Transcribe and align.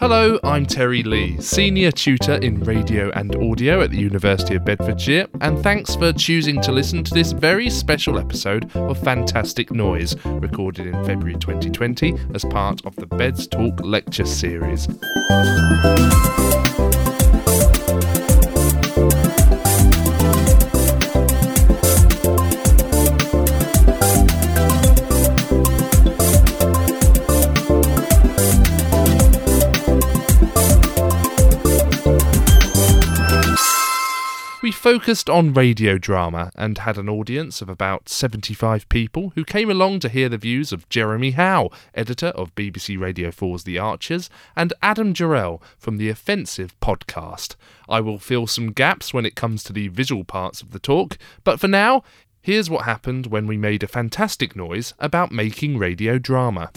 Hello, 0.00 0.38
I'm 0.42 0.64
Terry 0.64 1.02
Lee, 1.02 1.38
Senior 1.40 1.90
Tutor 1.90 2.36
in 2.36 2.60
Radio 2.60 3.10
and 3.10 3.36
Audio 3.36 3.82
at 3.82 3.90
the 3.90 3.98
University 3.98 4.54
of 4.54 4.64
Bedfordshire, 4.64 5.26
and 5.42 5.62
thanks 5.62 5.94
for 5.94 6.12
choosing 6.12 6.60
to 6.62 6.72
listen 6.72 7.04
to 7.04 7.12
this 7.12 7.32
very 7.32 7.68
special 7.68 8.18
episode 8.18 8.74
of 8.74 8.98
Fantastic 8.98 9.70
Noise, 9.70 10.16
recorded 10.24 10.86
in 10.86 11.04
February 11.04 11.36
2020 11.38 12.14
as 12.34 12.46
part 12.46 12.84
of 12.86 12.96
the 12.96 13.06
Beds 13.06 13.46
Talk 13.46 13.80
lecture 13.84 14.24
series. 14.24 14.88
Focused 34.90 35.30
on 35.30 35.54
radio 35.54 35.96
drama 35.96 36.50
and 36.56 36.78
had 36.78 36.98
an 36.98 37.08
audience 37.08 37.62
of 37.62 37.68
about 37.68 38.08
75 38.08 38.88
people 38.88 39.30
who 39.36 39.44
came 39.44 39.70
along 39.70 40.00
to 40.00 40.08
hear 40.08 40.28
the 40.28 40.36
views 40.36 40.72
of 40.72 40.88
Jeremy 40.88 41.30
Howe, 41.30 41.70
editor 41.94 42.26
of 42.34 42.52
BBC 42.56 42.98
Radio 42.98 43.30
4's 43.30 43.62
The 43.62 43.78
Archers, 43.78 44.28
and 44.56 44.72
Adam 44.82 45.14
Jarrell 45.14 45.62
from 45.78 45.96
the 45.96 46.08
Offensive 46.08 46.74
podcast. 46.80 47.54
I 47.88 48.00
will 48.00 48.18
fill 48.18 48.48
some 48.48 48.72
gaps 48.72 49.14
when 49.14 49.24
it 49.24 49.36
comes 49.36 49.62
to 49.62 49.72
the 49.72 49.86
visual 49.86 50.24
parts 50.24 50.60
of 50.60 50.72
the 50.72 50.80
talk, 50.80 51.16
but 51.44 51.60
for 51.60 51.68
now, 51.68 52.02
here's 52.40 52.68
what 52.68 52.84
happened 52.84 53.28
when 53.28 53.46
we 53.46 53.56
made 53.56 53.84
a 53.84 53.86
fantastic 53.86 54.56
noise 54.56 54.92
about 54.98 55.30
making 55.30 55.78
radio 55.78 56.18
drama. 56.18 56.72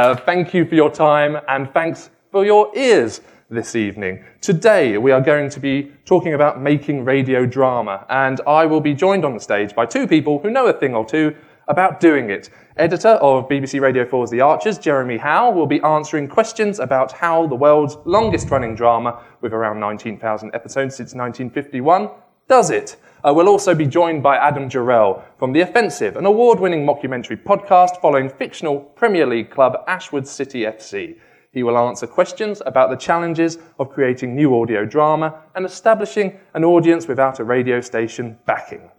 Uh, 0.00 0.16
thank 0.16 0.54
you 0.54 0.64
for 0.64 0.74
your 0.74 0.90
time 0.90 1.36
and 1.46 1.70
thanks 1.74 2.08
for 2.32 2.42
your 2.42 2.74
ears 2.74 3.20
this 3.50 3.76
evening. 3.76 4.24
Today 4.40 4.96
we 4.96 5.10
are 5.10 5.20
going 5.20 5.50
to 5.50 5.60
be 5.60 5.92
talking 6.06 6.32
about 6.32 6.58
making 6.58 7.04
radio 7.04 7.44
drama, 7.44 8.06
and 8.08 8.40
I 8.46 8.64
will 8.64 8.80
be 8.80 8.94
joined 8.94 9.26
on 9.26 9.34
the 9.34 9.40
stage 9.40 9.74
by 9.74 9.84
two 9.84 10.06
people 10.06 10.38
who 10.38 10.50
know 10.50 10.68
a 10.68 10.72
thing 10.72 10.94
or 10.94 11.04
two 11.04 11.36
about 11.68 12.00
doing 12.00 12.30
it. 12.30 12.48
Editor 12.78 13.18
of 13.20 13.46
BBC 13.46 13.78
Radio 13.78 14.06
4's 14.06 14.30
The 14.30 14.40
Archers, 14.40 14.78
Jeremy 14.78 15.18
Howe, 15.18 15.50
will 15.50 15.66
be 15.66 15.82
answering 15.82 16.28
questions 16.28 16.78
about 16.78 17.12
how 17.12 17.46
the 17.46 17.54
world's 17.54 17.98
longest 18.06 18.50
running 18.50 18.74
drama, 18.74 19.22
with 19.42 19.52
around 19.52 19.80
19,000 19.80 20.50
episodes 20.54 20.96
since 20.96 21.14
1951, 21.14 22.08
does 22.48 22.70
it. 22.70 22.96
Uh, 23.22 23.34
we'll 23.34 23.48
also 23.48 23.74
be 23.74 23.86
joined 23.86 24.22
by 24.22 24.36
Adam 24.36 24.70
Jarrell 24.70 25.22
from 25.38 25.52
The 25.52 25.60
Offensive, 25.60 26.16
an 26.16 26.24
award 26.24 26.58
winning 26.58 26.86
mockumentary 26.86 27.42
podcast 27.42 28.00
following 28.00 28.30
fictional 28.30 28.80
Premier 28.80 29.26
League 29.26 29.50
club 29.50 29.84
Ashwood 29.86 30.26
City 30.26 30.62
FC. 30.62 31.18
He 31.52 31.62
will 31.62 31.76
answer 31.76 32.06
questions 32.06 32.62
about 32.64 32.88
the 32.88 32.96
challenges 32.96 33.58
of 33.78 33.90
creating 33.90 34.34
new 34.34 34.58
audio 34.58 34.86
drama 34.86 35.42
and 35.54 35.66
establishing 35.66 36.38
an 36.54 36.64
audience 36.64 37.08
without 37.08 37.40
a 37.40 37.44
radio 37.44 37.82
station 37.82 38.38
backing. 38.46 38.90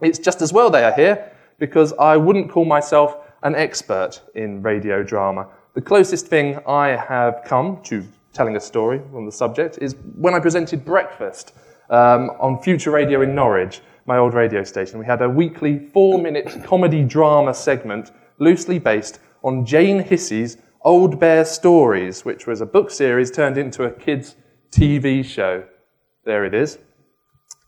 It's 0.00 0.18
just 0.18 0.42
as 0.42 0.52
well 0.52 0.68
they 0.68 0.82
are 0.82 0.94
here 0.94 1.30
because 1.60 1.92
I 1.92 2.16
wouldn't 2.16 2.50
call 2.50 2.64
myself 2.64 3.16
an 3.44 3.54
expert 3.54 4.22
in 4.34 4.62
radio 4.62 5.04
drama. 5.04 5.46
The 5.74 5.82
closest 5.82 6.26
thing 6.26 6.58
I 6.66 6.96
have 6.96 7.42
come 7.44 7.80
to 7.84 8.04
telling 8.32 8.56
a 8.56 8.60
story 8.60 9.00
on 9.14 9.24
the 9.24 9.30
subject 9.30 9.78
is 9.80 9.94
when 10.16 10.34
I 10.34 10.40
presented 10.40 10.84
Breakfast 10.84 11.52
um, 11.92 12.30
on 12.40 12.60
Future 12.60 12.90
Radio 12.90 13.20
in 13.20 13.34
Norwich, 13.34 13.82
my 14.06 14.16
old 14.16 14.32
radio 14.32 14.64
station. 14.64 14.98
We 14.98 15.04
had 15.04 15.20
a 15.20 15.28
weekly 15.28 15.78
four 15.78 16.18
minute 16.18 16.64
comedy 16.64 17.04
drama 17.04 17.52
segment 17.52 18.10
loosely 18.38 18.78
based 18.78 19.20
on 19.44 19.66
Jane 19.66 20.02
Hissey's 20.02 20.56
Old 20.84 21.20
Bear 21.20 21.44
Stories, 21.44 22.24
which 22.24 22.46
was 22.46 22.60
a 22.60 22.66
book 22.66 22.90
series 22.90 23.30
turned 23.30 23.58
into 23.58 23.84
a 23.84 23.90
kids' 23.90 24.36
TV 24.70 25.22
show. 25.22 25.64
There 26.24 26.46
it 26.46 26.54
is. 26.54 26.78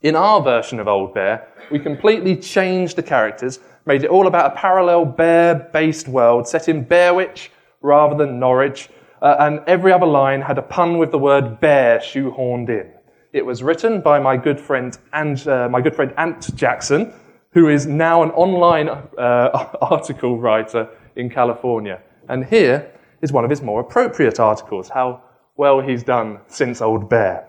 In 0.01 0.17
our 0.17 0.43
version 0.43 0.81
of 0.81 0.89
Old 0.89 1.13
Bear, 1.13 1.47
we 1.71 1.79
completely 1.79 2.35
changed 2.35 2.97
the 2.97 3.03
characters, 3.03 3.61
made 3.85 4.05
it 4.05 4.11
all 4.11 4.27
about 4.27 4.53
a 4.53 4.57
parallel 4.57 5.05
bear 5.05 5.55
based 5.55 6.09
world 6.09 6.49
set 6.49 6.69
in 6.69 6.83
Bearwich 6.83 7.51
rather 7.83 8.17
than 8.17 8.41
Norwich, 8.41 8.89
uh, 9.21 9.37
and 9.39 9.61
every 9.67 9.93
other 9.93 10.07
line 10.07 10.41
had 10.41 10.57
a 10.57 10.63
pun 10.63 10.97
with 10.97 11.11
the 11.11 11.19
word 11.19 11.61
bear 11.61 11.99
shoehorned 11.99 12.71
in. 12.71 12.94
It 13.35 13.45
was 13.45 13.65
written 13.65 14.01
by 14.01 14.21
my 14.21 14.37
good 14.37 14.61
friend 14.61 14.97
and 15.13 15.49
uh, 15.49 15.69
my 15.69 15.81
good 15.81 15.97
friend 15.97 16.15
Ant 16.17 16.55
Jackson, 16.55 17.13
who 17.51 17.69
is 17.69 17.85
now 17.85 18.23
an 18.23 18.31
online 18.31 18.89
uh, 18.89 19.71
article 19.83 20.39
writer 20.39 20.89
in 21.17 21.29
California. 21.29 22.01
And 22.29 22.45
here 22.45 22.93
is 23.23 23.33
one 23.33 23.43
of 23.43 23.51
his 23.51 23.61
more 23.61 23.81
appropriate 23.81 24.39
articles, 24.39 24.89
how 24.89 25.21
well 25.57 25.81
he's 25.81 26.05
done 26.05 26.39
since 26.47 26.81
Old 26.81 27.11
Bear. 27.11 27.49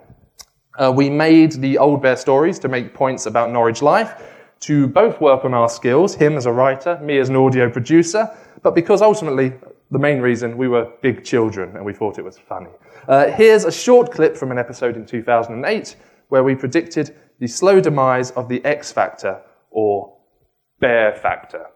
Uh, 0.79 0.91
we 0.91 1.07
made 1.07 1.51
the 1.51 1.77
Old 1.77 2.01
Bear 2.01 2.15
stories 2.15 2.57
to 2.59 2.67
make 2.67 2.95
points 2.95 3.27
about 3.27 3.51
Norwich 3.51 3.83
life, 3.83 4.23
to 4.61 4.87
both 4.87 5.21
work 5.21 5.45
on 5.45 5.53
our 5.53 5.69
skills, 5.69 6.15
him 6.15 6.35
as 6.35 6.47
a 6.47 6.51
writer, 6.51 6.99
me 6.99 7.19
as 7.19 7.29
an 7.29 7.35
audio 7.35 7.69
producer, 7.69 8.35
but 8.63 8.73
because 8.73 9.03
ultimately 9.03 9.53
the 9.91 9.99
main 9.99 10.19
reason 10.19 10.57
we 10.57 10.67
were 10.67 10.91
big 11.01 11.23
children 11.23 11.75
and 11.75 11.85
we 11.85 11.93
thought 11.93 12.17
it 12.17 12.25
was 12.25 12.37
funny. 12.37 12.69
Uh, 13.07 13.27
here's 13.31 13.65
a 13.65 13.71
short 13.71 14.11
clip 14.11 14.35
from 14.35 14.51
an 14.51 14.57
episode 14.57 14.95
in 14.95 15.05
2008 15.05 15.95
where 16.29 16.43
we 16.43 16.55
predicted 16.55 17.15
the 17.39 17.47
slow 17.47 17.79
demise 17.79 18.31
of 18.31 18.49
the 18.49 18.63
X 18.65 18.91
Factor 18.91 19.41
or 19.69 20.17
Bear 20.79 21.15
Factor. 21.15 21.67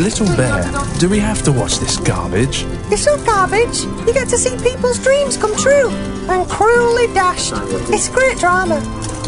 Little 0.00 0.26
Bear, 0.36 0.64
do 0.98 1.08
we 1.08 1.20
have 1.20 1.42
to 1.44 1.52
watch 1.52 1.78
this 1.78 1.98
garbage? 1.98 2.64
It's 2.90 3.06
not 3.06 3.24
garbage. 3.24 3.82
You 4.06 4.12
get 4.12 4.28
to 4.28 4.36
see 4.36 4.56
people's 4.62 4.98
dreams 4.98 5.36
come 5.36 5.56
true 5.56 5.88
and 6.28 6.48
cruelly 6.50 7.06
dashed. 7.14 7.52
It's 7.92 8.08
great 8.08 8.38
drama. 8.38 8.80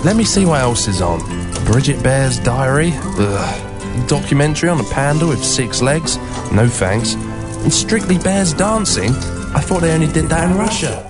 Let 0.04 0.16
me 0.16 0.24
see 0.24 0.44
what 0.44 0.60
else 0.60 0.88
is 0.88 1.00
on. 1.00 1.20
Bridget 1.66 2.02
Bear's 2.02 2.40
Diary? 2.40 2.90
Ugh. 2.94 4.08
Documentary 4.08 4.68
on 4.68 4.80
a 4.80 4.84
panda 4.84 5.26
with 5.26 5.42
six 5.42 5.80
legs? 5.80 6.16
No 6.52 6.68
thanks. 6.68 7.14
And 7.66 7.74
Strictly 7.74 8.16
Bears 8.18 8.52
Dancing? 8.52 9.10
I 9.52 9.60
thought 9.60 9.80
they 9.80 9.92
only 9.92 10.06
did 10.06 10.26
that 10.26 10.48
in 10.48 10.56
Russia. 10.56 11.02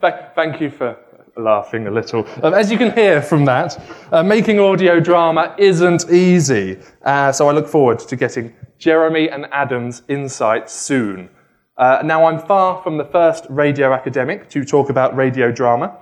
Thank 0.00 0.60
you 0.60 0.68
for 0.68 0.98
laughing 1.36 1.86
a 1.86 1.92
little. 1.92 2.26
Um, 2.42 2.54
as 2.54 2.72
you 2.72 2.76
can 2.76 2.90
hear 2.90 3.22
from 3.22 3.44
that, 3.44 3.80
uh, 4.10 4.24
making 4.24 4.58
audio 4.58 4.98
drama 4.98 5.54
isn't 5.58 6.10
easy. 6.10 6.80
Uh, 7.02 7.30
so 7.30 7.48
I 7.48 7.52
look 7.52 7.68
forward 7.68 8.00
to 8.00 8.16
getting 8.16 8.52
Jeremy 8.78 9.30
and 9.30 9.46
Adam's 9.52 10.02
insights 10.08 10.72
soon. 10.72 11.28
Uh, 11.76 12.02
now, 12.04 12.24
I'm 12.24 12.40
far 12.40 12.82
from 12.82 12.98
the 12.98 13.04
first 13.04 13.46
radio 13.48 13.92
academic 13.92 14.48
to 14.48 14.64
talk 14.64 14.90
about 14.90 15.14
radio 15.14 15.52
drama. 15.52 15.96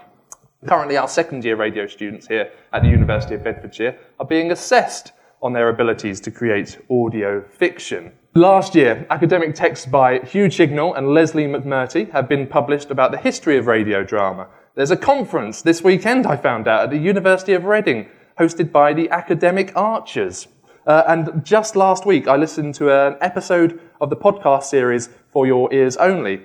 Currently, 0.66 0.96
our 0.96 1.08
second 1.08 1.44
year 1.44 1.56
radio 1.56 1.86
students 1.86 2.26
here 2.26 2.50
at 2.72 2.80
the 2.80 2.88
University 2.88 3.34
of 3.34 3.44
Bedfordshire 3.44 3.98
are 4.18 4.26
being 4.26 4.50
assessed 4.50 5.12
on 5.42 5.52
their 5.52 5.68
abilities 5.68 6.20
to 6.20 6.30
create 6.30 6.78
audio 6.88 7.42
fiction. 7.42 8.12
Last 8.34 8.74
year, 8.74 9.06
academic 9.10 9.54
texts 9.54 9.84
by 9.84 10.20
Hugh 10.20 10.46
Chignell 10.46 10.96
and 10.96 11.08
Leslie 11.08 11.44
McMurtry 11.44 12.10
have 12.12 12.30
been 12.30 12.46
published 12.46 12.90
about 12.90 13.10
the 13.10 13.18
history 13.18 13.58
of 13.58 13.66
radio 13.66 14.02
drama. 14.02 14.48
There's 14.74 14.90
a 14.90 14.96
conference 14.96 15.60
this 15.60 15.84
weekend, 15.84 16.26
I 16.26 16.38
found 16.38 16.66
out, 16.66 16.84
at 16.84 16.90
the 16.90 16.96
University 16.96 17.52
of 17.52 17.66
Reading, 17.66 18.08
hosted 18.40 18.72
by 18.72 18.94
the 18.94 19.10
Academic 19.10 19.76
Archers. 19.76 20.48
Uh, 20.86 21.02
and 21.08 21.44
just 21.44 21.76
last 21.76 22.06
week, 22.06 22.26
I 22.26 22.36
listened 22.36 22.74
to 22.76 22.90
an 22.90 23.18
episode 23.20 23.78
of 24.00 24.08
the 24.08 24.16
podcast 24.16 24.62
series 24.62 25.10
For 25.28 25.46
Your 25.46 25.70
Ears 25.70 25.98
Only, 25.98 26.40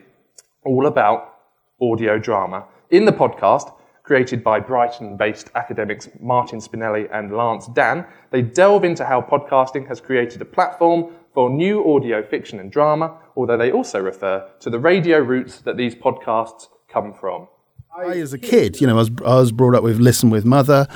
all 0.65 0.87
about 0.87 1.35
audio 1.81 2.19
drama. 2.19 2.65
In 2.89 3.05
the 3.05 3.13
podcast, 3.13 3.73
created 4.03 4.43
by 4.43 4.59
Brighton 4.59 5.15
based 5.15 5.51
academics 5.55 6.09
Martin 6.19 6.59
Spinelli 6.59 7.07
and 7.13 7.35
Lance 7.35 7.67
Dann, 7.67 8.05
they 8.31 8.41
delve 8.41 8.83
into 8.83 9.05
how 9.05 9.21
podcasting 9.21 9.87
has 9.87 10.01
created 10.01 10.41
a 10.41 10.45
platform 10.45 11.13
for 11.37 11.51
new 11.51 11.93
audio 11.93 12.23
fiction 12.23 12.59
and 12.59 12.71
drama, 12.71 13.15
although 13.35 13.57
they 13.57 13.71
also 13.71 13.99
refer 13.99 14.49
to 14.59 14.71
the 14.71 14.79
radio 14.79 15.19
roots 15.19 15.59
that 15.59 15.77
these 15.77 15.93
podcasts 15.93 16.67
come 16.89 17.13
from. 17.13 17.47
I, 17.97 18.19
as 18.19 18.31
a 18.31 18.37
kid, 18.37 18.79
you 18.79 18.85
know, 18.85 18.93
I 18.93 18.99
was, 18.99 19.09
I 19.25 19.35
was 19.39 19.51
brought 19.51 19.73
up 19.73 19.81
with 19.81 19.97
Listen 19.97 20.29
with 20.29 20.45
Mother 20.45 20.87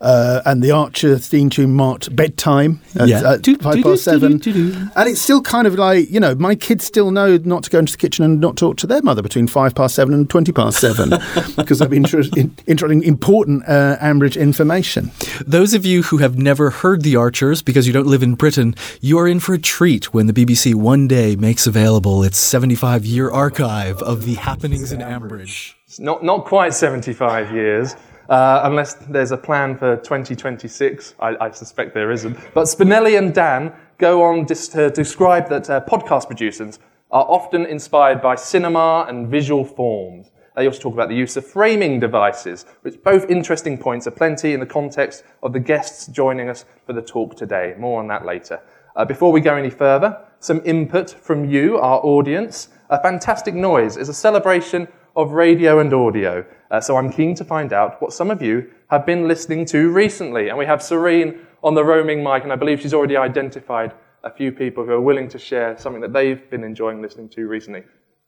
uh, 0.00 0.42
and 0.44 0.60
the 0.60 0.72
Archer 0.72 1.16
theme 1.16 1.50
tune 1.50 1.74
marked 1.74 2.14
bedtime 2.16 2.80
at, 2.98 3.06
Yeah. 3.06 3.34
at 3.34 3.46
five 3.62 3.80
past 3.80 4.02
seven. 4.02 4.32
And 4.44 5.08
it's 5.08 5.20
still 5.22 5.40
kind 5.40 5.68
of 5.68 5.76
like, 5.76 6.10
you 6.10 6.18
know, 6.18 6.34
my 6.34 6.56
kids 6.56 6.84
still 6.84 7.12
know 7.12 7.36
not 7.44 7.62
to 7.62 7.70
go 7.70 7.78
into 7.78 7.92
the 7.92 7.98
kitchen 7.98 8.24
and 8.24 8.40
not 8.40 8.56
talk 8.56 8.76
to 8.78 8.88
their 8.88 9.00
mother 9.02 9.22
between 9.22 9.46
five 9.46 9.76
past 9.76 9.94
seven 9.94 10.12
and 10.12 10.28
20 10.28 10.50
past 10.50 10.80
seven 10.80 11.10
because 11.56 11.80
I've 11.80 11.90
been 11.90 12.04
introducing 12.04 13.04
important 13.04 13.62
uh, 13.68 13.96
Ambridge 14.00 14.38
information. 14.38 15.12
Those 15.46 15.74
of 15.74 15.86
you 15.86 16.02
who 16.02 16.18
have 16.18 16.38
never 16.38 16.70
heard 16.70 17.02
The 17.02 17.14
Archers 17.14 17.62
because 17.62 17.86
you 17.86 17.92
don't 17.92 18.08
live 18.08 18.24
in 18.24 18.34
Britain, 18.34 18.74
you 19.00 19.16
are 19.20 19.28
in 19.28 19.38
for 19.38 19.54
a 19.54 19.58
treat 19.58 20.12
when 20.12 20.26
the 20.26 20.32
BBC 20.32 20.74
one 20.74 21.06
day 21.06 21.36
makes 21.36 21.68
available 21.68 22.24
its 22.24 22.36
75 22.38 23.06
year 23.06 23.30
archive 23.30 24.02
of 24.02 24.24
the 24.24 24.34
happenings 24.34 24.90
in 24.90 24.98
Ambridge. 24.98 25.74
It's 25.88 25.98
not, 25.98 26.22
not 26.22 26.44
quite 26.44 26.74
75 26.74 27.50
years. 27.50 27.96
uh, 28.28 28.60
unless 28.64 28.92
there's 29.08 29.32
a 29.32 29.38
plan 29.38 29.74
for 29.74 29.96
2026. 29.96 31.14
I, 31.18 31.34
I 31.40 31.50
suspect 31.50 31.94
there 31.94 32.10
isn't. 32.10 32.36
But 32.52 32.64
Spinelli 32.64 33.16
and 33.16 33.32
Dann 33.34 33.72
go 33.96 34.22
on 34.22 34.44
dis- 34.44 34.68
to 34.68 34.90
describe 34.90 35.48
that 35.48 35.70
uh, 35.70 35.80
podcast 35.88 36.26
producers 36.26 36.78
are 37.10 37.24
often 37.24 37.64
inspired 37.64 38.20
by 38.20 38.34
cinema 38.34 39.06
and 39.08 39.28
visual 39.28 39.64
forms. 39.64 40.30
They 40.56 40.66
also 40.66 40.78
talk 40.78 40.92
about 40.92 41.08
the 41.08 41.14
use 41.14 41.38
of 41.38 41.46
framing 41.46 42.00
devices, 42.00 42.66
which 42.82 43.02
both 43.02 43.30
interesting 43.30 43.78
points 43.78 44.06
are 44.06 44.10
plenty 44.10 44.52
in 44.52 44.60
the 44.60 44.66
context 44.66 45.24
of 45.42 45.54
the 45.54 45.60
guests 45.60 46.08
joining 46.08 46.50
us 46.50 46.66
for 46.84 46.92
the 46.92 47.00
talk 47.00 47.34
today. 47.34 47.74
More 47.78 47.98
on 47.98 48.08
that 48.08 48.26
later. 48.26 48.60
Uh, 48.94 49.06
before 49.06 49.32
we 49.32 49.40
go 49.40 49.54
any 49.54 49.70
further, 49.70 50.22
some 50.40 50.60
input 50.66 51.08
from 51.08 51.46
you, 51.48 51.78
our 51.78 52.00
audience. 52.00 52.68
A 52.90 53.00
fantastic 53.00 53.54
noise 53.54 53.96
is 53.96 54.10
a 54.10 54.14
celebration 54.14 54.86
of 55.18 55.32
radio 55.32 55.80
and 55.80 55.92
audio. 55.92 56.46
Uh, 56.70 56.80
so 56.80 56.96
I'm 56.96 57.10
keen 57.10 57.34
to 57.34 57.44
find 57.44 57.72
out 57.72 58.00
what 58.00 58.12
some 58.12 58.30
of 58.30 58.40
you 58.40 58.70
have 58.88 59.04
been 59.04 59.26
listening 59.26 59.66
to 59.66 59.90
recently. 59.90 60.48
And 60.48 60.56
we 60.56 60.64
have 60.64 60.80
Serene 60.80 61.40
on 61.60 61.74
the 61.74 61.84
roaming 61.84 62.22
mic, 62.22 62.44
and 62.44 62.52
I 62.52 62.56
believe 62.56 62.80
she's 62.80 62.94
already 62.94 63.16
identified 63.16 63.92
a 64.22 64.30
few 64.30 64.52
people 64.52 64.84
who 64.84 64.92
are 64.92 65.00
willing 65.00 65.28
to 65.30 65.38
share 65.38 65.76
something 65.76 66.02
that 66.02 66.12
they've 66.12 66.48
been 66.50 66.62
enjoying 66.62 67.02
listening 67.02 67.28
to 67.30 67.48
recently. 67.48 67.82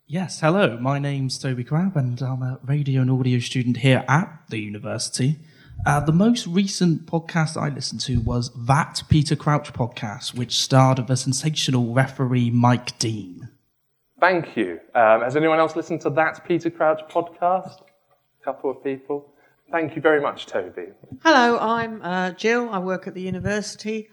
Yes, 0.08 0.40
hello. 0.40 0.78
My 0.81 0.98
name's 0.98 1.38
Toby 1.38 1.62
Crabb, 1.62 1.96
and 1.96 2.20
I'm 2.20 2.42
a 2.42 2.58
radio 2.64 3.02
and 3.02 3.10
audio 3.12 3.38
student 3.38 3.76
here 3.76 4.04
at 4.08 4.40
the 4.48 4.58
university. 4.58 5.38
Uh, 5.87 6.00
the 6.00 6.12
most 6.12 6.48
recent 6.48 7.06
podcast 7.06 7.56
I 7.56 7.69
listened 7.69 8.00
to 8.02 8.16
was 8.16 8.50
That 8.66 9.04
Peter 9.08 9.37
Crouch 9.37 9.72
podcast, 9.72 10.34
which 10.34 10.58
starred 10.58 10.98
of 10.98 11.08
a 11.08 11.16
sensational 11.16 11.94
referee, 11.94 12.50
Mike 12.50 12.98
Dean. 12.98 13.39
Thank 14.20 14.56
you. 14.56 14.81
Um, 14.94 15.22
has 15.22 15.37
anyone 15.37 15.58
else 15.58 15.76
listened 15.76 16.02
to 16.02 16.11
that 16.11 16.44
Peter 16.46 16.70
Crouch 16.70 17.00
podcast? 17.08 17.81
A 17.81 18.44
couple 18.44 18.70
of 18.70 18.82
people. 18.84 19.32
Thank 19.70 19.96
you 19.96 20.02
very 20.02 20.20
much, 20.20 20.46
Toby. 20.46 20.88
Hello, 21.22 21.58
I'm 21.58 22.02
uh, 22.02 22.32
Jill. 22.32 22.69
I 22.70 22.78
work 22.81 23.06
at 23.06 23.14
the 23.14 23.22
university. 23.22 24.11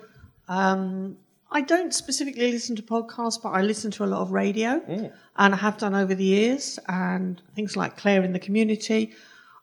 Um, 0.48 1.18
I 1.52 1.62
don't 1.62 1.94
specifically 1.94 2.52
listen 2.52 2.76
to 2.76 2.84
podcasts, 2.84 3.42
but 3.42 3.50
I 3.50 3.62
listen 3.62 3.90
to 3.92 4.04
a 4.04 4.06
lot 4.14 4.22
of 4.22 4.32
radio, 4.32 4.80
Mm. 4.82 5.12
and 5.38 5.54
I 5.54 5.58
have 5.58 5.78
done 5.78 5.96
over 5.96 6.14
the 6.14 6.24
years, 6.24 6.78
and 6.88 7.42
things 7.56 7.76
like 7.76 7.98
Claire 7.98 8.24
in 8.24 8.34
the 8.34 8.40
Community. 8.40 9.14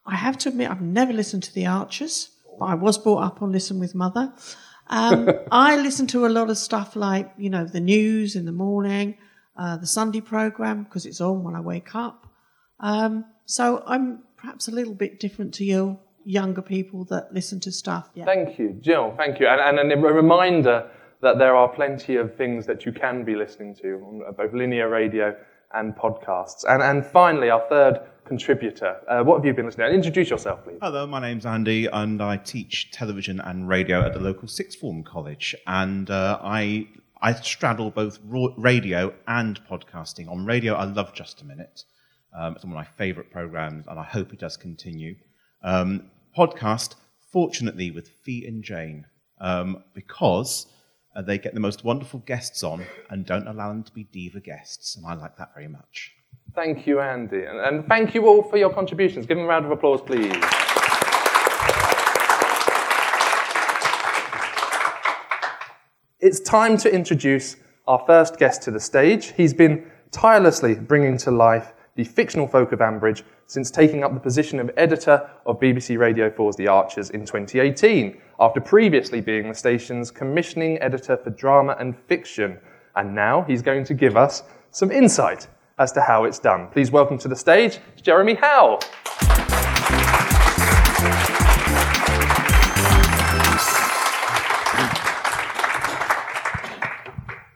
I 0.07 0.17
have 0.17 0.37
to 0.39 0.49
admit, 0.51 0.71
I've 0.71 0.81
never 0.83 1.13
listened 1.13 1.43
to 1.45 1.55
The 1.55 1.67
Archers, 1.67 2.31
but 2.59 2.67
I 2.67 2.75
was 2.75 2.99
brought 2.99 3.23
up 3.23 3.41
on 3.43 3.53
Listen 3.53 3.79
with 3.79 3.95
Mother. 3.95 4.33
Um, 4.89 5.31
I 5.53 5.77
listen 5.77 6.07
to 6.09 6.27
a 6.27 6.29
lot 6.29 6.51
of 6.51 6.59
stuff 6.59 6.97
like, 6.97 7.33
you 7.39 7.49
know, 7.51 7.65
the 7.65 7.81
news 7.81 8.35
in 8.37 8.45
the 8.47 8.53
morning, 8.53 9.17
uh, 9.57 9.77
the 9.77 9.87
Sunday 9.87 10.21
program, 10.21 10.85
because 10.85 11.07
it's 11.07 11.21
on 11.21 11.43
when 11.45 11.55
I 11.55 11.61
wake 11.61 11.95
up. 11.95 12.27
Um, 12.81 13.25
so 13.47 13.83
I'm 13.87 14.25
perhaps 14.37 14.69
a 14.69 14.73
little 14.73 14.95
bit 14.95 15.21
different 15.21 15.55
to 15.55 15.65
you 15.65 15.99
younger 16.25 16.63
people 16.63 17.05
that 17.07 17.33
listen 17.33 17.61
to 17.61 17.73
stuff. 17.73 18.11
Yeah. 18.15 18.25
Thank 18.25 18.59
you, 18.59 18.79
Jill. 18.81 19.15
Thank 19.17 19.41
you. 19.41 19.47
And, 19.47 19.79
and 19.79 19.93
a 19.93 19.97
reminder 19.97 20.91
that 21.21 21.39
there 21.39 21.55
are 21.55 21.69
plenty 21.69 22.17
of 22.17 22.35
things 22.37 22.67
that 22.67 22.85
you 22.85 22.93
can 22.93 23.25
be 23.25 23.35
listening 23.35 23.75
to 23.77 23.89
on 24.07 24.23
uh, 24.27 24.33
both 24.33 24.53
linear 24.53 24.89
radio 24.89 25.35
and 25.73 25.95
podcasts. 25.95 26.65
And, 26.69 26.83
and 26.83 27.05
finally, 27.05 27.51
our 27.51 27.63
third 27.69 28.01
contributor. 28.25 28.97
Uh, 29.09 29.23
what 29.23 29.37
have 29.37 29.45
you 29.45 29.53
been 29.53 29.67
listening 29.67 29.89
to? 29.89 29.95
Introduce 29.95 30.31
yourself, 30.31 30.65
please. 30.65 30.79
Hello, 30.81 31.07
my 31.07 31.21
name's 31.21 31.45
Andy, 31.45 31.87
and 31.87 32.23
I 32.23 32.39
teach 32.39 32.91
television 32.91 33.41
and 33.41 33.69
radio 33.69 34.05
at 34.05 34.15
the 34.15 34.21
local 34.21 34.49
sixth 34.49 34.79
form 34.79 35.03
college. 35.03 35.55
And 35.67 36.11
uh, 36.11 36.39
I 36.43 36.89
I 37.25 37.33
straddle 37.33 37.91
both 37.91 38.19
radio 38.23 39.15
and 39.27 39.59
podcasting. 39.67 40.31
On 40.31 40.45
radio, 40.45 40.75
I 40.75 40.85
love 40.85 41.15
Just 41.15 41.41
a 41.41 41.47
Minute. 41.47 41.85
Um, 42.39 42.55
it's 42.55 42.65
one 42.67 42.75
of 42.75 42.77
my 42.77 42.85
favourite 42.85 43.31
programs, 43.31 43.87
and 43.87 43.99
I 43.99 44.03
hope 44.03 44.35
it 44.35 44.41
does 44.41 44.59
continue. 44.59 45.15
Um, 45.63 46.11
podcast, 46.37 46.97
fortunately, 47.33 47.91
with 47.91 48.09
Fi 48.27 48.45
and 48.47 48.63
Jane, 48.63 49.07
um, 49.41 49.85
because 49.95 50.67
uh, 51.17 51.23
they 51.23 51.39
get 51.39 51.55
the 51.55 51.61
most 51.61 51.83
wonderful 51.83 52.21
guests 52.27 52.63
on 52.63 52.85
and 53.09 53.25
don't 53.25 53.49
allow 53.49 53.71
them 53.71 53.85
to 53.85 53.93
be 53.93 54.05
diva 54.05 54.41
guests, 54.41 54.95
and 54.95 55.07
I 55.07 55.15
like 55.15 55.39
that 55.39 55.55
very 55.55 55.69
much. 55.69 56.13
Thank 56.55 56.87
you, 56.87 57.01
Andy. 57.01 57.45
And, 57.45 57.59
and 57.59 57.89
thank 57.89 58.15
you 58.15 58.27
all 58.27 58.43
for 58.43 58.59
your 58.59 58.69
contributions. 58.69 59.25
Give 59.25 59.39
them 59.39 59.47
a 59.47 59.49
round 59.49 59.65
of 59.65 59.71
applause, 59.71 60.03
please. 60.03 60.37
It's 66.25 66.41
time 66.41 66.79
to 66.79 66.91
introduce 66.91 67.57
our 67.87 68.03
first 68.07 68.39
guest 68.39 68.63
to 68.63 68.71
the 68.71 68.81
stage. 68.81 69.35
He's 69.37 69.53
been 69.53 69.85
tirelessly 70.11 70.75
bringing 70.75 71.19
to 71.19 71.31
life 71.31 71.75
the 71.97 72.05
fictional 72.05 72.49
folk 72.49 72.73
of 72.73 72.79
Ambridge 72.79 73.25
since 73.45 73.71
taking 73.71 74.03
up 74.03 74.15
the 74.15 74.21
position 74.21 74.59
of 74.59 74.71
editor 74.79 75.29
of 75.45 75.61
BBC 75.61 75.99
Radio 75.99 76.31
4's 76.31 76.57
The 76.57 76.67
Archers 76.67 77.11
in 77.11 77.27
2018, 77.27 78.19
after 78.41 78.59
previously 78.59 79.21
being 79.21 79.51
the 79.51 79.55
station's 79.55 80.11
commissioning 80.11 80.79
editor 80.81 81.19
for 81.19 81.29
drama 81.29 81.77
and 81.79 81.95
fiction. 81.95 82.59
And 82.97 83.15
now 83.15 83.43
he's 83.43 83.61
going 83.61 83.85
to 83.85 83.93
give 83.93 84.17
us 84.17 84.45
some 84.71 84.91
insight 84.91 85.47
as 85.79 85.93
to 85.93 86.01
how 86.01 86.25
it's 86.25 86.39
done. 86.39 86.69
Please 86.69 86.91
welcome 86.91 87.19
to 87.19 87.29
the 87.29 87.37
stage 87.37 87.81
Jeremy 88.01 88.33
Howe. 88.33 88.79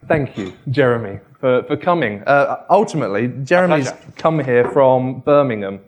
Thank 0.08 0.38
you, 0.38 0.54
Jeremy, 0.70 1.20
for, 1.38 1.62
for 1.64 1.76
coming. 1.76 2.22
Uh, 2.26 2.64
ultimately, 2.70 3.28
Jeremy's 3.44 3.92
come 4.16 4.42
here 4.42 4.70
from 4.70 5.20
Birmingham. 5.20 5.80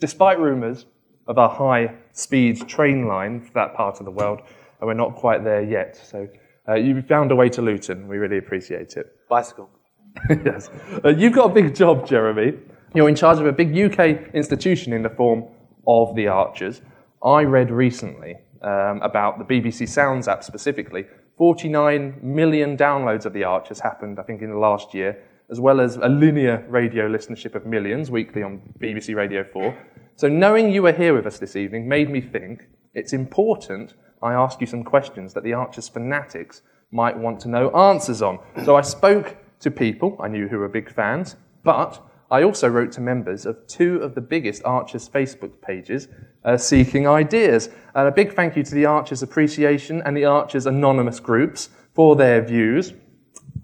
Despite 0.00 0.40
rumours 0.40 0.86
of 1.26 1.36
a 1.36 1.48
high 1.48 1.94
speed 2.12 2.66
train 2.66 3.06
line 3.06 3.42
for 3.42 3.52
that 3.52 3.74
part 3.74 4.00
of 4.00 4.06
the 4.06 4.10
world, 4.10 4.40
and 4.80 4.86
we're 4.86 4.94
not 4.94 5.14
quite 5.14 5.44
there 5.44 5.62
yet. 5.62 5.96
So 5.96 6.26
uh, 6.66 6.74
you 6.74 7.02
found 7.02 7.30
a 7.30 7.36
way 7.36 7.50
to 7.50 7.62
Luton. 7.62 8.08
We 8.08 8.16
really 8.16 8.38
appreciate 8.38 8.96
it. 8.96 9.14
Bicycle. 9.28 9.68
yes. 10.30 10.70
Uh, 11.04 11.10
you've 11.10 11.34
got 11.34 11.50
a 11.50 11.54
big 11.54 11.74
job, 11.74 12.06
Jeremy. 12.06 12.58
You're 12.94 13.08
in 13.08 13.14
charge 13.14 13.38
of 13.38 13.46
a 13.46 13.52
big 13.52 13.76
UK 13.76 14.34
institution 14.34 14.94
in 14.94 15.02
the 15.02 15.10
form 15.10 15.44
of 15.86 16.16
the 16.16 16.28
Archers. 16.28 16.80
I 17.22 17.42
read 17.42 17.70
recently 17.70 18.36
um, 18.62 19.02
about 19.02 19.38
the 19.38 19.44
BBC 19.44 19.88
Sounds 19.88 20.26
app 20.26 20.42
specifically. 20.42 21.04
49 21.38 22.18
million 22.20 22.76
downloads 22.76 23.24
of 23.24 23.32
the 23.32 23.44
Archers 23.44 23.80
happened, 23.80 24.18
I 24.18 24.24
think, 24.24 24.42
in 24.42 24.50
the 24.50 24.58
last 24.58 24.92
year, 24.92 25.22
as 25.50 25.60
well 25.60 25.80
as 25.80 25.96
a 25.96 26.08
linear 26.08 26.66
radio 26.68 27.08
listenership 27.08 27.54
of 27.54 27.64
millions 27.64 28.10
weekly 28.10 28.42
on 28.42 28.60
BBC 28.80 29.14
Radio 29.14 29.44
4. 29.44 29.76
So 30.16 30.28
knowing 30.28 30.70
you 30.72 30.82
were 30.82 30.92
here 30.92 31.14
with 31.14 31.26
us 31.26 31.38
this 31.38 31.54
evening 31.54 31.88
made 31.88 32.10
me 32.10 32.20
think 32.20 32.66
it's 32.92 33.12
important 33.12 33.94
I 34.20 34.32
ask 34.32 34.60
you 34.60 34.66
some 34.66 34.82
questions 34.82 35.32
that 35.34 35.44
the 35.44 35.52
Archers 35.52 35.88
fanatics 35.88 36.62
might 36.90 37.16
want 37.16 37.38
to 37.40 37.48
know 37.48 37.70
answers 37.70 38.20
on. 38.20 38.40
So 38.64 38.74
I 38.74 38.80
spoke 38.80 39.36
to 39.60 39.70
people 39.70 40.16
I 40.20 40.26
knew 40.26 40.48
who 40.48 40.58
were 40.58 40.68
big 40.68 40.92
fans, 40.92 41.36
but 41.62 42.02
I 42.30 42.42
also 42.42 42.68
wrote 42.68 42.92
to 42.92 43.00
members 43.00 43.46
of 43.46 43.66
two 43.66 43.96
of 44.02 44.14
the 44.14 44.20
biggest 44.20 44.62
Archers 44.64 45.08
Facebook 45.08 45.62
pages 45.62 46.08
uh, 46.44 46.56
seeking 46.56 47.08
ideas. 47.08 47.70
And 47.94 48.06
a 48.06 48.12
big 48.12 48.34
thank 48.34 48.56
you 48.56 48.62
to 48.62 48.74
the 48.74 48.84
Archers 48.84 49.22
Appreciation 49.22 50.02
and 50.04 50.16
the 50.16 50.26
Archers 50.26 50.66
Anonymous 50.66 51.20
groups 51.20 51.70
for 51.94 52.16
their 52.16 52.42
views. 52.42 52.92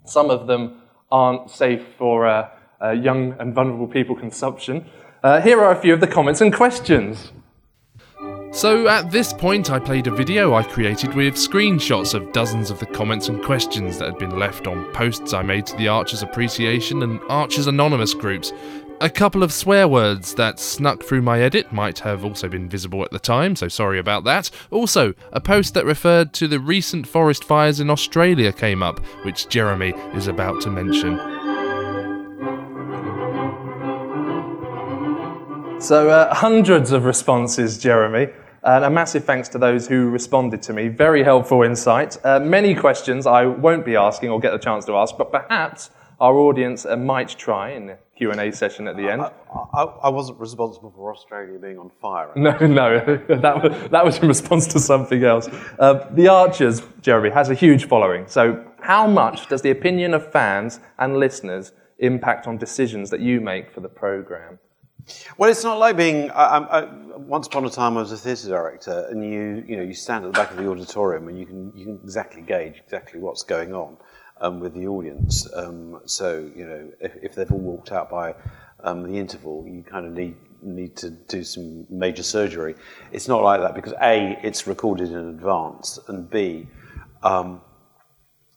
Some 0.07 0.31
of 0.31 0.47
them 0.47 0.83
aren't 1.13 1.51
safe 1.51 1.85
for 1.99 2.27
uh, 2.27 2.51
uh, 2.83 2.91
young 2.91 3.35
and 3.39 3.55
vulnerable 3.55 3.87
people 3.87 4.17
consumption. 4.17 4.87
Uh, 5.23 5.41
here 5.41 5.61
are 5.61 5.73
a 5.73 5.81
few 5.81 5.93
of 5.93 6.01
the 6.01 6.07
comments 6.07 6.41
and 6.41 6.53
questions. 6.53 7.33
So 8.55 8.87
at 8.87 9.11
this 9.11 9.33
point, 9.33 9.73
I 9.73 9.81
played 9.81 10.07
a 10.07 10.13
video 10.13 10.55
I 10.55 10.63
created 10.63 11.13
with 11.15 11.35
screenshots 11.35 12.15
of 12.15 12.31
dozens 12.31 12.71
of 12.71 12.79
the 12.79 12.87
comments 12.87 13.29
and 13.29 13.43
questions 13.43 13.99
that 13.99 14.05
had 14.05 14.19
been 14.19 14.39
left 14.39 14.69
on 14.69 14.93
posts 14.93 15.33
I 15.33 15.43
made 15.43 15.67
to 15.67 15.77
the 15.77 15.89
Archers 15.89 16.23
Appreciation 16.23 17.03
and 17.03 17.21
Archers 17.29 17.67
Anonymous 17.67 18.15
groups. 18.15 18.53
A 19.01 19.11
couple 19.11 19.43
of 19.43 19.53
swear 19.53 19.89
words 19.89 20.35
that 20.37 20.61
snuck 20.61 21.03
through 21.03 21.23
my 21.23 21.41
edit 21.41 21.73
might 21.73 21.99
have 21.99 22.25
also 22.25 22.49
been 22.49 22.69
visible 22.69 23.03
at 23.05 23.11
the 23.11 23.19
time, 23.19 23.57
so 23.57 23.67
sorry 23.67 23.99
about 23.99 24.23
that. 24.23 24.53
Also, 24.71 25.15
a 25.33 25.41
post 25.41 25.75
that 25.75 25.85
referred 25.85 26.33
to 26.35 26.47
the 26.47 26.61
recent 26.61 27.09
forest 27.09 27.43
fires 27.43 27.81
in 27.81 27.91
Australia 27.91 28.53
came 28.53 28.85
up, 28.85 29.01
which 29.25 29.49
Jeremy 29.49 29.95
is 30.15 30.29
about 30.29 30.61
to 30.61 30.71
mention. 30.71 31.19
So, 35.81 36.09
uh, 36.09 36.33
hundreds 36.33 36.93
of 36.93 37.05
responses, 37.05 37.79
Jeremy. 37.79 38.29
And 38.65 38.85
a 38.85 38.91
massive 38.91 39.25
thanks 39.25 39.49
to 39.51 39.59
those 39.59 39.87
who 39.87 40.09
responded 40.09 40.63
to 40.63 40.73
me. 40.73 40.89
Very 40.89 41.23
helpful 41.23 41.63
insight. 41.63 42.17
Uh, 42.25 42.41
many 42.41 42.75
questions 42.75 43.27
I 43.27 43.45
won't 43.45 43.85
be 43.85 43.95
asking 43.95 44.31
or 44.31 44.41
get 44.41 44.53
the 44.53 44.59
chance 44.59 44.87
to 44.87 44.97
ask, 44.97 45.19
but 45.19 45.31
perhaps 45.31 45.91
our 46.19 46.35
audience 46.39 46.87
uh, 46.87 46.97
might 46.97 47.29
try 47.29 47.73
in 47.73 47.87
the 47.87 47.99
Q&A 48.17 48.53
session 48.53 48.89
at 48.89 48.97
the 48.97 49.11
end. 49.11 49.21
I, 49.21 49.83
I 49.83 50.09
wasn't 50.09 50.39
responsible 50.39 50.93
for 50.97 51.13
Australia 51.13 51.59
being 51.59 51.79
on 51.79 51.91
fire. 52.01 52.31
No, 52.37 52.57
no, 52.67 52.99
that 53.29 53.63
was, 53.63 53.91
that 53.91 54.05
was 54.05 54.19
in 54.19 54.29
response 54.29 54.67
to 54.69 54.79
something 54.79 55.25
else. 55.25 55.49
Uh, 55.79 56.09
the 56.13 56.29
Archers, 56.29 56.83
Jeremy, 57.03 57.31
has 57.31 57.51
a 57.51 57.55
huge 57.55 57.87
following. 57.87 58.27
So, 58.29 58.65
how 58.81 59.07
much 59.07 59.49
does 59.49 59.63
the 59.63 59.71
opinion 59.71 60.15
of 60.15 60.31
fans 60.31 60.81
and 60.99 61.17
listeners 61.17 61.73
impact 61.99 62.47
on 62.47 62.57
decisions 62.57 63.11
that 63.11 63.21
you 63.21 63.41
make 63.41 63.71
for 63.71 63.81
the 63.81 63.89
programme? 63.89 64.59
Well, 65.37 65.51
it's 65.51 65.65
not 65.65 65.79
like 65.79 65.97
being. 65.97 66.31
I, 66.31 66.59
I, 66.59 66.85
once 67.17 67.47
upon 67.47 67.65
a 67.65 67.71
time, 67.71 67.97
I 67.97 68.01
was 68.01 68.13
a 68.13 68.17
theatre 68.17 68.49
director, 68.49 69.07
and 69.11 69.25
you, 69.25 69.65
you 69.67 69.77
know, 69.77 69.83
you 69.83 69.95
stand 69.95 70.25
at 70.25 70.33
the 70.33 70.39
back 70.39 70.51
of 70.51 70.57
the 70.57 70.69
auditorium, 70.69 71.29
and 71.29 71.39
you 71.39 71.47
can, 71.47 71.73
you 71.77 71.85
can 71.85 72.01
exactly 72.03 72.43
gauge 72.43 72.81
exactly 72.85 73.21
what's 73.21 73.43
going 73.43 73.75
on 73.75 73.97
um, 74.41 74.61
with 74.61 74.75
the 74.75 74.87
audience. 74.87 75.49
Um, 75.55 76.01
so, 76.07 76.51
you 76.57 76.67
know, 76.67 76.91
if, 77.01 77.13
if 77.23 77.35
they've 77.35 77.51
all 77.51 77.59
walked 77.59 77.93
out 77.93 78.11
by 78.11 78.35
um, 78.83 79.03
the 79.03 79.19
interval, 79.19 79.67
you 79.69 79.83
kind 79.83 80.07
of 80.07 80.13
need 80.13 80.37
need 80.63 80.97
to 80.97 81.11
do 81.11 81.45
some 81.45 81.87
major 81.91 82.23
surgery. 82.23 82.75
It's 83.13 83.29
not 83.29 83.43
like 83.43 83.61
that 83.61 83.75
because 83.75 83.93
a, 84.01 84.39
it's 84.43 84.67
recorded 84.67 85.11
in 85.11 85.29
advance, 85.29 85.99
and 86.09 86.29
b, 86.31 86.67
um, 87.23 87.61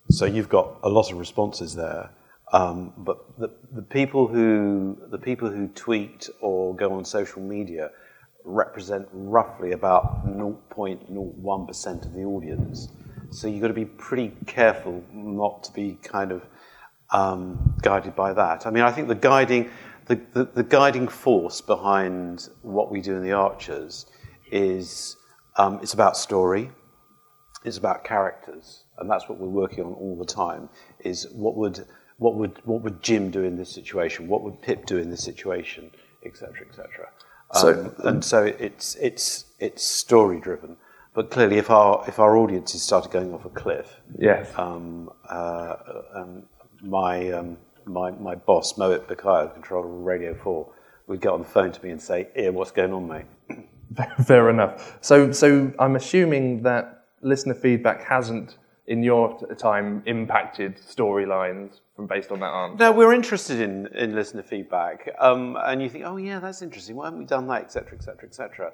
so 0.10 0.26
you've 0.26 0.50
got 0.50 0.80
a 0.84 0.90
lot 0.90 1.12
of 1.12 1.18
responses 1.18 1.76
there. 1.76 2.10
Um, 2.54 2.94
but 2.98 3.38
the, 3.38 3.52
the 3.74 3.82
people 3.82 4.28
who 4.28 4.98
the 5.10 5.18
people 5.18 5.50
who 5.50 5.68
tweet 5.68 6.30
or 6.40 6.74
go 6.76 6.94
on 6.94 7.04
social 7.04 7.42
media 7.42 7.92
represent 8.46 9.08
roughly 9.12 9.74
about 9.74 10.26
0.01% 10.26 12.06
of 12.06 12.14
the 12.14 12.24
audience. 12.24 12.88
So 13.32 13.48
you've 13.48 13.62
got 13.62 13.68
to 13.68 13.74
be 13.74 13.86
pretty 13.86 14.32
careful 14.46 15.04
not 15.12 15.66
to 15.66 15.74
be 15.74 15.98
kind 16.02 16.32
of 16.32 16.46
um, 17.12 17.76
guided 17.82 18.16
by 18.16 18.32
that. 18.34 18.66
I 18.66 18.72
mean, 18.72 18.84
I 18.84 18.92
think 18.92 19.10
the 19.10 19.16
guiding 19.16 19.70
the, 20.06 20.22
the, 20.34 20.46
the, 20.46 20.64
guiding 20.64 21.10
force 21.10 21.60
behind 21.60 22.48
what 22.62 22.90
we 22.90 23.02
do 23.02 23.18
in 23.18 23.24
the 23.24 23.34
Archers 23.34 24.06
is 24.50 25.18
um, 25.58 25.80
it's 25.82 25.94
about 25.94 26.16
story, 26.16 26.72
it's 27.66 27.78
about 27.78 28.06
characters, 28.06 28.86
and 29.00 29.10
that's 29.10 29.28
what 29.28 29.38
we're 29.38 29.50
working 29.50 29.84
on 29.84 29.92
all 29.94 30.16
the 30.18 30.26
time. 30.26 30.70
Is 31.02 31.28
what 31.34 31.58
would 31.58 31.86
what 32.18 32.36
would 32.36 32.60
what 32.66 32.82
would 32.82 33.02
Jim 33.02 33.32
do 33.32 33.44
in 33.44 33.58
this 33.58 33.70
situation? 33.70 34.28
What 34.28 34.44
would 34.44 34.62
Pip 34.62 34.86
do 34.86 34.98
in 34.98 35.10
this 35.10 35.24
situation, 35.24 35.92
etc., 36.26 36.68
etc. 36.68 37.10
Um, 37.52 37.96
and 38.04 38.26
so 38.26 38.44
it's 38.44 38.96
it's 38.96 39.46
it's 39.60 39.84
story 39.84 40.40
driven. 40.40 40.78
But 41.14 41.32
clearly, 41.32 41.58
if 41.58 41.70
our 41.70 42.04
if 42.08 42.20
our 42.20 42.38
audiences 42.38 42.84
started 42.84 43.12
going 43.12 43.34
off 43.34 43.46
a 43.46 43.50
cliff, 43.50 44.02
yes, 44.20 44.52
um, 44.56 45.10
uh, 45.30 45.76
um, 46.14 46.44
my 46.82 47.32
um, 47.32 47.58
my 47.86 48.12
my 48.12 48.36
boss 48.36 48.74
Mohit 48.74 49.08
Bakaya, 49.08 49.52
controller 49.54 49.88
of 49.88 50.04
Radio 50.04 50.36
Four, 50.36 50.72
would 51.08 51.22
get 51.22 51.32
on 51.32 51.40
the 51.40 51.48
phone 51.48 51.72
to 51.72 51.84
me 51.84 51.92
and 51.92 52.02
say, 52.02 52.28
"Ian, 52.38 52.54
what's 52.54 52.72
going 52.72 52.94
on, 52.94 53.08
mate?" 53.08 53.26
Fair 54.26 54.50
enough. 54.50 54.98
So 55.02 55.32
so 55.32 55.72
I'm 55.80 55.96
assuming 55.96 56.62
that 56.64 57.06
listener 57.22 57.56
feedback 57.56 58.04
hasn't, 58.04 58.58
in 58.88 59.04
your 59.04 59.38
time, 59.58 60.02
impacted 60.06 60.78
storylines 60.78 61.82
from 61.96 62.08
based 62.08 62.32
on 62.32 62.40
that 62.40 62.48
answer? 62.48 62.78
No, 62.84 62.92
we're 62.94 63.14
interested 63.14 63.60
in, 63.60 63.88
in 63.88 64.16
listener 64.16 64.44
feedback. 64.44 65.10
Um, 65.20 65.58
and 65.66 65.82
you 65.82 65.90
think, 65.90 66.06
oh, 66.06 66.18
yeah, 66.18 66.40
that's 66.40 66.62
interesting. 66.62 66.96
Why 66.96 67.06
haven't 67.06 67.20
we 67.20 67.26
done 67.26 67.48
that, 67.48 67.64
etc., 67.64 67.98
etc., 67.98 68.28
etc. 68.28 68.72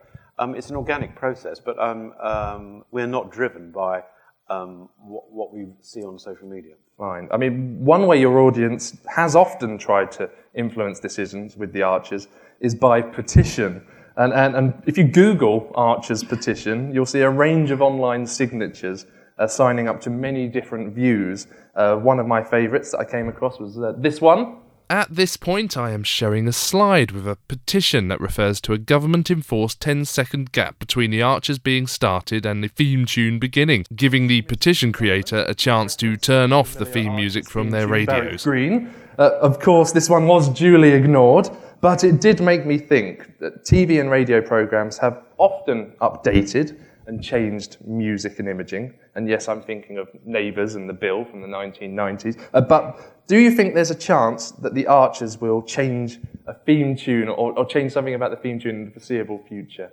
It's 0.56 0.70
an 0.70 0.76
organic 0.76 1.16
process, 1.16 1.60
but 1.60 1.80
um, 1.80 2.14
um, 2.22 2.84
we're 2.92 3.08
not 3.08 3.32
driven 3.32 3.72
by 3.72 4.04
um, 4.50 4.90
what, 4.98 5.32
what 5.32 5.54
we 5.54 5.68
see 5.82 6.04
on 6.04 6.20
social 6.20 6.48
media. 6.48 6.74
Fine. 6.98 7.28
I 7.32 7.38
mean, 7.38 7.84
one 7.84 8.06
way 8.08 8.20
your 8.20 8.40
audience 8.40 8.98
has 9.16 9.36
often 9.36 9.78
tried 9.78 10.12
to 10.14 10.30
influence 10.54 11.00
decisions 11.00 11.58
with 11.58 11.74
the 11.74 11.82
Archers 11.82 12.28
is 12.60 12.76
by 12.76 13.02
petition. 13.02 13.86
And, 14.16 14.32
and, 14.34 14.56
and 14.56 14.84
if 14.86 14.98
you 14.98 15.06
Google 15.06 15.72
Archers 15.74 16.24
petition, 16.24 16.94
you'll 16.94 17.08
see 17.08 17.22
a 17.22 17.30
range 17.30 17.72
of 17.72 17.82
online 17.82 18.28
signatures 18.28 19.08
uh, 19.38 19.48
signing 19.48 19.88
up 19.88 20.02
to 20.02 20.10
many 20.10 20.48
different 20.48 20.94
views. 20.94 21.48
Uh, 21.76 21.96
one 21.96 22.20
of 22.20 22.28
my 22.28 22.44
favourites 22.44 22.92
that 22.92 23.00
I 23.00 23.06
came 23.06 23.28
across 23.28 23.60
was 23.60 23.78
uh, 23.78 23.94
this 23.98 24.22
one. 24.22 24.58
At 24.90 25.16
this 25.16 25.38
point, 25.38 25.76
I 25.76 25.92
am 25.92 26.04
showing 26.04 26.48
a 26.48 26.52
slide 26.52 27.12
with 27.12 27.28
a 27.28 27.38
petition 27.48 28.10
that 28.10 28.20
refers 28.20 28.62
to 28.62 28.74
a 28.74 28.78
government 28.78 29.32
enforced 29.32 29.80
10 29.80 30.06
second 30.06 30.52
gap 30.52 30.78
between 30.78 31.10
the 31.10 31.22
archers 31.22 31.58
being 31.58 31.88
started 31.88 32.46
and 32.46 32.64
the 32.64 32.68
theme 32.68 33.06
tune 33.06 33.40
beginning, 33.40 33.86
giving 33.96 34.28
the 34.28 34.42
petition 34.44 34.92
creator 34.92 35.46
a 35.48 35.56
chance 35.56 35.96
to 35.96 36.18
turn 36.18 36.52
off 36.54 36.76
the 36.76 36.86
theme 36.86 37.16
music 37.16 37.50
from 37.50 37.72
their 37.72 37.88
radios. 37.88 38.44
Green. 38.44 38.94
Uh, 39.18 39.32
of 39.42 39.60
course, 39.60 39.94
this 39.94 40.10
one 40.10 40.28
was 40.28 40.50
duly 40.50 40.92
ignored, 40.92 41.50
but 41.82 42.04
it 42.04 42.20
did 42.22 42.42
make 42.42 42.66
me 42.66 42.78
think 42.78 43.40
that 43.40 43.64
TV 43.64 44.00
and 44.00 44.12
radio 44.12 44.42
programmes 44.42 44.98
have 44.98 45.24
often 45.38 45.94
updated 46.02 46.80
and 47.08 47.24
changed 47.24 47.78
music 47.86 48.40
and 48.40 48.48
imaging. 48.48 48.94
And 49.16 49.28
yes, 49.28 49.48
I'm 49.48 49.62
thinking 49.62 49.98
of 49.98 50.08
Neighbours 50.26 50.76
and 50.76 50.90
The 50.90 50.94
Bill 50.94 51.26
from 51.26 51.42
the 51.42 51.48
1990s. 51.48 52.42
Uh, 52.54 52.62
but 52.62 53.28
do 53.28 53.38
you 53.38 53.52
think 53.52 53.74
there's 53.74 53.92
a 53.92 53.96
chance 53.96 54.52
that 54.52 54.74
the 54.74 54.88
Archers 54.88 55.40
will 55.40 55.62
change 55.62 56.20
a 56.48 56.54
theme 56.54 56.96
tune 56.96 57.30
or, 57.30 57.58
or 57.58 57.66
change 57.66 57.92
something 57.92 58.14
about 58.14 58.32
the 58.32 58.38
theme 58.38 58.60
tune 58.60 58.76
in 58.76 58.86
the 58.86 58.92
foreseeable 58.92 59.44
future? 59.48 59.92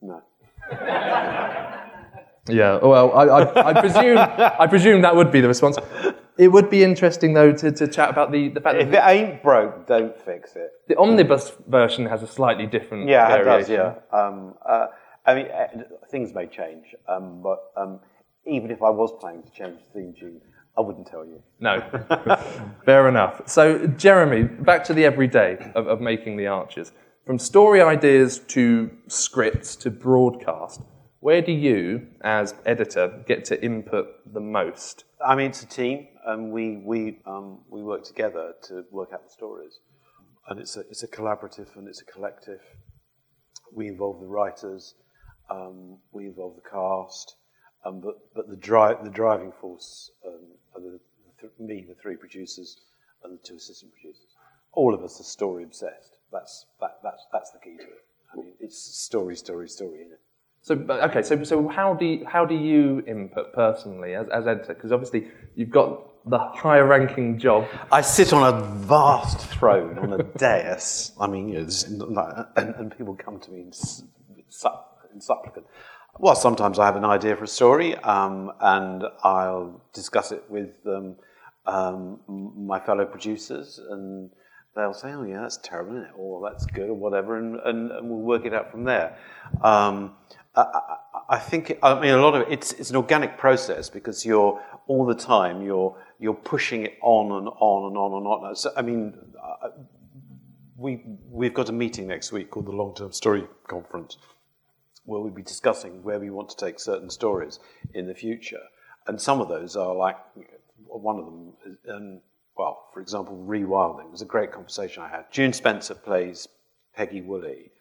No. 0.00 0.22
yeah, 2.48 2.78
well, 2.82 3.12
I, 3.12 3.24
I, 3.24 3.70
I, 3.70 3.80
presume, 3.80 4.18
I 4.18 4.66
presume 4.66 5.02
that 5.02 5.14
would 5.14 5.30
be 5.30 5.40
the 5.40 5.48
response. 5.48 5.76
It 6.38 6.48
would 6.48 6.70
be 6.70 6.82
interesting, 6.82 7.34
though, 7.34 7.52
to, 7.52 7.70
to 7.70 7.86
chat 7.86 8.08
about 8.08 8.32
the, 8.32 8.48
the 8.48 8.62
fact 8.62 8.78
if 8.78 8.90
that. 8.92 9.10
If 9.10 9.18
it 9.18 9.30
ain't 9.30 9.42
broke, 9.42 9.86
don't 9.86 10.18
fix 10.18 10.56
it. 10.56 10.70
The 10.88 10.96
omnibus 10.96 11.52
version 11.68 12.06
has 12.06 12.22
a 12.22 12.26
slightly 12.26 12.66
different 12.66 13.08
yeah, 13.08 13.28
variation. 13.28 13.74
it 13.74 13.76
does, 13.76 13.94
yeah. 14.12 14.18
Um, 14.18 14.54
uh, 14.66 14.86
I 15.30 15.34
mean, 15.34 15.46
uh, 15.46 15.84
things 16.10 16.34
may 16.34 16.46
change, 16.46 16.86
um, 17.06 17.40
but 17.40 17.70
um, 17.76 18.00
even 18.46 18.72
if 18.72 18.82
I 18.82 18.90
was 18.90 19.12
planning 19.20 19.44
to 19.44 19.50
change 19.52 19.78
the 19.78 20.00
theme 20.00 20.12
tune, 20.18 20.40
I 20.76 20.80
wouldn't 20.80 21.06
tell 21.06 21.24
you. 21.24 21.40
No, 21.60 21.80
fair 22.84 23.08
enough. 23.08 23.42
So, 23.48 23.86
Jeremy, 23.86 24.42
back 24.42 24.82
to 24.84 24.94
the 24.94 25.04
everyday 25.04 25.70
of, 25.76 25.86
of 25.86 26.00
making 26.00 26.36
the 26.36 26.48
Archers. 26.48 26.90
From 27.24 27.38
story 27.38 27.80
ideas 27.80 28.40
to 28.48 28.90
scripts 29.06 29.76
to 29.76 29.90
broadcast, 29.90 30.80
where 31.20 31.42
do 31.42 31.52
you, 31.52 32.08
as 32.22 32.54
editor, 32.66 33.22
get 33.28 33.44
to 33.46 33.64
input 33.64 34.32
the 34.32 34.40
most? 34.40 35.04
I 35.24 35.36
mean, 35.36 35.50
it's 35.50 35.62
a 35.62 35.66
team, 35.66 36.08
and 36.26 36.50
we 36.50 36.78
we 36.78 37.20
um, 37.24 37.60
we 37.68 37.84
work 37.84 38.02
together 38.02 38.54
to 38.64 38.84
work 38.90 39.10
out 39.12 39.22
the 39.22 39.30
stories, 39.30 39.78
and 40.48 40.58
it's 40.58 40.76
a 40.76 40.80
it's 40.90 41.04
a 41.04 41.08
collaborative 41.08 41.76
and 41.76 41.86
it's 41.86 42.00
a 42.00 42.06
collective. 42.06 42.62
We 43.72 43.86
involve 43.86 44.18
the 44.18 44.26
writers, 44.26 44.94
um, 45.50 45.96
we 46.12 46.26
involve 46.26 46.54
the 46.56 46.68
cast, 46.68 47.36
um, 47.84 48.00
but 48.00 48.18
but 48.34 48.48
the 48.48 48.56
drive 48.56 49.04
the 49.04 49.10
driving 49.10 49.52
force 49.60 50.10
um, 50.26 50.40
are 50.74 50.80
the, 50.80 51.00
the 51.40 51.48
th- 51.48 51.52
me, 51.58 51.84
the 51.86 51.94
three 51.94 52.16
producers, 52.16 52.78
and 53.24 53.38
the 53.38 53.42
two 53.42 53.56
assistant 53.56 53.92
producers. 53.92 54.34
All 54.72 54.94
of 54.94 55.02
us 55.02 55.20
are 55.20 55.24
story 55.24 55.64
obsessed. 55.64 56.16
That's 56.32 56.66
that, 56.80 56.98
that's 57.02 57.26
that's 57.32 57.50
the 57.50 57.58
key 57.58 57.76
to 57.76 57.82
it. 57.82 58.04
I 58.32 58.36
mean, 58.36 58.52
it's 58.60 58.78
story, 58.78 59.36
story, 59.36 59.68
story 59.68 60.02
in 60.02 60.12
it. 60.12 60.20
So 60.62 60.74
okay, 60.74 61.22
so 61.22 61.42
so 61.42 61.68
how 61.68 61.94
do 61.94 62.04
you, 62.04 62.26
how 62.26 62.44
do 62.44 62.54
you 62.54 63.02
input 63.06 63.52
personally 63.52 64.14
as 64.14 64.28
as 64.28 64.46
editor? 64.46 64.74
Because 64.74 64.92
obviously 64.92 65.28
you've 65.56 65.70
got 65.70 66.06
the 66.26 66.38
higher 66.38 66.86
ranking 66.86 67.38
job. 67.38 67.66
I 67.90 68.02
sit 68.02 68.32
on 68.32 68.54
a 68.54 68.60
vast 68.76 69.40
throne 69.48 69.98
on 69.98 70.12
a 70.12 70.22
dais. 70.38 71.12
I 71.18 71.26
mean, 71.26 71.48
you 71.48 71.66
know, 71.88 72.46
and, 72.56 72.74
and, 72.74 72.96
people 72.96 73.14
come 73.14 73.40
to 73.40 73.50
me 73.50 73.62
and 73.62 73.74
and 75.12 75.22
supplicant. 75.22 75.66
Well, 76.18 76.34
sometimes 76.34 76.78
I 76.78 76.86
have 76.86 76.96
an 76.96 77.04
idea 77.04 77.36
for 77.36 77.44
a 77.44 77.48
story, 77.48 77.96
um, 77.96 78.52
and 78.60 79.04
I'll 79.22 79.82
discuss 79.92 80.32
it 80.32 80.44
with 80.48 80.74
um, 80.86 81.16
um, 81.66 82.20
my 82.56 82.80
fellow 82.80 83.06
producers, 83.06 83.80
and 83.90 84.30
they'll 84.74 84.92
say, 84.92 85.12
"Oh, 85.12 85.22
yeah, 85.22 85.42
that's 85.42 85.58
terrible, 85.58 85.92
isn't 85.92 86.08
it?" 86.08 86.14
or 86.16 86.50
"That's 86.50 86.66
good," 86.66 86.90
or 86.90 86.94
whatever, 86.94 87.38
and, 87.38 87.58
and, 87.64 87.92
and 87.92 88.10
we'll 88.10 88.20
work 88.20 88.44
it 88.44 88.52
out 88.52 88.70
from 88.70 88.84
there. 88.84 89.16
Um, 89.62 90.16
I, 90.56 90.62
I, 90.62 90.96
I, 91.36 91.38
think, 91.38 91.78
I 91.82 91.98
mean, 92.00 92.10
a 92.10 92.20
lot 92.20 92.34
of 92.34 92.42
it, 92.42 92.52
it's, 92.52 92.72
it's 92.72 92.90
an 92.90 92.96
organic 92.96 93.38
process 93.38 93.88
because 93.88 94.26
you're 94.26 94.60
all 94.88 95.06
the 95.06 95.14
time 95.14 95.62
you're 95.62 95.96
you're 96.18 96.34
pushing 96.34 96.84
it 96.84 96.98
on 97.02 97.32
and 97.32 97.48
on 97.48 97.86
and 97.88 97.96
on 97.96 98.12
and 98.18 98.26
on. 98.26 98.56
So, 98.56 98.72
I 98.76 98.82
mean, 98.82 99.14
uh, 99.42 99.68
we 100.76 101.02
we've 101.30 101.54
got 101.54 101.68
a 101.68 101.72
meeting 101.72 102.08
next 102.08 102.32
week 102.32 102.50
called 102.50 102.66
the 102.66 102.72
Long 102.72 102.94
Term 102.94 103.12
Story 103.12 103.46
Conference 103.68 104.18
where 105.10 105.20
we'll 105.20 105.32
be 105.32 105.42
discussing 105.42 106.02
where 106.02 106.20
we 106.20 106.30
want 106.30 106.48
to 106.48 106.56
take 106.56 106.78
certain 106.78 107.10
stories 107.10 107.58
in 107.94 108.06
the 108.06 108.14
future. 108.14 108.62
And 109.06 109.20
some 109.20 109.40
of 109.40 109.48
those 109.48 109.76
are 109.76 109.94
like, 109.94 110.16
one 110.86 111.18
of 111.18 111.24
them, 111.24 111.52
um, 111.92 112.20
well, 112.56 112.86
for 112.94 113.00
example, 113.00 113.36
Rewilding. 113.36 114.04
It 114.04 114.10
was 114.12 114.22
a 114.22 114.26
great 114.26 114.52
conversation 114.52 115.02
I 115.02 115.08
had. 115.08 115.24
June 115.32 115.52
Spencer 115.52 115.94
plays 115.94 116.46
Peggy 116.94 117.22
Woolley, 117.22 117.72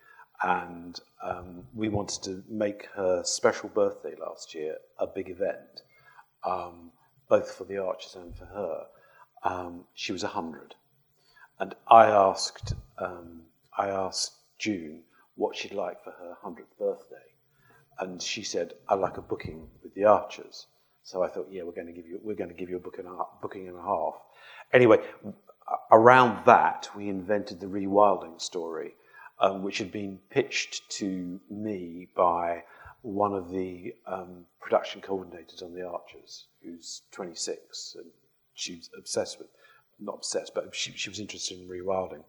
and 0.42 1.00
um, 1.24 1.66
we 1.76 1.90
wanted 1.90 2.24
to 2.24 2.44
make 2.50 2.88
her 2.96 3.24
special 3.24 3.70
birthday 3.70 4.16
last 4.20 4.56
year 4.56 4.78
a 4.98 5.06
big 5.06 5.30
event, 5.30 5.84
um, 6.44 6.92
both 7.28 7.52
for 7.52 7.66
the 7.66 7.78
Archers 7.78 8.16
and 8.16 8.36
for 8.36 8.46
her. 8.46 8.86
Um, 9.44 9.86
she 9.94 10.12
was 10.12 10.24
100. 10.24 10.76
And 11.60 11.76
I 11.88 12.08
asked, 12.08 12.74
um, 12.98 13.42
I 13.78 13.90
asked 13.90 14.34
June, 14.58 15.04
what 15.40 15.56
she'd 15.56 15.74
like 15.74 16.04
for 16.04 16.12
her 16.12 16.36
100th 16.44 16.78
birthday. 16.78 17.16
And 17.98 18.22
she 18.22 18.44
said, 18.44 18.74
I'd 18.90 19.00
like 19.00 19.18
a 19.18 19.22
booking 19.22 19.70
with 19.82 19.94
the 19.96 20.04
Archers. 20.04 20.68
So 21.04 21.24
I 21.24 21.30
thought, 21.30 21.48
yeah, 21.50 21.64
we're 21.64 21.72
going 21.72 21.88
to 21.88 21.94
give 21.94 22.06
you, 22.06 22.20
we're 22.22 22.36
going 22.36 22.50
to 22.50 22.56
give 22.56 22.70
you 22.70 22.76
a 22.76 22.82
book 22.82 23.00
and 23.00 23.08
a, 23.08 23.24
booking 23.42 23.70
and 23.70 23.78
a 23.78 23.82
half. 23.82 24.16
Anyway, 24.74 24.98
around 25.92 26.46
that, 26.46 26.90
we 26.94 27.08
invented 27.08 27.62
the 27.62 27.68
rewilding 27.68 28.40
story, 28.42 28.96
um, 29.40 29.64
which 29.64 29.78
had 29.78 29.94
been 29.94 30.20
pitched 30.30 30.90
to 31.00 31.40
me 31.50 32.10
by 32.18 32.64
one 33.02 33.34
of 33.34 33.50
the 33.50 33.96
um, 34.06 34.46
production 34.60 35.00
coordinators 35.00 35.64
on 35.64 35.74
The 35.74 35.88
Archers, 35.88 36.48
who's 36.62 37.04
26, 37.12 37.96
and 37.96 38.08
she 38.56 38.76
was 38.76 38.90
obsessed 38.98 39.40
with, 39.40 39.48
not 40.02 40.16
obsessed, 40.16 40.54
but 40.54 40.76
she, 40.76 40.92
she 40.92 41.10
was 41.10 41.20
interested 41.22 41.60
in 41.60 41.70
rewilding. 41.70 42.24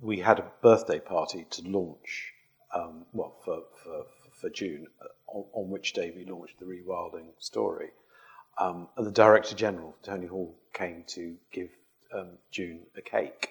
We 0.00 0.18
had 0.20 0.38
a 0.38 0.50
birthday 0.62 1.00
party 1.00 1.46
to 1.50 1.62
launch, 1.62 2.32
um, 2.74 3.06
well, 3.12 3.36
for, 3.44 3.62
for, 3.82 4.04
for 4.40 4.50
June, 4.50 4.86
uh, 5.00 5.06
on, 5.28 5.44
on, 5.52 5.70
which 5.70 5.92
day 5.92 6.12
we 6.14 6.24
launched 6.24 6.58
the 6.58 6.66
rewilding 6.66 7.28
story. 7.38 7.90
Um, 8.58 8.88
and 8.96 9.06
the 9.06 9.10
Director 9.10 9.54
General, 9.54 9.94
Tony 10.02 10.26
Hall, 10.26 10.54
came 10.72 11.04
to 11.08 11.36
give 11.52 11.70
um, 12.12 12.38
June 12.50 12.80
a 12.96 13.00
cake. 13.00 13.50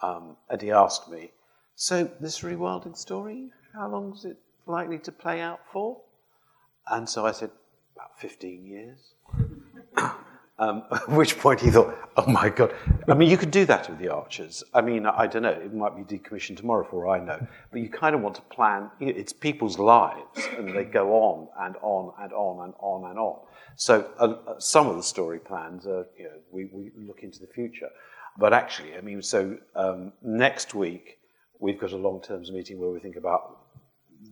Um, 0.00 0.36
and 0.48 0.60
he 0.60 0.70
asked 0.70 1.10
me, 1.10 1.30
So, 1.74 2.10
this 2.20 2.40
rewilding 2.40 2.96
story, 2.96 3.50
how 3.74 3.88
long 3.88 4.14
is 4.14 4.24
it 4.24 4.38
likely 4.66 4.98
to 5.00 5.12
play 5.12 5.40
out 5.40 5.60
for? 5.72 6.00
And 6.88 7.08
so 7.08 7.26
I 7.26 7.32
said, 7.32 7.50
About 7.96 8.18
15 8.18 8.64
years. 8.64 9.14
Um, 10.58 10.84
at 10.92 11.08
which 11.08 11.38
point 11.38 11.60
he 11.60 11.70
thought, 11.70 11.96
oh 12.16 12.26
my 12.26 12.48
God. 12.48 12.74
I 13.08 13.14
mean, 13.14 13.28
you 13.28 13.36
could 13.36 13.50
do 13.50 13.64
that 13.66 13.88
with 13.88 13.98
the 13.98 14.08
archers. 14.08 14.62
I 14.72 14.82
mean, 14.82 15.04
I 15.04 15.26
don't 15.26 15.42
know, 15.42 15.50
it 15.50 15.74
might 15.74 15.96
be 15.96 16.18
decommissioned 16.18 16.58
tomorrow 16.58 16.86
for 16.88 17.06
all 17.06 17.12
I 17.12 17.18
know. 17.18 17.44
But 17.72 17.80
you 17.80 17.88
kind 17.88 18.14
of 18.14 18.20
want 18.20 18.36
to 18.36 18.42
plan, 18.42 18.90
it's 19.00 19.32
people's 19.32 19.78
lives, 19.78 20.48
and 20.56 20.74
they 20.74 20.84
go 20.84 21.12
on 21.12 21.48
and 21.58 21.76
on 21.82 22.12
and 22.20 22.32
on 22.32 22.64
and 22.64 22.74
on 22.78 23.10
and 23.10 23.18
on. 23.18 23.40
So 23.76 24.08
uh, 24.18 24.36
uh, 24.46 24.60
some 24.60 24.86
of 24.88 24.96
the 24.96 25.02
story 25.02 25.40
plans 25.40 25.86
are, 25.86 26.06
you 26.16 26.24
know, 26.24 26.38
we, 26.50 26.66
we 26.66 26.92
look 26.96 27.22
into 27.22 27.40
the 27.40 27.48
future. 27.48 27.88
But 28.38 28.52
actually, 28.52 28.96
I 28.96 29.00
mean, 29.00 29.22
so 29.22 29.56
um, 29.74 30.12
next 30.22 30.74
week, 30.74 31.18
we've 31.60 31.78
got 31.78 31.92
a 31.92 31.96
long 31.96 32.20
terms 32.20 32.50
meeting 32.50 32.78
where 32.78 32.90
we 32.90 33.00
think 33.00 33.16
about, 33.16 33.58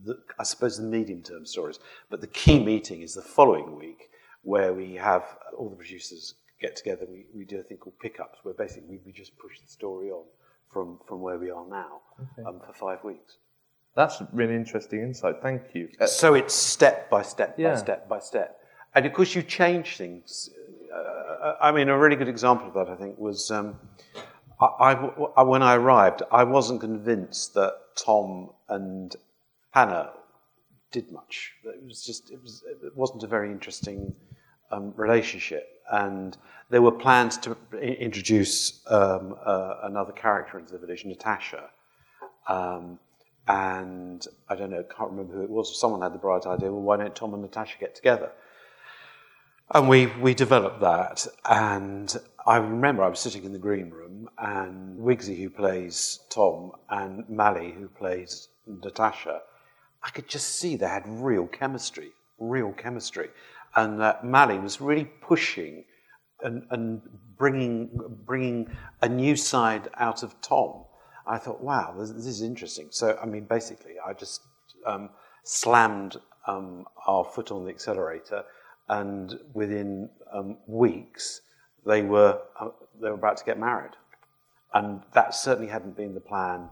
the, 0.04 0.18
I 0.38 0.44
suppose, 0.44 0.76
the 0.76 0.84
medium 0.84 1.22
term 1.22 1.46
stories. 1.46 1.78
But 2.10 2.20
the 2.20 2.26
key 2.28 2.62
meeting 2.62 3.02
is 3.02 3.14
the 3.14 3.22
following 3.22 3.76
week, 3.76 4.10
where 4.42 4.72
we 4.72 4.94
have 4.94 5.24
all 5.56 5.68
the 5.68 5.76
producers 5.76 6.34
get 6.60 6.76
together. 6.76 7.06
We, 7.08 7.26
we 7.34 7.44
do 7.44 7.58
a 7.58 7.62
thing 7.62 7.78
called 7.78 7.98
pickups, 8.00 8.38
where 8.42 8.54
basically 8.54 8.88
we, 8.88 9.00
we 9.06 9.12
just 9.12 9.36
push 9.38 9.60
the 9.60 9.68
story 9.68 10.10
on 10.10 10.24
from, 10.72 10.98
from 11.06 11.20
where 11.20 11.38
we 11.38 11.50
are 11.50 11.66
now 11.68 12.00
okay. 12.20 12.48
um, 12.48 12.60
for 12.64 12.72
five 12.72 13.04
weeks. 13.04 13.36
That's 13.94 14.22
really 14.32 14.54
interesting 14.54 15.02
insight. 15.02 15.36
Thank 15.42 15.62
you. 15.74 15.88
So 16.06 16.34
it's 16.34 16.54
step 16.54 17.10
by 17.10 17.22
step 17.22 17.56
yeah. 17.58 17.70
by 17.70 17.76
step 17.76 18.08
by 18.08 18.18
step. 18.20 18.60
And 18.94 19.04
of 19.04 19.12
course, 19.12 19.34
you 19.34 19.42
change 19.42 19.96
things. 19.96 20.48
Uh, 20.94 21.54
I 21.60 21.72
mean, 21.72 21.88
a 21.88 21.98
really 21.98 22.16
good 22.16 22.28
example 22.28 22.68
of 22.68 22.74
that, 22.74 22.88
I 22.88 22.96
think, 22.96 23.18
was 23.18 23.50
um, 23.50 23.78
I, 24.60 24.92
I, 25.36 25.42
when 25.42 25.62
I 25.62 25.74
arrived, 25.74 26.22
I 26.30 26.44
wasn't 26.44 26.80
convinced 26.80 27.54
that 27.54 27.74
Tom 27.96 28.50
and 28.68 29.14
Hannah 29.70 30.12
did 30.90 31.10
much. 31.10 31.52
It 31.64 31.84
was 31.84 32.04
just, 32.04 32.30
it, 32.30 32.40
was, 32.42 32.62
it 32.84 32.96
wasn't 32.96 33.22
a 33.24 33.26
very 33.26 33.50
interesting 33.50 34.14
um, 34.72 34.92
relationship. 34.96 35.80
And 35.90 36.36
there 36.70 36.82
were 36.82 36.92
plans 36.92 37.36
to 37.38 37.56
introduce 37.80 38.80
um, 38.86 39.36
uh, 39.44 39.74
another 39.82 40.12
character 40.12 40.58
into 40.58 40.72
the 40.72 40.78
village, 40.78 41.04
Natasha. 41.04 41.70
Um, 42.48 42.98
and 43.48 44.26
I 44.48 44.54
don't 44.54 44.70
know, 44.70 44.82
can't 44.84 45.10
remember 45.10 45.34
who 45.34 45.42
it 45.42 45.50
was. 45.50 45.78
Someone 45.78 46.02
had 46.02 46.14
the 46.14 46.18
bright 46.18 46.46
idea, 46.46 46.72
well, 46.72 46.82
why 46.82 46.96
don't 46.96 47.14
Tom 47.14 47.34
and 47.34 47.42
Natasha 47.42 47.76
get 47.78 47.94
together? 47.94 48.30
And 49.74 49.88
we, 49.88 50.06
we 50.06 50.34
developed 50.34 50.80
that. 50.80 51.26
And 51.44 52.14
I 52.46 52.56
remember 52.56 53.02
I 53.02 53.08
was 53.08 53.20
sitting 53.20 53.44
in 53.44 53.52
the 53.52 53.58
green 53.58 53.90
room, 53.90 54.28
and 54.38 54.98
Wigsy, 54.98 55.40
who 55.40 55.50
plays 55.50 56.20
Tom, 56.30 56.72
and 56.90 57.28
Mali, 57.28 57.72
who 57.72 57.88
plays 57.88 58.48
Natasha, 58.66 59.40
I 60.02 60.10
could 60.10 60.28
just 60.28 60.58
see 60.58 60.76
they 60.76 60.86
had 60.86 61.04
real 61.06 61.46
chemistry, 61.46 62.10
real 62.38 62.72
chemistry. 62.72 63.30
And 63.74 64.00
that 64.00 64.24
Mali 64.24 64.58
was 64.58 64.80
really 64.80 65.04
pushing 65.04 65.84
and, 66.42 66.64
and 66.70 67.00
bringing, 67.36 67.90
bringing 68.26 68.68
a 69.00 69.08
new 69.08 69.36
side 69.36 69.88
out 69.96 70.22
of 70.22 70.40
Tom. 70.40 70.84
I 71.26 71.38
thought, 71.38 71.62
wow, 71.62 71.94
this, 71.98 72.10
this 72.10 72.26
is 72.26 72.42
interesting. 72.42 72.88
So, 72.90 73.18
I 73.22 73.26
mean, 73.26 73.44
basically, 73.44 73.94
I 74.04 74.12
just 74.12 74.40
um, 74.86 75.10
slammed 75.44 76.16
um, 76.46 76.84
our 77.06 77.24
foot 77.24 77.50
on 77.52 77.64
the 77.64 77.70
accelerator 77.70 78.44
and 78.88 79.38
within 79.54 80.10
um, 80.32 80.58
weeks 80.66 81.40
they 81.86 82.02
were 82.02 82.40
uh, 82.60 82.68
they 83.00 83.08
were 83.08 83.14
about 83.14 83.36
to 83.38 83.44
get 83.44 83.58
married, 83.58 83.92
and 84.74 85.00
that 85.14 85.34
certainly 85.34 85.70
hadn't 85.70 85.96
been 85.96 86.14
the 86.14 86.20
plan 86.20 86.68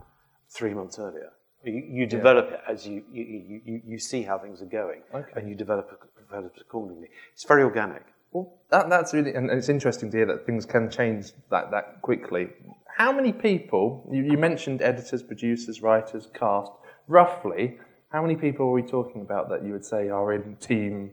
three 0.49 0.75
months 0.75 0.99
earlier. 0.99 1.31
You, 1.65 1.83
you 1.91 2.07
develop 2.07 2.49
yeah. 2.51 2.57
it 2.57 2.61
as 2.69 2.87
you, 2.87 3.05
you, 3.13 3.61
you, 3.65 3.83
you 3.87 3.99
see 3.99 4.23
how 4.23 4.39
things 4.39 4.63
are 4.63 4.67
going, 4.67 5.03
okay. 5.15 5.31
and 5.37 5.49
you 5.49 5.55
develop, 5.55 5.91
develop 6.31 6.57
it 6.57 6.63
accordingly. 6.63 7.09
It's 7.33 7.45
very 7.45 7.63
organic. 7.63 8.05
Well, 8.33 8.61
that, 8.71 8.89
that's 8.89 9.13
really, 9.13 9.35
and 9.35 9.51
it's 9.51 9.69
interesting 9.69 10.11
to 10.13 10.17
hear 10.17 10.27
that 10.27 10.47
things 10.47 10.65
can 10.65 10.91
change 10.91 11.33
that, 11.51 11.71
that 11.73 12.01
quickly. 12.03 12.49
How 12.97 13.13
many 13.13 13.33
people, 13.33 14.09
you, 14.13 14.23
you 14.23 14.39
mentioned 14.39 14.83
editors, 14.83 15.23
producers, 15.23 15.83
writers, 15.83 16.29
cast, 16.33 16.71
roughly, 17.09 17.79
how 18.11 18.23
many 18.23 18.37
people 18.37 18.67
are 18.67 18.73
we 18.73 18.83
talking 18.83 19.23
about 19.23 19.49
that 19.51 19.65
you 19.65 19.73
would 19.73 19.85
say 19.85 20.09
are 20.09 20.33
in 20.33 20.57
team 20.57 21.13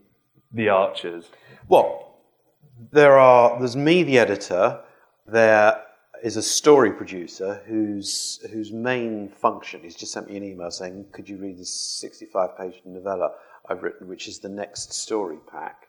the 0.51 0.69
Archers? 0.69 1.29
Well, 1.67 2.15
there 2.91 3.17
are. 3.17 3.57
There's 3.59 3.75
me, 3.75 4.03
the 4.03 4.17
editor. 4.17 4.81
There 5.27 5.83
is 6.23 6.37
a 6.37 6.41
story 6.41 6.91
producer 6.91 7.61
whose 7.67 8.39
whose 8.51 8.71
main 8.71 9.29
function. 9.29 9.81
He's 9.83 9.95
just 9.95 10.11
sent 10.11 10.27
me 10.27 10.37
an 10.37 10.43
email 10.43 10.71
saying, 10.71 11.05
"Could 11.11 11.29
you 11.29 11.37
read 11.37 11.59
this 11.59 12.03
65-page 12.03 12.81
novella 12.85 13.31
I've 13.69 13.83
written, 13.83 14.07
which 14.07 14.27
is 14.27 14.39
the 14.39 14.49
next 14.49 14.93
story 14.93 15.39
pack?" 15.51 15.87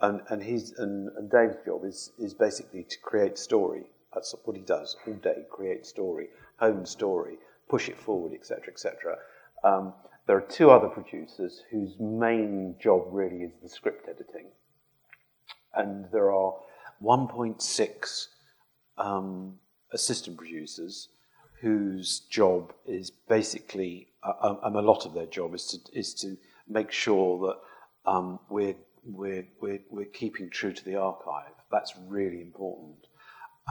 And 0.00 0.22
and 0.28 0.42
his 0.42 0.72
and, 0.78 1.08
and 1.16 1.30
Dave's 1.30 1.56
job 1.64 1.84
is 1.84 2.12
is 2.18 2.34
basically 2.34 2.84
to 2.84 2.98
create 3.00 3.38
story. 3.38 3.84
That's 4.14 4.34
what 4.44 4.56
he 4.56 4.62
does 4.62 4.96
all 5.06 5.14
day: 5.14 5.46
create 5.50 5.86
story, 5.86 6.28
hone 6.56 6.86
story, 6.86 7.38
push 7.68 7.88
it 7.88 7.98
forward, 7.98 8.32
etc., 8.32 8.72
etc. 8.72 9.18
Um, 9.64 9.94
there 10.26 10.36
are 10.36 10.42
two 10.42 10.70
other 10.70 10.88
producers 10.88 11.62
whose 11.70 11.98
main 11.98 12.76
job 12.80 13.06
really 13.10 13.42
is 13.42 13.52
the 13.62 13.68
script 13.68 14.08
editing. 14.08 14.46
And 15.74 16.06
there 16.12 16.30
are 16.30 16.54
1.6 17.02 18.26
um, 18.98 19.54
assistant 19.92 20.36
producers 20.36 21.08
whose 21.60 22.20
job 22.20 22.72
is 22.86 23.10
basically, 23.10 24.08
uh, 24.22 24.56
um, 24.62 24.76
a 24.76 24.82
lot 24.82 25.06
of 25.06 25.14
their 25.14 25.26
job 25.26 25.54
is 25.54 25.66
to, 25.66 25.98
is 25.98 26.14
to 26.14 26.36
make 26.72 26.92
sure 26.92 27.46
that 27.46 28.10
um, 28.10 28.38
we're, 28.48 28.76
we're, 29.04 29.46
we're, 29.60 29.80
we're 29.90 30.06
keeping 30.06 30.50
true 30.50 30.72
to 30.72 30.84
the 30.84 30.96
archive. 30.96 31.52
That's 31.70 31.94
really 32.08 32.40
important. 32.40 33.06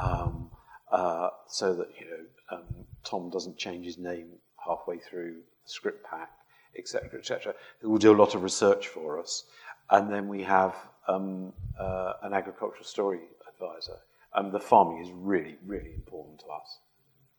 Um, 0.02 0.52
uh, 0.92 1.30
so 1.48 1.74
that 1.74 1.88
you 2.00 2.06
know 2.06 2.58
um, 2.58 2.86
Tom 3.04 3.30
doesn't 3.30 3.58
change 3.58 3.86
his 3.86 3.98
name 3.98 4.28
halfway 4.66 4.98
through 5.00 5.36
the 5.64 5.70
script 5.70 6.06
pack 6.06 6.30
etc., 6.78 7.20
etc., 7.20 7.54
who 7.80 7.90
will 7.90 7.98
do 7.98 8.12
a 8.12 8.16
lot 8.16 8.36
of 8.36 8.44
research 8.44 8.88
for 8.88 9.20
us. 9.20 9.46
And 9.90 10.12
then 10.12 10.28
we 10.28 10.44
have 10.44 10.76
um, 11.08 11.54
uh, 11.80 12.14
an 12.24 12.34
agricultural 12.34 12.84
story 12.84 13.20
advisor. 13.48 13.98
Um, 14.34 14.52
the 14.52 14.60
farming 14.60 15.04
is 15.04 15.12
really, 15.12 15.58
really 15.66 15.94
important 15.94 16.40
to 16.40 16.46
us. 16.46 16.80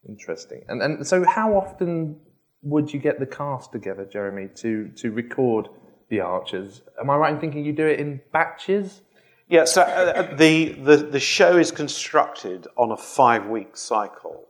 Interesting. 0.09 0.62
And, 0.68 0.83
and 0.83 1.07
so, 1.07 1.25
how 1.25 1.55
often 1.55 2.20
would 2.62 2.92
you 2.92 3.01
get 3.01 3.18
the 3.18 3.27
cast 3.27 3.72
together, 3.72 4.05
Jeremy, 4.05 4.48
to, 4.57 4.88
to 4.96 5.11
record 5.11 5.68
the 6.09 6.20
Archers? 6.20 6.83
Am 7.01 7.11
I 7.11 7.16
right 7.16 7.35
in 7.35 7.40
thinking 7.40 7.64
you 7.64 7.72
do 7.72 7.87
it 7.87 7.98
in 7.98 8.20
batches? 8.33 9.03
Yeah, 9.48 9.64
so 9.64 9.83
uh, 9.83 9.85
uh 9.85 10.37
the, 10.37 10.72
the, 10.72 10.96
the 10.96 11.20
show 11.20 11.59
is 11.59 11.70
constructed 11.72 12.66
on 12.77 12.92
a 12.92 12.96
five 12.96 13.46
week 13.46 13.77
cycle. 13.77 14.46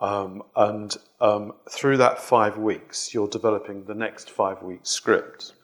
Um, 0.00 0.42
and 0.54 0.94
um, 1.22 1.54
through 1.70 1.96
that 1.98 2.18
five 2.20 2.58
weeks, 2.58 3.14
you're 3.14 3.28
developing 3.28 3.84
the 3.84 3.94
next 3.94 4.30
five 4.30 4.62
week 4.62 4.80
script. 4.82 5.54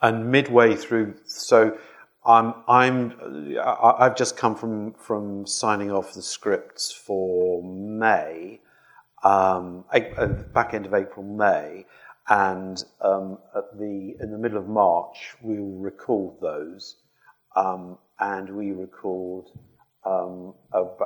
And 0.00 0.30
midway 0.30 0.76
through, 0.76 1.16
so 1.26 1.76
I'm, 2.24 2.54
I'm, 2.68 3.58
I've 3.62 4.16
just 4.16 4.36
come 4.36 4.54
from, 4.54 4.94
from 4.94 5.46
signing 5.46 5.90
off 5.90 6.14
the 6.14 6.22
scripts 6.22 6.92
for 6.92 7.62
May, 7.62 8.60
um, 9.22 9.84
uh, 9.92 10.26
back 10.54 10.74
end 10.74 10.86
of 10.86 10.94
April, 10.94 11.24
May, 11.24 11.86
and 12.28 12.82
um, 13.00 13.38
at 13.56 13.76
the, 13.78 14.16
in 14.20 14.30
the 14.30 14.38
middle 14.38 14.58
of 14.58 14.68
March, 14.68 15.34
we 15.42 15.58
will 15.58 15.78
record 15.78 16.40
those, 16.40 16.96
um, 17.56 17.98
and 18.18 18.48
we 18.48 18.72
record 18.72 19.46
um, 20.04 20.54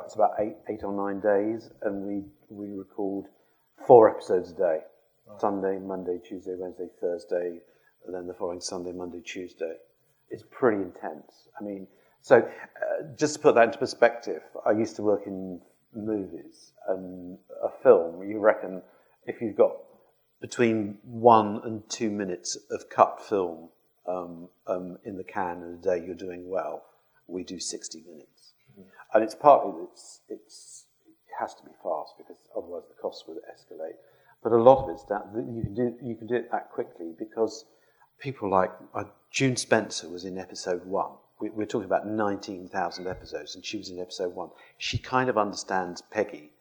it's 0.03 0.15
about 0.15 0.31
eight, 0.39 0.55
eight 0.69 0.83
or 0.83 0.93
nine 0.93 1.19
days, 1.19 1.69
and 1.81 2.03
we 2.03 2.23
we 2.49 2.71
record 2.71 3.25
four 3.85 4.09
episodes 4.09 4.51
a 4.51 4.55
day: 4.55 4.79
Sunday, 5.39 5.79
Monday, 5.79 6.19
Tuesday, 6.27 6.55
Wednesday, 6.57 6.87
Thursday, 7.01 7.59
and 8.05 8.15
then 8.15 8.27
the 8.27 8.33
following 8.33 8.61
Sunday, 8.61 8.91
Monday, 8.91 9.21
Tuesday. 9.21 9.75
It's 10.29 10.43
pretty 10.49 10.81
intense. 10.81 11.49
I 11.59 11.63
mean, 11.63 11.87
So, 12.21 12.37
uh, 12.37 13.03
just 13.15 13.35
to 13.35 13.39
put 13.39 13.53
that 13.53 13.65
into 13.65 13.77
perspective, 13.77 14.41
I 14.65 14.71
used 14.71 14.95
to 14.95 15.03
work 15.03 15.27
in 15.27 15.61
movies, 15.95 16.71
and 16.87 17.37
a 17.63 17.69
film, 17.83 18.27
you 18.27 18.39
reckon 18.39 18.81
if 19.25 19.41
you've 19.41 19.55
got 19.55 19.77
between 20.41 20.97
one 21.03 21.61
and 21.63 21.87
two 21.89 22.09
minutes 22.11 22.57
of 22.71 22.89
cut 22.89 23.21
film 23.21 23.69
um, 24.07 24.47
um, 24.67 24.97
in 25.03 25.17
the 25.17 25.23
can 25.23 25.63
in 25.63 25.73
a 25.73 25.77
day, 25.77 26.05
you're 26.05 26.15
doing 26.15 26.49
well. 26.49 26.83
We 27.27 27.43
do 27.43 27.59
60 27.59 28.03
minutes. 28.07 28.53
And 29.13 29.23
it's 29.23 29.33
partly 29.35 29.73
it's, 29.91 30.19
it's, 30.29 30.85
it 31.07 31.33
has 31.39 31.55
to 31.55 31.63
be 31.63 31.71
fast 31.81 32.13
because 32.17 32.37
otherwise 32.55 32.83
the 32.87 33.01
costs 33.01 33.23
would 33.27 33.37
escalate. 33.37 33.95
But 34.43 34.51
a 34.51 34.61
lot 34.61 34.83
of 34.83 34.89
it's 34.89 35.03
that 35.05 35.25
you 35.33 35.63
can 35.63 35.73
do, 35.73 35.95
you 36.03 36.15
can 36.15 36.27
do 36.27 36.35
it 36.35 36.51
that 36.51 36.69
quickly 36.69 37.13
because 37.17 37.65
people 38.19 38.49
like 38.49 38.71
uh, 38.93 39.05
June 39.31 39.55
Spencer 39.55 40.09
was 40.09 40.25
in 40.25 40.37
episode 40.37 40.85
one. 40.85 41.11
We, 41.39 41.49
we're 41.49 41.65
talking 41.65 41.85
about 41.85 42.07
19,000 42.07 43.07
episodes, 43.07 43.55
and 43.55 43.65
she 43.65 43.77
was 43.77 43.89
in 43.89 43.99
episode 43.99 44.33
one. 44.33 44.49
She 44.77 44.97
kind 44.97 45.29
of 45.29 45.37
understands 45.37 46.01
Peggy 46.01 46.51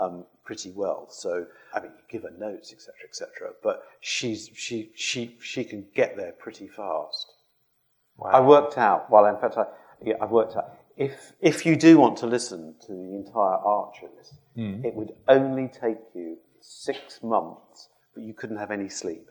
um, 0.00 0.24
pretty 0.44 0.70
well. 0.70 1.06
So, 1.10 1.46
I 1.72 1.80
mean, 1.80 1.92
you 1.92 2.02
give 2.10 2.22
her 2.22 2.36
notes, 2.36 2.72
etc., 2.72 2.94
etc. 3.08 3.50
But 3.62 3.84
she's 4.00 4.50
she 4.54 4.90
she 4.94 5.36
she 5.40 5.64
can 5.64 5.86
get 5.94 6.16
there 6.16 6.32
pretty 6.32 6.68
fast. 6.68 7.32
I 8.24 8.40
worked 8.40 8.78
out. 8.78 9.10
Well, 9.10 9.26
in 9.26 9.36
fact, 9.38 9.56
I 9.56 9.66
yeah, 10.04 10.14
I've 10.20 10.30
worked 10.30 10.56
out. 10.56 10.76
If 10.96 11.32
if 11.40 11.66
you 11.66 11.76
do 11.76 11.98
want 11.98 12.16
to 12.18 12.26
listen 12.26 12.74
to 12.86 12.92
the 12.92 13.14
entire 13.14 13.58
Archers, 13.58 14.34
it 14.84 14.94
would 14.94 15.12
only 15.28 15.68
take 15.68 15.98
you 16.14 16.38
six 16.60 17.22
months, 17.22 17.88
but 18.14 18.22
you 18.24 18.34
couldn't 18.34 18.56
have 18.56 18.70
any 18.70 18.88
sleep. 18.88 19.28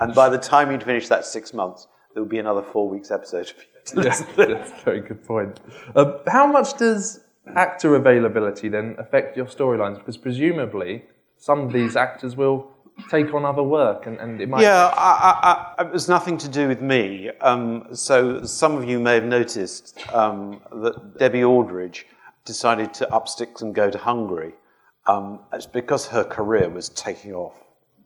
and 0.00 0.14
by 0.14 0.28
the 0.28 0.38
time 0.38 0.70
you'd 0.70 0.82
finish 0.84 1.08
that 1.08 1.24
six 1.24 1.52
months, 1.52 1.88
there 2.14 2.22
would 2.22 2.30
be 2.30 2.38
another 2.38 2.62
four 2.62 2.88
weeks 2.88 3.10
episode 3.10 3.48
for 3.48 3.62
you 3.62 4.02
to. 4.02 4.08
That's 4.08 4.20
a 4.20 4.84
very 4.84 5.00
good 5.00 5.24
point. 5.24 5.60
Uh, 5.94 6.18
how 6.28 6.46
much 6.46 6.76
does 6.76 7.20
actor 7.56 7.94
availability 7.96 8.68
then 8.68 8.96
affect 8.98 9.36
your 9.36 9.46
storylines? 9.46 9.98
Because 9.98 10.16
presumably 10.16 11.04
some 11.36 11.60
of 11.60 11.72
these 11.72 11.96
actors 11.96 12.36
will 12.36 12.70
take 13.10 13.32
on 13.34 13.44
other 13.44 13.62
work, 13.62 14.06
and, 14.06 14.18
and 14.18 14.40
it 14.40 14.48
might. 14.48 14.62
Yeah, 14.62 14.92
I, 14.94 15.74
I, 15.76 15.82
I, 15.82 15.86
it 15.86 15.92
was 15.92 16.08
nothing 16.08 16.38
to 16.38 16.48
do 16.48 16.68
with 16.68 16.80
me. 16.80 17.30
Um, 17.40 17.88
so 17.92 18.44
some 18.44 18.76
of 18.76 18.84
you 18.84 19.00
may 19.00 19.14
have 19.14 19.24
noticed 19.24 19.98
um, 20.12 20.60
that 20.82 21.18
Debbie 21.18 21.44
Aldridge 21.44 22.06
decided 22.44 22.92
to 22.94 23.12
up 23.12 23.28
sticks 23.28 23.62
and 23.62 23.74
go 23.74 23.90
to 23.90 23.98
Hungary. 23.98 24.54
Um, 25.06 25.40
it's 25.52 25.66
because 25.66 26.06
her 26.08 26.22
career 26.22 26.68
was 26.68 26.88
taking 26.90 27.32
off 27.34 27.54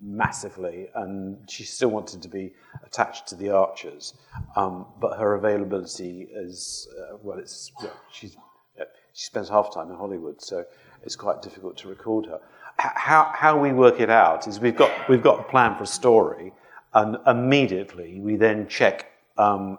massively, 0.01 0.89
and 0.95 1.39
she 1.49 1.65
still 1.65 1.89
wanted 1.91 2.23
to 2.23 2.29
be 2.29 2.53
attached 2.85 3.27
to 3.29 3.35
the 3.35 3.51
Archers. 3.51 4.15
Um, 4.57 4.87
but 5.01 5.19
her 5.19 5.35
availability 5.35 6.29
is 6.33 6.89
uh, 6.99 7.17
well, 7.23 7.39
it's 7.39 7.73
well, 7.81 7.93
she's 8.13 8.37
uh, 8.81 8.85
she 9.13 9.25
spends 9.27 9.49
half 9.49 9.73
time 9.73 9.91
in 9.91 9.97
Hollywood, 9.97 10.41
so 10.43 10.65
it's 11.03 11.17
quite 11.17 11.43
difficult 11.43 11.77
to 11.79 11.89
record 11.89 12.27
her. 12.27 12.41
H- 12.81 12.91
How, 12.95 13.31
how 13.35 13.59
we 13.59 13.73
work 13.73 14.01
it 14.01 14.11
out 14.11 14.47
is 14.47 14.61
we've 14.61 14.77
got, 14.77 14.91
we've 15.09 15.23
got 15.23 15.41
a 15.41 15.45
plan 15.45 15.77
for 15.77 15.85
a 15.85 15.87
story, 15.87 16.53
and 16.93 17.17
immediately 17.27 18.21
we 18.21 18.37
then 18.37 18.69
check 18.69 19.07
um, 19.39 19.79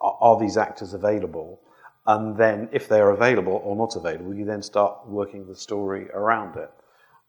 are, 0.00 0.16
are 0.20 0.40
these 0.40 0.56
actors 0.56 0.94
available? 0.94 1.60
And 2.06 2.38
then, 2.38 2.70
if 2.72 2.88
they're 2.88 3.10
available 3.10 3.60
or 3.62 3.76
not 3.76 3.94
available, 3.94 4.34
you 4.34 4.46
then 4.46 4.62
start 4.62 5.06
working 5.06 5.46
the 5.46 5.54
story 5.54 6.08
around 6.10 6.56
it. 6.56 6.70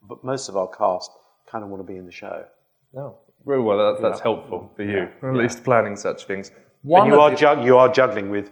But 0.07 0.23
most 0.23 0.47
of 0.47 0.55
our 0.55 0.67
cast 0.69 1.11
kind 1.49 1.63
of 1.63 1.69
want 1.69 1.85
to 1.85 1.91
be 1.91 1.97
in 1.97 2.05
the 2.05 2.11
show. 2.11 2.45
No. 2.93 3.17
Very 3.45 3.61
well, 3.61 3.77
that, 3.77 4.01
that's 4.01 4.19
helpful 4.19 4.71
for 4.75 4.83
you, 4.83 5.07
Yeah. 5.23 5.29
at 5.29 5.35
least 5.35 5.63
planning 5.63 5.95
such 5.95 6.25
things. 6.25 6.49
And 6.49 6.57
One 6.83 7.07
you 7.07 7.19
are, 7.19 7.29
the- 7.31 7.35
jug- 7.37 7.63
you 7.63 7.77
are 7.77 7.89
juggling 7.89 8.29
with 8.29 8.51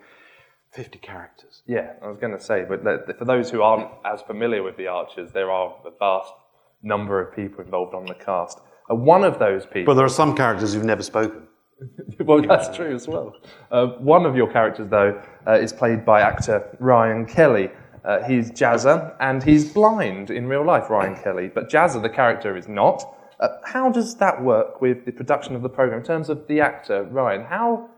50 0.72 1.00
characters. 1.00 1.64
Yeah, 1.66 1.94
I 2.02 2.08
was 2.08 2.18
going 2.18 2.34
to 2.38 2.40
say, 2.44 2.66
but 2.68 2.84
for 3.18 3.26
those 3.26 3.50
who 3.52 3.62
aren't 3.62 3.90
as 4.06 4.22
familiar 4.22 4.64
with 4.64 4.78
the 4.78 4.88
Archers, 4.88 5.32
there 5.32 5.52
are 5.52 5.76
a 5.86 5.92
vast 5.98 6.32
number 6.84 7.20
of 7.22 7.36
people 7.36 7.64
involved 7.64 7.94
on 7.94 8.06
the 8.06 8.14
cast. 8.16 8.60
Uh, 8.90 8.96
one 8.96 9.24
of 9.24 9.40
those 9.40 9.66
people. 9.66 9.86
But 9.86 9.96
there 9.96 10.06
are 10.06 10.10
some 10.10 10.36
characters 10.36 10.74
who've 10.74 10.86
never 10.86 11.04
spoken. 11.04 11.48
well, 12.22 12.42
that's 12.42 12.76
true 12.76 12.94
as 12.96 13.08
well. 13.08 13.34
Uh, 13.72 13.88
one 14.00 14.26
of 14.26 14.36
your 14.36 14.52
characters, 14.52 14.88
though, 14.90 15.22
uh, 15.46 15.52
is 15.54 15.74
played 15.74 16.06
by 16.06 16.22
actor 16.22 16.76
Ryan 16.80 17.26
Kelly. 17.26 17.70
Uh, 18.04 18.24
he's 18.24 18.52
Jazzer, 18.52 19.16
and 19.20 19.44
he's 19.44 19.72
blind 19.72 20.30
in 20.30 20.48
real 20.48 20.66
life, 20.66 20.90
Ryan 20.90 21.22
Kelly. 21.22 21.50
But 21.54 21.70
Jazzer, 21.70 22.02
the 22.02 22.10
character, 22.10 22.56
is 22.56 22.68
not. 22.68 23.04
Uh, 23.40 23.50
how 23.66 23.90
does 23.90 24.16
that 24.16 24.42
work 24.42 24.82
with 24.82 25.06
the 25.06 25.12
production 25.12 25.56
of 25.56 25.62
the 25.62 25.70
program 25.70 26.00
in 26.00 26.06
terms 26.06 26.30
of 26.30 26.48
the 26.48 26.60
actor, 26.62 27.04
Ryan? 27.04 27.46
How 27.46 27.90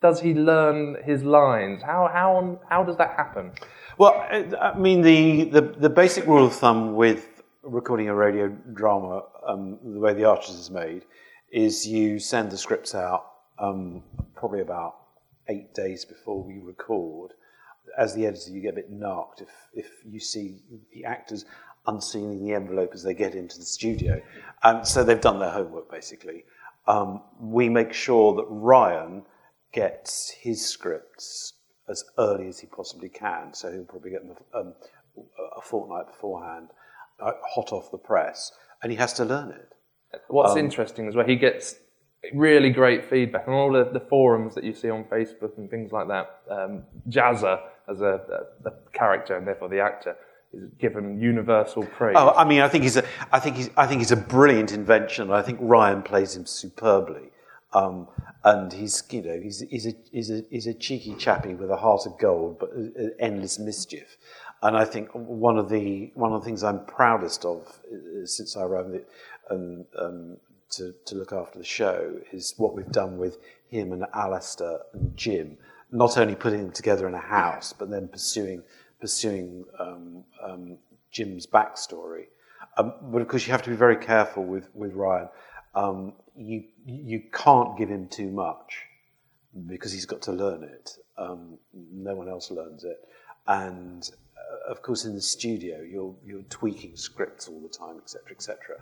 does 0.00 0.20
he 0.20 0.32
learn 0.34 0.96
his 1.04 1.22
lines? 1.22 1.82
How, 1.82 2.08
how, 2.12 2.60
how 2.68 2.84
does 2.84 2.96
that 2.96 3.16
happen? 3.16 3.52
Well, 3.98 4.14
I 4.14 4.46
I 4.60 4.78
mean, 4.78 5.02
the, 5.02 5.44
the, 5.44 5.60
the 5.60 5.90
basic 5.90 6.26
rule 6.26 6.46
of 6.46 6.54
thumb 6.54 6.94
with 6.94 7.42
recording 7.62 8.08
a 8.08 8.14
radio 8.14 8.48
drama, 8.48 9.24
um, 9.46 9.78
the 9.82 9.98
way 9.98 10.14
The 10.14 10.24
Archers 10.24 10.54
is 10.54 10.70
made, 10.70 11.04
is 11.52 11.86
you 11.86 12.18
send 12.18 12.50
the 12.52 12.56
scripts 12.56 12.94
out 12.94 13.26
um, 13.58 14.02
probably 14.34 14.60
about 14.60 14.96
eight 15.48 15.74
days 15.74 16.04
before 16.04 16.42
we 16.42 16.58
record. 16.58 17.32
As 17.96 18.14
the 18.14 18.26
editor, 18.26 18.50
you 18.50 18.60
get 18.60 18.72
a 18.72 18.76
bit 18.76 18.90
narked 18.90 19.40
if, 19.40 19.48
if 19.72 19.90
you 20.04 20.20
see 20.20 20.60
the 20.92 21.04
actors 21.04 21.44
unsealing 21.86 22.44
the 22.44 22.52
envelope 22.52 22.90
as 22.92 23.02
they 23.02 23.14
get 23.14 23.34
into 23.34 23.58
the 23.58 23.64
studio. 23.64 24.20
Um, 24.62 24.84
so 24.84 25.04
they've 25.04 25.20
done 25.20 25.38
their 25.38 25.50
homework, 25.50 25.90
basically. 25.90 26.44
Um, 26.86 27.22
we 27.40 27.68
make 27.68 27.92
sure 27.92 28.34
that 28.36 28.46
Ryan 28.48 29.22
gets 29.72 30.30
his 30.30 30.66
scripts 30.66 31.54
as 31.88 32.04
early 32.18 32.48
as 32.48 32.58
he 32.58 32.66
possibly 32.66 33.08
can. 33.08 33.54
So 33.54 33.72
he'll 33.72 33.84
probably 33.84 34.10
get 34.10 34.26
them 34.26 34.36
um, 34.54 34.74
a 35.56 35.60
fortnight 35.62 36.06
beforehand, 36.06 36.68
uh, 37.20 37.32
hot 37.54 37.72
off 37.72 37.90
the 37.90 37.98
press, 37.98 38.52
and 38.82 38.92
he 38.92 38.98
has 38.98 39.12
to 39.14 39.24
learn 39.24 39.50
it. 39.50 39.74
What's 40.28 40.52
Um, 40.52 40.58
interesting 40.58 41.06
is 41.08 41.14
where 41.14 41.26
he 41.26 41.36
gets 41.36 41.76
really 42.34 42.70
great 42.70 43.04
feedback 43.04 43.46
on 43.46 43.54
all 43.54 43.72
the, 43.72 43.84
the 43.84 44.00
forums 44.00 44.54
that 44.54 44.64
you 44.64 44.74
see 44.74 44.90
on 44.90 45.04
Facebook 45.04 45.56
and 45.56 45.70
things 45.70 45.92
like 45.92 46.08
that. 46.08 46.40
Um, 46.50 46.84
Jazzer, 47.08 47.60
as 47.90 48.00
a, 48.00 48.46
a, 48.64 48.68
a 48.68 48.72
character 48.92 49.36
and 49.36 49.46
therefore 49.46 49.68
the 49.68 49.80
actor, 49.80 50.16
is 50.52 50.64
given 50.78 51.20
universal 51.20 51.84
praise. 51.84 52.16
Oh, 52.18 52.30
I 52.30 52.44
mean, 52.44 52.60
I 52.60 52.68
think 52.68 52.84
he's 52.84 52.96
a, 52.96 53.04
I 53.32 53.38
think 53.38 53.56
he's, 53.56 53.70
I 53.76 53.86
think 53.86 54.00
he's 54.00 54.12
a 54.12 54.16
brilliant 54.16 54.72
invention. 54.72 55.30
I 55.30 55.42
think 55.42 55.58
Ryan 55.60 56.02
plays 56.02 56.36
him 56.36 56.46
superbly, 56.46 57.30
um, 57.74 58.08
and 58.44 58.72
he's, 58.72 59.02
you 59.10 59.22
know, 59.22 59.38
he's, 59.38 59.60
he's 59.60 59.86
a, 59.86 59.92
he's 60.10 60.30
a, 60.30 60.42
he's 60.50 60.66
a 60.66 60.74
cheeky 60.74 61.14
chappy 61.16 61.54
with 61.54 61.70
a 61.70 61.76
heart 61.76 62.06
of 62.06 62.18
gold, 62.18 62.58
but 62.58 62.70
endless 63.18 63.58
mischief. 63.58 64.16
And 64.62 64.76
I 64.76 64.84
think 64.84 65.10
one 65.12 65.58
of 65.58 65.68
the 65.68 66.10
one 66.14 66.32
of 66.32 66.40
the 66.40 66.46
things 66.46 66.64
I'm 66.64 66.84
proudest 66.84 67.44
of 67.44 67.80
uh, 67.92 68.26
since 68.26 68.56
I 68.56 68.62
arrived 68.62 69.04
um, 69.50 69.84
um, 69.96 70.36
to, 70.70 70.94
to 71.04 71.14
look 71.14 71.32
after 71.32 71.58
the 71.58 71.64
show 71.64 72.16
is 72.32 72.54
what 72.56 72.74
we've 72.74 72.90
done 72.90 73.18
with 73.18 73.38
him 73.68 73.92
and 73.92 74.04
Alistair 74.14 74.80
and 74.92 75.16
Jim. 75.16 75.58
Not 75.90 76.18
only 76.18 76.34
putting 76.34 76.62
them 76.62 76.72
together 76.72 77.08
in 77.08 77.14
a 77.14 77.20
house, 77.20 77.72
but 77.72 77.90
then 77.90 78.08
pursuing 78.08 78.62
pursuing 79.00 79.64
um, 79.78 80.24
um, 80.42 80.78
Jim's 81.10 81.46
backstory. 81.46 82.26
Um, 82.76 82.92
but 83.02 83.22
of 83.22 83.28
course, 83.28 83.46
you 83.46 83.52
have 83.52 83.62
to 83.62 83.70
be 83.70 83.76
very 83.76 83.96
careful 83.96 84.44
with 84.44 84.68
with 84.74 84.92
Ryan. 84.94 85.28
Um, 85.74 86.12
you 86.36 86.64
you 86.84 87.22
can't 87.32 87.76
give 87.78 87.88
him 87.88 88.08
too 88.08 88.30
much 88.30 88.82
because 89.66 89.92
he's 89.92 90.06
got 90.06 90.22
to 90.22 90.32
learn 90.32 90.62
it. 90.62 90.98
Um, 91.16 91.58
no 91.74 92.14
one 92.14 92.28
else 92.28 92.50
learns 92.50 92.84
it, 92.84 93.08
and 93.46 94.08
uh, 94.36 94.70
of 94.70 94.82
course, 94.82 95.04
in 95.04 95.14
the 95.14 95.22
studio, 95.22 95.80
you're 95.80 96.14
you're 96.24 96.42
tweaking 96.42 96.96
scripts 96.96 97.48
all 97.48 97.60
the 97.60 97.68
time, 97.68 97.96
etc., 97.98 98.30
etc. 98.30 98.76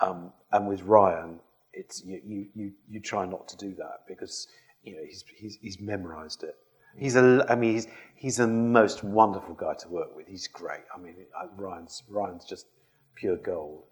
Um, 0.00 0.32
and 0.52 0.66
with 0.66 0.82
Ryan, 0.82 1.40
it's 1.72 2.04
you, 2.04 2.20
you 2.24 2.46
you 2.54 2.72
you 2.88 3.00
try 3.00 3.26
not 3.26 3.48
to 3.48 3.56
do 3.56 3.74
that 3.74 4.02
because 4.06 4.48
you 4.84 4.96
know 4.96 5.02
he's 5.06 5.24
he's, 5.36 5.58
he's 5.60 5.80
memorized 5.80 6.42
it. 6.42 6.56
He's 6.96 7.16
a, 7.16 7.46
I 7.48 7.54
mean, 7.54 7.74
he's 7.74 7.86
he's 8.14 8.36
the 8.36 8.46
most 8.46 9.02
wonderful 9.02 9.54
guy 9.54 9.74
to 9.74 9.88
work 9.88 10.14
with. 10.14 10.26
He's 10.26 10.46
great. 10.46 10.82
I 10.94 10.98
mean, 10.98 11.14
uh, 11.40 11.46
Ryan's 11.56 12.02
Ryan's 12.08 12.44
just 12.44 12.66
pure 13.14 13.36
gold. 13.36 13.84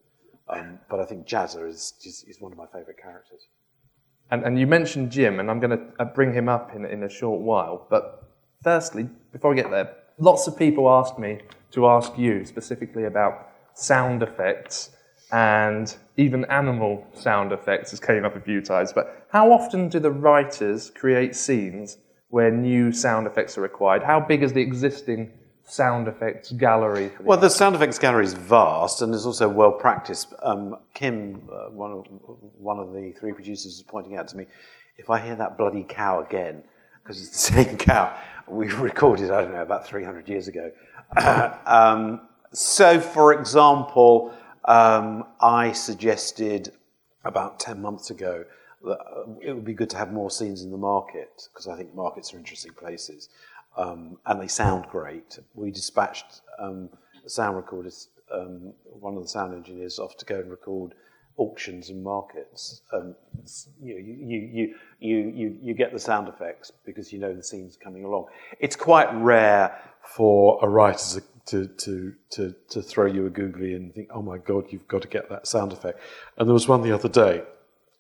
Um, 0.49 0.81
but 0.89 1.01
I 1.01 1.05
think 1.05 1.27
Jazzer 1.27 1.69
is 1.69 1.95
just 2.03 2.29
is 2.29 2.41
one 2.41 2.53
of 2.53 2.59
my 2.59 2.67
favourite 2.67 3.01
characters. 3.01 3.47
And, 4.31 4.45
and 4.45 4.59
you 4.59 4.67
mentioned 4.67 5.11
Jim, 5.11 5.41
and 5.41 5.51
I'm 5.51 5.59
going 5.59 5.77
to 5.77 6.05
bring 6.05 6.33
him 6.33 6.49
up 6.49 6.75
in, 6.75 6.85
in 6.85 7.03
a 7.03 7.09
short 7.09 7.41
while. 7.41 7.87
But 7.91 8.31
firstly, 8.63 9.09
before 9.33 9.53
I 9.53 9.57
get 9.57 9.71
there, 9.71 9.97
lots 10.19 10.47
of 10.47 10.57
people 10.57 10.89
asked 10.89 11.19
me 11.19 11.41
to 11.73 11.89
ask 11.89 12.17
you 12.17 12.45
specifically 12.45 13.05
about 13.05 13.49
sound 13.75 14.23
effects 14.23 14.91
and 15.33 15.97
even 16.17 16.45
animal 16.47 17.07
sound 17.15 17.53
effects, 17.53 17.93
as 17.93 18.01
came 18.01 18.25
up 18.25 18.37
a 18.37 18.41
few 18.41 18.61
times. 18.61 18.93
But 18.93 19.27
how 19.31 19.53
often 19.53 19.89
do 19.89 19.99
the 19.99 20.11
writers 20.11 20.91
create 20.91 21.35
scenes 21.35 21.99
where 22.29 22.51
new 22.51 22.93
sound 22.93 23.27
effects 23.27 23.57
are 23.57 23.63
required? 23.63 24.03
How 24.03 24.21
big 24.21 24.43
is 24.43 24.53
the 24.53 24.61
existing 24.61 25.33
sound 25.65 26.09
effects 26.09 26.53
gallery? 26.53 27.09
the 27.09 27.23
Well, 27.23 27.39
the 27.39 27.51
sound 27.51 27.75
effects 27.77 27.99
gallery 27.99 28.25
is 28.25 28.35
vast 28.35 29.03
and 29.03 29.15
is 29.15 29.25
also 29.25 29.49
well 29.49 29.73
practiced. 29.73 30.35
Um, 30.43 30.77
Kim, 30.95 31.49
uh, 31.53 31.71
one, 31.71 31.93
of, 31.93 32.07
one 32.59 32.79
of 32.79 32.93
the 32.93 33.13
three 33.19 33.33
producers, 33.33 33.75
is 33.75 33.83
pointing 33.83 34.17
out 34.17 34.29
to 34.29 34.37
me 34.37 34.47
if 35.01 35.09
I 35.09 35.19
hear 35.19 35.35
that 35.37 35.57
bloody 35.57 35.85
cow 35.89 36.23
again, 36.23 36.63
because 37.03 37.23
it's 37.23 37.31
the 37.31 37.65
same 37.65 37.77
cow. 37.77 38.15
We 38.47 38.71
recorded, 38.73 39.31
I 39.31 39.43
don't 39.43 39.53
know, 39.53 39.63
about 39.63 39.87
300 39.87 40.29
years 40.29 40.49
ago. 40.49 40.71
um, 41.67 42.21
so, 42.53 43.01
for 43.01 43.33
example, 43.33 44.35
um, 44.65 45.25
I 45.41 45.73
suggested 45.73 46.73
about 47.25 47.61
10 47.61 47.81
months 47.81 48.11
ago 48.11 48.45
that 48.83 48.99
uh, 48.99 49.25
it 49.43 49.53
would 49.53 49.65
be 49.65 49.75
good 49.75 49.91
to 49.91 49.97
have 49.97 50.13
more 50.13 50.31
scenes 50.31 50.63
in 50.63 50.71
the 50.71 50.79
market 50.79 51.49
because 51.53 51.69
I 51.69 51.77
think 51.77 51.95
markets 51.95 52.33
are 52.33 52.39
interesting 52.39 52.73
places 52.73 53.29
um, 53.77 54.19
and 54.27 54.41
they 54.41 54.49
sound 54.49 54.87
great. 54.91 55.39
We 55.55 55.71
dispatched 55.71 56.43
um, 56.59 56.89
a 57.25 57.29
sound 57.29 57.63
recordist, 57.63 58.09
um, 58.33 58.73
one 58.85 59.17
of 59.17 59.23
the 59.23 59.29
sound 59.29 59.55
engineers, 59.55 59.99
off 59.99 60.17
to 60.19 60.25
go 60.25 60.41
and 60.41 60.51
record 60.51 60.95
auctions 61.37 61.89
and 61.89 62.03
markets. 62.03 62.83
Um, 62.93 63.15
you, 63.83 63.97
you, 63.97 64.51
you, 64.53 64.75
you, 64.99 65.33
you, 65.35 65.59
you 65.63 65.75
get 65.75 65.93
the 65.93 65.99
sound 65.99 66.29
effects 66.29 66.71
because 66.85 67.13
you 67.13 67.19
know 67.19 67.35
the 67.35 67.43
scene's 67.43 67.77
coming 67.77 68.05
along. 68.05 68.27
It's 68.59 68.77
quite 68.77 69.13
rare 69.15 69.79
for 70.03 70.59
a 70.63 70.69
writer 70.69 71.21
to, 71.21 71.23
to, 71.47 71.67
to, 71.67 72.15
to 72.31 72.55
to 72.69 72.83
throw 72.83 73.07
you 73.07 73.27
a 73.27 73.31
googly 73.31 73.75
and 73.75 73.95
think, 73.95 74.09
oh 74.13 74.23
my 74.23 74.39
God, 74.39 74.67
you've 74.71 74.87
got 74.89 75.03
to 75.03 75.09
get 75.09 75.29
that 75.31 75.47
sound 75.47 75.73
effect. 75.73 76.01
And 76.37 76.49
there 76.49 76.55
was 76.55 76.69
one 76.69 76.83
the 76.83 76.93
other 76.93 77.09
day 77.09 77.43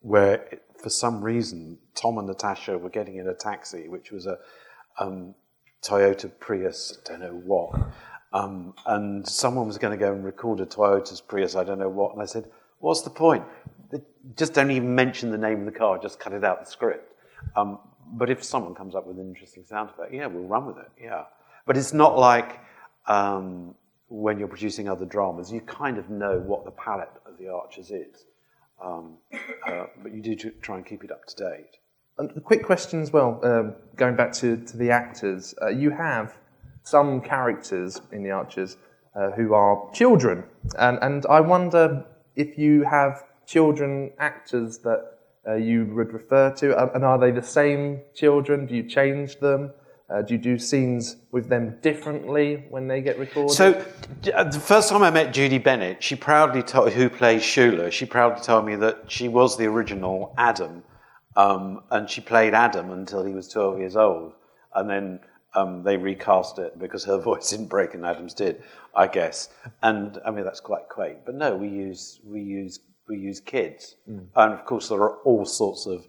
where, 0.02 0.34
it, 0.34 0.62
for 0.82 0.90
some 0.90 1.22
reason, 1.22 1.78
Tom 1.94 2.18
and 2.18 2.26
Natasha 2.26 2.78
were 2.78 2.90
getting 2.90 3.16
in 3.16 3.28
a 3.28 3.34
taxi, 3.34 3.88
which 3.88 4.10
was 4.12 4.26
a 4.26 4.38
um, 4.98 5.34
Toyota 5.82 6.30
Prius, 6.38 6.98
I 7.04 7.08
don't 7.08 7.20
know 7.20 7.40
what. 7.44 7.74
Um, 8.32 8.74
and 8.86 9.26
someone 9.26 9.66
was 9.66 9.78
going 9.78 9.98
to 9.98 10.02
go 10.02 10.12
and 10.12 10.24
record 10.24 10.60
a 10.60 10.66
Toyota's 10.66 11.20
Prius, 11.20 11.56
I 11.56 11.64
don't 11.64 11.78
know 11.78 11.88
what. 11.88 12.12
And 12.12 12.22
I 12.22 12.26
said, 12.26 12.46
What's 12.80 13.02
the 13.02 13.10
point? 13.10 13.44
Just 14.36 14.54
don't 14.54 14.70
even 14.70 14.94
mention 14.94 15.30
the 15.30 15.38
name 15.38 15.60
of 15.60 15.66
the 15.66 15.78
car, 15.78 15.98
just 15.98 16.18
cut 16.18 16.32
it 16.32 16.44
out 16.44 16.64
the 16.64 16.70
script. 16.70 17.14
Um, 17.56 17.78
but 18.12 18.30
if 18.30 18.42
someone 18.42 18.74
comes 18.74 18.94
up 18.94 19.06
with 19.06 19.18
an 19.18 19.28
interesting 19.28 19.64
sound 19.64 19.90
effect, 19.90 20.12
yeah, 20.12 20.26
we'll 20.26 20.44
run 20.44 20.66
with 20.66 20.78
it, 20.78 20.90
yeah. 21.00 21.24
But 21.66 21.76
it's 21.76 21.92
not 21.92 22.18
like 22.18 22.60
um, 23.06 23.74
when 24.08 24.38
you're 24.38 24.48
producing 24.48 24.88
other 24.88 25.04
dramas, 25.04 25.52
you 25.52 25.60
kind 25.60 25.98
of 25.98 26.10
know 26.10 26.38
what 26.38 26.64
the 26.64 26.70
palette 26.72 27.10
of 27.26 27.38
the 27.38 27.48
Archers 27.48 27.90
is. 27.90 28.24
Um, 28.82 29.18
uh, 29.66 29.86
but 30.02 30.12
you 30.12 30.22
do 30.22 30.34
try 30.62 30.76
and 30.76 30.86
keep 30.86 31.04
it 31.04 31.10
up 31.10 31.26
to 31.26 31.36
date. 31.36 31.78
A 32.18 32.40
quick 32.40 32.64
question 32.64 33.00
as 33.00 33.12
well, 33.12 33.40
um, 33.42 33.74
going 33.96 34.16
back 34.16 34.32
to, 34.34 34.56
to 34.56 34.76
the 34.76 34.90
actors. 34.90 35.54
Uh, 35.62 35.68
you 35.68 35.90
have 35.90 36.36
some 36.82 37.20
characters 37.20 38.00
in 38.12 38.22
the 38.22 38.30
Archers 38.30 38.76
uh, 39.14 39.30
who 39.30 39.54
are 39.54 39.90
children, 39.92 40.44
and, 40.78 40.98
and 41.02 41.24
I 41.26 41.40
wonder 41.40 42.04
if 42.36 42.58
you 42.58 42.84
have 42.84 43.24
children 43.46 44.12
actors 44.18 44.78
that 44.78 45.18
uh, 45.46 45.54
you 45.54 45.86
would 45.94 46.12
refer 46.12 46.50
to, 46.56 46.94
and 46.94 47.04
are 47.04 47.18
they 47.18 47.30
the 47.30 47.42
same 47.42 48.00
children? 48.14 48.66
Do 48.66 48.74
you 48.74 48.82
change 48.82 49.40
them? 49.40 49.72
Uh, 50.10 50.22
do 50.22 50.34
you 50.34 50.40
do 50.40 50.58
scenes 50.58 51.16
with 51.30 51.48
them 51.48 51.78
differently 51.82 52.64
when 52.68 52.88
they 52.88 53.00
get 53.00 53.16
recorded? 53.18 53.54
So, 53.54 53.84
uh, 54.34 54.44
the 54.44 54.58
first 54.58 54.88
time 54.88 55.04
I 55.04 55.10
met 55.10 55.32
Judy 55.32 55.58
Bennett, 55.58 56.02
she 56.02 56.16
proudly 56.16 56.62
told, 56.64 56.92
who 56.92 57.08
plays 57.08 57.42
Shula, 57.42 57.92
she 57.92 58.06
proudly 58.06 58.42
told 58.42 58.66
me 58.66 58.74
that 58.76 59.04
she 59.06 59.28
was 59.28 59.56
the 59.56 59.66
original 59.66 60.34
Adam, 60.36 60.82
um, 61.36 61.84
and 61.90 62.10
she 62.10 62.20
played 62.20 62.54
Adam 62.54 62.90
until 62.90 63.24
he 63.24 63.32
was 63.32 63.46
12 63.48 63.78
years 63.78 63.94
old, 63.94 64.32
and 64.74 64.90
then 64.90 65.20
um, 65.54 65.82
they 65.84 65.96
recast 65.96 66.58
it 66.58 66.78
because 66.78 67.04
her 67.04 67.18
voice 67.22 67.50
didn't 67.50 67.66
break 67.66 67.94
and 67.94 68.04
Adam's 68.04 68.34
did, 68.34 68.62
I 68.94 69.06
guess. 69.06 69.48
And 69.82 70.18
I 70.24 70.30
mean 70.30 70.44
that's 70.44 70.60
quite 70.60 70.88
quaint. 70.88 71.18
But 71.24 71.34
no, 71.36 71.56
we 71.56 71.68
use 71.68 72.20
we 72.24 72.40
use 72.40 72.80
we 73.08 73.18
use 73.18 73.40
kids, 73.40 73.96
mm. 74.08 74.26
and 74.36 74.54
of 74.54 74.64
course 74.64 74.88
there 74.88 75.00
are 75.00 75.16
all 75.18 75.44
sorts 75.44 75.86
of 75.86 76.06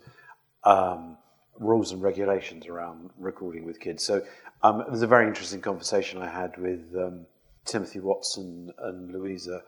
um, 0.64 1.18
rules 1.60 1.92
and 1.92 2.02
regulations 2.02 2.68
around 2.68 3.10
recording 3.18 3.66
with 3.66 3.80
kids. 3.80 4.04
So 4.04 4.24
um, 4.64 4.82
it 4.82 4.90
was 4.90 5.02
a 5.02 5.08
very 5.08 5.28
interesting 5.28 5.62
conversation 5.62 6.22
I 6.22 6.30
had 6.30 6.58
with 6.58 6.82
um, 6.96 7.26
Timothy 7.66 8.00
Watson 8.00 8.72
and 8.80 9.14
Louiza, 9.14 9.62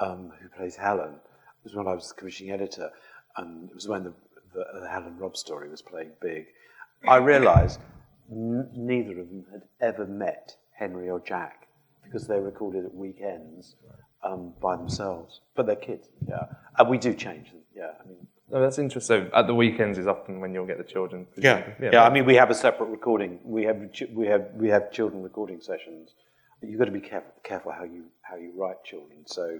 um, 0.00 0.32
who 0.40 0.48
plays 0.48 0.76
Helen. 0.76 1.14
It 1.14 1.64
was 1.64 1.74
when 1.74 1.86
I 1.86 1.94
was 1.94 2.08
the 2.08 2.14
commissioning 2.14 2.52
editor, 2.52 2.90
and 3.36 3.68
it 3.68 3.74
was 3.74 3.88
when 3.88 4.04
the, 4.04 4.12
the, 4.54 4.64
the 4.80 4.88
Helen 4.88 5.16
Rob 5.18 5.36
story 5.36 5.68
was 5.68 5.82
playing 5.82 6.10
big. 6.20 6.46
I 7.06 7.16
realised 7.16 7.80
n- 8.30 8.70
neither 8.74 9.20
of 9.20 9.28
them 9.28 9.44
had 9.52 9.62
ever 9.80 10.06
met 10.06 10.56
Henry 10.72 11.10
or 11.10 11.20
Jack 11.20 11.68
because 12.04 12.26
they 12.26 12.38
recorded 12.38 12.84
at 12.84 12.94
weekends 12.94 13.76
um, 14.22 14.52
by 14.60 14.76
themselves. 14.76 15.40
But 15.54 15.66
they're 15.66 15.76
kids, 15.76 16.08
yeah. 16.28 16.46
And 16.78 16.88
we 16.88 16.98
do 16.98 17.14
change 17.14 17.50
them, 17.50 17.60
yeah. 17.74 17.92
I 18.02 18.06
mean, 18.08 18.25
no, 18.50 18.60
that's 18.60 18.78
interesting. 18.78 19.28
So 19.28 19.36
at 19.36 19.46
the 19.46 19.54
weekends 19.54 19.98
is 19.98 20.06
often 20.06 20.40
when 20.40 20.54
you'll 20.54 20.66
get 20.66 20.78
the 20.78 20.84
children. 20.84 21.26
Yeah. 21.36 21.64
yeah, 21.80 21.90
yeah. 21.92 22.04
I 22.04 22.10
mean, 22.10 22.24
we 22.24 22.36
have 22.36 22.50
a 22.50 22.54
separate 22.54 22.86
recording. 22.86 23.40
We 23.44 23.64
have 23.64 23.90
we 24.12 24.26
have 24.26 24.50
we 24.54 24.68
have 24.68 24.92
children 24.92 25.22
recording 25.22 25.60
sessions. 25.60 26.10
But 26.60 26.70
you've 26.70 26.78
got 26.78 26.86
to 26.86 26.90
be 26.90 27.00
careful, 27.00 27.32
careful 27.42 27.72
how 27.72 27.84
you 27.84 28.04
how 28.22 28.36
you 28.36 28.52
write 28.56 28.82
children. 28.84 29.26
So 29.26 29.58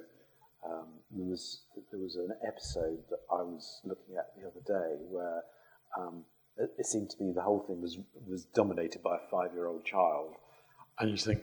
um, 0.65 0.87
there 1.11 1.27
was 1.27 1.63
there 1.91 2.01
was 2.01 2.17
an 2.17 2.31
episode 2.47 2.99
that 3.11 3.21
I 3.31 3.43
was 3.43 3.81
looking 3.85 4.17
at 4.17 4.33
the 4.37 4.47
other 4.47 4.61
day 4.67 4.97
where 5.11 5.43
um, 5.99 6.25
it, 6.57 6.71
it 6.79 6.87
seemed 6.87 7.11
to 7.11 7.23
me 7.23 7.33
the 7.33 7.43
whole 7.43 7.61
thing 7.61 7.81
was 7.81 7.99
was 8.27 8.45
dominated 8.47 9.03
by 9.03 9.17
a 9.17 9.31
five 9.31 9.53
year 9.53 9.67
old 9.67 9.85
child, 9.85 10.35
and 10.99 11.11
you 11.11 11.17
think 11.17 11.43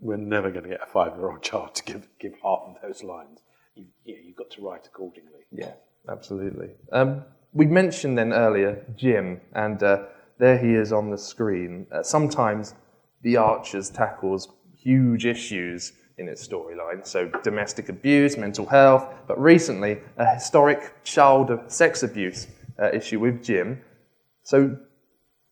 we're 0.00 0.16
never 0.16 0.50
going 0.50 0.64
to 0.64 0.70
get 0.70 0.80
a 0.82 0.86
five 0.86 1.16
year 1.16 1.30
old 1.30 1.42
child 1.50 1.74
to 1.76 1.84
give 1.84 2.08
give 2.18 2.32
half 2.42 2.60
of 2.66 2.76
those 2.82 3.02
lines. 3.02 3.40
You, 3.74 3.86
you 4.04 4.14
know, 4.14 4.20
you've 4.26 4.36
got 4.36 4.50
to 4.50 4.62
write 4.62 4.86
accordingly. 4.86 5.46
Yeah, 5.50 5.72
absolutely. 6.08 6.70
Um, 6.92 7.24
we 7.52 7.66
mentioned 7.66 8.16
then 8.16 8.32
earlier 8.32 8.84
Jim, 8.96 9.40
and 9.54 9.82
uh, 9.82 10.04
there 10.38 10.58
he 10.58 10.74
is 10.74 10.92
on 10.92 11.10
the 11.10 11.18
screen. 11.18 11.86
Uh, 11.92 12.02
sometimes 12.02 12.74
the 13.22 13.36
Archers 13.36 13.90
tackles 13.90 14.48
huge 14.76 15.26
issues 15.26 15.92
in 16.18 16.28
its 16.28 16.46
storyline, 16.46 17.06
so 17.06 17.28
domestic 17.42 17.88
abuse, 17.88 18.36
mental 18.36 18.66
health, 18.66 19.06
but 19.26 19.40
recently 19.40 19.98
a 20.18 20.34
historic 20.34 21.02
child 21.02 21.50
sex 21.66 22.02
abuse 22.02 22.46
uh, 22.80 22.90
issue 22.92 23.18
with 23.18 23.42
Jim. 23.42 23.80
So, 24.42 24.76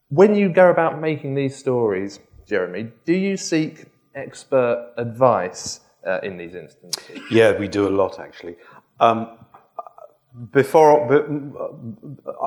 when 0.09 0.35
you 0.35 0.49
go 0.49 0.71
about 0.71 1.01
making 1.01 1.35
these 1.35 1.57
stories, 1.57 2.21
Jeremy, 2.47 2.91
do 3.05 3.13
you 3.13 3.37
seek 3.37 3.87
expert 4.15 4.93
advice 4.97 5.81
uh, 6.07 6.21
in 6.23 6.37
these 6.37 6.55
instances? 6.55 7.21
Yeah, 7.31 7.59
we 7.59 7.69
do 7.69 7.87
a 7.89 7.91
lot 7.91 8.19
actually. 8.19 8.57
Um, 9.01 9.39
before, 10.53 11.03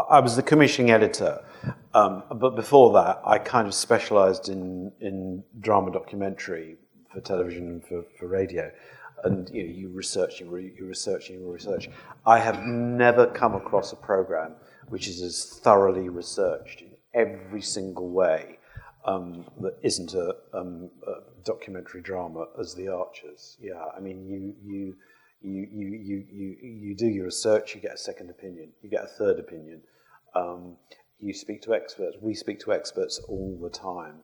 I 0.10 0.20
was 0.20 0.36
the 0.36 0.44
commissioning 0.44 0.92
editor, 0.92 1.44
um, 1.94 2.24
but 2.36 2.56
before 2.56 2.94
that, 2.94 3.22
I 3.26 3.38
kind 3.38 3.68
of 3.68 3.74
specialised 3.74 4.50
in 4.50 4.92
in 5.00 5.44
drama 5.60 5.92
documentary 5.92 6.78
for 7.12 7.22
television 7.22 7.68
and 7.68 7.84
for, 7.84 8.04
for 8.18 8.28
radio. 8.28 8.72
And 9.24 9.50
you, 9.50 9.64
know, 9.64 9.74
you 9.74 9.90
research, 9.90 10.40
you, 10.40 10.50
re, 10.50 10.74
you 10.76 10.86
research, 10.86 11.30
you 11.30 11.52
research. 11.52 11.90
I 12.26 12.40
have 12.40 12.64
never 12.64 13.28
come 13.28 13.54
across 13.54 13.94
a 13.94 13.96
program 13.96 14.56
which 14.90 15.08
is 15.08 15.22
as 15.22 15.60
thoroughly 15.64 16.10
researched 16.10 16.82
in 16.82 16.92
every 17.14 17.62
single 17.62 18.10
way 18.10 18.58
um, 19.06 19.46
that 19.62 19.78
isn't 19.84 20.14
a, 20.14 20.36
um, 20.54 20.90
a, 21.08 21.32
documentary 21.44 22.02
drama 22.02 22.46
as 22.60 22.76
The 22.76 22.88
Archers. 22.88 23.58
Yeah, 23.60 23.84
I 23.98 24.00
mean, 24.00 24.28
you, 24.28 24.54
you, 24.64 24.96
you, 25.42 25.68
you, 25.72 25.88
you, 25.88 26.26
you, 26.32 26.58
you 26.62 26.96
do 26.96 27.08
your 27.08 27.26
research, 27.26 27.76
you 27.76 27.82
get 27.82 27.94
a 27.94 27.98
second 27.98 28.30
opinion, 28.30 28.70
you 28.82 28.90
get 28.90 29.04
a 29.04 29.08
third 29.08 29.40
opinion. 29.40 29.82
Um, 30.36 30.76
you 31.20 31.34
speak 31.34 31.62
to 31.64 31.74
experts. 31.74 32.18
We 32.20 32.34
speak 32.34 32.60
to 32.62 32.74
experts 32.74 33.20
all 33.28 33.58
the 33.62 33.70
time. 33.70 34.16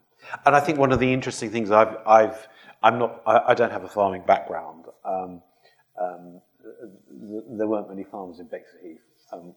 And 0.46 0.56
I 0.56 0.60
think 0.60 0.80
one 0.80 0.92
of 0.92 1.00
the 1.00 1.12
interesting 1.14 1.52
things 1.52 1.70
I've, 1.70 1.98
I've 2.08 2.48
I'm 2.82 2.98
not, 2.98 3.22
I, 3.26 3.42
I 3.50 3.54
don't 3.54 3.72
have 3.72 3.84
a 3.84 3.90
farming 3.90 4.24
background. 4.26 4.86
Um, 5.06 5.42
um, 6.00 6.42
there 7.52 7.68
weren't 7.68 7.90
many 7.90 8.04
farms 8.04 8.40
in 8.40 8.48
Bexley 8.48 8.98
um, 9.32 9.54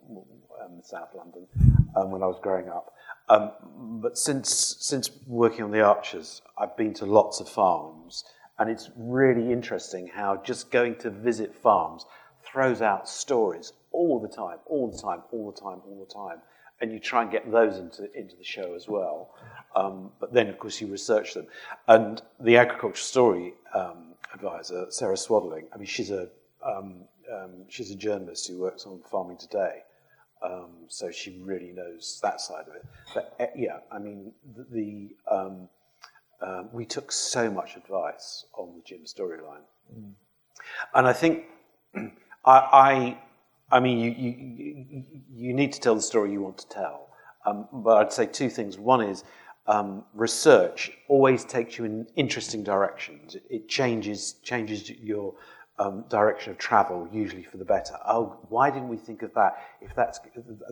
um, 0.62 0.80
South 0.82 1.10
London, 1.14 1.46
um, 1.96 2.10
when 2.10 2.22
I 2.22 2.26
was 2.26 2.38
growing 2.42 2.68
up. 2.68 2.94
But 3.28 4.18
since 4.18 4.76
since 4.80 5.10
working 5.26 5.64
on 5.64 5.70
the 5.70 5.82
Archers, 5.82 6.42
I've 6.58 6.76
been 6.76 6.94
to 6.94 7.06
lots 7.06 7.40
of 7.40 7.48
farms, 7.48 8.24
and 8.60 8.70
it's 8.70 8.90
really 8.94 9.50
interesting 9.50 10.06
how 10.06 10.36
just 10.44 10.70
going 10.70 10.94
to 10.96 11.10
visit 11.10 11.54
farms 11.54 12.04
throws 12.44 12.82
out 12.82 13.08
stories 13.08 13.72
all 13.90 14.20
the 14.20 14.28
time, 14.28 14.58
all 14.66 14.90
the 14.90 14.98
time, 14.98 15.22
all 15.32 15.50
the 15.50 15.60
time, 15.60 15.80
all 15.86 16.06
the 16.06 16.14
time, 16.14 16.42
and 16.80 16.92
you 16.92 17.00
try 17.00 17.22
and 17.22 17.30
get 17.30 17.50
those 17.50 17.78
into 17.78 18.12
into 18.16 18.36
the 18.36 18.44
show 18.44 18.74
as 18.74 18.86
well. 18.86 19.34
Um, 19.74 20.10
but 20.20 20.32
then, 20.32 20.48
of 20.48 20.58
course, 20.58 20.80
you 20.80 20.86
research 20.86 21.34
them, 21.34 21.46
and 21.88 22.22
the 22.38 22.58
agriculture 22.58 23.02
story 23.02 23.54
um, 23.74 24.14
advisor 24.32 24.86
Sarah 24.90 25.16
Swadling. 25.16 25.64
I 25.74 25.78
mean, 25.78 25.86
she's 25.86 26.10
a 26.10 26.28
um, 26.64 26.96
um, 27.32 27.64
she's 27.68 27.90
a 27.90 27.96
journalist 27.96 28.46
who 28.46 28.58
works 28.58 28.84
on 28.84 29.00
Farming 29.10 29.38
Today, 29.38 29.84
um, 30.42 30.70
so 30.88 31.10
she 31.10 31.40
really 31.40 31.72
knows 31.72 32.20
that 32.22 32.40
side 32.42 32.66
of 32.68 32.74
it. 32.74 32.84
But 33.14 33.36
uh, 33.40 33.46
yeah, 33.56 33.78
I 33.90 33.98
mean, 33.98 34.32
the, 34.54 34.66
the 34.70 35.34
um, 36.42 36.68
we 36.72 36.84
took 36.84 37.12
so 37.12 37.50
much 37.50 37.76
advice 37.76 38.46
on 38.56 38.74
the 38.76 38.82
Jim 38.84 39.00
storyline, 39.04 39.64
mm. 39.94 40.12
and 40.94 41.06
I 41.06 41.12
think 41.12 41.44
I, 41.94 42.08
I, 42.44 43.18
I 43.70 43.80
mean, 43.80 43.98
you, 43.98 44.10
you, 44.10 45.04
you 45.32 45.54
need 45.54 45.72
to 45.72 45.80
tell 45.80 45.94
the 45.94 46.02
story 46.02 46.32
you 46.32 46.42
want 46.42 46.58
to 46.58 46.68
tell, 46.68 47.08
Um, 47.46 47.68
but 47.72 47.98
I'd 47.98 48.12
say 48.12 48.26
two 48.26 48.50
things. 48.50 48.78
One 48.78 49.02
is 49.02 49.24
um, 49.66 50.04
research 50.14 50.90
always 51.08 51.44
takes 51.44 51.78
you 51.78 51.84
in 51.84 52.06
interesting 52.16 52.62
directions. 52.64 53.34
It, 53.34 53.44
it 53.50 53.68
changes 53.68 54.34
changes 54.42 54.90
your 54.90 55.34
um, 55.78 56.04
direction 56.08 56.52
of 56.52 56.58
travel, 56.58 57.08
usually 57.12 57.42
for 57.44 57.56
the 57.56 57.64
better. 57.64 57.94
Oh, 58.06 58.38
why 58.48 58.70
didn't 58.70 58.88
we 58.88 58.96
think 58.96 59.22
of 59.22 59.32
that? 59.34 59.52
If 59.80 59.94
that's 59.94 60.20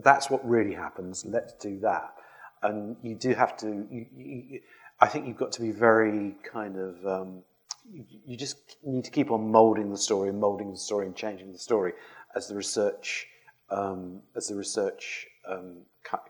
that's 0.03 0.31
what 0.31 0.47
really 0.47 0.75
happens, 0.75 1.25
let's 1.25 1.55
do 1.55 1.79
that. 1.81 2.15
And 2.63 2.97
you 3.03 3.15
do 3.15 3.35
have 3.35 3.57
to. 3.59 3.87
You, 3.91 4.07
you, 4.17 4.61
I 5.01 5.07
think 5.07 5.27
you've 5.27 5.37
got 5.37 5.53
to 5.53 5.61
be 5.61 5.71
very 5.71 6.37
kind 6.45 6.77
of. 6.77 7.07
Um, 7.07 7.43
you, 7.91 8.05
you 8.27 8.37
just 8.37 8.77
need 8.85 9.05
to 9.05 9.11
keep 9.11 9.31
on 9.31 9.51
molding 9.51 9.91
the 9.91 9.99
story, 9.99 10.29
and 10.29 10.41
molding 10.41 10.71
the 10.71 10.77
story, 10.79 11.07
and 11.07 11.15
changing 11.15 11.53
the 11.53 11.59
story 11.59 11.93
as 12.35 12.49
the 12.49 12.55
research 12.55 13.27
um, 13.71 14.21
as 14.37 14.49
the 14.49 14.55
research 14.55 15.27
um, 15.49 15.79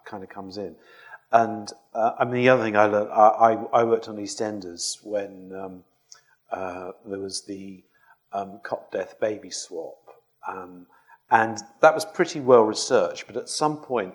kind 0.05 0.23
of 0.23 0.29
comes 0.29 0.59
in. 0.59 0.75
And 1.31 1.71
uh, 1.95 2.13
I 2.19 2.25
mean, 2.25 2.43
the 2.43 2.49
other 2.49 2.63
thing 2.63 2.77
I 2.77 2.87
learned, 2.87 3.11
I, 3.11 3.29
I, 3.29 3.53
I 3.81 3.85
worked 3.85 4.09
on 4.09 4.17
EastEnders 4.17 5.05
when 5.05 5.53
um, 5.55 5.85
uh, 6.51 6.93
there 7.05 7.19
was 7.19 7.43
the 7.43 7.83
um, 8.33 8.61
cot 8.63 8.91
death 8.91 9.21
baby 9.21 9.51
swap. 9.51 9.99
Um, 10.47 10.87
and 11.31 11.59
that 11.81 11.95
was 11.95 12.05
pretty 12.07 12.41
well 12.41 12.63
researched, 12.63 13.27
but 13.27 13.37
at 13.37 13.49
some 13.49 13.77
point 13.79 14.15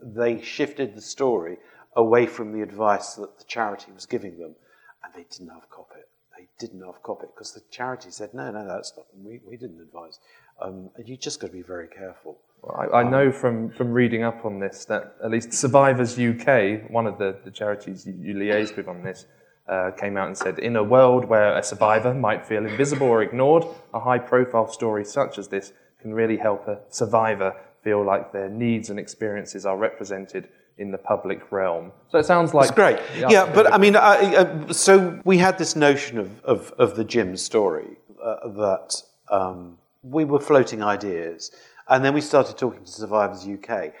they 0.00 0.40
shifted 0.40 0.94
the 0.94 1.00
story 1.00 1.58
away 1.96 2.26
from 2.26 2.52
the 2.52 2.62
advice 2.62 3.14
that 3.14 3.38
the 3.38 3.44
charity 3.44 3.92
was 3.92 4.06
giving 4.06 4.38
them, 4.38 4.54
and 5.02 5.14
they 5.14 5.26
didn't 5.30 5.50
have 5.50 5.68
cop 5.70 5.90
it. 5.96 6.08
They 6.36 6.48
didn't 6.58 6.84
have 6.84 7.02
cop 7.02 7.22
it 7.22 7.30
because 7.34 7.52
the 7.52 7.62
charity 7.70 8.10
said, 8.10 8.34
no, 8.34 8.50
no, 8.50 8.66
that's 8.66 8.92
not, 8.96 9.06
we, 9.16 9.40
we 9.46 9.56
didn't 9.56 9.80
advise. 9.80 10.18
Um, 10.60 10.90
and 10.96 11.08
you 11.08 11.16
just 11.16 11.40
got 11.40 11.48
to 11.48 11.52
be 11.52 11.62
very 11.62 11.88
careful. 11.88 12.38
Well, 12.62 12.88
I, 12.92 13.00
I, 13.00 13.02
know 13.02 13.30
from, 13.30 13.70
from 13.70 13.92
reading 13.92 14.22
up 14.22 14.44
on 14.44 14.58
this 14.58 14.84
that 14.86 15.16
at 15.22 15.30
least 15.30 15.52
Survivors 15.52 16.18
UK, 16.18 16.90
one 16.90 17.06
of 17.06 17.18
the, 17.18 17.36
the 17.44 17.50
charities 17.50 18.06
you, 18.06 18.14
you 18.20 18.34
liaised 18.34 18.76
with 18.76 18.88
on 18.88 19.02
this, 19.02 19.26
uh, 19.68 19.90
came 19.92 20.16
out 20.16 20.26
and 20.26 20.36
said, 20.36 20.58
in 20.58 20.76
a 20.76 20.82
world 20.82 21.24
where 21.24 21.56
a 21.56 21.62
survivor 21.62 22.12
might 22.12 22.46
feel 22.46 22.66
invisible 22.66 23.06
or 23.06 23.22
ignored, 23.22 23.64
a 23.94 24.00
high 24.00 24.18
profile 24.18 24.68
story 24.68 25.04
such 25.04 25.38
as 25.38 25.48
this 25.48 25.72
can 26.00 26.12
really 26.12 26.36
help 26.36 26.68
a 26.68 26.78
survivor 26.90 27.54
feel 27.82 28.04
like 28.04 28.32
their 28.32 28.48
needs 28.48 28.90
and 28.90 28.98
experiences 28.98 29.64
are 29.64 29.76
represented 29.76 30.48
in 30.78 30.90
the 30.90 30.98
public 30.98 31.52
realm. 31.52 31.92
So 32.08 32.18
it 32.18 32.26
sounds 32.26 32.52
like. 32.54 32.68
It's 32.68 32.74
great. 32.74 32.98
Yeah, 33.16 33.50
but 33.52 33.72
I 33.72 33.78
mean, 33.78 33.96
I, 33.96 34.34
uh, 34.34 34.72
so 34.72 35.20
we 35.24 35.38
had 35.38 35.58
this 35.58 35.76
notion 35.76 36.18
of, 36.18 36.44
of, 36.44 36.72
of 36.78 36.96
the 36.96 37.04
Jim 37.04 37.36
story 37.36 37.96
uh, 38.22 38.48
that 38.48 39.02
um, 39.30 39.78
we 40.02 40.24
were 40.24 40.40
floating 40.40 40.82
ideas, 40.82 41.52
and 41.88 42.04
then 42.04 42.14
we 42.14 42.20
started 42.20 42.58
talking 42.58 42.84
to 42.84 42.90
Survivors 42.90 43.46
UK. 43.46 43.92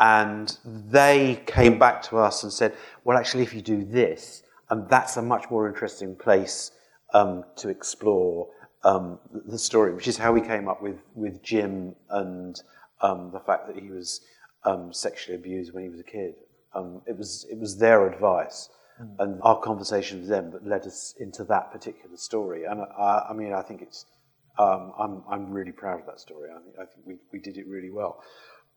And 0.00 0.56
they 0.64 1.42
came 1.46 1.76
back 1.76 2.02
to 2.02 2.18
us 2.18 2.44
and 2.44 2.52
said, 2.52 2.72
well, 3.02 3.18
actually, 3.18 3.42
if 3.42 3.52
you 3.52 3.60
do 3.60 3.84
this, 3.84 4.44
and 4.70 4.88
that's 4.88 5.16
a 5.16 5.22
much 5.22 5.50
more 5.50 5.66
interesting 5.66 6.14
place 6.14 6.70
um, 7.14 7.44
to 7.56 7.68
explore 7.68 8.48
um, 8.84 9.18
the 9.46 9.58
story, 9.58 9.92
which 9.92 10.06
is 10.06 10.16
how 10.16 10.32
we 10.32 10.40
came 10.40 10.68
up 10.68 10.82
with, 10.82 10.98
with 11.14 11.42
Jim 11.42 11.96
and 12.10 12.62
um, 13.00 13.30
the 13.32 13.40
fact 13.40 13.66
that 13.66 13.76
he 13.76 13.90
was 13.90 14.20
um, 14.68 14.92
sexually 14.92 15.36
abused 15.36 15.72
when 15.72 15.84
he 15.84 15.88
was 15.88 16.00
a 16.00 16.10
kid. 16.18 16.34
Um, 16.74 17.02
it, 17.06 17.16
was, 17.16 17.46
it 17.50 17.58
was 17.58 17.78
their 17.78 18.00
advice 18.12 18.68
mm. 19.00 19.14
and 19.18 19.40
our 19.42 19.58
conversation 19.60 20.20
with 20.20 20.28
them 20.28 20.50
that 20.52 20.66
led 20.66 20.82
us 20.82 21.14
into 21.18 21.44
that 21.44 21.72
particular 21.72 22.16
story. 22.16 22.64
And 22.64 22.80
I, 22.80 23.26
I 23.30 23.32
mean, 23.32 23.52
I 23.52 23.62
think 23.62 23.82
it's, 23.82 24.04
um, 24.58 24.92
I'm, 24.98 25.22
I'm 25.30 25.50
really 25.50 25.72
proud 25.72 26.00
of 26.00 26.06
that 26.06 26.20
story. 26.20 26.50
I 26.50 26.60
think, 26.62 26.74
I 26.82 26.84
think 26.84 27.06
we, 27.06 27.14
we 27.32 27.38
did 27.38 27.56
it 27.56 27.66
really 27.66 27.90
well. 27.90 28.22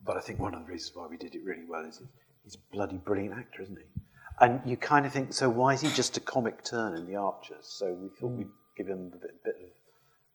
But 0.04 0.16
I 0.16 0.20
think 0.20 0.40
one 0.40 0.54
of 0.54 0.64
the 0.64 0.72
reasons 0.72 0.92
why 0.96 1.06
we 1.06 1.16
did 1.16 1.34
it 1.34 1.42
really 1.44 1.66
well 1.68 1.84
is 1.84 2.02
he's 2.44 2.56
a 2.56 2.74
bloody 2.74 2.96
brilliant 2.96 3.34
actor, 3.38 3.62
isn't 3.62 3.78
he? 3.78 4.02
And 4.40 4.60
you 4.64 4.76
kind 4.76 5.04
of 5.06 5.12
think, 5.12 5.32
so 5.32 5.48
why 5.48 5.74
is 5.74 5.82
he 5.82 5.90
just 5.90 6.16
a 6.16 6.20
comic 6.20 6.64
turn 6.64 6.96
in 6.96 7.06
the 7.06 7.16
Archers? 7.16 7.66
So 7.78 7.92
we 7.92 8.08
thought 8.08 8.32
mm. 8.32 8.38
we'd 8.38 8.48
give 8.76 8.88
him 8.88 9.12
a 9.14 9.18
bit, 9.18 9.44
bit 9.44 9.56
of 9.62 9.68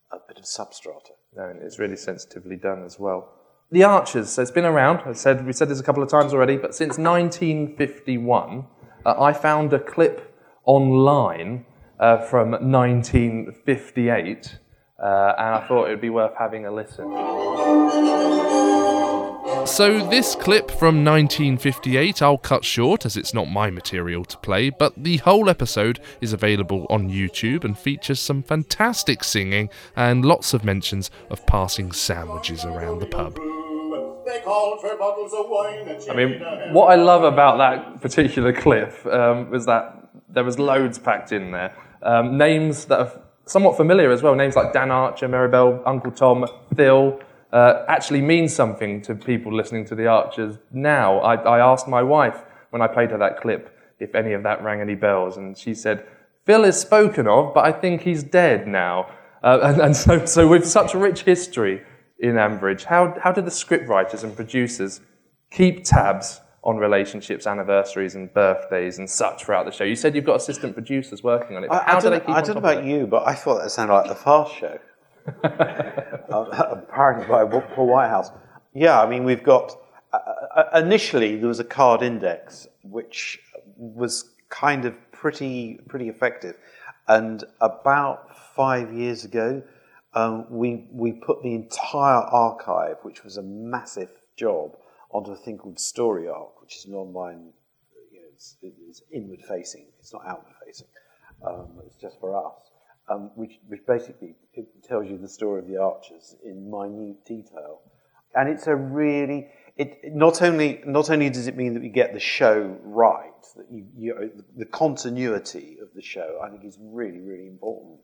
a 0.10 0.20
bit 0.28 0.38
of 0.38 0.46
substrata. 0.46 1.12
No, 1.36 1.50
and 1.50 1.62
it's 1.62 1.80
really 1.80 1.98
sensitively 1.98 2.56
done 2.56 2.84
as 2.86 3.00
well. 3.00 3.34
The 3.70 3.84
Archers, 3.84 4.30
so 4.30 4.42
it's 4.42 4.52
been 4.52 4.64
around. 4.64 5.02
I 5.06 5.12
said 5.12 5.46
we 5.46 5.52
said 5.52 5.68
this 5.68 5.82
a 5.82 5.84
couple 5.84 6.02
of 6.02 6.10
times 6.10 6.34
already, 6.34 6.56
but 6.56 6.74
since 6.74 6.98
1951, 6.98 8.66
uh, 9.06 9.22
I 9.22 9.34
found 9.34 9.74
a 9.74 9.80
clip 9.80 10.34
online 10.64 11.66
uh, 12.00 12.20
from 12.20 12.52
1958, 12.52 14.60
uh, 14.98 15.34
and 15.38 15.56
I 15.56 15.68
thought 15.68 15.88
it 15.88 15.90
would 15.90 16.00
be 16.00 16.10
worth 16.10 16.32
having 16.40 16.66
a 16.66 16.72
listen. 16.72 17.12
So, 19.66 20.08
this 20.08 20.34
clip 20.34 20.72
from 20.72 21.04
1958 21.04 22.22
I'll 22.22 22.38
cut 22.38 22.64
short 22.64 23.06
as 23.06 23.18
it's 23.18 23.34
not 23.34 23.50
my 23.50 23.70
material 23.70 24.24
to 24.24 24.38
play, 24.38 24.70
but 24.70 24.94
the 24.96 25.18
whole 25.18 25.50
episode 25.50 26.00
is 26.22 26.32
available 26.32 26.88
on 26.90 27.10
YouTube 27.10 27.66
and 27.66 27.78
features 27.78 28.22
some 28.22 28.44
fantastic 28.44 29.26
singing 29.26 29.70
and 29.94 30.24
lots 30.24 30.54
of 30.54 30.64
mentions 30.64 31.12
of 31.30 31.46
passing 31.46 31.92
sandwiches 31.92 32.64
around 32.64 33.00
the 33.00 33.08
pub. 33.08 33.38
I 36.10 36.16
mean, 36.16 36.74
what 36.74 36.88
I 36.88 36.96
love 36.96 37.24
about 37.24 37.58
that 37.58 38.02
particular 38.02 38.54
clip 38.54 39.06
um, 39.06 39.50
was 39.50 39.66
that 39.66 40.10
there 40.30 40.44
was 40.44 40.60
loads 40.60 41.00
packed 41.00 41.32
in 41.32 41.52
there. 41.52 41.76
Um, 42.02 42.38
names 42.38 42.86
that 42.86 43.00
are 43.00 43.22
somewhat 43.46 43.78
familiar 43.78 44.12
as 44.12 44.22
well, 44.22 44.36
names 44.36 44.56
like 44.56 44.74
Dan 44.74 44.92
Archer, 44.92 45.28
Maribel, 45.28 45.82
Uncle 45.86 46.12
Tom, 46.12 46.46
Phil, 46.76 47.20
uh, 47.54 47.86
actually 47.88 48.22
means 48.22 48.54
something 48.54 49.02
to 49.04 49.16
people 49.16 49.56
listening 49.56 49.86
to 49.86 49.96
the 49.96 50.08
Archers 50.08 50.58
now. 50.72 51.20
I, 51.20 51.36
I 51.36 51.60
asked 51.60 51.88
my 51.88 52.04
wife 52.04 52.44
when 52.72 52.82
I 52.82 52.88
played 52.88 53.12
her 53.12 53.18
that 53.18 53.40
clip 53.40 53.74
if 54.00 54.14
any 54.14 54.34
of 54.34 54.44
that 54.44 54.64
rang 54.64 54.82
any 54.82 54.96
bells, 54.96 55.38
and 55.38 55.58
she 55.58 55.74
said, 55.74 56.06
Phil 56.46 56.64
is 56.64 56.80
spoken 56.80 57.28
of, 57.28 57.54
but 57.54 57.66
I 57.66 57.72
think 57.72 58.02
he's 58.02 58.24
dead 58.24 58.68
now. 58.68 59.10
Uh, 59.44 59.60
and, 59.64 59.82
and 59.82 59.96
so, 59.96 60.26
so, 60.26 60.48
with 60.48 60.68
such 60.68 60.94
rich 60.94 61.22
history 61.22 61.82
in 62.20 62.36
Ambridge, 62.36 62.84
how, 62.84 63.18
how 63.20 63.32
did 63.32 63.46
the 63.46 63.52
scriptwriters 63.52 64.24
and 64.24 64.36
producers 64.36 65.02
keep 65.52 65.84
tabs 65.84 66.42
on 66.64 66.78
relationships, 66.78 67.48
anniversaries, 67.48 68.16
and 68.16 68.34
birthdays 68.34 68.98
and 68.98 69.10
such 69.10 69.44
throughout 69.44 69.66
the 69.66 69.72
show? 69.72 69.84
You 69.84 69.96
said 69.96 70.16
you've 70.16 70.26
got 70.26 70.38
assistant 70.38 70.74
producers 70.74 71.24
working 71.24 71.56
on 71.56 71.64
it. 71.64 71.72
I, 71.72 71.84
how 71.84 71.98
I 71.98 72.02
do 72.02 72.10
they 72.10 72.20
keep 72.20 72.30
I 72.30 72.42
don't 72.42 72.56
know 72.56 72.70
about 72.70 72.84
you, 72.84 73.08
but 73.08 73.28
I 73.28 73.34
thought 73.34 73.62
that 73.62 73.70
sounded 73.70 73.94
like 73.94 74.08
the 74.08 74.16
Fast 74.16 74.56
Show. 74.56 74.80
apparently 76.30 77.28
by 77.28 77.46
Paul 77.46 77.88
Whitehouse. 77.88 78.32
Yeah, 78.74 79.02
I 79.02 79.10
mean, 79.10 79.24
we've 79.24 79.44
got. 79.44 79.76
Uh, 80.14 80.18
uh, 80.56 80.82
initially, 80.82 81.36
there 81.36 81.50
was 81.50 81.60
a 81.60 81.66
card 81.66 82.02
index, 82.02 82.68
which 82.84 83.40
was 83.76 84.32
kind 84.50 84.86
of 84.86 84.96
pretty 85.12 85.80
pretty 85.88 86.08
effective, 86.10 86.58
and 87.08 87.44
about 87.60 88.38
five 88.56 88.94
years 88.94 89.26
ago, 89.26 89.62
um, 90.14 90.48
we 90.50 90.88
we 90.92 91.12
put 91.12 91.44
the 91.44 91.54
entire 91.54 92.22
archive, 92.22 92.98
which 93.04 93.24
was 93.24 93.38
a 93.38 93.44
massive 93.44 94.10
job, 94.36 94.78
onto 95.12 95.32
a 95.32 95.36
thing 95.36 95.58
called 95.58 95.80
Story 95.80 96.28
Arc, 96.28 96.62
which 96.62 96.78
is 96.78 96.86
an 96.86 96.94
online. 96.94 97.52
You 98.12 98.22
know, 98.22 98.28
it's, 98.34 98.58
it's 98.62 99.02
inward 99.12 99.42
facing. 99.48 99.88
It's 100.00 100.14
not 100.14 100.24
outward 100.26 100.54
facing. 100.66 100.88
Um, 101.46 101.80
it's 101.86 101.96
just 101.96 102.20
for 102.20 102.36
us 102.36 102.68
um, 103.10 103.32
which, 103.36 103.60
which 103.68 103.82
basically 103.88 104.36
tells 104.88 105.08
you 105.08 105.18
the 105.18 105.28
story 105.28 105.60
of 105.60 105.68
the 105.68 105.78
archers 105.78 106.36
in 106.44 106.70
minute 106.70 107.26
detail. 107.26 107.82
And 108.36 108.50
it's 108.50 108.68
a 108.68 108.76
really, 108.76 109.48
it, 109.78 110.00
not, 110.14 110.42
only, 110.42 110.82
not 110.86 111.10
only 111.10 111.30
does 111.30 111.48
it 111.48 111.56
mean 111.56 111.74
that 111.74 111.82
we 111.82 111.90
get 111.90 112.14
the 112.14 112.20
show 112.20 112.78
right, 112.84 113.32
that 113.56 113.66
you, 113.72 113.88
you 113.98 114.44
the 114.56 114.66
continuity 114.66 115.78
of 115.82 115.90
the 115.96 116.02
show, 116.02 116.42
I 116.44 116.50
think 116.50 116.66
is 116.66 116.78
really, 116.80 117.20
really 117.20 117.48
important. 117.48 118.00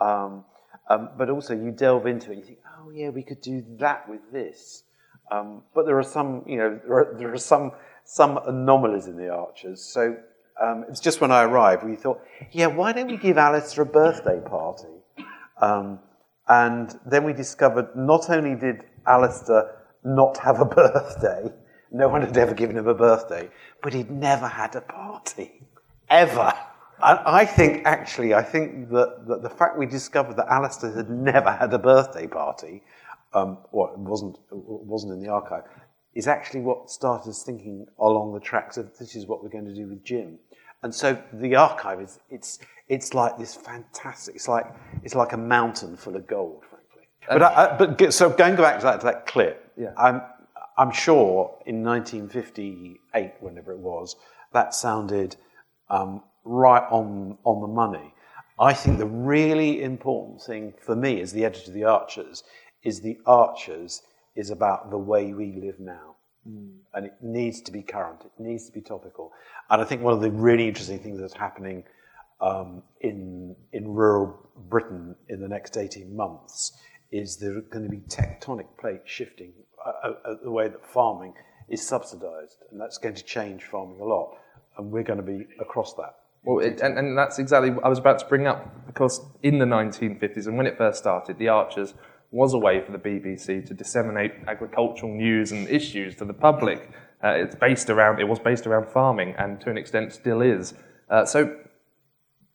Um, 0.00 0.44
um, 0.88 1.10
but 1.16 1.30
also 1.30 1.54
you 1.54 1.70
delve 1.70 2.06
into 2.06 2.30
it 2.30 2.34
and 2.34 2.40
you 2.40 2.46
think, 2.46 2.58
oh 2.78 2.90
yeah, 2.90 3.08
we 3.08 3.22
could 3.22 3.40
do 3.40 3.64
that 3.78 4.08
with 4.08 4.20
this. 4.32 4.84
Um, 5.30 5.62
but 5.74 5.86
there 5.86 5.98
are 5.98 6.04
some, 6.04 6.44
you 6.46 6.58
know, 6.58 6.80
there 6.86 6.96
are, 6.96 7.14
there 7.18 7.32
are 7.32 7.38
some, 7.38 7.72
some 8.04 8.38
anomalies 8.46 9.06
in 9.06 9.16
the 9.16 9.30
archers. 9.30 9.82
So 9.82 10.16
um, 10.62 10.84
it's 10.88 11.00
just 11.00 11.20
when 11.20 11.32
I 11.32 11.42
arrived, 11.44 11.84
we 11.84 11.96
thought, 11.96 12.20
yeah, 12.52 12.66
why 12.66 12.92
don't 12.92 13.08
we 13.08 13.16
give 13.16 13.38
Alistair 13.38 13.84
a 13.84 13.86
birthday 13.86 14.40
party? 14.40 14.88
Um, 15.60 15.98
and 16.46 16.94
then 17.06 17.24
we 17.24 17.32
discovered 17.32 17.96
not 17.96 18.28
only 18.28 18.54
did 18.54 18.84
Alistair 19.06 19.76
not 20.04 20.36
have 20.38 20.60
a 20.60 20.64
birthday, 20.82 21.50
no 21.90 22.08
one 22.08 22.22
had 22.22 22.36
ever 22.36 22.54
given 22.54 22.76
him 22.76 22.88
a 22.88 22.94
birthday, 22.94 23.48
but 23.82 23.94
he'd 23.94 24.10
never 24.10 24.48
had 24.48 24.74
a 24.74 24.80
party. 24.80 25.62
Ever. 26.10 26.52
I 27.02 27.44
think, 27.44 27.82
actually, 27.84 28.34
I 28.34 28.42
think 28.42 28.88
that, 28.90 29.26
that 29.26 29.42
the 29.42 29.50
fact 29.50 29.78
we 29.78 29.86
discovered 29.86 30.36
that 30.36 30.46
Alistair 30.48 30.92
had 30.92 31.10
never 31.10 31.52
had 31.52 31.72
a 31.74 31.78
birthday 31.78 32.26
party, 32.26 32.82
um, 33.32 33.58
well, 33.72 33.92
it 33.92 33.98
wasn't, 33.98 34.36
it 34.36 34.56
wasn't 34.56 35.12
in 35.12 35.20
the 35.20 35.28
archive, 35.28 35.64
is 36.14 36.28
actually 36.28 36.60
what 36.60 36.88
started 36.88 37.30
us 37.30 37.42
thinking 37.42 37.86
along 37.98 38.32
the 38.32 38.40
tracks 38.40 38.76
of 38.76 38.96
this 38.98 39.16
is 39.16 39.26
what 39.26 39.42
we're 39.42 39.48
going 39.48 39.66
to 39.66 39.74
do 39.74 39.88
with 39.88 40.04
Jim. 40.04 40.38
And 40.82 40.94
so 40.94 41.20
the 41.32 41.56
archive 41.56 42.00
is 42.00 42.18
it's 42.30 42.58
it's 42.88 43.14
like 43.14 43.38
this 43.38 43.54
fantastic. 43.54 44.34
It's 44.36 44.48
like 44.48 44.66
it's 45.02 45.14
like 45.14 45.32
a 45.32 45.36
mountain 45.36 45.96
full 45.96 46.14
of 46.14 46.26
gold, 46.26 46.62
frankly. 46.68 47.08
but 47.26 47.42
I, 47.42 47.70
I, 47.70 47.76
but 47.76 48.12
so 48.12 48.28
going 48.30 48.54
back 48.56 48.78
to 48.80 48.84
that, 48.84 49.00
to 49.00 49.06
that 49.06 49.26
clip, 49.26 49.72
yeah. 49.76 49.92
I'm, 49.96 50.20
I'm 50.76 50.90
sure 50.92 51.56
in 51.66 51.82
1958, 51.82 53.32
whenever 53.40 53.72
it 53.72 53.78
was, 53.78 54.16
that 54.52 54.74
sounded 54.74 55.36
um, 55.88 56.22
right 56.44 56.84
on, 56.90 57.38
on 57.44 57.60
the 57.60 57.66
money. 57.66 58.14
I 58.58 58.72
think 58.72 58.98
the 58.98 59.06
really 59.06 59.82
important 59.82 60.42
thing 60.42 60.74
for 60.80 60.94
me 60.94 61.20
as 61.20 61.32
the 61.32 61.44
editor 61.44 61.70
of 61.70 61.74
The 61.74 61.84
Archers 61.84 62.44
is 62.84 63.00
The 63.00 63.18
Archers 63.26 64.02
is 64.36 64.50
about 64.50 64.90
the 64.90 64.98
way 64.98 65.32
we 65.32 65.52
live 65.60 65.80
now. 65.80 66.16
Mm. 66.48 66.76
And 66.92 67.06
it 67.06 67.14
needs 67.20 67.60
to 67.62 67.72
be 67.72 67.82
current, 67.82 68.22
it 68.24 68.42
needs 68.42 68.66
to 68.66 68.72
be 68.72 68.80
topical. 68.80 69.32
And 69.70 69.80
I 69.80 69.84
think 69.84 70.02
one 70.02 70.12
of 70.12 70.20
the 70.20 70.30
really 70.30 70.68
interesting 70.68 70.98
things 70.98 71.18
that's 71.18 71.34
happening 71.34 71.84
um, 72.40 72.82
in, 73.00 73.56
in 73.72 73.88
rural 73.88 74.38
Britain 74.68 75.16
in 75.28 75.40
the 75.40 75.48
next 75.48 75.76
18 75.76 76.14
months 76.14 76.72
is 77.10 77.36
there 77.36 77.56
are 77.56 77.62
going 77.62 77.84
to 77.84 77.90
be 77.90 78.02
tectonic 78.08 78.66
plates 78.78 79.08
shifting 79.10 79.52
uh, 79.84 79.90
uh, 80.02 80.12
uh, 80.24 80.34
the 80.42 80.50
way 80.50 80.68
that 80.68 80.84
farming 80.84 81.32
is 81.68 81.86
subsidised, 81.86 82.58
and 82.70 82.80
that's 82.80 82.98
going 82.98 83.14
to 83.14 83.22
change 83.22 83.62
farming 83.64 84.00
a 84.00 84.04
lot, 84.04 84.36
and 84.76 84.90
we're 84.90 85.02
going 85.02 85.18
to 85.18 85.22
be 85.24 85.46
across 85.60 85.94
that. 85.94 86.16
Well, 86.44 86.64
it, 86.64 86.80
and, 86.80 86.98
and 86.98 87.16
that's 87.16 87.38
exactly 87.38 87.70
what 87.70 87.84
I 87.84 87.88
was 87.88 87.98
about 87.98 88.18
to 88.18 88.26
bring 88.26 88.46
up 88.46 88.86
because 88.86 89.20
in 89.42 89.58
the 89.58 89.64
1950s 89.64 90.46
and 90.46 90.56
when 90.56 90.66
it 90.66 90.76
first 90.76 90.98
started, 90.98 91.38
the 91.38 91.48
Archers 91.48 91.94
was 92.30 92.52
a 92.52 92.58
way 92.58 92.82
for 92.84 92.92
the 92.92 92.98
BBC 92.98 93.66
to 93.66 93.74
disseminate 93.74 94.32
agricultural 94.46 95.12
news 95.12 95.52
and 95.52 95.68
issues 95.68 96.16
to 96.16 96.24
the 96.24 96.34
public. 96.34 96.90
Uh, 97.22 97.28
it's 97.28 97.54
based 97.54 97.88
around, 97.88 98.20
it 98.20 98.24
was 98.24 98.38
based 98.38 98.66
around 98.66 98.86
farming 98.88 99.34
and 99.38 99.60
to 99.60 99.70
an 99.70 99.78
extent 99.78 100.12
still 100.12 100.42
is. 100.42 100.74
Uh, 101.08 101.24
so 101.24 101.56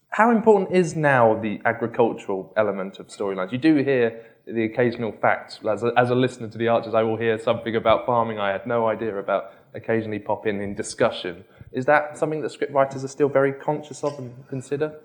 how 0.10 0.32
important 0.32 0.72
is 0.72 0.96
now 0.96 1.40
the 1.40 1.62
agricultural 1.66 2.54
element 2.58 3.00
of 3.00 3.08
storylines? 3.08 3.52
You 3.52 3.58
do 3.58 3.76
hear 3.78 4.22
the 4.46 4.66
occasional 4.66 5.12
facts. 5.12 5.60
As 5.68 5.84
a, 5.84 5.92
as 5.98 6.10
a 6.10 6.16
listener 6.16 6.48
to 6.50 6.58
the 6.58 6.68
Archers, 6.68 6.94
I 6.94 7.04
will 7.04 7.18
hear 7.18 7.40
something 7.40 7.76
about 7.76 8.06
farming 8.06 8.40
I 8.40 8.52
had 8.52 8.66
no 8.66 8.88
idea 8.88 9.18
about 9.18 9.54
occasionally 9.74 10.20
pop 10.20 10.48
in 10.48 10.62
in 10.62 10.76
discussion. 10.76 11.46
Is 11.72 11.86
that 11.86 12.18
something 12.18 12.42
that 12.42 12.52
scriptwriters 12.52 13.04
are 13.04 13.08
still 13.08 13.30
very 13.30 13.54
conscious 13.54 14.04
of 14.04 14.18
and 14.18 14.48
consider? 14.48 15.00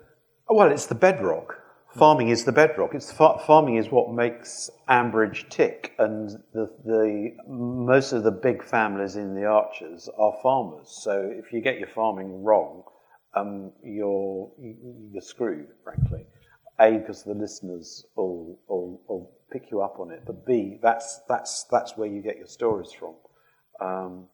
Well, 0.49 0.71
it's 0.71 0.85
the 0.85 0.95
bedrock. 0.95 1.59
Farming 1.95 2.29
is 2.29 2.43
the 2.43 2.51
bedrock. 2.51 2.93
It's 2.93 3.11
fa- 3.11 3.39
farming 3.45 3.77
is 3.77 3.89
what 3.89 4.11
makes 4.11 4.69
Ambridge 4.89 5.47
tick, 5.49 5.93
and 5.97 6.29
the, 6.53 6.69
the 6.83 7.31
most 7.47 8.11
of 8.11 8.23
the 8.23 8.31
big 8.31 8.63
families 8.63 9.15
in 9.15 9.33
the 9.33 9.45
Archers 9.45 10.09
are 10.17 10.33
farmers. 10.43 10.89
So 10.89 11.31
if 11.31 11.53
you 11.53 11.61
get 11.61 11.79
your 11.79 11.87
farming 11.87 12.43
wrong, 12.43 12.83
um, 13.33 13.71
you're 13.81 14.51
you're 14.59 15.21
screwed, 15.21 15.67
frankly. 15.83 16.25
A, 16.79 16.97
because 16.97 17.23
the 17.23 17.33
listeners 17.33 18.05
will, 18.15 18.59
will, 18.67 19.01
will, 19.07 19.31
pick 19.51 19.71
you 19.71 19.81
up 19.81 19.99
on 19.99 20.11
it, 20.11 20.23
but 20.25 20.45
B, 20.45 20.79
that's, 20.81 21.21
that's, 21.29 21.65
that's 21.71 21.95
where 21.95 22.09
you 22.09 22.21
get 22.21 22.35
your 22.35 22.47
stories 22.47 22.91
from. 22.91 23.13
Um, 23.79 24.27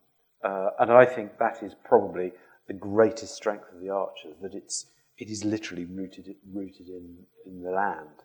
uh, 0.43 0.69
and 0.79 0.91
I 0.91 1.05
think 1.05 1.37
that 1.37 1.63
is 1.63 1.73
probably 1.83 2.33
the 2.67 2.73
greatest 2.73 3.35
strength 3.35 3.65
of 3.73 3.81
the 3.81 3.89
Archers, 3.89 4.35
that 4.41 4.53
it's, 4.53 4.87
it 5.17 5.29
is 5.29 5.43
literally 5.43 5.85
rooted, 5.85 6.35
rooted 6.53 6.87
in, 6.87 7.17
in 7.45 7.61
the 7.61 7.71
land, 7.71 8.23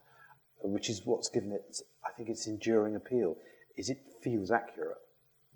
which 0.62 0.88
is 0.88 1.02
what's 1.04 1.28
given 1.28 1.52
it, 1.52 1.80
I 2.04 2.10
think, 2.12 2.28
its 2.28 2.46
enduring 2.46 2.96
appeal, 2.96 3.36
is 3.76 3.90
it 3.90 3.98
feels 4.22 4.50
accurate. 4.50 4.98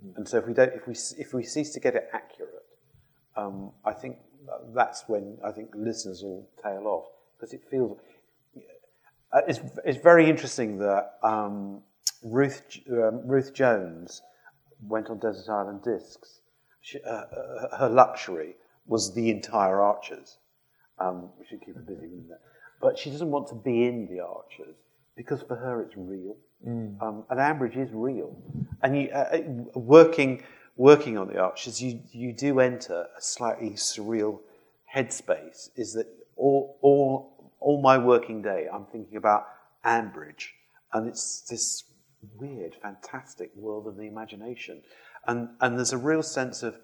Mm. 0.04 0.16
And 0.16 0.28
so 0.28 0.38
if 0.38 0.46
we, 0.46 0.54
don't, 0.54 0.72
if, 0.74 0.86
we, 0.86 0.94
if 1.18 1.32
we 1.32 1.44
cease 1.44 1.70
to 1.74 1.80
get 1.80 1.94
it 1.94 2.08
accurate, 2.12 2.64
um, 3.36 3.70
I 3.84 3.92
think 3.92 4.16
that's 4.74 5.04
when 5.06 5.38
I 5.44 5.52
think 5.52 5.70
listeners 5.74 6.22
will 6.22 6.48
tail 6.62 6.86
off, 6.86 7.04
because 7.36 7.52
it 7.52 7.62
feels 7.70 7.98
uh, 9.32 9.42
it's, 9.46 9.60
it's 9.84 10.02
very 10.02 10.28
interesting 10.28 10.78
that 10.78 11.12
um, 11.22 11.82
Ruth, 12.24 12.62
um, 12.90 13.20
Ruth 13.24 13.54
Jones 13.54 14.22
went 14.82 15.08
on 15.08 15.18
Desert 15.18 15.50
Island 15.52 15.82
Discs. 15.84 16.39
She, 16.80 17.00
uh, 17.02 17.10
uh, 17.10 17.78
her 17.78 17.88
luxury 17.88 18.56
was 18.86 19.14
the 19.14 19.30
entire 19.30 19.80
Archers. 19.80 20.38
Um, 20.98 21.30
we 21.38 21.46
should 21.46 21.60
keep 21.64 21.74
her 21.76 21.82
busy 21.82 22.08
with 22.08 22.28
that. 22.28 22.40
But 22.80 22.98
she 22.98 23.10
doesn't 23.10 23.30
want 23.30 23.48
to 23.48 23.54
be 23.54 23.84
in 23.84 24.06
the 24.06 24.20
Archers 24.20 24.76
because 25.16 25.42
for 25.42 25.56
her 25.56 25.82
it's 25.82 25.96
real. 25.96 26.36
Mm. 26.66 27.00
Um, 27.02 27.24
and 27.30 27.38
Ambridge 27.38 27.76
is 27.76 27.90
real. 27.92 28.36
And 28.82 28.96
you, 28.96 29.10
uh, 29.10 29.36
uh, 29.36 29.78
working, 29.78 30.42
working 30.76 31.18
on 31.18 31.28
the 31.28 31.38
Archers, 31.38 31.82
you, 31.82 32.00
you 32.12 32.32
do 32.32 32.60
enter 32.60 33.06
a 33.16 33.20
slightly 33.20 33.70
surreal 33.70 34.40
headspace, 34.94 35.70
is 35.76 35.92
that 35.94 36.06
all, 36.36 36.78
all 36.80 37.40
all 37.60 37.80
my 37.80 37.98
working 37.98 38.42
day, 38.42 38.66
I'm 38.72 38.86
thinking 38.86 39.16
about 39.16 39.46
Ambridge, 39.84 40.48
and 40.92 41.06
it's 41.06 41.42
this 41.42 41.84
weird, 42.38 42.74
fantastic 42.82 43.50
world 43.54 43.86
of 43.86 43.96
the 43.96 44.04
imagination. 44.04 44.82
And, 45.26 45.50
and 45.60 45.76
there's 45.76 45.92
a 45.92 45.98
real 45.98 46.22
sense 46.22 46.62
of, 46.62 46.78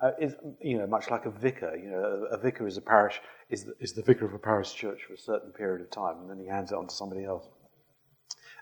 uh, 0.00 0.12
is, 0.20 0.34
you 0.60 0.78
know, 0.78 0.86
much 0.86 1.10
like 1.10 1.26
a 1.26 1.30
vicar, 1.30 1.76
you 1.76 1.90
know, 1.90 2.26
a, 2.30 2.34
a 2.34 2.38
vicar 2.38 2.66
is 2.66 2.76
a 2.76 2.80
parish, 2.80 3.20
is 3.50 3.64
the, 3.64 3.74
is 3.80 3.92
the 3.92 4.02
vicar 4.02 4.24
of 4.24 4.34
a 4.34 4.38
parish 4.38 4.74
church 4.74 5.00
for 5.06 5.14
a 5.14 5.18
certain 5.18 5.52
period 5.52 5.80
of 5.80 5.90
time, 5.90 6.18
and 6.20 6.30
then 6.30 6.38
he 6.38 6.46
hands 6.46 6.72
it 6.72 6.76
on 6.76 6.86
to 6.88 6.94
somebody 6.94 7.24
else. 7.24 7.46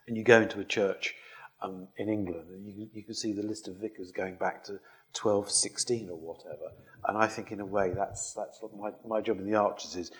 And 0.07 0.17
you 0.17 0.25
go 0.25 0.41
into 0.41 0.61
a 0.61 0.65
church 0.65 1.15
um, 1.63 1.89
in 1.97 2.09
England, 2.09 2.51
and 2.51 2.67
you, 2.67 2.89
you 2.93 3.03
can 3.03 3.15
see 3.15 3.33
the 3.33 3.43
list 3.43 3.69
of 3.69 3.77
vicars 3.77 4.13
going 4.13 4.35
back 4.37 4.65
to 4.65 4.73
1216 5.21 6.09
or 6.11 6.17
whatever. 6.17 6.73
And 7.09 7.17
I 7.17 7.27
think, 7.27 7.53
in 7.53 7.61
a 7.61 7.67
way, 7.67 7.91
that's, 7.91 8.33
that's 8.33 8.61
what 8.61 8.77
my, 8.77 8.91
my 9.07 9.21
job 9.21 9.39
in 9.39 9.51
the 9.51 9.57
Archers 9.57 9.97
is 9.97 10.13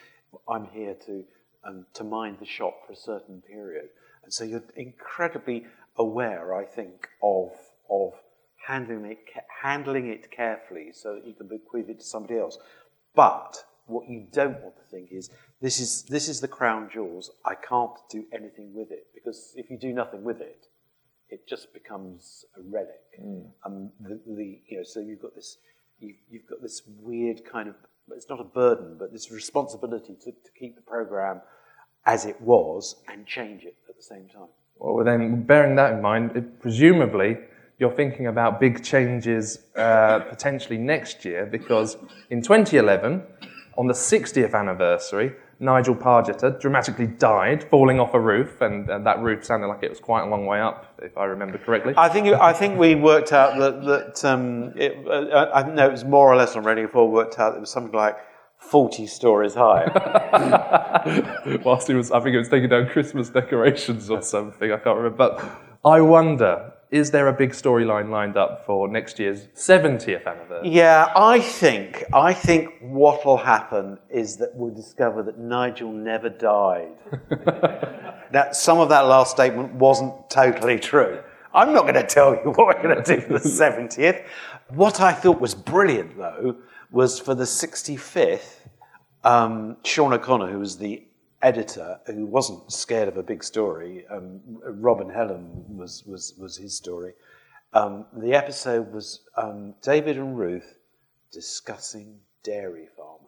I'm 0.49 0.67
here 0.67 0.95
to, 1.07 1.25
um, 1.65 1.87
to 1.95 2.05
mind 2.05 2.39
the 2.41 2.47
shop 2.47 2.87
for 2.87 2.93
a 2.93 2.97
certain 2.97 3.43
period. 3.43 3.89
And 4.25 4.33
so 4.33 4.45
you're 4.45 4.63
incredibly 4.77 5.67
aware, 5.97 6.55
I 6.55 6.65
think, 6.65 7.09
of, 7.23 7.53
of 7.91 8.13
handling, 8.71 9.11
it, 9.11 9.19
handling 9.63 10.09
it 10.09 10.31
carefully 10.31 10.91
so 10.93 11.15
that 11.15 11.27
you 11.27 11.35
can 11.35 11.49
bequeath 11.49 11.89
it 11.89 11.99
to 11.99 12.05
somebody 12.05 12.39
else. 12.39 12.59
But 13.15 13.65
what 13.87 14.09
you 14.09 14.27
don't 14.33 14.61
want 14.63 14.77
to 14.77 14.85
think 14.91 15.11
is 15.11 15.31
this 15.61 15.81
is 15.81 16.05
this 16.05 16.29
is 16.29 16.41
the 16.41 16.49
crown 16.49 16.89
jewels. 16.93 17.31
I 17.45 17.55
can't 17.55 17.97
do 18.09 18.25
anything 18.33 18.73
with 18.73 18.91
it 18.93 19.09
because 19.15 19.53
if 19.57 19.71
you 19.71 19.79
do 19.79 19.93
nothing 19.93 20.23
with 20.23 20.41
it, 20.41 20.67
it 21.29 21.47
just 21.49 21.73
becomes 21.73 22.45
a 22.57 22.61
relic. 22.63 23.01
Mm. 23.21 23.47
And 23.65 23.91
the, 24.01 24.21
the, 24.27 24.61
you 24.69 24.77
know 24.79 24.85
so 24.85 25.01
you've 25.01 25.23
got 25.23 25.35
this 25.35 25.59
you've, 25.99 26.17
you've 26.31 26.47
got 26.49 26.63
this 26.63 26.83
weird 27.01 27.45
kind 27.45 27.69
of 27.69 27.75
it's 28.13 28.29
not 28.29 28.41
a 28.41 28.45
burden, 28.45 28.97
but 28.99 29.13
this 29.13 29.31
responsibility 29.31 30.17
to, 30.25 30.33
to 30.33 30.51
keep 30.59 30.75
the 30.75 30.83
program 30.83 31.41
as 32.07 32.25
it 32.25 32.41
was 32.41 32.97
and 33.09 33.27
change 33.27 33.65
it 33.65 33.77
at 33.89 33.97
the 33.97 34.03
same 34.03 34.29
time. 34.29 34.49
Well, 34.79 35.05
then, 35.05 35.43
bearing 35.43 35.77
that 35.77 35.93
in 35.93 36.01
mind, 36.01 36.35
it, 36.35 36.61
presumably 36.61 37.37
you're 37.81 37.91
thinking 37.91 38.27
about 38.27 38.61
big 38.61 38.85
changes 38.85 39.65
uh, 39.75 40.21
potentially 40.21 40.77
next 40.77 41.25
year 41.25 41.47
because 41.47 41.97
in 42.29 42.43
2011, 42.43 43.23
on 43.79 43.87
the 43.87 43.95
60th 43.95 44.55
anniversary, 44.55 45.33
Nigel 45.59 45.95
Pargeter 45.95 46.61
dramatically 46.61 47.07
died 47.07 47.65
falling 47.65 47.99
off 47.99 48.13
a 48.13 48.21
roof, 48.21 48.61
and, 48.61 48.89
and, 48.91 49.07
that 49.07 49.21
roof 49.21 49.45
sounded 49.45 49.69
like 49.69 49.83
it 49.83 49.91
was 49.91 50.01
quite 50.01 50.23
a 50.23 50.27
long 50.27 50.45
way 50.45 50.61
up, 50.61 50.99
if 51.03 51.17
I 51.17 51.25
remember 51.25 51.59
correctly. 51.59 51.95
I 51.97 52.09
think 52.09 52.29
I 52.29 52.53
think 52.53 52.79
we 52.79 52.95
worked 52.95 53.33
out 53.33 53.59
that 53.59 53.85
that 53.85 54.25
um, 54.25 54.73
it, 54.75 55.07
uh, 55.07 55.51
I 55.53 55.63
know 55.71 55.87
it 55.87 55.93
was 55.93 56.05
more 56.05 56.33
or 56.33 56.37
less 56.37 56.57
on 56.57 56.65
Radio 56.65 56.89
Four. 56.89 57.11
Worked 57.11 57.39
out 57.39 57.57
it 57.57 57.61
was 57.61 57.71
something 57.71 57.93
like 57.93 58.17
forty 58.57 59.07
stories 59.07 59.53
high. 59.55 59.85
Whilst 61.65 61.89
he 61.89 61.95
was, 61.95 62.11
I 62.11 62.21
think 62.21 62.35
it 62.35 62.39
was 62.39 62.49
taking 62.49 62.71
down 62.71 62.89
Christmas 62.89 63.29
decorations 63.29 64.09
or 64.09 64.23
something. 64.23 64.73
I 64.73 64.79
can't 64.79 64.97
remember, 64.97 65.17
but 65.17 65.45
I 65.85 66.01
wonder 66.01 66.73
is 66.91 67.11
there 67.13 67.29
a 67.29 67.33
big 67.33 67.51
storyline 67.51 68.11
lined 68.11 68.37
up 68.37 68.67
for 68.67 68.89
next 68.89 69.19
year's 69.19 69.47
70th 69.55 70.27
anniversary? 70.27 70.71
Yeah, 70.71 71.13
I 71.15 71.41
think 71.41 72.05
I 72.13 72.33
think 72.33 72.75
what 72.81 73.25
will 73.25 73.37
happen 73.37 73.99
is 74.09 74.37
that 74.39 74.55
we'll 74.55 74.75
discover 74.75 75.23
that 75.23 75.39
Nigel 75.39 75.93
never 75.93 76.29
died. 76.29 76.93
now, 78.33 78.51
some 78.53 78.79
of 78.79 78.89
that 78.89 79.03
last 79.03 79.31
statement 79.31 79.75
wasn't 79.75 80.29
totally 80.31 80.79
true. 80.79 81.21
I'm 81.55 81.73
not 81.73 81.83
going 81.83 81.95
to 81.95 82.07
tell 82.07 82.35
you 82.35 82.41
what 82.51 82.67
we're 82.67 82.83
going 82.83 83.03
to 83.03 83.17
do 83.17 83.21
for 83.21 83.35
the 83.35 83.49
70th. 83.49 84.25
What 84.69 85.01
I 85.01 85.13
thought 85.13 85.41
was 85.41 85.55
brilliant, 85.55 86.17
though, 86.17 86.57
was 86.91 87.21
for 87.21 87.35
the 87.35 87.45
65th, 87.45 88.57
um, 89.25 89.77
Sean 89.85 90.13
O'Connor, 90.13 90.51
who 90.51 90.59
was 90.59 90.79
the 90.79 91.05
editor 91.43 92.01
who 92.07 92.27
wasn't 92.27 92.71
scared 92.71 93.09
of 93.09 93.17
a 93.17 93.23
big 93.23 93.43
story. 93.43 94.05
Um, 94.11 94.41
Rob 94.63 95.01
and 95.01 95.11
Helen 95.11 95.65
was, 95.69 96.05
was, 96.07 96.35
was 96.39 96.57
his 96.57 96.77
story. 96.77 97.13
Um, 97.73 98.07
the 98.17 98.35
episode 98.35 98.93
was 98.93 99.21
um, 99.37 99.75
David 99.83 100.17
and 100.17 100.37
Ruth 100.37 100.79
discussing 101.33 102.19
dairy 102.43 102.89
farming. 102.97 103.27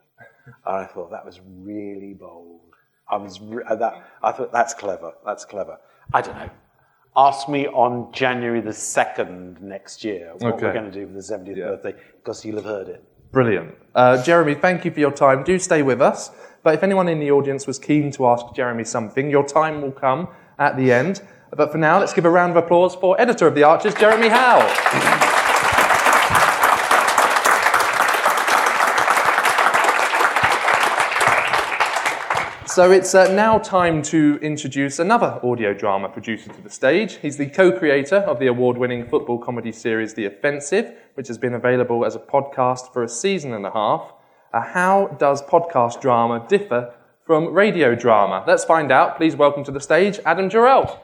and 0.67 0.77
I 0.77 0.85
thought 0.87 1.11
that 1.11 1.25
was 1.25 1.41
really 1.61 2.15
bold. 2.15 2.61
I 3.09 3.17
was 3.17 3.41
re- 3.41 3.65
uh, 3.69 3.77
that 3.77 4.09
I 4.23 4.33
thought 4.33 4.53
that's 4.53 4.75
clever. 4.75 5.13
That's 5.25 5.45
clever. 5.45 5.79
I 6.13 6.23
don't 6.23 6.37
know. 6.37 6.51
Ask 7.15 7.49
me 7.49 7.67
on 7.67 8.11
January 8.13 8.63
the 8.63 8.73
second 8.73 9.61
next 9.61 10.03
year 10.03 10.33
what 10.39 10.55
okay. 10.55 10.67
we're 10.67 10.73
going 10.73 10.91
to 10.91 10.91
do 10.91 11.07
for 11.07 11.13
the 11.13 11.21
70th 11.21 11.57
yeah. 11.57 11.65
birthday 11.65 11.95
because 12.17 12.45
you'll 12.45 12.57
have 12.57 12.65
heard 12.65 12.89
it. 12.89 13.05
Brilliant. 13.33 13.75
Uh, 13.95 14.23
Jeremy, 14.23 14.55
thank 14.55 14.85
you 14.85 14.91
for 14.91 15.01
your 15.01 15.13
time. 15.13 15.45
Do 15.45 15.59
stay 15.59 15.83
with 15.83 16.01
us. 16.01 16.31
But 16.63 16.75
if 16.75 16.83
anyone 16.83 17.09
in 17.09 17.19
the 17.19 17.31
audience 17.31 17.67
was 17.67 17.79
keen 17.79 18.13
to 18.13 18.27
ask 18.27 18.47
Jeremy 18.55 18.85
something, 18.85 19.31
your 19.31 19.47
time 19.47 19.83
will 19.83 19.91
come 19.91 20.29
at 20.59 20.77
the 20.77 20.93
end. 20.93 21.23
But 21.51 21.73
for 21.73 21.79
now, 21.79 21.99
let's 21.99 22.15
give 22.15 22.25
a 22.25 22.31
round 22.31 22.57
of 22.57 22.65
applause 22.65 22.95
for 22.95 23.21
editor 23.21 23.47
of 23.47 23.55
The 23.55 23.65
Archers, 23.65 23.95
Jeremy 23.95 24.29
Howe. 24.29 25.41
So 32.73 32.91
it's 32.91 33.15
uh, 33.15 33.31
now 33.35 33.59
time 33.59 34.01
to 34.05 34.39
introduce 34.41 34.99
another 34.99 35.39
audio 35.43 35.75
drama 35.75 36.09
producer 36.09 36.51
to 36.51 36.63
the 36.63 36.71
stage. 36.71 37.17
He's 37.17 37.37
the 37.37 37.45
co 37.45 37.71
creator 37.71 38.17
of 38.17 38.39
the 38.39 38.47
award 38.47 38.79
winning 38.79 39.07
football 39.07 39.39
comedy 39.39 39.73
series 39.73 40.15
The 40.15 40.25
Offensive, 40.25 40.95
which 41.13 41.29
has 41.29 41.37
been 41.37 41.53
available 41.53 42.07
as 42.07 42.15
a 42.15 42.19
podcast 42.19 42.91
for 42.93 43.03
a 43.03 43.09
season 43.11 43.53
and 43.53 43.67
a 43.67 43.73
half. 43.73 44.15
Uh, 44.53 44.61
how 44.61 45.07
does 45.18 45.40
podcast 45.42 45.98
drama 46.03 46.44
differ 46.46 46.92
from 47.24 47.55
radio 47.55 47.94
drama? 47.94 48.44
Let's 48.46 48.64
find 48.66 48.92
out. 48.92 49.16
Please 49.16 49.34
welcome 49.34 49.64
to 49.64 49.70
the 49.70 49.80
stage 49.80 50.20
Adam 50.26 50.50
Jarrell. 50.50 50.98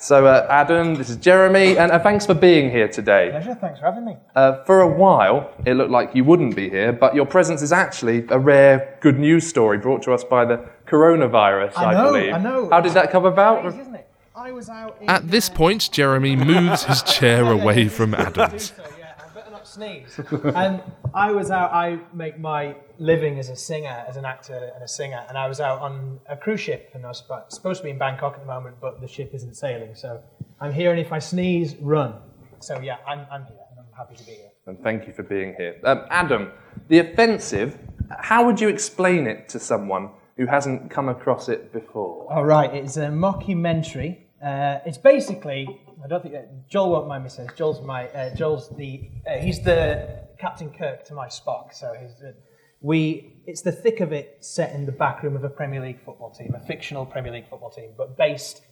So, 0.00 0.26
uh, 0.26 0.48
Adam, 0.50 0.96
this 0.96 1.08
is 1.08 1.18
Jeremy, 1.18 1.78
and 1.78 1.92
uh, 1.92 2.00
thanks 2.00 2.26
for 2.26 2.34
being 2.34 2.68
here 2.68 2.88
today. 2.88 3.28
Pleasure, 3.30 3.54
thanks 3.54 3.78
for 3.78 3.84
having 3.86 4.04
me. 4.04 4.16
Uh, 4.34 4.64
for 4.64 4.80
a 4.80 4.88
while, 4.88 5.54
it 5.64 5.74
looked 5.74 5.92
like 5.92 6.16
you 6.16 6.24
wouldn't 6.24 6.56
be 6.56 6.68
here, 6.68 6.92
but 6.92 7.14
your 7.14 7.26
presence 7.26 7.62
is 7.62 7.70
actually 7.70 8.26
a 8.30 8.38
rare 8.40 8.98
good 9.00 9.20
news 9.20 9.46
story 9.46 9.78
brought 9.78 10.02
to 10.02 10.12
us 10.12 10.24
by 10.24 10.44
the 10.44 10.68
coronavirus, 10.88 11.76
I, 11.76 11.84
I 11.84 11.94
know, 11.94 12.12
believe. 12.12 12.34
I 12.34 12.38
know. 12.38 12.68
How 12.70 12.80
did 12.80 12.94
that 12.94 13.12
come 13.12 13.24
about? 13.24 13.62
Crazy, 13.62 13.78
isn't 13.82 13.94
it? 13.94 14.09
I 14.40 14.52
was 14.52 14.70
out 14.70 14.96
in, 15.02 15.10
At 15.10 15.28
this 15.28 15.50
point, 15.50 15.90
Jeremy 15.92 16.34
moves 16.34 16.84
his 16.84 17.02
chair 17.16 17.44
away 17.52 17.88
from 17.88 18.14
Adam's. 18.14 18.72
So, 18.72 18.82
yeah, 18.98 19.12
I 19.22 19.28
better 19.34 19.50
not 19.50 19.68
sneeze. 19.68 20.18
and 20.56 20.82
I 21.12 21.30
was 21.32 21.50
out. 21.50 21.70
I 21.74 21.98
make 22.14 22.38
my 22.38 22.74
living 22.98 23.38
as 23.38 23.50
a 23.50 23.56
singer, 23.56 24.02
as 24.08 24.16
an 24.16 24.24
actor 24.24 24.70
and 24.74 24.82
a 24.82 24.88
singer, 24.88 25.22
and 25.28 25.36
I 25.36 25.46
was 25.46 25.60
out 25.60 25.82
on 25.82 26.20
a 26.26 26.38
cruise 26.38 26.60
ship, 26.60 26.90
and 26.94 27.04
I 27.04 27.08
was 27.08 27.22
supposed 27.48 27.80
to 27.80 27.84
be 27.84 27.90
in 27.90 27.98
Bangkok 27.98 28.32
at 28.32 28.40
the 28.40 28.46
moment, 28.46 28.76
but 28.80 29.02
the 29.02 29.06
ship 29.06 29.32
isn't 29.34 29.56
sailing, 29.56 29.94
so 29.94 30.22
I'm 30.58 30.72
here. 30.72 30.90
And 30.90 30.98
if 30.98 31.12
I 31.12 31.18
sneeze, 31.18 31.76
run. 31.76 32.14
So 32.60 32.80
yeah, 32.80 32.96
I'm, 33.06 33.26
I'm 33.30 33.44
here, 33.44 33.64
and 33.70 33.78
I'm 33.80 33.92
happy 33.94 34.16
to 34.16 34.24
be 34.24 34.32
here. 34.32 34.50
And 34.66 34.82
thank 34.82 35.06
you 35.06 35.12
for 35.12 35.22
being 35.22 35.54
here. 35.58 35.78
Um, 35.84 36.06
Adam, 36.08 36.50
the 36.88 37.00
offensive, 37.00 37.76
how 38.18 38.46
would 38.46 38.58
you 38.58 38.70
explain 38.70 39.26
it 39.26 39.50
to 39.50 39.58
someone 39.58 40.08
who 40.38 40.46
hasn't 40.46 40.90
come 40.90 41.10
across 41.10 41.50
it 41.50 41.74
before? 41.74 42.26
All 42.32 42.46
right, 42.46 42.72
it's 42.72 42.96
a 42.96 43.08
mockumentary. 43.08 44.16
Uh, 44.44 44.78
it's 44.86 44.98
basically, 44.98 45.80
I 46.02 46.08
don't 46.08 46.22
think 46.22 46.34
Joel 46.68 46.90
won't 46.90 47.08
mind 47.08 47.24
me 47.24 47.30
saying. 47.30 47.50
Joel's 47.56 47.82
my, 47.82 48.08
uh, 48.08 48.34
Joel's 48.34 48.70
the, 48.76 49.10
uh, 49.26 49.38
he's 49.38 49.60
the 49.60 50.28
Captain 50.38 50.70
Kirk 50.70 51.04
to 51.06 51.14
my 51.14 51.26
Spock. 51.26 51.74
So 51.74 51.88
uh, 51.88 52.32
we, 52.80 53.42
it's 53.46 53.60
the 53.60 53.72
thick 53.72 54.00
of 54.00 54.12
it 54.12 54.38
set 54.40 54.74
in 54.74 54.86
the 54.86 54.92
back 54.92 55.22
room 55.22 55.36
of 55.36 55.44
a 55.44 55.50
Premier 55.50 55.82
League 55.82 56.02
football 56.02 56.30
team, 56.30 56.54
a 56.54 56.60
fictional 56.60 57.04
Premier 57.04 57.32
League 57.32 57.50
football 57.50 57.70
team, 57.70 57.90
but 57.98 58.16
based 58.16 58.62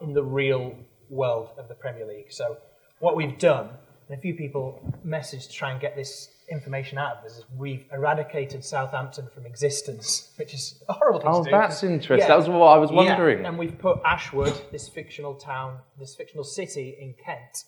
in 0.00 0.14
the 0.14 0.22
real 0.22 0.74
world 1.10 1.50
of 1.58 1.68
the 1.68 1.74
Premier 1.74 2.06
League. 2.06 2.32
So 2.32 2.56
what 3.00 3.14
we've 3.14 3.38
done, 3.38 3.68
and 4.08 4.18
a 4.18 4.20
few 4.20 4.34
people 4.34 4.80
messaged 5.06 5.48
to 5.48 5.52
try 5.52 5.72
and 5.72 5.80
get 5.80 5.94
this 5.94 6.30
information 6.50 6.98
out 6.98 7.18
of 7.18 7.24
us, 7.24 7.38
is 7.38 7.44
we've 7.56 7.84
eradicated 7.92 8.64
Southampton 8.64 9.28
from 9.34 9.46
existence, 9.46 10.32
which 10.36 10.54
is 10.54 10.82
a 10.88 10.92
horrible 10.98 11.20
thing 11.20 11.30
Oh, 11.32 11.44
to 11.44 11.50
do. 11.50 11.56
that's 11.56 11.82
interesting. 11.82 12.28
That 12.28 12.36
was 12.38 12.48
what 12.48 12.66
I 12.68 12.78
was 12.78 12.90
wondering. 12.90 13.42
Yeah, 13.42 13.48
and 13.48 13.58
we've 13.58 13.78
put 13.78 13.98
Ashwood, 14.04 14.54
this 14.72 14.88
fictional 14.88 15.34
town, 15.34 15.78
this 15.98 16.14
fictional 16.14 16.44
city 16.44 16.96
in 17.00 17.14
Kent, 17.24 17.64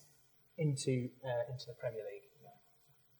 into 0.58 1.08
uh, 1.24 1.52
into 1.52 1.66
the 1.66 1.74
Premier 1.78 2.00
League. 2.10 2.16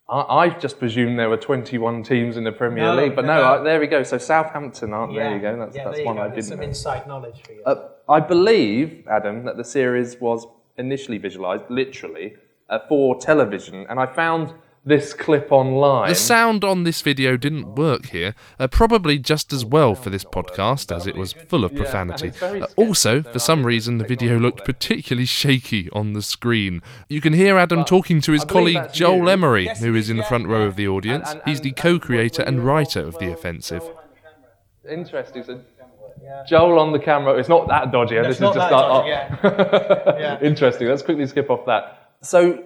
I, 0.09 0.21
I 0.47 0.49
just 0.59 0.81
presumed 0.81 1.19
there 1.21 1.29
were 1.29 1.37
21 1.37 2.03
teams 2.03 2.37
in 2.37 2.43
the 2.43 2.51
Premier 2.51 2.83
No, 2.83 2.97
League, 2.97 3.15
but 3.15 3.25
no, 3.25 3.37
no. 3.37 3.43
uh, 3.45 3.63
there 3.63 3.79
we 3.79 3.87
go. 3.87 4.03
So 4.03 4.19
Southampton 4.19 4.93
aren't 4.93 5.15
there? 5.15 5.29
Yeah, 5.31 5.35
You 5.37 5.41
go. 5.41 5.57
That's, 5.57 5.77
yeah, 5.77 5.85
that's 5.85 5.97
there 5.99 6.07
one 6.07 6.17
go. 6.17 6.23
I 6.23 6.29
didn't 6.31 6.43
some 6.43 6.59
know. 6.59 6.65
inside 6.65 7.07
knowledge 7.07 7.43
for 7.45 7.53
you. 7.53 7.63
Uh, 7.65 7.89
I 8.09 8.19
believe, 8.19 9.07
Adam, 9.09 9.45
that 9.45 9.57
the 9.57 9.63
series 9.65 10.17
was 10.21 10.47
initially 10.77 11.19
visualised 11.19 11.63
literally 11.71 12.35
uh, 12.69 12.81
for 12.89 13.21
television, 13.21 13.87
and 13.89 14.01
I 14.01 14.07
found 14.07 14.53
this 14.85 15.13
clip 15.13 15.53
online. 15.53 16.09
The 16.09 16.15
sound 16.15 16.65
on 16.65 16.85
this 16.85 17.03
video 17.03 17.37
didn't 17.37 17.75
work 17.75 18.07
here, 18.07 18.35
uh, 18.59 18.67
probably 18.67 19.19
just 19.19 19.53
as 19.53 19.65
well 19.65 19.95
for 19.95 20.09
this 20.11 20.25
podcast 20.25 20.95
as 20.95 21.07
it 21.07 21.17
was 21.17 21.33
full 21.35 21.65
of 21.65 21.75
profanity. 21.75 22.33
Uh, 22.41 22.67
also, 22.77 23.23
for 23.23 23.39
some 23.39 23.67
reason, 23.67 23.99
the 23.99 24.05
video 24.07 24.39
looked 24.39 24.65
particularly 24.65 25.27
shaky 25.27 25.91
on 25.91 26.15
the 26.15 26.23
screen. 26.23 26.81
You 27.09 27.21
can 27.21 27.35
hear 27.35 27.59
Adam 27.59 27.85
talking 27.85 28.21
to 28.23 28.33
his 28.33 28.45
colleague 28.45 28.93
Joel. 28.93 29.29
Emery, 29.29 29.67
Yes, 29.67 29.81
who 29.83 29.95
it 29.95 29.99
is 29.99 30.05
is, 30.07 30.11
in 30.11 30.17
the 30.17 30.23
front 30.25 30.47
row 30.49 30.63
of 30.63 30.77
the 30.77 30.89
audience. 30.89 31.29
And- 31.31 31.41
and- 31.41 31.49
He's 31.49 31.61
the 31.61 31.73
co-creator 31.73 32.43
and 32.43 32.57
and- 32.59 32.67
writer 32.67 33.01
of 33.01 33.19
The 33.19 33.31
Offensive. 33.33 33.83
Interesting. 34.91 35.43
So 35.45 35.61
Joel 36.49 36.79
on 36.79 36.93
the 36.93 36.99
camera. 36.99 37.35
It's 37.35 37.49
not 37.49 37.69
that 37.69 37.93
dodgy. 37.93 38.15
No, 38.17 38.23
this 38.23 38.37
is 38.37 38.41
just 38.41 38.55
that 38.55 38.73
our- 38.73 39.07
dodgy, 39.07 39.11
Yeah. 40.21 40.39
Interesting. 40.41 40.89
Let's 40.89 41.03
quickly 41.03 41.27
skip 41.27 41.51
off 41.51 41.67
that. 41.67 42.11
So, 42.23 42.65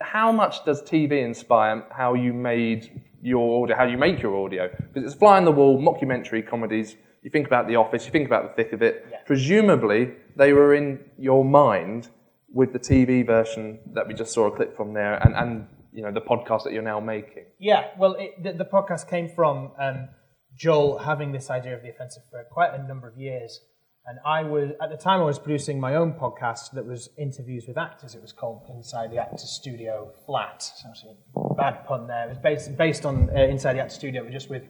how 0.00 0.30
much 0.32 0.64
does 0.64 0.82
TV 0.82 1.22
inspire 1.24 1.84
how 1.90 2.14
you 2.14 2.32
made 2.32 3.02
your 3.22 3.62
audio? 3.62 3.76
How 3.76 3.84
you 3.84 3.98
make 3.98 4.20
your 4.22 4.44
audio? 4.44 4.68
Because 4.68 5.04
it's 5.04 5.18
fly 5.18 5.36
on 5.36 5.44
the 5.44 5.52
wall, 5.52 5.80
mockumentary 5.80 6.46
comedies. 6.46 6.96
You 7.22 7.30
think 7.30 7.46
about 7.46 7.66
The 7.66 7.76
Office. 7.76 8.04
You 8.04 8.12
think 8.12 8.26
about 8.26 8.56
the 8.56 8.62
thick 8.62 8.72
of 8.72 8.82
it. 8.82 9.04
Presumably, 9.26 10.12
they 10.36 10.52
were 10.52 10.74
in 10.74 11.00
your 11.18 11.44
mind 11.44 12.08
with 12.52 12.72
the 12.72 12.78
TV 12.78 13.26
version 13.26 13.78
that 13.94 14.06
we 14.06 14.14
just 14.14 14.32
saw 14.32 14.46
a 14.46 14.54
clip 14.54 14.76
from 14.76 14.94
there, 14.94 15.14
and, 15.14 15.34
and 15.34 15.66
you 15.92 16.02
know 16.02 16.12
the 16.12 16.20
podcast 16.20 16.64
that 16.64 16.72
you're 16.72 16.82
now 16.82 17.00
making. 17.00 17.44
Yeah, 17.58 17.88
well, 17.98 18.14
it, 18.14 18.42
the, 18.42 18.52
the 18.52 18.64
podcast 18.64 19.08
came 19.08 19.28
from 19.28 19.72
um, 19.78 20.08
Joel 20.56 20.98
having 20.98 21.32
this 21.32 21.50
idea 21.50 21.74
of 21.74 21.82
the 21.82 21.90
offensive 21.90 22.22
for 22.30 22.44
quite 22.50 22.72
a 22.74 22.86
number 22.86 23.08
of 23.08 23.16
years. 23.18 23.60
And 24.08 24.20
I 24.24 24.44
was, 24.44 24.70
at 24.80 24.90
the 24.90 24.96
time, 24.96 25.20
I 25.20 25.24
was 25.24 25.38
producing 25.38 25.80
my 25.80 25.96
own 25.96 26.12
podcast 26.12 26.70
that 26.74 26.86
was 26.86 27.10
interviews 27.18 27.66
with 27.66 27.76
actors. 27.76 28.14
It 28.14 28.22
was 28.22 28.32
called 28.32 28.62
Inside 28.72 29.10
the 29.10 29.18
Actors 29.18 29.50
Studio 29.50 30.12
Flat. 30.24 30.62
So 30.62 30.88
actually, 30.88 31.16
bad 31.56 31.84
pun 31.86 32.06
there. 32.06 32.26
It 32.26 32.28
was 32.28 32.38
based, 32.38 32.76
based 32.76 33.04
on 33.04 33.28
uh, 33.30 33.40
Inside 33.42 33.72
the 33.74 33.80
Actors 33.80 33.96
Studio, 33.96 34.22
but 34.22 34.32
just 34.32 34.48
with 34.48 34.62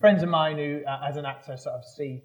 friends 0.00 0.22
of 0.22 0.30
mine 0.30 0.56
who, 0.56 0.80
uh, 0.88 1.06
as 1.06 1.18
an 1.18 1.26
actor, 1.26 1.56
sort 1.58 1.74
of 1.74 1.84
see, 1.84 2.22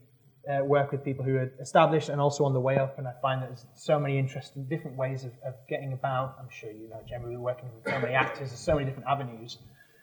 uh, 0.49 0.63
work 0.63 0.91
with 0.93 1.03
people 1.03 1.25
who 1.25 1.35
are 1.35 1.51
established 1.61 2.07
and 2.07 2.21
also 2.21 2.45
on 2.45 2.53
the 2.53 2.59
way 2.59 2.77
up. 2.77 2.97
And 2.97 3.07
I 3.07 3.13
find 3.21 3.41
that 3.41 3.49
there's 3.49 3.65
so 3.75 3.99
many 3.99 4.17
interesting, 4.17 4.65
different 4.69 4.95
ways 4.97 5.25
of, 5.25 5.31
of 5.45 5.55
getting 5.67 5.91
about. 5.91 6.37
I'm 6.39 6.49
sure 6.49 6.71
you 6.71 6.89
know, 6.89 7.01
generally 7.07 7.37
working 7.37 7.69
with 7.75 7.93
so 7.93 7.99
many 7.99 8.13
actors, 8.13 8.49
there's 8.49 8.59
so 8.59 8.75
many 8.75 8.85
different 8.85 9.07
avenues. 9.09 9.57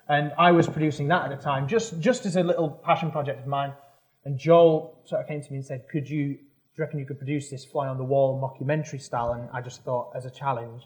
And 0.08 0.32
I 0.38 0.50
was 0.50 0.66
producing 0.66 1.08
that 1.08 1.30
at 1.30 1.30
the 1.30 1.42
time, 1.42 1.68
just 1.68 2.00
just 2.00 2.26
as 2.26 2.36
a 2.36 2.42
little 2.42 2.68
passion 2.68 3.11
project 3.11 3.40
of 3.40 3.46
mine. 3.46 3.72
And 4.24 4.38
Joel 4.38 5.00
sort 5.04 5.22
of 5.22 5.28
came 5.28 5.40
to 5.40 5.50
me 5.50 5.58
and 5.58 5.64
said, 5.64 5.84
"Could 5.90 6.11
you, 6.11 6.38
do 6.74 6.82
you 6.82 6.84
reckon 6.84 6.98
you 6.98 7.06
could 7.06 7.18
produce 7.18 7.50
this 7.50 7.64
fly 7.64 7.88
on 7.88 7.98
the 7.98 8.04
wall 8.04 8.40
mockumentary 8.40 9.00
style?" 9.00 9.32
And 9.32 9.48
I 9.52 9.60
just 9.60 9.82
thought, 9.84 10.12
as 10.14 10.24
a 10.24 10.30
challenge, 10.30 10.82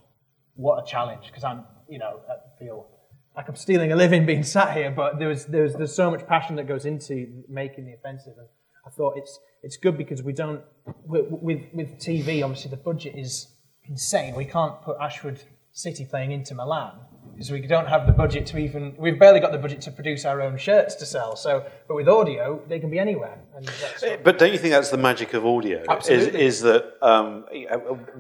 what 0.55 0.83
a 0.83 0.87
challenge! 0.87 1.27
Because 1.27 1.45
I'm, 1.45 1.65
you 1.89 1.99
know, 1.99 2.21
I 2.29 2.59
feel 2.59 2.89
like 3.37 3.49
I'm 3.49 3.57
stealing 3.57 3.93
a 3.93 3.97
living 3.97 4.27
being 4.27 4.45
sat 4.45 4.77
here, 4.77 4.91
but 4.91 5.19
there 5.19 5.29
was 5.29 5.47
there's 5.47 5.75
there's 5.75 5.95
so 5.95 6.11
much 6.11 6.27
passion 6.27 6.57
that 6.57 6.67
goes 6.67 6.85
into 6.85 7.45
making 7.49 7.87
the 7.87 7.95
offensive, 7.95 8.35
and 8.39 8.49
I 8.87 8.91
thought 8.91 9.15
it's 9.17 9.39
it's 9.63 9.77
good 9.77 9.99
because 9.99 10.23
we 10.23 10.33
don't 10.33 10.63
with 11.07 11.27
with, 11.31 11.63
with 11.73 11.99
TV. 11.99 12.43
Obviously, 12.43 12.71
the 12.71 12.77
budget 12.77 13.15
is 13.17 13.49
insane. 13.85 14.35
We 14.35 14.45
can't 14.45 14.81
put 14.83 14.97
Ashwood 15.01 15.43
City 15.73 16.07
playing 16.07 16.33
into 16.33 16.55
Milan 16.55 16.93
because 17.33 17.51
we 17.51 17.61
don't 17.61 17.87
have 17.89 18.07
the 18.07 18.13
budget 18.13 18.47
to 18.47 18.59
even. 18.59 18.95
We've 18.99 19.19
barely 19.19 19.41
got 19.41 19.53
the 19.53 19.59
budget 19.59 19.81
to 19.83 19.91
produce 19.91 20.25
our 20.25 20.41
own 20.41 20.57
shirts 20.57 20.95
to 20.97 21.07
sell. 21.07 21.37
So, 21.37 21.65
but 21.89 21.95
with 21.95 22.09
audio, 22.09 22.63
they 22.69 22.79
can 22.79 22.91
be 22.91 22.99
anywhere. 22.99 23.39
And 23.57 23.67
that's 23.67 24.05
But 24.23 24.39
don't 24.39 24.53
you 24.53 24.59
think 24.59 24.73
that's 24.73 24.91
the 24.91 24.97
magic 24.99 25.35
of 25.35 25.45
audio? 25.45 25.85
Absolutely. 25.89 26.43
Is, 26.43 26.57
is 26.57 26.63
that 26.63 26.95
um, 27.03 27.45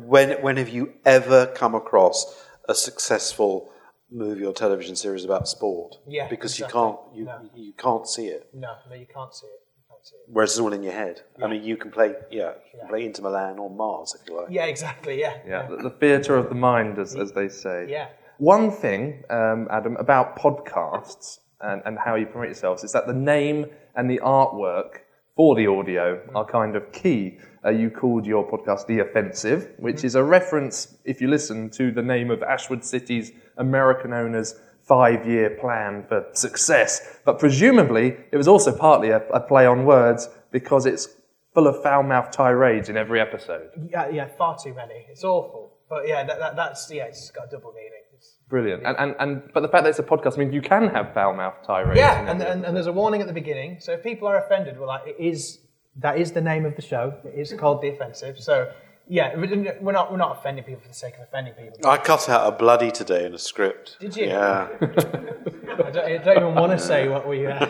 when 0.04 0.42
when 0.42 0.56
have 0.56 0.68
you 0.68 0.94
ever 1.04 1.46
come 1.46 1.74
across 1.74 2.44
a 2.68 2.74
successful 2.74 3.70
movie 4.10 4.44
or 4.44 4.52
television 4.52 4.96
series 4.96 5.24
about 5.24 5.48
sport? 5.48 5.96
Yeah, 6.06 6.28
because 6.28 6.52
exactly. 6.58 6.80
you 6.80 6.86
can't 6.86 6.98
you, 7.14 7.24
No. 7.24 7.50
you 7.54 7.72
can't 7.74 8.08
see 8.08 8.26
it. 8.26 8.48
no, 8.52 8.74
no, 8.88 8.94
you 8.96 9.06
can't 9.06 9.34
see 9.34 9.46
it. 9.46 9.60
You 9.76 9.84
can't 9.90 10.04
see 10.06 10.16
it. 10.16 10.22
Whereas 10.28 10.50
it's 10.50 10.60
all 10.60 10.72
in 10.72 10.82
your 10.82 10.92
head. 10.92 11.22
I 11.42 11.46
mean, 11.48 11.62
you 11.62 11.76
can 11.76 11.90
play 11.90 12.14
yeah, 12.30 12.52
you 12.72 12.80
can 12.80 12.88
play 12.88 13.04
Inter 13.04 13.22
Milan 13.22 13.58
or 13.58 13.70
Mars 13.70 14.16
if 14.20 14.28
you 14.28 14.36
like. 14.36 14.48
Yeah, 14.50 14.64
exactly. 14.66 15.20
Yeah. 15.20 15.38
Yeah, 15.46 15.66
the, 15.68 15.76
the 15.76 15.90
theatre 15.90 16.36
of 16.36 16.48
the 16.48 16.54
mind, 16.54 16.98
as, 16.98 17.14
as 17.16 17.32
they 17.32 17.48
say. 17.48 17.86
Yeah. 17.88 18.08
One 18.38 18.70
thing, 18.70 19.22
um, 19.30 19.68
Adam, 19.70 19.96
about 19.96 20.36
podcasts 20.36 21.38
and, 21.60 21.82
and 21.84 21.98
how 21.98 22.16
you 22.16 22.26
promote 22.26 22.48
yourselves 22.48 22.82
is 22.82 22.92
that 22.92 23.06
the 23.06 23.14
name 23.14 23.66
and 23.94 24.10
the 24.10 24.18
artwork 24.18 24.98
for 25.36 25.54
the 25.54 25.66
audio 25.66 26.20
are 26.34 26.44
kind 26.44 26.76
of 26.76 26.90
key. 26.92 27.38
Uh, 27.64 27.70
you 27.70 27.90
called 27.90 28.26
your 28.26 28.48
podcast 28.48 28.86
The 28.86 29.00
Offensive, 29.00 29.72
which 29.78 30.04
is 30.04 30.14
a 30.14 30.22
reference, 30.22 30.96
if 31.04 31.20
you 31.20 31.28
listen, 31.28 31.70
to 31.70 31.90
the 31.90 32.02
name 32.02 32.30
of 32.30 32.42
Ashwood 32.42 32.84
City's 32.84 33.32
American 33.56 34.12
owner's 34.12 34.54
five 34.82 35.26
year 35.26 35.50
plan 35.50 36.04
for 36.08 36.26
success. 36.32 37.18
But 37.24 37.38
presumably, 37.38 38.16
it 38.32 38.36
was 38.36 38.48
also 38.48 38.76
partly 38.76 39.10
a, 39.10 39.26
a 39.28 39.40
play 39.40 39.66
on 39.66 39.86
words 39.86 40.28
because 40.50 40.86
it's 40.86 41.08
full 41.54 41.66
of 41.66 41.82
foul 41.82 42.02
mouthed 42.02 42.32
tirades 42.32 42.88
in 42.88 42.96
every 42.96 43.20
episode. 43.20 43.70
Yeah, 43.90 44.08
yeah, 44.10 44.28
far 44.36 44.58
too 44.62 44.74
many. 44.74 45.06
It's 45.08 45.24
awful. 45.24 45.72
But 45.88 46.08
yeah, 46.08 46.24
that, 46.24 46.38
that, 46.38 46.56
that's 46.56 46.90
yeah, 46.90 47.04
it's 47.04 47.30
got 47.30 47.46
a 47.46 47.50
double 47.50 47.72
meaning. 47.72 48.03
It's, 48.44 48.50
Brilliant. 48.50 48.84
And, 48.86 48.96
and, 48.98 49.14
and 49.18 49.42
but 49.52 49.60
the 49.60 49.68
fact 49.68 49.84
that 49.84 49.90
it's 49.90 49.98
a 49.98 50.02
podcast 50.02 50.36
means 50.36 50.52
you 50.54 50.62
can 50.62 50.88
have 50.88 51.12
foul 51.14 51.32
mouthed 51.34 51.64
tirades. 51.66 51.96
yeah, 51.98 52.20
and, 52.20 52.40
every 52.40 52.52
and, 52.52 52.64
and 52.64 52.76
there's 52.76 52.86
a 52.86 52.92
warning 52.92 53.20
at 53.20 53.26
the 53.26 53.32
beginning. 53.32 53.78
So 53.80 53.92
if 53.92 54.02
people 54.02 54.28
are 54.28 54.36
offended, 54.44 54.78
well, 54.78 54.88
like, 54.88 55.06
it 55.06 55.16
is 55.18 55.60
that 55.96 56.18
is 56.18 56.32
the 56.32 56.40
name 56.40 56.64
of 56.66 56.74
the 56.76 56.82
show. 56.82 57.14
It 57.24 57.38
is 57.38 57.52
called 57.58 57.80
The 57.82 57.88
Offensive. 57.88 58.38
So 58.38 58.70
yeah, 59.06 59.36
we- 59.36 59.48
we're 59.80 59.92
not 59.92 60.10
we're 60.10 60.16
not 60.18 60.38
offending 60.38 60.64
people 60.64 60.80
for 60.82 60.88
the 60.88 60.94
sake 60.94 61.14
of 61.14 61.20
offending 61.22 61.54
people. 61.54 61.78
I 61.88 61.98
cut 61.98 62.28
out 62.28 62.52
a 62.52 62.56
bloody 62.56 62.90
today 62.90 63.26
in 63.26 63.34
a 63.34 63.38
script. 63.38 63.96
Did 64.00 64.16
you? 64.16 64.26
Yeah. 64.26 64.68
I 64.80 65.90
don't, 65.90 66.04
I 66.06 66.16
don't 66.18 66.36
even 66.36 66.54
want 66.54 66.72
to 66.72 66.78
say 66.78 67.08
what 67.08 67.26
we. 67.28 67.46
Uh, 67.46 67.54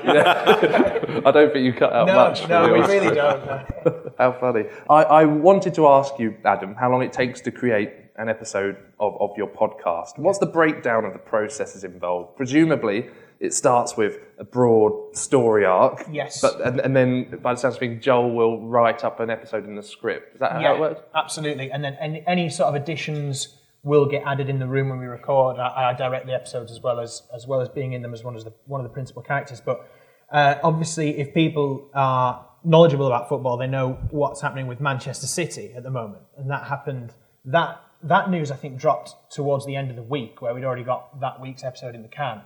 I 1.27 1.31
don't 1.31 1.53
think 1.53 1.65
you 1.65 1.73
cut 1.73 1.93
out 1.93 2.07
no, 2.07 2.15
much. 2.15 2.47
no, 2.49 2.65
from 2.65 2.73
we 2.73 2.79
yours. 2.79 2.89
really 2.89 3.15
don't. 3.15 3.47
no. 3.47 4.13
How 4.19 4.33
funny. 4.33 4.65
I, 4.89 5.03
I 5.03 5.25
wanted 5.25 5.75
to 5.75 5.87
ask 5.89 6.19
you, 6.19 6.37
Adam, 6.45 6.75
how 6.75 6.91
long 6.91 7.03
it 7.03 7.13
takes 7.13 7.41
to 7.43 7.51
create 7.51 8.04
an 8.17 8.29
episode 8.29 8.77
of, 9.01 9.17
of 9.21 9.31
your 9.37 9.49
podcast. 9.49 10.19
What's 10.19 10.39
the 10.39 10.47
breakdown 10.47 11.05
of 11.05 11.13
the 11.13 11.19
processes 11.19 11.85
involved? 11.85 12.37
Presumably, 12.37 13.09
it 13.41 13.53
starts 13.53 13.97
with 13.97 14.19
a 14.39 14.45
broad 14.45 15.17
story 15.17 15.65
arc. 15.65 16.07
Yes. 16.11 16.41
But 16.41 16.61
and, 16.61 16.81
and 16.81 16.97
then, 16.97 17.39
by 17.43 17.55
the 17.55 17.61
sounds 17.61 17.75
of 17.75 17.81
things, 17.81 18.05
Joel 18.05 18.35
will 18.35 18.67
write 18.67 19.05
up 19.05 19.21
an 19.21 19.31
episode 19.31 19.65
in 19.65 19.75
the 19.75 19.83
script. 19.83 20.35
Is 20.35 20.41
that 20.41 20.53
how 20.53 20.61
yeah, 20.61 20.75
it 20.75 20.81
works? 20.81 21.01
absolutely. 21.15 21.71
And 21.71 21.83
then 21.83 21.97
any, 22.01 22.25
any 22.27 22.49
sort 22.49 22.69
of 22.69 22.75
additions 22.81 23.59
will 23.83 24.07
get 24.07 24.23
added 24.27 24.49
in 24.49 24.59
the 24.59 24.67
room 24.67 24.89
when 24.89 24.99
we 24.99 25.07
record. 25.07 25.59
I, 25.59 25.91
I 25.91 25.93
direct 25.95 26.27
the 26.27 26.33
episodes 26.35 26.73
as 26.73 26.81
well 26.81 27.01
as 27.01 27.23
as 27.35 27.47
well 27.47 27.61
as 27.61 27.69
being 27.69 27.93
in 27.93 28.03
them 28.03 28.15
as 28.15 28.25
one 28.25 28.35
of 28.35 28.45
the 28.45 28.53
one 28.67 28.81
of 28.81 28.85
the 28.85 28.93
principal 28.93 29.23
characters. 29.23 29.61
But 29.61 29.89
uh, 30.33 30.57
obviously, 30.63 31.19
if 31.19 31.35
people 31.35 31.91
are 31.95 32.47
knowledgeable 32.65 33.07
about 33.07 33.29
football, 33.29 33.57
they 33.57 33.67
know 33.67 33.99
what's 34.11 34.41
happening 34.41 34.67
with 34.67 34.81
Manchester 34.81 35.27
City 35.27 35.73
at 35.77 35.83
the 35.83 35.91
moment, 35.91 36.23
and 36.39 36.51
that 36.51 36.67
happened. 36.67 37.13
That 37.45 37.79
that 38.05 38.31
news 38.31 38.51
I 38.51 38.57
think 38.57 38.79
dropped 38.79 39.15
towards 39.31 39.67
the 39.67 39.77
end 39.77 39.91
of 39.91 39.97
the 39.97 40.03
week, 40.03 40.43
where 40.43 40.55
we'd 40.55 40.65
already 40.65 40.85
got 40.85 41.21
that 41.21 41.41
week's 41.41 41.65
episode 41.65 41.95
in 41.95 42.03
the 42.03 42.09
can. 42.09 42.43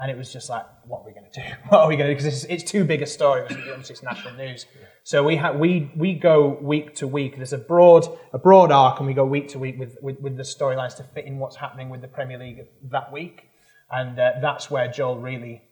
And 0.00 0.10
it 0.10 0.16
was 0.16 0.32
just 0.32 0.48
like, 0.48 0.66
what 0.86 1.00
are 1.00 1.06
we 1.06 1.12
going 1.12 1.26
to 1.30 1.40
do? 1.40 1.46
What 1.68 1.80
are 1.80 1.88
we 1.88 1.96
going 1.96 2.08
to 2.08 2.14
do? 2.14 2.18
Because 2.24 2.44
it's, 2.44 2.44
it's 2.44 2.70
too 2.70 2.84
big 2.84 3.02
a 3.02 3.06
story. 3.06 3.46
It's 3.48 4.02
national 4.02 4.34
news. 4.34 4.66
So 5.04 5.22
we 5.24 5.36
ha- 5.36 5.52
we 5.52 5.90
we 5.96 6.14
go 6.14 6.58
week 6.60 6.94
to 6.96 7.08
week. 7.08 7.36
There's 7.36 7.52
a 7.52 7.58
broad 7.58 8.06
a 8.32 8.38
broad 8.38 8.70
arc, 8.70 8.98
and 8.98 9.06
we 9.06 9.14
go 9.14 9.24
week 9.24 9.48
to 9.48 9.58
week 9.58 9.78
with 9.78 9.96
with, 10.00 10.20
with 10.20 10.36
the 10.36 10.44
storylines 10.44 10.96
to 10.96 11.02
fit 11.02 11.24
in 11.24 11.38
what's 11.38 11.56
happening 11.56 11.88
with 11.90 12.00
the 12.00 12.08
Premier 12.08 12.38
League 12.38 12.60
that 12.90 13.12
week. 13.12 13.48
And 13.90 14.18
uh, 14.18 14.32
that's 14.40 14.70
where 14.70 14.88
Joel 14.88 15.18
really 15.18 15.62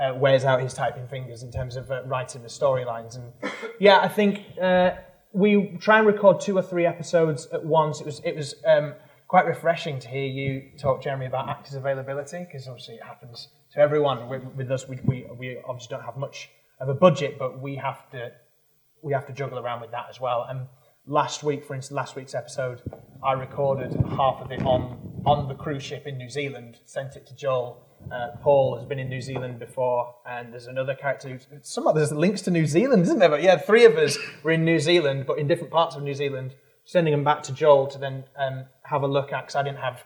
uh, 0.00 0.14
wears 0.14 0.44
out 0.44 0.60
his 0.60 0.74
typing 0.74 1.06
fingers 1.08 1.42
in 1.42 1.52
terms 1.52 1.76
of 1.76 1.90
uh, 1.90 2.02
writing 2.04 2.42
the 2.42 2.48
storylines. 2.48 3.16
And 3.16 3.52
yeah, 3.78 3.98
I 4.00 4.08
think 4.08 4.44
uh, 4.60 4.92
we 5.32 5.76
try 5.80 5.98
and 5.98 6.06
record 6.06 6.40
two 6.40 6.56
or 6.56 6.62
three 6.62 6.86
episodes 6.86 7.46
at 7.52 7.64
once. 7.64 8.00
It 8.00 8.06
was 8.06 8.20
it 8.24 8.36
was 8.36 8.54
um, 8.66 8.94
quite 9.26 9.46
refreshing 9.46 9.98
to 10.00 10.08
hear 10.08 10.26
you 10.26 10.70
talk, 10.78 11.02
Jeremy, 11.02 11.26
about 11.26 11.48
actors' 11.48 11.74
availability 11.74 12.46
because 12.50 12.66
obviously 12.66 12.94
it 12.94 13.02
happens 13.02 13.48
to 13.72 13.80
everyone. 13.80 14.28
With, 14.28 14.42
with 14.56 14.70
us, 14.70 14.88
we, 14.88 14.98
we 15.04 15.26
we 15.38 15.58
obviously 15.66 15.96
don't 15.96 16.04
have 16.04 16.16
much 16.16 16.50
of 16.80 16.88
a 16.88 16.94
budget, 16.94 17.38
but 17.38 17.60
we 17.60 17.76
have 17.76 18.10
to 18.10 18.32
we 19.02 19.12
have 19.12 19.26
to 19.26 19.32
juggle 19.32 19.58
around 19.58 19.80
with 19.80 19.90
that 19.90 20.06
as 20.08 20.20
well. 20.20 20.46
And 20.48 20.66
last 21.06 21.42
week, 21.42 21.64
for 21.64 21.74
instance, 21.74 21.94
last 21.94 22.16
week's 22.16 22.34
episode, 22.34 22.82
I 23.22 23.32
recorded 23.32 23.92
half 24.10 24.40
of 24.40 24.50
it 24.50 24.62
on 24.62 25.22
on 25.26 25.48
the 25.48 25.54
cruise 25.54 25.82
ship 25.82 26.06
in 26.06 26.16
New 26.16 26.30
Zealand, 26.30 26.78
sent 26.84 27.16
it 27.16 27.26
to 27.26 27.34
Joel. 27.34 27.84
Uh, 28.10 28.28
Paul 28.40 28.76
has 28.76 28.86
been 28.86 28.98
in 28.98 29.08
New 29.08 29.20
Zealand 29.20 29.58
before, 29.58 30.14
and 30.26 30.52
there's 30.52 30.66
another 30.66 30.94
character. 30.94 31.28
Who's, 31.28 31.46
some 31.62 31.86
of 31.86 31.94
there's 31.94 32.12
links 32.12 32.42
to 32.42 32.50
New 32.50 32.66
Zealand, 32.66 33.02
isn't 33.02 33.18
there? 33.18 33.28
But 33.28 33.42
yeah, 33.42 33.56
three 33.56 33.84
of 33.84 33.96
us 33.96 34.18
were 34.42 34.52
in 34.52 34.64
New 34.64 34.78
Zealand, 34.78 35.24
but 35.26 35.38
in 35.38 35.46
different 35.46 35.72
parts 35.72 35.96
of 35.96 36.02
New 36.02 36.14
Zealand, 36.14 36.54
sending 36.84 37.12
them 37.12 37.24
back 37.24 37.42
to 37.44 37.52
Joel 37.52 37.86
to 37.88 37.98
then 37.98 38.24
um, 38.38 38.64
have 38.84 39.02
a 39.02 39.06
look 39.06 39.32
at 39.32 39.42
because 39.42 39.56
I 39.56 39.62
didn't 39.62 39.80
have 39.80 40.04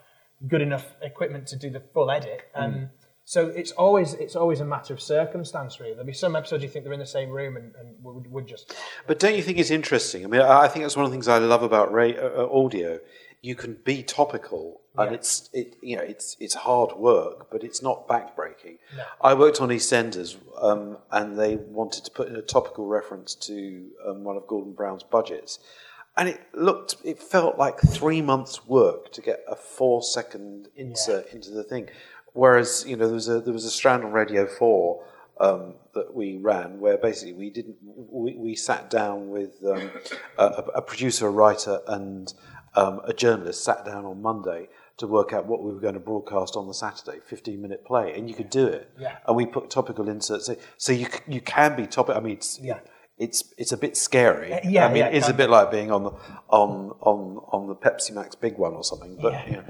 good 0.48 0.62
enough 0.62 0.84
equipment 1.00 1.46
to 1.48 1.56
do 1.56 1.70
the 1.70 1.80
full 1.94 2.10
edit. 2.10 2.42
Um, 2.54 2.90
So 3.24 3.46
it's 3.46 3.70
always 3.70 4.14
it's 4.14 4.34
always 4.34 4.58
a 4.60 4.64
matter 4.64 4.92
of 4.92 5.00
circumstance, 5.00 5.78
really. 5.78 5.92
There'll 5.92 6.06
be 6.06 6.12
some 6.12 6.34
episodes 6.34 6.64
you 6.64 6.68
think 6.68 6.84
they're 6.84 6.92
in 6.92 6.98
the 6.98 7.06
same 7.06 7.30
room 7.30 7.56
and, 7.56 7.72
and 7.76 7.94
would, 8.02 8.26
would 8.26 8.46
just 8.48 8.74
But 9.06 9.20
don't 9.20 9.36
you 9.36 9.42
think 9.42 9.58
it's 9.58 9.70
interesting? 9.70 10.24
I 10.24 10.28
mean, 10.28 10.40
I 10.40 10.66
think 10.66 10.84
that's 10.84 10.96
one 10.96 11.04
of 11.04 11.10
the 11.12 11.14
things 11.14 11.28
I 11.28 11.38
love 11.38 11.62
about 11.62 11.92
ra- 11.92 12.08
uh, 12.08 12.32
uh, 12.42 12.48
audio. 12.64 12.98
You 13.40 13.54
can 13.54 13.78
be 13.84 14.02
topical, 14.02 14.81
and 14.98 15.10
Yeah. 15.10 15.14
it's 15.16 15.48
it, 15.52 15.76
you 15.82 15.96
know 15.96 16.02
it's 16.02 16.36
it's 16.38 16.54
hard 16.54 16.92
work, 16.96 17.50
but 17.50 17.64
it's 17.64 17.82
not 17.82 18.06
backbreaking. 18.06 18.78
I 19.20 19.34
worked 19.34 19.60
on 19.60 19.68
EastEnders, 19.70 20.36
um, 20.60 20.98
and 21.10 21.38
they 21.38 21.56
wanted 21.56 22.04
to 22.04 22.10
put 22.10 22.28
in 22.28 22.36
a 22.36 22.42
topical 22.42 22.86
reference 22.86 23.34
to 23.36 23.88
um, 24.06 24.24
one 24.24 24.36
of 24.36 24.46
Gordon 24.46 24.72
Brown's 24.72 25.02
budgets, 25.02 25.58
and 26.16 26.28
it 26.28 26.40
looked, 26.52 26.96
it 27.04 27.18
felt 27.22 27.56
like 27.58 27.80
three 27.80 28.20
months' 28.20 28.66
work 28.66 29.10
to 29.12 29.22
get 29.22 29.42
a 29.48 29.56
four-second 29.56 30.68
insert 30.76 31.32
into 31.32 31.50
the 31.50 31.62
thing. 31.64 31.88
Whereas 32.34 32.84
you 32.86 32.96
know 32.96 33.06
there 33.06 33.14
was 33.14 33.28
a 33.28 33.40
there 33.40 33.52
was 33.54 33.64
a 33.64 33.70
strand 33.70 34.04
on 34.04 34.12
Radio 34.12 34.46
Four 34.46 35.04
um, 35.40 35.74
that 35.94 36.14
we 36.14 36.36
ran 36.36 36.80
where 36.80 36.98
basically 36.98 37.32
we 37.32 37.48
didn't 37.50 37.76
we, 37.82 38.34
we 38.36 38.54
sat 38.56 38.90
down 38.90 39.30
with 39.30 39.52
um, 39.64 39.90
a, 40.38 40.44
a 40.76 40.82
producer, 40.82 41.26
a 41.28 41.30
writer, 41.30 41.80
and 41.86 42.32
um, 42.74 43.00
a 43.04 43.12
journalist 43.12 43.64
sat 43.64 43.84
down 43.84 44.04
on 44.04 44.20
Monday 44.22 44.68
to 44.98 45.06
work 45.06 45.32
out 45.32 45.46
what 45.46 45.62
we 45.62 45.72
were 45.72 45.80
going 45.80 45.94
to 45.94 46.00
broadcast 46.00 46.56
on 46.56 46.66
the 46.68 46.74
Saturday, 46.74 47.18
15 47.24 47.60
minute 47.60 47.84
play, 47.84 48.14
and 48.16 48.28
you 48.28 48.34
could 48.34 48.50
do 48.50 48.66
it. 48.66 48.90
Yeah. 48.98 49.16
And 49.26 49.36
we 49.36 49.46
put 49.46 49.70
topical 49.70 50.08
inserts. 50.08 50.48
in. 50.48 50.56
So 50.76 50.92
you 50.92 51.06
you 51.26 51.40
can 51.40 51.76
be 51.76 51.86
topic. 51.86 52.16
I 52.16 52.20
mean, 52.20 52.34
it's, 52.36 52.58
Yeah. 52.60 52.80
It's 53.18 53.52
it's 53.58 53.72
a 53.72 53.76
bit 53.76 53.96
scary. 53.96 54.52
Uh, 54.52 54.60
yeah, 54.64 54.86
I 54.86 54.88
mean, 54.88 54.96
yeah, 55.04 55.08
it's 55.08 55.28
a 55.28 55.34
bit 55.34 55.48
like 55.50 55.70
being 55.70 55.92
on 55.92 56.02
the 56.04 56.10
on 56.48 56.90
on 57.00 57.38
on 57.52 57.68
the 57.68 57.76
Pepsi 57.76 58.12
Max 58.12 58.34
big 58.34 58.56
one 58.58 58.72
or 58.72 58.82
something. 58.82 59.16
But 59.20 59.32
Yeah. 59.32 59.46
you 59.46 59.52
know. 59.56 59.64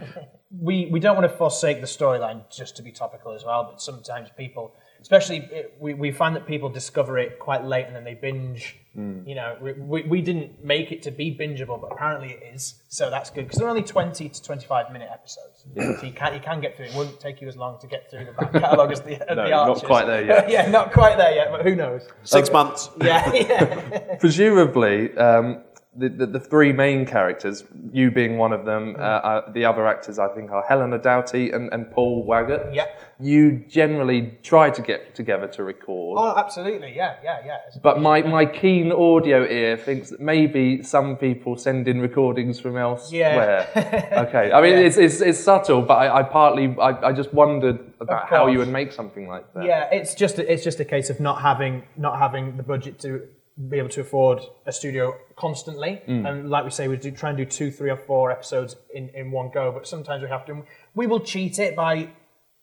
we, 0.60 0.86
we 0.92 1.00
don't 1.00 1.16
want 1.16 1.30
to 1.30 1.36
forsake 1.36 1.80
the 1.80 1.86
storyline 1.86 2.44
just 2.50 2.76
to 2.76 2.82
be 2.82 2.92
topical 2.92 3.32
as 3.34 3.44
well, 3.44 3.64
but 3.64 3.82
sometimes 3.82 4.28
people, 4.38 4.74
especially 5.02 5.38
it, 5.50 5.76
we, 5.78 5.92
we 5.92 6.12
find 6.12 6.34
that 6.36 6.46
people 6.46 6.68
discover 6.68 7.18
it 7.18 7.38
quite 7.38 7.64
late 7.64 7.86
and 7.86 7.94
then 7.94 8.04
they 8.04 8.14
binge. 8.14 8.78
You 8.94 9.34
know, 9.34 9.56
we, 9.60 9.72
we, 9.72 10.02
we 10.02 10.20
didn't 10.20 10.62
make 10.62 10.92
it 10.92 11.02
to 11.04 11.10
be 11.10 11.34
bingeable, 11.34 11.80
but 11.80 11.92
apparently 11.92 12.32
it 12.32 12.42
is, 12.54 12.74
so 12.88 13.08
that's 13.08 13.30
good 13.30 13.46
because 13.46 13.58
they're 13.58 13.68
only 13.68 13.82
20 13.82 14.28
to 14.28 14.42
25 14.42 14.92
minute 14.92 15.08
episodes. 15.10 15.64
So 15.74 16.06
you 16.06 16.12
can, 16.12 16.34
you 16.34 16.40
can 16.40 16.60
get 16.60 16.76
through 16.76 16.86
it. 16.86 16.90
It 16.90 16.96
wouldn't 16.96 17.18
take 17.18 17.40
you 17.40 17.48
as 17.48 17.56
long 17.56 17.80
to 17.80 17.86
get 17.86 18.10
through 18.10 18.26
the 18.26 18.32
back 18.32 18.52
catalogue 18.52 18.92
as 18.92 19.00
the, 19.00 19.16
No, 19.30 19.44
the 19.44 19.48
not 19.48 19.82
quite 19.84 20.06
there 20.06 20.24
yet. 20.26 20.50
yeah, 20.50 20.70
not 20.70 20.92
quite 20.92 21.16
there 21.16 21.34
yet, 21.34 21.50
but 21.50 21.62
who 21.62 21.74
knows? 21.74 22.06
Six 22.24 22.52
months. 22.52 22.90
Yeah, 23.02 23.32
yeah. 23.32 24.16
Presumably, 24.20 25.16
um, 25.16 25.62
the, 25.94 26.08
the, 26.08 26.26
the 26.26 26.40
three 26.40 26.72
main 26.72 27.04
characters, 27.04 27.64
you 27.92 28.10
being 28.10 28.38
one 28.38 28.52
of 28.54 28.64
them, 28.64 28.96
uh, 28.98 29.00
uh, 29.02 29.52
the 29.52 29.66
other 29.66 29.86
actors 29.86 30.18
I 30.18 30.28
think 30.28 30.50
are 30.50 30.64
Helena 30.66 30.98
Doughty 30.98 31.50
and, 31.50 31.70
and 31.70 31.90
Paul 31.90 32.26
Waggett. 32.26 32.74
Yeah. 32.74 32.86
You 33.20 33.62
generally 33.68 34.38
try 34.42 34.70
to 34.70 34.80
get 34.80 35.14
together 35.14 35.46
to 35.48 35.62
record. 35.62 36.18
Oh, 36.18 36.34
absolutely. 36.36 36.96
Yeah, 36.96 37.16
yeah, 37.22 37.40
yeah. 37.44 37.58
But 37.82 38.00
my, 38.00 38.22
my 38.22 38.46
keen 38.46 38.90
audio 38.90 39.44
ear 39.46 39.76
thinks 39.76 40.08
that 40.10 40.20
maybe 40.20 40.82
some 40.82 41.16
people 41.16 41.56
send 41.56 41.86
in 41.86 42.00
recordings 42.00 42.58
from 42.58 42.78
elsewhere. 42.78 43.68
Yeah. 43.76 44.24
okay. 44.28 44.50
I 44.50 44.62
mean, 44.62 44.72
Yeah. 44.72 44.86
it's, 44.86 44.96
it's, 44.96 45.20
it's 45.20 45.38
subtle, 45.38 45.82
but 45.82 45.94
I, 45.94 46.20
I 46.20 46.22
partly, 46.22 46.74
I, 46.80 47.08
I 47.08 47.12
just 47.12 47.34
wondered 47.34 47.78
about 48.00 48.28
how 48.28 48.46
you 48.46 48.58
would 48.58 48.68
make 48.68 48.92
something 48.92 49.28
like 49.28 49.52
that. 49.54 49.64
Yeah, 49.64 49.88
it's 49.92 50.14
just 50.14 50.38
a, 50.38 50.50
it's 50.52 50.64
just 50.64 50.80
a 50.80 50.84
case 50.84 51.10
of 51.10 51.20
not 51.20 51.40
having 51.42 51.84
not 51.96 52.18
having 52.18 52.56
the 52.56 52.62
budget 52.62 52.98
to 53.00 53.28
be 53.68 53.78
able 53.78 53.88
to 53.90 54.00
afford 54.00 54.40
a 54.66 54.72
studio 54.72 55.14
constantly. 55.36 56.00
And 56.06 56.48
like 56.50 56.64
we 56.64 56.70
say, 56.70 56.88
we 56.88 56.96
do 56.96 57.10
try 57.10 57.28
and 57.30 57.38
do 57.38 57.44
two, 57.44 57.70
three, 57.70 57.90
or 57.90 57.96
four 57.96 58.30
episodes 58.30 58.76
in, 58.94 59.10
in 59.10 59.30
one 59.30 59.50
go. 59.52 59.70
But 59.72 59.86
sometimes 59.86 60.22
we 60.22 60.28
have 60.28 60.46
to. 60.46 60.62
We 60.94 61.06
will 61.06 61.20
cheat 61.20 61.58
it 61.58 61.76
by. 61.76 62.10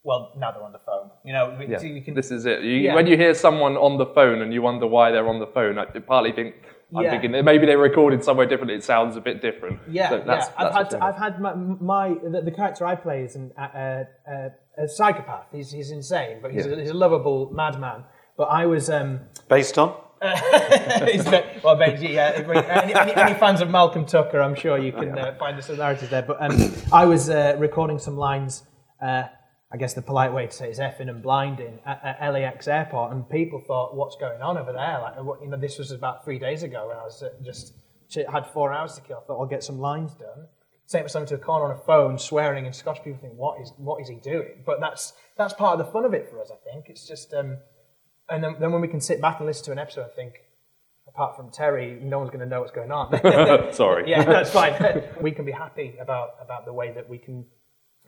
Well, 0.02 0.32
now 0.36 0.50
they're 0.50 0.62
on 0.62 0.72
the 0.72 0.78
phone. 0.78 1.10
You 1.24 1.34
know, 1.34 1.56
we, 1.58 1.66
Yeah, 1.68 1.78
we 1.82 2.00
can. 2.00 2.14
this 2.14 2.30
is 2.30 2.46
it. 2.46 2.62
You, 2.62 2.72
Yeah. 2.76 2.94
When 2.94 3.06
you 3.06 3.16
hear 3.18 3.34
someone 3.34 3.76
on 3.76 3.98
the 3.98 4.06
phone 4.06 4.40
and 4.40 4.52
you 4.52 4.62
wonder 4.62 4.86
why 4.86 5.10
they're 5.10 5.28
on 5.28 5.38
the 5.40 5.46
phone, 5.46 5.78
I 5.78 5.84
partly 5.84 6.32
think 6.32 6.54
I'm 6.96 7.04
Yeah. 7.04 7.10
thinking 7.10 7.32
that 7.32 7.44
maybe 7.44 7.66
they 7.66 7.76
recorded 7.76 8.24
somewhere 8.24 8.46
different. 8.46 8.70
It 8.72 8.82
sounds 8.82 9.16
a 9.16 9.20
bit 9.20 9.42
different. 9.42 9.78
Yeah, 9.90 10.08
So 10.08 10.22
that's, 10.26 10.48
yeah. 10.48 10.54
I've 10.66 10.72
that's 10.74 10.94
had 10.94 11.02
I've 11.02 11.16
had 11.16 11.40
my, 11.40 11.54
my 11.54 12.08
the, 12.32 12.40
the 12.42 12.50
character 12.50 12.86
I 12.86 12.94
play 12.96 13.22
is 13.24 13.36
an, 13.36 13.52
uh, 13.58 14.04
uh, 14.26 14.48
a 14.78 14.88
psychopath. 14.88 15.46
He's 15.52 15.70
he's 15.70 15.90
insane, 15.90 16.38
but 16.42 16.50
he's, 16.50 16.66
Yeah. 16.66 16.72
a, 16.72 16.80
he's 16.80 16.90
a 16.90 16.94
lovable 16.94 17.50
madman. 17.52 18.04
But 18.38 18.44
I 18.44 18.64
was 18.64 18.88
um, 18.88 19.20
Based 19.50 19.76
on 19.76 19.88
Is 19.90 19.94
that- 19.94 20.09
well, 21.64 21.76
but, 21.76 22.02
yeah, 22.02 22.44
any, 22.84 22.94
any, 22.94 23.14
any 23.14 23.34
fans 23.38 23.62
of 23.62 23.70
Malcolm 23.70 24.04
Tucker, 24.04 24.42
I'm 24.42 24.54
sure 24.54 24.76
you 24.76 24.92
can 24.92 25.18
uh, 25.18 25.34
find 25.38 25.56
the 25.56 25.62
similarities 25.62 26.10
there. 26.10 26.20
But 26.20 26.42
um, 26.42 26.72
I 26.92 27.06
was 27.06 27.30
uh, 27.30 27.56
recording 27.58 27.98
some 27.98 28.18
lines. 28.18 28.64
Uh, 29.00 29.22
I 29.72 29.78
guess 29.78 29.94
the 29.94 30.02
polite 30.02 30.34
way 30.34 30.46
to 30.46 30.52
say 30.52 30.66
it 30.66 30.72
is 30.72 30.78
effing 30.78 31.08
and 31.08 31.22
blinding 31.22 31.78
at, 31.86 32.18
at 32.20 32.32
LAX 32.32 32.68
airport, 32.68 33.12
and 33.12 33.26
people 33.30 33.62
thought, 33.66 33.96
"What's 33.96 34.16
going 34.16 34.42
on 34.42 34.58
over 34.58 34.72
there?" 34.72 34.98
Like, 35.00 35.22
what, 35.22 35.40
you 35.40 35.48
know, 35.48 35.56
this 35.56 35.78
was 35.78 35.90
about 35.90 36.22
three 36.22 36.38
days 36.38 36.64
ago 36.64 36.88
when 36.88 36.98
I 36.98 37.04
was 37.04 37.22
uh, 37.22 37.30
just 37.42 37.72
had 38.30 38.46
four 38.48 38.74
hours 38.74 38.96
to 38.96 39.00
kill. 39.00 39.22
I 39.24 39.26
thought 39.26 39.40
I'll 39.40 39.46
get 39.46 39.64
some 39.64 39.78
lines 39.78 40.12
done. 40.14 40.48
Say 40.84 41.02
something 41.06 41.28
to 41.28 41.36
a 41.36 41.38
corner 41.38 41.64
on 41.66 41.70
a 41.70 41.80
phone, 41.84 42.18
swearing, 42.18 42.66
and 42.66 42.74
Scottish 42.74 43.04
people 43.04 43.20
think, 43.22 43.34
"What 43.38 43.58
is 43.62 43.72
what 43.78 44.02
is 44.02 44.08
he 44.08 44.16
doing?" 44.16 44.64
But 44.66 44.80
that's 44.80 45.14
that's 45.38 45.54
part 45.54 45.80
of 45.80 45.86
the 45.86 45.90
fun 45.90 46.04
of 46.04 46.12
it 46.12 46.28
for 46.28 46.42
us. 46.42 46.50
I 46.52 46.70
think 46.70 46.90
it's 46.90 47.08
just. 47.08 47.32
Um, 47.32 47.56
and 48.30 48.42
then, 48.42 48.56
then 48.60 48.72
when 48.72 48.80
we 48.80 48.88
can 48.88 49.00
sit 49.00 49.20
back 49.20 49.38
and 49.38 49.46
listen 49.46 49.64
to 49.66 49.72
an 49.72 49.78
episode, 49.78 50.06
I 50.06 50.14
think, 50.14 50.42
apart 51.08 51.36
from 51.36 51.50
Terry, 51.50 51.98
no 52.00 52.18
one's 52.18 52.30
going 52.30 52.40
to 52.40 52.46
know 52.46 52.60
what's 52.60 52.72
going 52.72 52.92
on. 52.92 53.10
Sorry. 53.72 54.08
yeah, 54.08 54.24
that's 54.24 54.50
fine. 54.50 55.02
we 55.20 55.32
can 55.32 55.44
be 55.44 55.52
happy 55.52 55.96
about 56.00 56.34
about 56.40 56.64
the 56.64 56.72
way 56.72 56.92
that 56.92 57.08
we 57.08 57.18
can 57.18 57.44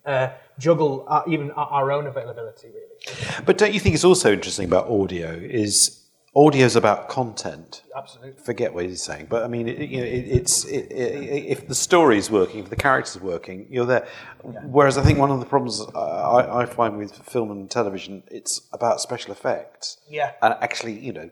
uh, 0.06 0.28
juggle 0.58 1.04
our, 1.08 1.24
even 1.28 1.50
our, 1.52 1.66
our 1.66 1.92
own 1.92 2.06
availability, 2.06 2.68
really. 2.68 3.42
But 3.44 3.58
don't 3.58 3.74
you 3.74 3.80
think 3.80 3.94
it's 3.94 4.04
also 4.04 4.32
interesting 4.32 4.66
about 4.66 4.88
audio 4.88 5.30
is 5.30 6.01
audio's 6.34 6.76
about 6.76 7.08
content. 7.08 7.82
Absolutely. 7.96 8.42
Forget 8.42 8.72
what 8.74 8.84
he's 8.84 9.02
saying, 9.02 9.26
but 9.28 9.42
I 9.44 9.48
mean, 9.48 9.68
it, 9.68 9.88
you 9.90 9.98
know, 9.98 10.04
it, 10.04 10.26
it's 10.28 10.64
it, 10.64 10.90
it, 10.90 11.44
if 11.46 11.68
the 11.68 11.74
story 11.74 12.16
is 12.18 12.30
working, 12.30 12.60
if 12.60 12.70
the 12.70 12.76
character's 12.76 13.20
working, 13.20 13.66
you're 13.70 13.86
there. 13.86 14.06
Whereas 14.64 14.96
I 14.98 15.02
think 15.02 15.18
one 15.18 15.30
of 15.30 15.40
the 15.40 15.46
problems 15.46 15.82
I, 15.94 16.62
I 16.62 16.66
find 16.66 16.96
with 16.98 17.14
film 17.16 17.50
and 17.50 17.70
television, 17.70 18.22
it's 18.30 18.62
about 18.72 19.00
special 19.00 19.32
effects. 19.32 19.98
Yeah. 20.08 20.32
And 20.40 20.54
actually, 20.60 20.98
you 20.98 21.12
know, 21.12 21.30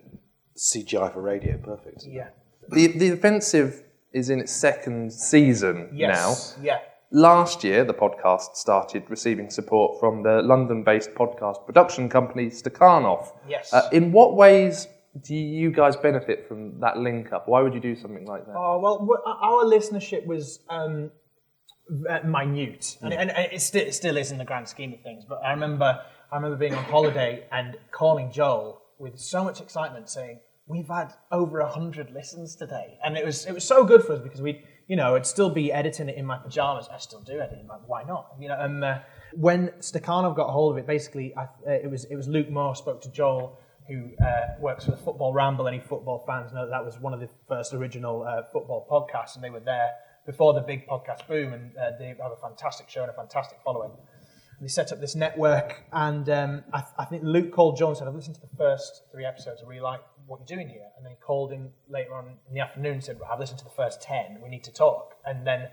CGI 0.56 1.12
for 1.12 1.22
radio, 1.22 1.56
perfect. 1.56 2.04
Yeah. 2.06 2.28
The, 2.68 2.86
the 2.88 3.08
offensive 3.10 3.82
is 4.12 4.28
in 4.28 4.40
its 4.40 4.52
second 4.52 5.12
season 5.12 5.90
Yes. 5.94 6.56
now. 6.58 6.62
Yeah. 6.64 6.78
Last 7.12 7.64
year, 7.64 7.84
the 7.84 7.94
podcast 7.94 8.54
started 8.54 9.02
receiving 9.08 9.50
support 9.50 9.98
from 9.98 10.22
the 10.22 10.42
London 10.42 10.84
based 10.84 11.12
podcast 11.14 11.66
production 11.66 12.08
company 12.08 12.46
Stakhanov. 12.46 13.32
Yes. 13.48 13.72
Uh, 13.72 13.88
in 13.90 14.12
what 14.12 14.36
ways 14.36 14.86
do 15.24 15.34
you 15.34 15.72
guys 15.72 15.96
benefit 15.96 16.46
from 16.46 16.78
that 16.78 16.98
link 16.98 17.32
up? 17.32 17.48
Why 17.48 17.62
would 17.62 17.74
you 17.74 17.80
do 17.80 17.96
something 17.96 18.26
like 18.26 18.46
that? 18.46 18.54
Oh 18.56 18.78
well, 18.78 19.22
our 19.26 19.64
listenership 19.64 20.24
was 20.24 20.60
um, 20.68 21.10
minute, 21.90 22.96
and, 23.02 23.12
and 23.12 23.30
it, 23.30 23.60
still, 23.60 23.82
it 23.82 23.94
still 23.94 24.16
is 24.16 24.30
in 24.30 24.38
the 24.38 24.44
grand 24.44 24.68
scheme 24.68 24.92
of 24.92 25.00
things. 25.00 25.24
But 25.28 25.40
I 25.44 25.50
remember, 25.50 26.00
I 26.30 26.36
remember 26.36 26.56
being 26.56 26.74
on 26.74 26.84
holiday 26.84 27.44
and 27.50 27.76
calling 27.90 28.30
Joel 28.30 28.82
with 28.98 29.18
so 29.18 29.42
much 29.42 29.60
excitement, 29.60 30.08
saying, 30.08 30.38
"We've 30.66 30.86
had 30.86 31.12
over 31.32 31.58
a 31.58 31.68
hundred 31.68 32.12
listens 32.12 32.54
today," 32.54 32.98
and 33.04 33.16
it 33.16 33.24
was 33.24 33.46
it 33.46 33.52
was 33.52 33.64
so 33.64 33.84
good 33.84 34.04
for 34.04 34.12
us 34.12 34.20
because 34.20 34.40
we, 34.40 34.62
you 34.90 34.96
know, 34.96 35.14
I'd 35.14 35.24
still 35.24 35.50
be 35.50 35.72
editing 35.72 36.08
it 36.08 36.16
in 36.16 36.26
my 36.26 36.36
pajamas. 36.36 36.88
I 36.92 36.98
still 36.98 37.20
do 37.20 37.38
editing, 37.38 37.68
like 37.68 37.82
why 37.86 38.02
not? 38.02 38.34
You 38.40 38.48
know, 38.48 38.56
and 38.58 38.82
uh, 38.82 38.98
when 39.34 39.68
Stakhanov 39.78 40.34
got 40.34 40.50
hold 40.50 40.72
of 40.72 40.78
it, 40.78 40.86
basically, 40.88 41.32
I, 41.36 41.44
uh, 41.44 41.46
it 41.84 41.88
was 41.88 42.06
it 42.06 42.16
was 42.16 42.26
Luke 42.26 42.50
Moore 42.50 42.74
spoke 42.74 43.00
to 43.02 43.10
Joel 43.12 43.56
who 43.86 44.10
uh, 44.20 44.56
works 44.58 44.86
for 44.86 44.90
the 44.90 44.96
Football 44.96 45.32
Ramble. 45.32 45.68
Any 45.68 45.78
football 45.78 46.24
fans 46.26 46.52
know 46.52 46.66
that, 46.66 46.72
that 46.72 46.84
was 46.84 46.98
one 46.98 47.14
of 47.14 47.20
the 47.20 47.28
first 47.46 47.72
original 47.72 48.24
uh, 48.24 48.42
football 48.52 48.84
podcasts, 48.90 49.36
and 49.36 49.44
they 49.44 49.50
were 49.50 49.60
there 49.60 49.90
before 50.26 50.54
the 50.54 50.60
big 50.60 50.88
podcast 50.88 51.24
boom. 51.28 51.52
And 51.52 51.70
uh, 51.76 51.92
they 51.96 52.08
have 52.08 52.32
a 52.32 52.40
fantastic 52.42 52.90
show 52.90 53.02
and 53.02 53.10
a 53.10 53.14
fantastic 53.14 53.58
following. 53.64 53.92
And 53.92 54.68
they 54.68 54.68
set 54.68 54.90
up 54.90 55.00
this 55.00 55.14
network, 55.14 55.84
and 55.92 56.28
um, 56.28 56.64
I, 56.72 56.82
I 56.98 57.04
think 57.04 57.22
Luke 57.22 57.52
called 57.52 57.76
Joe 57.76 57.90
and 57.90 57.96
said, 57.96 58.08
"I've 58.08 58.16
listened 58.16 58.34
to 58.34 58.40
the 58.40 58.56
first 58.58 59.04
three 59.12 59.24
episodes. 59.24 59.62
I 59.64 59.68
really 59.68 59.82
like 59.82 60.00
what 60.30 60.40
you're 60.40 60.56
doing 60.56 60.68
here." 60.68 60.88
And 60.96 61.04
then 61.04 61.10
he 61.12 61.18
called 61.18 61.50
him 61.52 61.70
later 61.88 62.14
on 62.14 62.24
in 62.48 62.54
the 62.54 62.60
afternoon 62.60 62.94
and 62.94 63.04
said, 63.04 63.18
well, 63.20 63.28
"I've 63.32 63.40
listened 63.40 63.58
to 63.58 63.64
the 63.64 63.76
first 63.82 64.00
ten. 64.00 64.40
We 64.42 64.48
need 64.48 64.64
to 64.64 64.72
talk." 64.72 65.16
And 65.26 65.46
then 65.46 65.68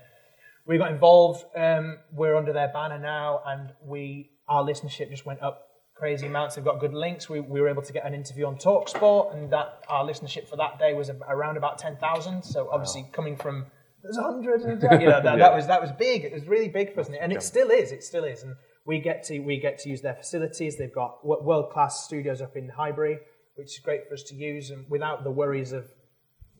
we 0.66 0.76
got 0.76 0.90
involved. 0.92 1.44
Um, 1.56 1.98
we're 2.12 2.36
under 2.36 2.52
their 2.52 2.68
banner 2.68 2.98
now, 2.98 3.40
and 3.46 3.72
we 3.84 4.30
our 4.48 4.62
listenership 4.64 5.08
just 5.10 5.24
went 5.24 5.40
up 5.42 5.64
crazy 5.94 6.26
amounts. 6.26 6.54
They've 6.54 6.64
got 6.64 6.78
good 6.80 6.94
links. 6.94 7.28
We, 7.28 7.40
we 7.40 7.60
were 7.60 7.68
able 7.68 7.82
to 7.82 7.92
get 7.92 8.06
an 8.06 8.14
interview 8.14 8.46
on 8.46 8.56
Talksport, 8.56 9.34
and 9.34 9.50
that 9.52 9.82
our 9.88 10.04
listenership 10.04 10.48
for 10.48 10.56
that 10.56 10.78
day 10.78 10.92
was 10.94 11.10
around 11.28 11.56
about 11.56 11.78
ten 11.78 11.96
thousand. 11.96 12.42
So 12.44 12.68
obviously 12.70 13.08
coming 13.12 13.36
from 13.36 13.66
there's 14.02 14.16
a 14.16 14.22
hundred, 14.22 14.60
and, 14.62 14.80
you 15.02 15.08
know, 15.08 15.20
that, 15.20 15.24
Yeah. 15.24 15.36
that 15.36 15.54
was 15.54 15.66
that 15.66 15.80
was 15.80 15.90
big. 15.92 16.24
It 16.24 16.32
was 16.32 16.44
really 16.46 16.68
big 16.68 16.94
for 16.94 17.00
us, 17.00 17.08
and 17.08 17.32
it 17.32 17.42
still 17.42 17.70
is. 17.70 17.90
It 17.92 18.02
still 18.04 18.24
is, 18.24 18.42
and 18.44 18.54
we 18.86 19.00
get 19.00 19.24
to 19.24 19.40
we 19.40 19.58
get 19.58 19.78
to 19.80 19.88
use 19.88 20.00
their 20.02 20.14
facilities. 20.14 20.76
They've 20.78 20.94
got 21.02 21.26
world 21.26 21.70
class 21.72 22.04
studios 22.04 22.40
up 22.40 22.56
in 22.56 22.68
Highbury, 22.68 23.18
which 23.58 23.72
is 23.76 23.78
great 23.80 24.08
for 24.08 24.14
us 24.14 24.22
to 24.24 24.34
use, 24.34 24.70
and 24.70 24.86
without 24.88 25.24
the 25.24 25.30
worries 25.30 25.72
of 25.72 25.84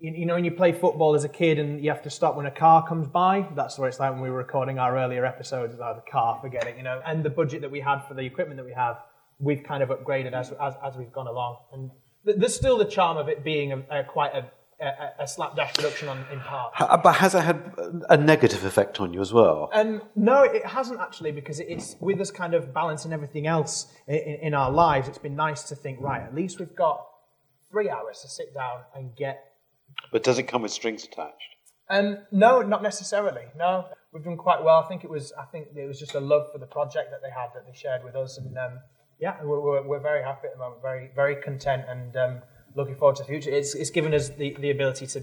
you, 0.01 0.13
you 0.13 0.27
know, 0.27 0.35
when 0.35 0.45
you 0.45 0.51
play 0.51 0.73
football 0.73 1.15
as 1.15 1.25
a 1.25 1.29
kid 1.29 1.59
and 1.59 1.83
you 1.83 1.91
have 1.91 2.03
to 2.03 2.11
stop 2.11 2.37
when 2.37 2.47
a 2.47 2.51
car 2.51 2.87
comes 2.87 3.09
by, 3.09 3.49
that's 3.55 3.79
what 3.79 3.89
it's 3.89 3.99
like 3.99 4.13
when 4.13 4.21
we 4.21 4.31
were 4.31 4.39
recording 4.39 4.79
our 4.79 4.97
earlier 4.97 5.25
episodes 5.25 5.75
about 5.75 6.05
the 6.05 6.11
car, 6.11 6.39
forget 6.41 6.67
it, 6.67 6.77
you 6.77 6.83
know. 6.83 7.01
And 7.07 7.25
the 7.25 7.31
budget 7.31 7.61
that 7.63 7.71
we 7.71 7.81
had 7.81 8.01
for 8.07 8.15
the 8.15 8.23
equipment 8.23 8.59
that 8.59 8.65
we 8.65 8.73
have, 8.73 8.99
we've 9.39 9.63
kind 9.63 9.83
of 9.83 9.89
upgraded 9.89 10.33
as, 10.33 10.53
as, 10.53 10.75
as 10.85 10.97
we've 10.97 11.13
gone 11.13 11.27
along. 11.27 11.59
And 11.73 11.91
there's 12.25 12.55
still 12.55 12.79
the 12.79 12.85
charm 12.85 13.17
of 13.17 13.29
it 13.29 13.43
being 13.43 13.73
a, 13.73 14.01
a 14.01 14.05
quite 14.05 14.35
a, 14.35 14.51
a, 14.81 15.23
a 15.25 15.29
slapdash 15.29 15.75
production 15.75 16.09
on, 16.09 16.25
in 16.33 16.41
part. 16.41 16.75
Ha- 16.75 16.97
But 17.03 17.15
has 17.17 17.35
it 17.35 17.41
had 17.43 17.73
a 18.09 18.17
negative 18.17 18.65
effect 18.65 19.01
on 19.01 19.13
you 19.13 19.21
as 19.21 19.33
well? 19.33 19.71
Um, 19.73 20.03
no, 20.15 20.43
it 20.43 20.65
hasn't 20.65 21.01
actually, 21.01 21.33
because 21.33 21.61
it's 21.61 21.97
with 22.01 22.21
us 22.21 22.31
kind 22.31 22.55
of 22.55 22.73
balancing 22.73 23.13
everything 23.13 23.47
else 23.47 23.93
in, 24.07 24.39
in 24.43 24.55
our 24.55 24.71
lives. 24.71 25.09
It's 25.09 25.19
been 25.19 25.37
nice 25.37 25.63
to 25.65 25.75
think, 25.75 26.01
right, 26.01 26.23
at 26.23 26.35
least 26.35 26.59
we've 26.61 26.77
got 26.77 27.07
three 27.71 27.91
hours 27.91 28.21
to 28.23 28.29
sit 28.29 28.55
down 28.55 28.83
and 28.95 29.15
get 29.17 29.45
But 30.13 30.23
does 30.23 30.39
it 30.39 30.45
come 30.45 30.63
with 30.63 30.73
strings 30.73 31.05
attached? 31.05 31.35
Um, 31.91 32.19
no, 32.31 32.63
not 32.63 32.83
necessarily. 32.83 33.45
No, 33.57 33.87
we've 34.13 34.23
done 34.25 34.37
quite 34.37 34.63
well. 34.63 34.83
I 34.85 34.87
think 34.89 35.05
it 35.05 35.11
was. 35.11 35.33
I 35.41 35.45
think 35.47 35.69
it 35.75 35.87
was 35.87 35.99
just 35.99 36.15
a 36.15 36.21
love 36.21 36.53
for 36.53 36.59
the 36.59 36.67
project 36.67 37.11
that 37.11 37.21
they 37.23 37.31
had 37.31 37.49
that 37.55 37.65
they 37.67 37.77
shared 37.77 38.05
with 38.05 38.15
us, 38.15 38.37
and 38.37 38.57
um, 38.59 38.79
yeah, 39.19 39.37
we're, 39.43 39.59
we're, 39.61 39.83
we're 39.89 40.01
very 40.01 40.23
happy 40.23 40.49
at 40.49 40.53
the 40.53 40.59
moment. 40.59 40.83
Very, 40.83 41.11
very 41.15 41.37
content, 41.37 41.85
and 41.89 42.15
um, 42.17 42.43
looking 42.75 42.97
forward 42.97 43.17
to 43.17 43.23
the 43.23 43.29
future. 43.29 43.51
It's, 43.51 43.75
it's 43.75 43.91
given 43.91 44.15
us 44.15 44.31
the, 44.31 44.57
the 44.61 44.71
ability 44.71 45.07
to 45.09 45.23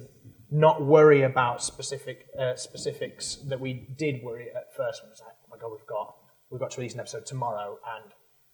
not 0.51 0.83
worry 0.83 1.23
about 1.23 1.63
specific 1.63 2.27
uh, 2.39 2.55
specifics 2.55 3.35
that 3.47 3.59
we 3.59 3.87
did 3.97 4.23
worry 4.23 4.47
at 4.55 4.75
first. 4.75 5.01
When 5.01 5.09
it 5.09 5.13
was 5.13 5.21
like, 5.25 5.35
oh 5.43 5.47
my 5.49 5.57
god, 5.57 5.71
we've 5.71 5.87
got 5.87 6.15
we've 6.49 6.59
got 6.59 6.71
to 6.71 6.77
release 6.77 6.93
an 6.93 6.99
episode 6.99 7.25
tomorrow, 7.25 7.77
and 7.95 8.11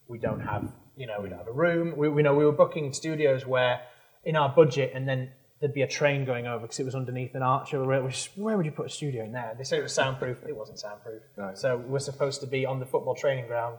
we 0.07 0.17
don't 0.17 0.39
have 0.39 0.71
you 0.95 1.07
know 1.07 1.19
we 1.21 1.29
don't 1.29 1.39
have 1.39 1.47
a 1.47 1.53
room. 1.53 1.95
We, 1.97 2.09
we 2.09 2.23
know 2.23 2.33
we 2.33 2.45
were 2.45 2.51
booking 2.51 2.93
studios 2.93 3.45
where 3.45 3.81
in 4.23 4.35
our 4.35 4.49
budget, 4.49 4.91
and 4.95 5.07
then 5.07 5.31
there'd 5.59 5.73
be 5.73 5.83
a 5.83 5.87
train 5.87 6.25
going 6.25 6.47
over 6.47 6.63
because 6.63 6.79
it 6.79 6.85
was 6.85 6.95
underneath 6.95 7.35
an 7.35 7.43
arch. 7.43 7.73
Where, 7.73 8.01
which, 8.01 8.31
where 8.35 8.57
would 8.57 8.65
you 8.65 8.71
put 8.71 8.87
a 8.87 8.89
studio 8.89 9.23
in 9.23 9.31
there? 9.31 9.53
They 9.57 9.63
said 9.63 9.79
it 9.79 9.83
was 9.83 9.93
soundproof. 9.93 10.37
It 10.47 10.55
wasn't 10.55 10.79
soundproof. 10.79 11.21
So 11.53 11.77
we're 11.77 11.99
supposed 11.99 12.41
to 12.41 12.47
be 12.47 12.65
on 12.65 12.79
the 12.79 12.85
football 12.85 13.15
training 13.15 13.47
ground 13.47 13.77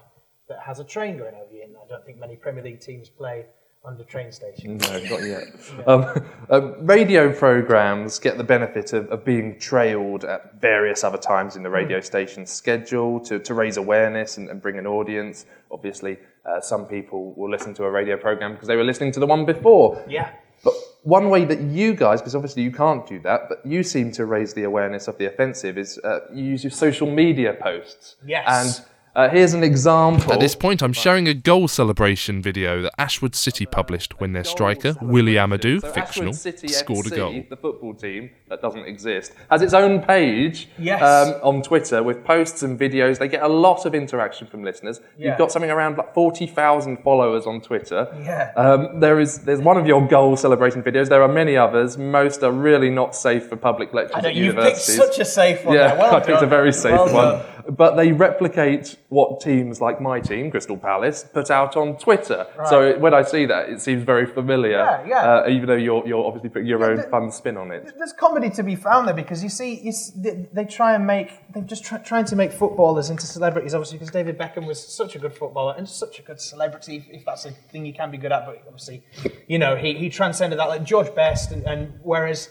that 0.48 0.60
has 0.60 0.78
a 0.78 0.84
train 0.84 1.18
going 1.18 1.34
over 1.34 1.52
you. 1.52 1.64
And 1.64 1.74
I 1.76 1.88
don't 1.88 2.04
think 2.06 2.18
many 2.18 2.36
Premier 2.36 2.62
League 2.62 2.80
teams 2.80 3.08
play 3.08 3.46
under 3.84 4.04
train 4.04 4.30
stations. 4.30 4.88
No, 4.88 4.98
not 5.04 5.22
yet. 5.24 5.44
Um, 5.86 6.24
uh, 6.50 6.60
radio 6.78 7.32
programs 7.32 8.18
get 8.18 8.38
the 8.38 8.44
benefit 8.44 8.92
of, 8.92 9.08
of 9.10 9.24
being 9.24 9.58
trailed 9.58 10.24
at 10.24 10.60
various 10.60 11.02
other 11.02 11.18
times 11.18 11.56
in 11.56 11.62
the 11.64 11.70
radio 11.70 12.00
station's 12.00 12.50
schedule 12.50 13.18
to, 13.20 13.40
to 13.40 13.54
raise 13.54 13.76
awareness 13.76 14.38
and, 14.38 14.48
and 14.50 14.62
bring 14.62 14.78
an 14.78 14.86
audience. 14.86 15.46
Obviously, 15.70 16.16
uh, 16.46 16.60
some 16.60 16.86
people 16.86 17.34
will 17.34 17.50
listen 17.50 17.74
to 17.74 17.84
a 17.84 17.90
radio 17.90 18.16
program 18.16 18.52
because 18.52 18.68
they 18.68 18.76
were 18.76 18.84
listening 18.84 19.10
to 19.12 19.20
the 19.20 19.26
one 19.26 19.44
before. 19.44 20.02
Yeah. 20.08 20.30
But 20.62 20.74
one 21.02 21.28
way 21.28 21.44
that 21.44 21.60
you 21.60 21.94
guys, 21.94 22.20
because 22.20 22.36
obviously 22.36 22.62
you 22.62 22.70
can't 22.70 23.04
do 23.04 23.18
that, 23.20 23.48
but 23.48 23.66
you 23.66 23.82
seem 23.82 24.12
to 24.12 24.26
raise 24.26 24.54
the 24.54 24.62
awareness 24.62 25.08
of 25.08 25.18
the 25.18 25.26
offensive 25.26 25.76
is 25.76 25.98
uh, 25.98 26.20
you 26.32 26.44
use 26.44 26.62
your 26.62 26.70
social 26.70 27.10
media 27.10 27.54
posts. 27.54 28.14
Yes. 28.24 28.44
And 28.46 28.86
uh, 29.14 29.28
here's 29.28 29.52
an 29.52 29.62
example. 29.62 30.32
At 30.32 30.40
this 30.40 30.54
point, 30.54 30.82
I'm 30.82 30.92
sharing 30.94 31.28
a 31.28 31.34
goal 31.34 31.68
celebration 31.68 32.40
video 32.40 32.80
that 32.82 32.92
Ashwood 32.98 33.34
City 33.34 33.66
published 33.66 34.18
when 34.20 34.32
their 34.32 34.44
striker, 34.44 34.94
Willie 35.02 35.34
Amadou, 35.34 35.80
So 35.82 35.92
fictional, 35.92 36.32
City 36.32 36.68
scored 36.68 37.06
FC, 37.06 37.12
a 37.12 37.16
goal. 37.16 37.44
The 37.50 37.56
football 37.56 37.94
team 37.94 38.30
that 38.48 38.62
doesn't 38.62 38.86
exist 38.86 39.32
has 39.50 39.60
its 39.60 39.74
own 39.74 40.00
page 40.02 40.68
Yes. 40.78 41.02
um, 41.02 41.34
on 41.42 41.62
Twitter 41.62 42.02
with 42.02 42.24
posts 42.24 42.62
and 42.62 42.78
videos. 42.78 43.18
They 43.18 43.28
get 43.28 43.42
a 43.42 43.48
lot 43.48 43.84
of 43.84 43.94
interaction 43.94 44.46
from 44.46 44.62
listeners. 44.62 45.00
Yeah. 45.18 45.28
You've 45.30 45.38
got 45.38 45.52
something 45.52 45.70
around 45.70 45.98
like 45.98 46.14
forty 46.14 46.46
thousand 46.46 46.98
followers 47.02 47.46
on 47.46 47.60
Twitter. 47.60 48.08
Yeah. 48.22 48.52
Um, 48.56 49.00
there 49.00 49.20
is 49.20 49.40
there's 49.40 49.60
one 49.60 49.76
of 49.76 49.86
your 49.86 50.06
goal 50.06 50.36
celebration 50.36 50.82
videos. 50.82 51.08
There 51.10 51.22
are 51.22 51.28
many 51.32 51.56
others. 51.56 51.98
Most 51.98 52.42
are 52.42 52.52
really 52.52 52.88
not 52.90 53.14
safe 53.14 53.46
for 53.48 53.56
public 53.56 53.92
lectures 53.92 54.16
I 54.16 54.20
know 54.22 54.28
at 54.28 54.34
you've 54.36 54.56
picked 54.56 54.78
such 54.78 55.18
a 55.18 55.24
safe 55.24 55.64
one. 55.64 55.76
Yeah. 55.76 55.94
Well 55.98 56.14
I 56.16 56.20
picked 56.20 56.42
a 56.42 56.46
very 56.46 56.72
safe 56.72 56.92
Well 56.92 57.12
one. 57.12 57.46
But 57.76 57.94
they 57.94 58.10
replicate 58.10 58.96
what 59.12 59.42
teams 59.42 59.78
like 59.78 60.00
my 60.00 60.18
team, 60.18 60.50
Crystal 60.50 60.78
Palace, 60.78 61.22
put 61.22 61.50
out 61.50 61.76
on 61.76 61.98
Twitter. 61.98 62.46
So 62.70 62.98
when 62.98 63.12
I 63.12 63.22
see 63.22 63.44
that, 63.44 63.68
it 63.68 63.80
seems 63.82 64.04
very 64.04 64.24
familiar. 64.24 64.78
Yeah, 64.78 65.06
yeah. 65.06 65.30
Uh, 65.30 65.48
even 65.50 65.66
though 65.66 65.82
you're, 65.86 66.02
you're 66.08 66.24
obviously 66.24 66.48
putting 66.48 66.66
your 66.66 66.82
own 66.82 67.02
fun 67.10 67.30
spin 67.30 67.58
on 67.58 67.70
it. 67.70 67.92
There's 67.98 68.14
comedy 68.14 68.48
to 68.50 68.62
be 68.62 68.74
found 68.74 69.06
there 69.06 69.14
because 69.14 69.42
you 69.42 69.50
see, 69.50 69.80
you 69.80 69.90
s 69.90 70.12
they, 70.16 70.48
they 70.54 70.64
try 70.64 70.94
and 70.94 71.06
make, 71.06 71.28
they're 71.52 71.62
just 71.62 71.84
try, 71.84 71.98
trying 71.98 72.24
to 72.24 72.36
make 72.36 72.52
footballers 72.52 73.10
into 73.10 73.26
celebrities, 73.26 73.74
obviously, 73.74 73.98
because 73.98 74.12
David 74.12 74.38
Beckham 74.38 74.66
was 74.66 74.80
such 74.82 75.14
a 75.14 75.18
good 75.18 75.34
footballer 75.34 75.74
and 75.76 75.86
such 75.86 76.18
a 76.18 76.22
good 76.22 76.40
celebrity, 76.40 76.96
if, 76.96 77.04
if 77.18 77.24
that's 77.26 77.44
a 77.44 77.50
thing 77.70 77.84
you 77.84 77.92
can 77.92 78.10
be 78.10 78.16
good 78.16 78.32
at, 78.32 78.46
but 78.46 78.62
obviously, 78.66 79.04
you 79.46 79.58
know, 79.58 79.76
he, 79.76 79.92
he 79.92 80.08
transcended 80.08 80.58
that, 80.58 80.68
like 80.68 80.84
George 80.84 81.14
Best, 81.14 81.52
and, 81.52 81.62
and 81.66 81.92
whereas 82.02 82.48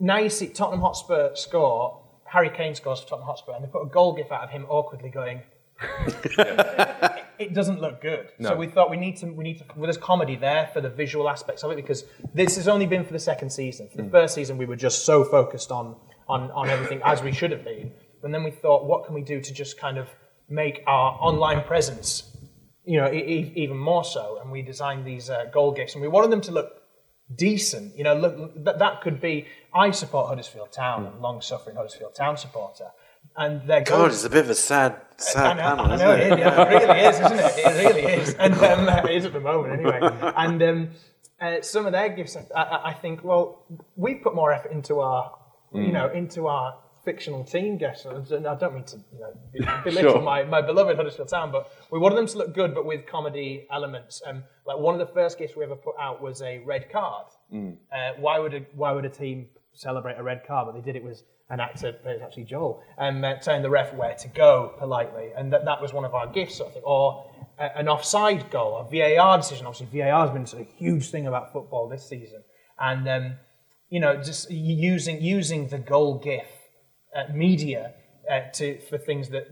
now 0.00 0.18
you 0.18 0.30
see 0.30 0.48
Tottenham 0.48 0.80
Hotspur 0.80 1.36
score, 1.36 2.02
Harry 2.24 2.50
Kane 2.50 2.74
scores 2.74 3.00
for 3.00 3.08
Tottenham 3.10 3.28
Hotspur, 3.28 3.52
and 3.52 3.64
they 3.64 3.68
put 3.68 3.82
a 3.82 3.88
goal 3.88 4.14
gif 4.14 4.32
out 4.32 4.42
of 4.42 4.50
him 4.50 4.66
awkwardly 4.68 5.10
going, 5.10 5.42
it, 6.06 7.24
it 7.38 7.54
doesn't 7.54 7.80
look 7.80 8.00
good. 8.00 8.28
So 8.40 8.56
we 8.56 8.66
thought 8.66 8.90
we 8.90 8.96
need 8.96 9.16
to 9.18 9.26
we 9.26 9.44
need 9.44 9.58
to 9.58 9.64
well, 9.76 9.84
there's 9.84 9.96
comedy 9.96 10.36
there 10.36 10.70
for 10.72 10.80
the 10.80 10.90
visual 10.90 11.28
aspects 11.28 11.62
of 11.64 11.70
it 11.70 11.76
because 11.76 12.04
this 12.34 12.56
has 12.56 12.68
only 12.68 12.86
been 12.86 13.04
for 13.04 13.12
the 13.12 13.18
second 13.18 13.50
season. 13.50 13.88
For 13.88 14.02
the 14.02 14.10
first 14.10 14.34
season 14.34 14.58
we 14.58 14.66
were 14.66 14.76
just 14.76 15.04
so 15.04 15.24
focused 15.24 15.70
on 15.70 15.96
on 16.28 16.50
on 16.52 16.68
everything 16.68 17.00
as 17.04 17.22
we 17.22 17.32
should 17.32 17.50
have 17.50 17.64
been. 17.64 17.92
And 18.22 18.32
then 18.32 18.44
we 18.44 18.50
thought, 18.50 18.84
what 18.86 19.04
can 19.04 19.14
we 19.14 19.22
do 19.22 19.40
to 19.40 19.52
just 19.52 19.78
kind 19.78 19.98
of 19.98 20.08
make 20.48 20.82
our 20.86 21.12
online 21.20 21.62
presence, 21.64 22.36
you 22.84 23.00
know, 23.00 23.10
e- 23.12 23.16
e- 23.18 23.52
even 23.56 23.76
more 23.76 24.04
so? 24.04 24.38
And 24.40 24.52
we 24.52 24.62
designed 24.62 25.04
these 25.04 25.28
uh, 25.28 25.46
goal 25.52 25.72
gifts, 25.72 25.94
and 25.94 26.02
we 26.02 26.08
wanted 26.08 26.30
them 26.30 26.40
to 26.42 26.52
look 26.52 26.70
decent. 27.34 27.96
You 27.96 28.04
know, 28.04 28.14
look 28.14 28.64
that, 28.64 28.78
that 28.78 29.00
could 29.00 29.20
be. 29.20 29.46
I 29.74 29.90
support 29.90 30.28
Huddersfield 30.28 30.70
Town, 30.70 31.06
I'm 31.06 31.18
a 31.18 31.20
long-suffering 31.20 31.76
Huddersfield 31.76 32.14
Town 32.14 32.36
supporter, 32.36 32.88
and 33.36 33.66
their 33.68 33.82
God, 33.82 34.10
it's 34.10 34.24
a 34.24 34.30
bit 34.30 34.44
of 34.44 34.50
a 34.50 34.54
sad, 34.54 34.96
sad 35.16 35.56
know, 35.56 35.62
panel, 35.62 35.86
I 35.86 35.94
isn't 35.94 36.06
know 36.06 36.12
it? 36.14 36.32
it, 36.32 36.38
yeah, 36.38 36.62
it 36.62 36.68
really 36.68 37.00
is, 37.00 37.16
isn't 37.20 37.38
it? 37.38 37.52
It 37.58 37.86
really 37.86 38.12
is, 38.22 38.34
and 38.34 38.54
um, 38.54 38.88
it 39.06 39.10
is 39.16 39.24
at 39.24 39.32
the 39.32 39.40
moment 39.40 39.74
anyway. 39.74 40.00
And 40.36 40.62
um, 40.62 40.88
uh, 41.40 41.60
some 41.62 41.86
of 41.86 41.92
their 41.92 42.08
gifts, 42.10 42.36
I, 42.54 42.80
I, 42.84 42.92
think, 42.92 43.24
well, 43.24 43.64
we've 43.96 44.22
put 44.22 44.34
more 44.34 44.52
effort 44.52 44.72
into 44.72 45.00
our, 45.00 45.32
you 45.74 45.80
Mm. 45.84 45.92
know, 45.92 46.08
into 46.10 46.46
our 46.48 46.76
fictional 47.04 47.42
team 47.44 47.78
gifts. 47.78 48.04
And 48.04 48.46
I 48.46 48.54
don't 48.54 48.74
mean 48.74 48.84
to, 48.84 48.96
you 49.52 49.64
know, 49.64 49.80
belittle 49.84 50.12
Sure. 50.12 50.22
my, 50.22 50.44
my 50.44 50.60
beloved 50.60 50.96
Huddersfield 50.96 51.28
Town, 51.28 51.50
but 51.50 51.68
we 51.90 51.98
wanted 51.98 52.16
them 52.16 52.26
to 52.28 52.38
look 52.38 52.54
good, 52.54 52.74
but 52.74 52.84
with 52.86 53.06
comedy 53.06 53.66
elements. 53.72 54.22
Um, 54.26 54.44
like 54.66 54.78
one 54.78 54.94
of 55.00 55.04
the 55.06 55.12
first 55.12 55.38
gifts 55.38 55.56
we 55.56 55.64
ever 55.64 55.74
put 55.74 55.94
out 55.98 56.22
was 56.22 56.42
a 56.42 56.58
red 56.58 56.92
card. 56.92 57.26
Mm. 57.52 57.76
Uh, 57.92 58.12
why 58.20 58.38
would 58.38 58.54
a 58.54 58.60
why 58.74 58.92
would 58.92 59.04
a 59.04 59.10
team 59.10 59.46
celebrate 59.72 60.16
a 60.18 60.22
red 60.22 60.42
card? 60.46 60.66
But 60.66 60.74
they 60.74 60.92
did 60.92 60.94
it 60.94 61.02
was 61.02 61.24
an 61.52 61.60
actor, 61.60 61.88
it 61.88 62.00
was 62.04 62.20
actually 62.22 62.44
Joel, 62.44 62.82
um, 62.98 63.22
uh, 63.22 63.34
telling 63.34 63.62
the 63.62 63.70
ref 63.70 63.94
where 63.94 64.14
to 64.14 64.28
go 64.28 64.74
politely, 64.78 65.30
and 65.36 65.52
that, 65.52 65.64
that 65.66 65.80
was 65.80 65.92
one 65.92 66.04
of 66.04 66.14
our 66.14 66.26
gifts, 66.26 66.56
sort 66.56 66.68
of 66.68 66.74
thing. 66.74 66.82
Or 66.84 67.30
uh, 67.58 67.68
an 67.76 67.88
offside 67.88 68.50
goal, 68.50 68.78
a 68.78 68.84
VAR 68.90 69.36
decision. 69.36 69.66
Obviously, 69.66 70.00
VAR 70.00 70.26
has 70.26 70.30
been 70.30 70.46
such 70.46 70.60
a 70.60 70.64
huge 70.64 71.10
thing 71.10 71.26
about 71.26 71.52
football 71.52 71.88
this 71.88 72.08
season, 72.08 72.42
and 72.80 73.08
um, 73.08 73.34
you 73.90 74.00
know, 74.00 74.16
just 74.16 74.50
using 74.50 75.22
using 75.22 75.68
the 75.68 75.78
goal 75.78 76.18
gif 76.18 76.48
uh, 77.14 77.30
media 77.32 77.92
uh, 78.30 78.40
to 78.54 78.80
for 78.88 78.96
things 78.96 79.28
that 79.28 79.44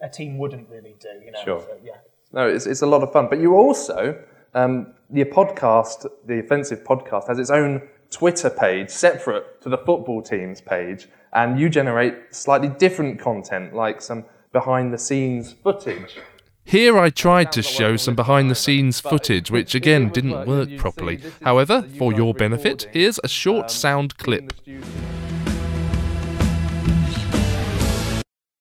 a 0.00 0.08
team 0.08 0.38
wouldn't 0.38 0.68
really 0.70 0.94
do. 1.00 1.08
You 1.24 1.32
know, 1.32 1.44
Sure. 1.44 1.60
So, 1.60 1.76
yeah. 1.82 1.96
No, 2.32 2.46
it's, 2.46 2.66
it's 2.66 2.82
a 2.82 2.86
lot 2.86 3.02
of 3.02 3.12
fun. 3.12 3.26
But 3.28 3.40
you 3.40 3.54
also, 3.54 4.22
um, 4.54 4.94
the 5.10 5.24
podcast, 5.24 6.06
the 6.26 6.40
Offensive 6.40 6.84
podcast, 6.84 7.26
has 7.26 7.38
its 7.38 7.50
own 7.50 7.88
Twitter 8.10 8.50
page 8.50 8.90
separate 8.90 9.60
to 9.62 9.68
the 9.68 9.78
football 9.78 10.22
team's 10.22 10.60
page, 10.60 11.08
and 11.32 11.58
you 11.58 11.68
generate 11.68 12.34
slightly 12.34 12.68
different 12.68 13.20
content, 13.20 13.74
like 13.74 14.00
some 14.00 14.24
behind 14.52 14.92
the 14.92 14.98
scenes 14.98 15.52
footage. 15.52 16.16
Here 16.64 16.98
I 16.98 17.08
tried 17.08 17.50
to 17.52 17.62
show 17.62 17.96
some 17.96 18.14
behind 18.14 18.50
the 18.50 18.54
scenes 18.54 19.00
footage, 19.00 19.50
which 19.50 19.74
again 19.74 20.10
didn't 20.10 20.46
work 20.46 20.76
properly. 20.76 21.18
However, 21.42 21.82
for 21.96 22.12
your 22.12 22.34
benefit, 22.34 22.88
here's 22.92 23.18
a 23.24 23.28
short 23.28 23.64
um, 23.64 23.68
sound 23.70 24.18
clip. 24.18 24.52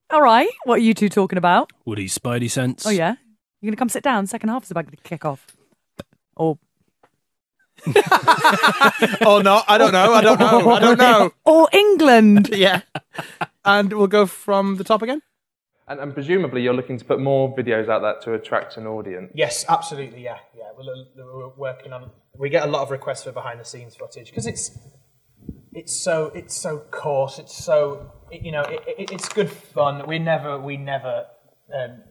All 0.10 0.22
right, 0.22 0.48
what 0.64 0.76
are 0.76 0.84
you 0.84 0.94
two 0.94 1.10
talking 1.10 1.38
about? 1.38 1.72
Woody's 1.86 2.18
Spidey 2.18 2.50
sense. 2.50 2.86
Oh 2.86 2.92
yeah, 2.92 3.16
you're 3.62 3.72
gonna 3.72 3.78
come 3.78 3.90
sit 3.90 4.04
down. 4.04 4.26
Second 4.26 4.50
half 4.50 4.64
is 4.64 4.72
about 4.72 4.90
to 4.90 4.98
kick 5.04 5.26
off. 5.26 5.46
Or 6.38 6.58
oh 9.26 9.42
no, 9.44 9.62
I 9.68 9.78
don't 9.78 9.92
know. 9.92 10.14
I 10.14 10.22
don't 10.22 10.40
know. 10.40 10.72
I 10.72 10.80
don't 10.80 10.98
know. 10.98 11.32
or 11.46 11.70
England. 11.72 12.50
yeah. 12.54 12.82
And 13.64 13.94
we'll 13.94 14.08
go 14.08 14.26
from 14.26 14.78
the 14.78 14.84
top 14.84 15.02
again. 15.02 15.22
And, 15.88 16.00
and 16.00 16.14
presumably, 16.14 16.64
you're 16.64 16.74
looking 16.74 16.98
to 16.98 17.06
put 17.06 17.20
more 17.20 17.56
videos 17.56 17.88
out 17.88 18.02
there 18.02 18.16
to 18.24 18.34
attract 18.34 18.78
an 18.78 18.88
audience. 18.88 19.32
Yes, 19.34 19.66
absolutely. 19.70 20.22
Yeah, 20.22 20.38
yeah. 20.56 20.72
We're, 20.78 21.26
we're 21.26 21.56
working 21.56 21.94
on. 21.94 22.12
We 22.38 22.50
get 22.50 22.68
a 22.68 22.72
lot 22.72 22.82
of 22.82 22.92
requests 22.92 23.24
for 23.24 23.32
behind 23.32 23.60
the 23.60 23.66
scenes 23.66 23.96
footage 23.96 24.30
because 24.30 24.48
it's 24.48 24.78
it's 25.74 25.96
so 25.96 26.32
it's 26.36 26.56
so 26.56 26.80
coarse. 26.92 27.40
It's 27.40 27.56
so 27.56 28.12
you 28.32 28.52
know 28.52 28.64
it, 28.64 28.84
it, 28.98 29.12
it's 29.12 29.30
good 29.30 29.50
fun. 29.50 30.08
We 30.08 30.20
never 30.20 30.60
we 30.60 30.78
never 30.78 31.26
um, 31.74 32.02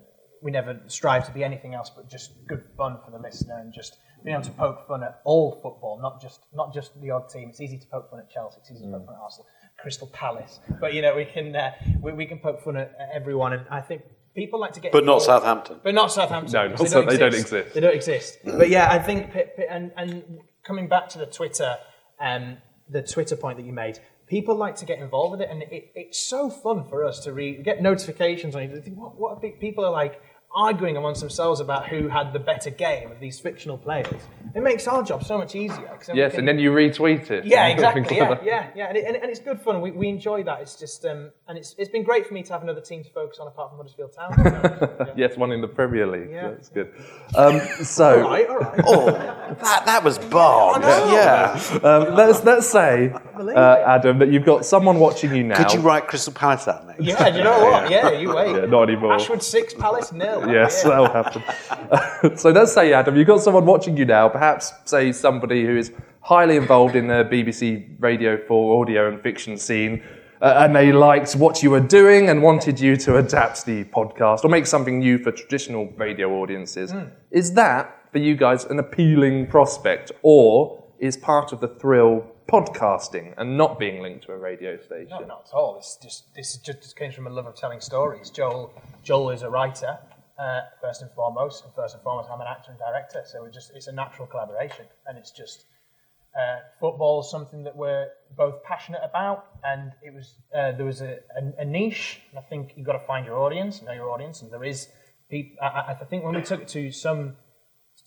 we 0.42 0.50
never 0.50 0.80
strive 0.86 1.26
to 1.26 1.32
be 1.32 1.42
anything 1.42 1.74
else 1.74 1.90
but 1.94 2.08
just 2.08 2.32
good 2.46 2.62
fun 2.76 2.98
for 3.04 3.10
the 3.10 3.18
listener 3.18 3.58
and 3.58 3.72
just 3.72 3.98
being 4.24 4.34
able 4.34 4.44
to 4.44 4.50
poke 4.52 4.86
fun 4.88 5.02
at 5.02 5.20
all 5.24 5.52
football, 5.62 5.98
not 6.00 6.20
just 6.20 6.40
not 6.54 6.72
just 6.74 7.00
the 7.00 7.10
odd 7.10 7.28
team. 7.28 7.48
It's 7.50 7.60
easy 7.60 7.78
to 7.78 7.86
poke 7.86 8.10
fun 8.10 8.20
at 8.20 8.30
Chelsea. 8.30 8.58
It's 8.60 8.70
easy 8.70 8.84
to 8.84 8.90
poke 8.90 9.06
fun 9.06 9.14
at 9.14 9.20
Arsenal, 9.20 9.46
Crystal 9.80 10.08
Palace, 10.08 10.60
but 10.80 10.94
you 10.94 11.02
know 11.02 11.14
we 11.14 11.24
can 11.24 11.54
uh, 11.54 11.72
we, 12.00 12.12
we 12.12 12.26
can 12.26 12.38
poke 12.38 12.62
fun 12.62 12.76
at, 12.76 12.94
at 12.98 13.10
everyone. 13.12 13.52
And 13.52 13.62
I 13.70 13.80
think 13.80 14.02
people 14.34 14.58
like 14.60 14.72
to 14.72 14.80
get 14.80 14.92
But 14.92 15.04
not 15.04 15.20
involved- 15.22 15.24
Southampton. 15.26 15.80
But 15.82 15.94
not 15.94 16.12
Southampton. 16.12 16.52
No, 16.52 16.68
because 16.68 16.92
not 16.94 17.04
so- 17.04 17.10
they 17.10 17.16
don't 17.18 17.34
exist. 17.34 17.74
They 17.74 17.80
don't 17.80 17.94
exist. 17.94 18.38
But 18.44 18.68
yeah, 18.68 18.88
I 18.90 18.98
think, 18.98 19.32
p- 19.32 19.44
p- 19.56 19.66
and, 19.68 19.92
and 19.96 20.40
coming 20.64 20.88
back 20.88 21.08
to 21.10 21.18
the 21.18 21.26
Twitter, 21.26 21.76
um, 22.20 22.58
the 22.90 23.02
Twitter 23.02 23.34
point 23.36 23.56
that 23.58 23.64
you 23.64 23.72
made, 23.72 23.98
people 24.26 24.54
like 24.54 24.76
to 24.76 24.84
get 24.84 24.98
involved 24.98 25.32
with 25.32 25.40
it, 25.40 25.48
and 25.50 25.62
it, 25.62 25.90
it's 25.94 26.20
so 26.20 26.50
fun 26.50 26.84
for 26.84 27.04
us 27.04 27.20
to 27.20 27.32
read, 27.32 27.64
get 27.64 27.80
notifications 27.80 28.54
on 28.54 28.62
it. 28.62 28.70
You 28.72 28.80
think, 28.82 28.98
What, 28.98 29.18
what 29.18 29.42
are 29.42 29.50
people 29.52 29.84
are 29.86 29.90
like 29.92 30.20
arguing 30.56 30.96
amongst 30.96 31.20
themselves 31.20 31.60
about 31.60 31.86
who 31.86 32.08
had 32.08 32.32
the 32.32 32.38
better 32.38 32.70
game 32.70 33.12
of 33.12 33.20
these 33.20 33.38
fictional 33.38 33.76
players. 33.76 34.06
It 34.54 34.62
makes 34.62 34.88
our 34.88 35.02
job 35.02 35.22
so 35.22 35.36
much 35.36 35.54
easier. 35.54 35.98
Yes, 36.14 36.32
can- 36.32 36.40
and 36.40 36.48
then 36.48 36.58
you 36.58 36.70
retweet 36.72 37.30
it. 37.30 37.44
yeah, 37.44 37.66
and 37.66 37.78
exactly. 37.78 38.16
Yeah, 38.16 38.38
yeah, 38.42 38.70
yeah, 38.74 38.86
and, 38.88 38.96
it, 38.96 39.04
and, 39.04 39.16
and 39.16 39.30
it's 39.30 39.38
good 39.38 39.60
fun. 39.60 39.82
We, 39.82 39.90
we 39.90 40.08
enjoy 40.08 40.42
that. 40.44 40.62
It's 40.62 40.74
just, 40.76 41.04
um, 41.04 41.30
and 41.46 41.58
it's 41.58 41.74
it's 41.76 41.90
been 41.90 42.04
great 42.04 42.26
for 42.26 42.32
me 42.32 42.42
to 42.44 42.52
have 42.54 42.62
another 42.62 42.80
team 42.80 43.04
to 43.04 43.10
focus 43.10 43.38
on 43.38 43.48
apart 43.48 43.70
from 43.70 43.76
Huddersfield 43.78 44.12
Town. 44.14 44.32
So, 44.96 45.12
yes, 45.16 45.36
one 45.36 45.52
in 45.52 45.60
the 45.60 45.68
Premier 45.68 46.06
League. 46.06 46.30
Yeah. 46.30 46.48
That's 46.48 46.70
good. 46.70 46.92
Um, 47.34 47.60
so, 47.84 48.22
all 48.24 48.30
right, 48.30 48.48
all 48.48 48.58
right. 48.58 48.80
Oh, 48.86 49.10
that, 49.10 49.82
that 49.84 50.02
was 50.02 50.18
barbed. 50.18 50.84
Yeah. 50.84 51.60
um, 51.82 52.14
let's 52.14 52.42
let's 52.44 52.66
say, 52.68 53.12
uh, 53.12 53.82
Adam, 53.86 54.18
that 54.20 54.30
you've 54.32 54.44
got 54.46 54.64
someone 54.64 54.98
watching 54.98 55.34
you 55.34 55.44
now. 55.44 55.56
Could 55.62 55.72
you 55.74 55.80
write 55.80 56.06
Crystal 56.08 56.32
Palace 56.32 56.66
out, 56.68 56.86
mate? 56.86 56.96
Yeah, 57.00 57.28
do 57.30 57.38
you 57.38 57.44
know 57.44 57.62
what? 57.64 57.90
Yeah, 57.90 58.12
you 58.12 58.34
wait. 58.34 58.54
Yeah, 58.56 58.66
not 58.66 58.88
anymore. 58.88 59.12
Ashwood 59.14 59.42
six, 59.42 59.74
Palace 59.74 60.12
nil. 60.12 60.45
Yes, 60.52 60.82
Yeah. 60.84 60.90
that'll 60.90 61.10
happen. 61.10 62.36
so 62.36 62.50
let's 62.50 62.72
say, 62.72 62.92
Adam, 62.92 63.16
you've 63.16 63.26
got 63.26 63.40
someone 63.40 63.66
watching 63.66 63.96
you 63.96 64.04
now, 64.04 64.28
perhaps, 64.28 64.72
say, 64.84 65.12
somebody 65.12 65.64
who 65.64 65.76
is 65.76 65.92
highly 66.20 66.56
involved 66.56 66.96
in 66.96 67.06
the 67.06 67.24
BBC 67.30 67.88
Radio 68.00 68.36
4 68.46 68.82
audio 68.82 69.08
and 69.08 69.20
fiction 69.22 69.56
scene, 69.56 70.02
uh, 70.42 70.54
and 70.58 70.74
they 70.74 70.92
liked 70.92 71.34
what 71.36 71.62
you 71.62 71.70
were 71.70 71.80
doing 71.80 72.28
and 72.28 72.42
wanted 72.42 72.78
you 72.80 72.96
to 72.96 73.16
adapt 73.16 73.64
the 73.64 73.84
podcast 73.84 74.44
or 74.44 74.48
make 74.48 74.66
something 74.66 74.98
new 74.98 75.18
for 75.18 75.32
traditional 75.32 75.86
radio 75.96 76.30
audiences. 76.42 76.90
Hmm. 76.92 77.04
Is 77.30 77.52
that, 77.54 78.08
for 78.12 78.18
you 78.18 78.36
guys, 78.36 78.64
an 78.64 78.78
appealing 78.78 79.46
prospect, 79.46 80.12
or 80.22 80.82
is 80.98 81.16
part 81.16 81.52
of 81.52 81.60
the 81.60 81.68
thrill 81.68 82.24
podcasting 82.48 83.34
and 83.38 83.56
not 83.58 83.78
being 83.78 84.00
linked 84.02 84.24
to 84.26 84.32
a 84.32 84.36
radio 84.38 84.76
station? 84.78 85.08
No, 85.10 85.20
not 85.20 85.48
at 85.48 85.54
all. 85.54 85.76
It's 85.78 85.96
just 86.02 86.32
this 86.34 86.56
just 86.58 86.96
came 86.96 87.12
from 87.12 87.26
a 87.26 87.30
love 87.30 87.46
of 87.46 87.54
telling 87.56 87.80
stories. 87.80 88.30
Joel 88.30 88.72
Joel 89.02 89.30
is 89.30 89.42
a 89.42 89.50
writer 89.50 89.98
uh, 90.38 90.60
first 90.80 91.02
and 91.02 91.10
foremost, 91.12 91.64
and 91.64 91.74
first 91.74 91.94
and 91.94 92.02
foremost, 92.02 92.28
I'm 92.30 92.40
an 92.40 92.46
actor 92.48 92.70
and 92.70 92.78
director. 92.78 93.22
So 93.24 93.46
just 93.48 93.72
it's 93.74 93.86
a 93.86 93.92
natural 93.92 94.26
collaboration, 94.26 94.86
and 95.06 95.16
it's 95.18 95.30
just 95.30 95.64
uh, 96.38 96.58
football 96.80 97.20
is 97.20 97.30
something 97.30 97.62
that 97.64 97.76
we're 97.76 98.08
both 98.36 98.62
passionate 98.62 99.00
about, 99.02 99.46
and 99.64 99.92
it 100.02 100.12
was 100.12 100.34
uh, 100.54 100.72
there 100.72 100.84
was 100.86 101.00
a, 101.00 101.18
a, 101.40 101.62
a 101.62 101.64
niche, 101.64 102.20
and 102.30 102.38
I 102.38 102.42
think 102.42 102.74
you've 102.76 102.86
got 102.86 102.92
to 103.00 103.06
find 103.06 103.24
your 103.24 103.38
audience, 103.38 103.80
know 103.82 103.92
your 103.92 104.10
audience, 104.10 104.42
and 104.42 104.50
there 104.52 104.64
is. 104.64 104.88
People, 105.28 105.56
I, 105.60 105.66
I- 105.66 105.96
I 106.00 106.04
think 106.04 106.22
when 106.24 106.36
we 106.36 106.42
took 106.42 106.62
it 106.62 106.68
to 106.68 106.92
some 106.92 107.36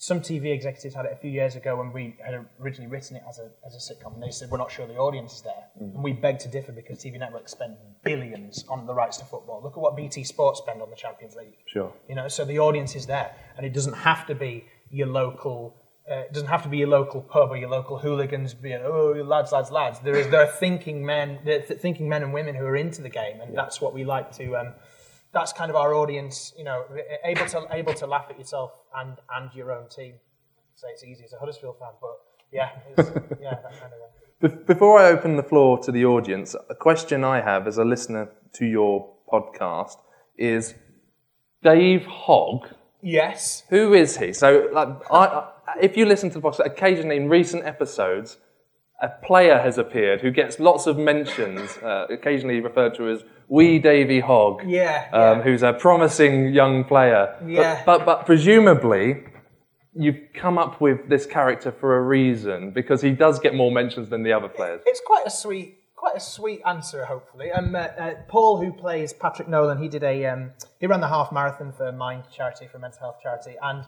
some 0.02 0.22
TV 0.22 0.46
executives 0.54 0.94
had 0.94 1.04
it 1.04 1.12
a 1.12 1.16
few 1.16 1.30
years 1.30 1.56
ago 1.56 1.76
when 1.76 1.92
we 1.92 2.16
had 2.24 2.34
originally 2.58 2.90
written 2.90 3.16
it 3.16 3.22
as 3.28 3.38
a, 3.38 3.50
as 3.66 3.74
a 3.74 3.78
sitcom, 3.78 4.14
and 4.14 4.22
they 4.22 4.30
said, 4.30 4.50
We're 4.50 4.56
not 4.56 4.72
sure 4.72 4.86
the 4.86 4.96
audience 4.96 5.34
is 5.34 5.42
there. 5.42 5.66
Mm. 5.78 5.94
And 5.94 6.02
we 6.02 6.14
beg 6.14 6.38
to 6.38 6.48
differ 6.48 6.72
because 6.72 7.00
TV 7.00 7.18
networks 7.18 7.52
spend 7.52 7.76
billions 8.02 8.64
on 8.70 8.86
the 8.86 8.94
rights 8.94 9.18
to 9.18 9.26
football. 9.26 9.60
Look 9.62 9.74
at 9.74 9.78
what 9.78 9.98
BT 9.98 10.24
Sports 10.24 10.60
spend 10.60 10.80
on 10.80 10.88
the 10.88 10.96
Champions 10.96 11.36
League. 11.36 11.58
Sure. 11.66 11.92
You 12.08 12.14
know, 12.14 12.28
so 12.28 12.46
the 12.46 12.58
audience 12.58 12.96
is 12.96 13.04
there, 13.04 13.36
and 13.58 13.66
it 13.66 13.74
doesn't 13.74 13.92
have 13.92 14.26
to 14.28 14.34
be 14.34 14.64
your 14.88 15.06
local. 15.06 15.76
Uh, 16.10 16.20
it 16.20 16.32
doesn't 16.32 16.48
have 16.48 16.62
to 16.62 16.70
be 16.70 16.78
your 16.78 16.88
local 16.88 17.20
pub 17.20 17.50
or 17.50 17.58
your 17.58 17.68
local 17.68 17.98
hooligans 17.98 18.54
being 18.54 18.80
oh 18.82 19.12
lads 19.22 19.52
lads 19.52 19.70
lads. 19.70 20.00
There 20.00 20.16
is 20.16 20.28
there 20.28 20.40
are 20.40 20.50
thinking 20.50 21.04
men, 21.04 21.40
th- 21.44 21.66
thinking 21.78 22.08
men 22.08 22.22
and 22.22 22.32
women 22.32 22.54
who 22.54 22.64
are 22.64 22.76
into 22.76 23.02
the 23.02 23.10
game, 23.10 23.42
and 23.42 23.54
that's 23.54 23.82
what 23.82 23.92
we 23.92 24.04
like 24.04 24.32
to. 24.38 24.56
Um, 24.56 24.72
that's 25.32 25.52
kind 25.52 25.70
of 25.70 25.76
our 25.76 25.94
audience, 25.94 26.52
you 26.56 26.64
know, 26.64 26.84
able 27.24 27.46
to 27.46 27.66
able 27.70 27.94
to 27.94 28.06
laugh 28.06 28.26
at 28.30 28.38
yourself 28.38 28.72
and 28.96 29.16
and 29.36 29.52
your 29.54 29.72
own 29.72 29.88
team. 29.88 30.14
Say 30.74 30.88
it's 30.92 31.04
easy 31.04 31.24
as 31.24 31.32
a 31.32 31.38
Huddersfield 31.38 31.78
fan, 31.78 31.90
but 32.00 32.18
yeah, 32.52 32.70
it's, 32.96 33.08
yeah, 33.40 33.54
that 33.62 33.80
kind 33.80 33.92
of. 33.92 34.58
Be- 34.58 34.64
Before 34.64 34.98
I 34.98 35.08
open 35.10 35.36
the 35.36 35.42
floor 35.42 35.78
to 35.80 35.92
the 35.92 36.04
audience, 36.04 36.56
a 36.68 36.74
question 36.74 37.24
I 37.24 37.40
have 37.42 37.66
as 37.66 37.78
a 37.78 37.84
listener 37.84 38.30
to 38.54 38.66
your 38.66 39.12
podcast 39.32 39.96
is 40.36 40.74
Dave 41.62 42.06
Hogg. 42.06 42.68
Yes. 43.02 43.64
Who 43.70 43.94
is 43.94 44.16
he? 44.16 44.32
So, 44.32 44.68
like, 44.72 44.88
I, 45.10 45.16
I, 45.16 45.48
if 45.80 45.96
you 45.96 46.06
listen 46.06 46.30
to 46.30 46.40
the 46.40 46.48
podcast, 46.48 46.64
occasionally 46.66 47.16
in 47.16 47.28
recent 47.28 47.64
episodes, 47.64 48.38
a 49.00 49.08
player 49.26 49.58
has 49.58 49.78
appeared 49.78 50.20
who 50.20 50.30
gets 50.30 50.60
lots 50.60 50.86
of 50.86 50.96
mentions, 50.98 51.78
uh, 51.78 52.06
occasionally 52.10 52.60
referred 52.60 52.94
to 52.96 53.08
as 53.08 53.22
Wee 53.48 53.78
Davy 53.78 54.20
Hogg, 54.20 54.62
Yeah, 54.66 55.08
um, 55.12 55.40
who's 55.42 55.62
a 55.62 55.72
promising 55.72 56.52
young 56.52 56.84
player. 56.84 57.34
But- 57.40 57.48
Yeah. 57.48 57.82
But, 57.86 58.04
but, 58.04 58.26
presumably, 58.26 59.24
you've 59.94 60.20
come 60.34 60.58
up 60.58 60.80
with 60.80 61.08
this 61.08 61.26
character 61.26 61.72
for 61.72 61.96
a 61.96 62.02
reason 62.02 62.70
because 62.72 63.00
he 63.02 63.10
does 63.10 63.38
get 63.40 63.54
more 63.54 63.72
mentions 63.72 64.08
than 64.10 64.22
the 64.22 64.32
other 64.32 64.48
players. 64.48 64.82
It's 64.86 65.00
quite 65.04 65.26
a 65.26 65.30
sweet, 65.30 65.78
quite 65.96 66.16
a 66.16 66.20
sweet 66.20 66.60
answer. 66.66 67.04
Hopefully, 67.06 67.50
um, 67.50 67.74
uh, 67.74 67.78
uh, 67.78 68.14
Paul, 68.28 68.62
who 68.62 68.72
plays 68.72 69.12
Patrick 69.12 69.48
Nolan, 69.48 69.78
he 69.82 69.88
did 69.88 70.04
a 70.04 70.26
um, 70.26 70.52
he 70.78 70.86
ran 70.86 71.00
the 71.00 71.08
half 71.08 71.32
marathon 71.32 71.72
for 71.72 71.90
Mind 71.90 72.24
charity 72.30 72.68
for 72.70 72.78
mental 72.78 73.00
health 73.00 73.16
charity, 73.22 73.56
and 73.62 73.84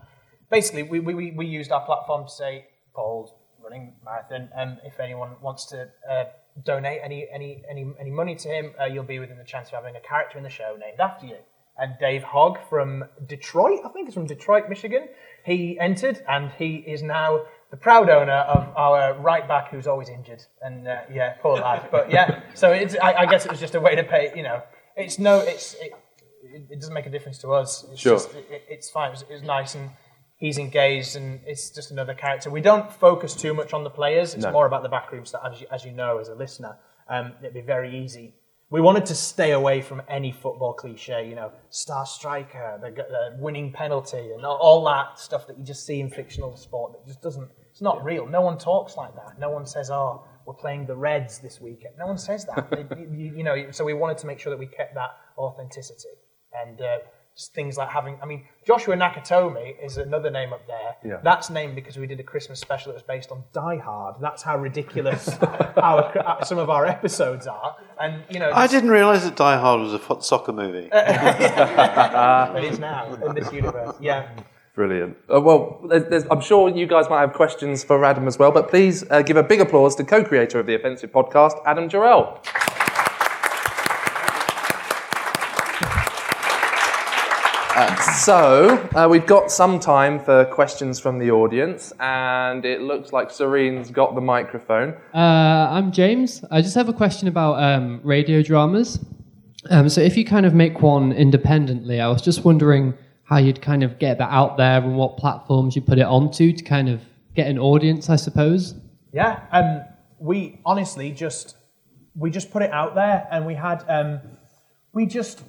basically 0.50 0.82
we, 0.82 0.98
we, 1.00 1.14
we- 1.14 1.30
we 1.32 1.46
used 1.46 1.70
our 1.70 1.84
platform 1.84 2.24
to 2.26 2.30
say 2.32 2.66
Paul's 2.94 3.32
running 3.62 3.94
marathon, 4.04 4.48
and 4.56 4.78
if 4.84 5.00
anyone 5.00 5.36
wants 5.40 5.66
to. 5.66 5.88
Uh, 6.10 6.24
Donate 6.66 7.00
any 7.02 7.26
any 7.32 7.62
any 7.66 7.90
any 7.98 8.10
money 8.10 8.34
to 8.34 8.46
him, 8.46 8.74
uh, 8.78 8.84
you'll 8.84 9.04
be 9.04 9.18
within 9.18 9.38
the 9.38 9.44
chance 9.44 9.68
of 9.68 9.72
having 9.72 9.96
a 9.96 10.00
character 10.00 10.36
in 10.36 10.44
the 10.44 10.50
show 10.50 10.76
named 10.78 11.00
after 11.00 11.24
you. 11.24 11.38
And 11.78 11.94
Dave 11.98 12.22
Hogg 12.22 12.58
from 12.68 13.04
Detroit, 13.26 13.78
I 13.86 13.88
think 13.88 14.08
it's 14.08 14.14
from 14.14 14.26
Detroit, 14.26 14.68
Michigan, 14.68 15.08
he 15.46 15.78
entered 15.80 16.22
and 16.28 16.50
he 16.58 16.74
is 16.86 17.02
now 17.02 17.46
the 17.70 17.78
proud 17.78 18.10
owner 18.10 18.34
of 18.34 18.68
our 18.76 19.14
right 19.14 19.48
back 19.48 19.70
who's 19.70 19.86
always 19.86 20.10
injured. 20.10 20.42
And 20.60 20.86
uh, 20.86 20.98
yeah, 21.10 21.36
poor 21.40 21.56
lad. 21.56 21.88
But 21.90 22.10
yeah, 22.10 22.42
so 22.52 22.70
it's, 22.70 22.96
I, 23.02 23.14
I 23.14 23.24
guess 23.24 23.46
it 23.46 23.50
was 23.50 23.58
just 23.58 23.74
a 23.74 23.80
way 23.80 23.94
to 23.96 24.04
pay. 24.04 24.30
You 24.36 24.42
know, 24.42 24.60
it's 24.94 25.18
no, 25.18 25.38
it's 25.38 25.72
it, 25.80 25.92
it, 26.44 26.66
it 26.68 26.80
doesn't 26.80 26.92
make 26.92 27.06
a 27.06 27.10
difference 27.10 27.38
to 27.38 27.48
us. 27.54 27.86
It's 27.90 27.98
Sure. 28.02 28.16
just, 28.16 28.34
it, 28.34 28.62
it's 28.68 28.90
fine. 28.90 29.08
It 29.08 29.12
was, 29.12 29.22
it 29.22 29.32
was 29.32 29.42
nice 29.42 29.74
and. 29.74 29.88
He's 30.42 30.58
engaged, 30.58 31.16
and 31.16 31.40
it's 31.46 31.70
just 31.70 31.90
another 31.90 32.14
character. 32.14 32.50
We 32.50 32.60
don't 32.60 32.92
focus 32.92 33.34
too 33.34 33.54
much 33.54 33.72
on 33.72 33.82
the 33.84 33.90
players. 34.00 34.34
It's 34.34 34.44
No. 34.44 34.52
more 34.52 34.66
about 34.66 34.82
the 34.82 34.88
backroom 34.88 35.24
stuff, 35.24 35.42
as 35.50 35.60
you, 35.60 35.66
as 35.70 35.84
you 35.86 35.92
know, 35.92 36.18
as 36.18 36.28
a 36.28 36.34
listener. 36.34 36.76
Um, 37.08 37.32
it'd 37.40 37.54
be 37.54 37.60
very 37.76 37.90
easy 38.04 38.34
we 38.72 38.80
wanted 38.80 39.04
to 39.04 39.14
stay 39.14 39.50
away 39.50 39.82
from 39.82 40.00
any 40.08 40.32
football 40.32 40.72
cliche, 40.72 41.28
you 41.28 41.34
know, 41.34 41.52
star 41.68 42.06
striker, 42.06 42.78
the, 42.80 42.90
the 42.90 43.36
winning 43.38 43.70
penalty, 43.70 44.32
and 44.32 44.46
all, 44.46 44.56
all 44.56 44.84
that 44.86 45.18
stuff 45.18 45.46
that 45.46 45.58
you 45.58 45.62
just 45.64 45.84
see 45.84 46.00
in 46.00 46.08
fictional 46.08 46.56
sport 46.56 46.92
that 46.94 47.06
just 47.06 47.20
doesn't, 47.20 47.50
it's 47.70 47.82
not 47.82 48.02
real. 48.02 48.26
No 48.26 48.40
one 48.40 48.56
talks 48.56 48.96
like 48.96 49.14
that. 49.14 49.38
No 49.38 49.50
one 49.50 49.66
says, 49.66 49.90
oh, 49.90 50.24
we're 50.46 50.54
playing 50.54 50.86
the 50.86 50.96
Reds 50.96 51.38
this 51.38 51.60
weekend. 51.60 51.96
No 51.98 52.06
one 52.06 52.16
says 52.16 52.46
that. 52.46 52.96
You, 52.98 53.34
you 53.36 53.44
know, 53.44 53.70
so 53.72 53.84
we 53.84 53.92
wanted 53.92 54.16
to 54.18 54.26
make 54.26 54.40
sure 54.40 54.48
that 54.48 54.58
we 54.58 54.66
kept 54.66 54.94
that 54.94 55.10
authenticity. 55.36 56.08
And 56.64 56.80
uh, 56.80 56.98
things 57.54 57.76
like 57.76 57.88
having, 57.88 58.18
I 58.22 58.26
mean, 58.26 58.44
Joshua 58.66 58.96
Nakatomi 58.96 59.74
is 59.84 59.96
another 59.96 60.30
name 60.30 60.52
up 60.52 60.66
there. 60.66 60.96
Yeah. 61.04 61.20
That's 61.22 61.50
named 61.50 61.74
because 61.74 61.96
we 61.96 62.06
did 62.06 62.20
a 62.20 62.22
Christmas 62.22 62.60
special 62.60 62.92
that 62.92 62.94
was 62.94 63.02
based 63.02 63.30
on 63.30 63.42
Die 63.52 63.78
Hard. 63.78 64.16
That's 64.20 64.42
how 64.42 64.58
ridiculous 64.58 65.28
our, 65.76 66.16
uh, 66.18 66.44
some 66.44 66.58
of 66.58 66.70
our 66.70 66.86
episodes 66.86 67.46
are. 67.46 67.76
And, 68.00 68.22
you 68.28 68.38
know, 68.38 68.50
I 68.52 68.66
didn't 68.66 68.90
realise 68.90 69.24
that 69.24 69.36
Die 69.36 69.56
Hard 69.58 69.80
was 69.80 69.94
a 69.94 69.98
fo- 69.98 70.20
soccer 70.20 70.52
movie. 70.52 70.88
it 70.92 72.64
is 72.64 72.78
now 72.78 73.14
in 73.14 73.34
this 73.34 73.52
universe. 73.52 73.96
Yeah. 74.00 74.28
Brilliant. 74.74 75.18
Uh, 75.32 75.40
well, 75.40 75.80
there's, 75.86 76.04
there's, 76.08 76.24
I'm 76.30 76.40
sure 76.40 76.70
you 76.70 76.86
guys 76.86 77.10
might 77.10 77.20
have 77.20 77.34
questions 77.34 77.84
for 77.84 78.02
Adam 78.04 78.26
as 78.26 78.38
well, 78.38 78.50
but 78.50 78.70
please 78.70 79.04
uh, 79.10 79.20
give 79.20 79.36
a 79.36 79.42
big 79.42 79.60
applause 79.60 79.94
to 79.96 80.04
co-creator 80.04 80.58
of 80.60 80.66
the 80.66 80.74
Offensive 80.74 81.12
podcast, 81.12 81.60
Adam 81.66 81.90
Jarrell. 81.90 82.38
Uh, 87.74 87.96
so, 87.96 88.90
uh, 88.94 89.08
we've 89.08 89.26
got 89.26 89.50
some 89.50 89.80
time 89.80 90.20
for 90.20 90.44
questions 90.44 91.00
from 91.00 91.18
the 91.18 91.30
audience, 91.30 91.90
and 92.00 92.66
it 92.66 92.82
looks 92.82 93.14
like 93.14 93.30
Serene's 93.30 93.90
got 93.90 94.14
the 94.14 94.20
microphone. 94.20 94.90
Uh, 95.14 95.68
I'm 95.70 95.90
James. 95.90 96.44
I 96.50 96.60
just 96.60 96.74
have 96.74 96.90
a 96.90 96.92
question 96.92 97.28
about 97.28 97.62
um, 97.62 98.00
radio 98.04 98.42
dramas. 98.42 99.02
Um, 99.70 99.88
so, 99.88 100.02
if 100.02 100.18
you 100.18 100.24
kind 100.26 100.44
of 100.44 100.52
make 100.52 100.82
one 100.82 101.12
independently, 101.12 101.98
I 101.98 102.08
was 102.08 102.20
just 102.20 102.44
wondering 102.44 102.92
how 103.24 103.38
you'd 103.38 103.62
kind 103.62 103.82
of 103.82 103.98
get 103.98 104.18
that 104.18 104.30
out 104.30 104.58
there 104.58 104.82
and 104.82 104.94
what 104.98 105.16
platforms 105.16 105.74
you 105.74 105.80
put 105.80 105.98
it 105.98 106.04
onto 106.04 106.52
to 106.52 106.62
kind 106.62 106.90
of 106.90 107.00
get 107.34 107.46
an 107.46 107.58
audience, 107.58 108.10
I 108.10 108.16
suppose. 108.16 108.74
Yeah, 109.14 109.40
um, 109.50 109.80
we 110.18 110.60
honestly 110.66 111.10
just 111.10 111.56
we 112.14 112.30
just 112.30 112.50
put 112.50 112.60
it 112.60 112.70
out 112.70 112.94
there, 112.94 113.26
and 113.30 113.46
we 113.46 113.54
had 113.54 113.82
um, 113.88 114.20
we 114.92 115.06
just 115.06 115.42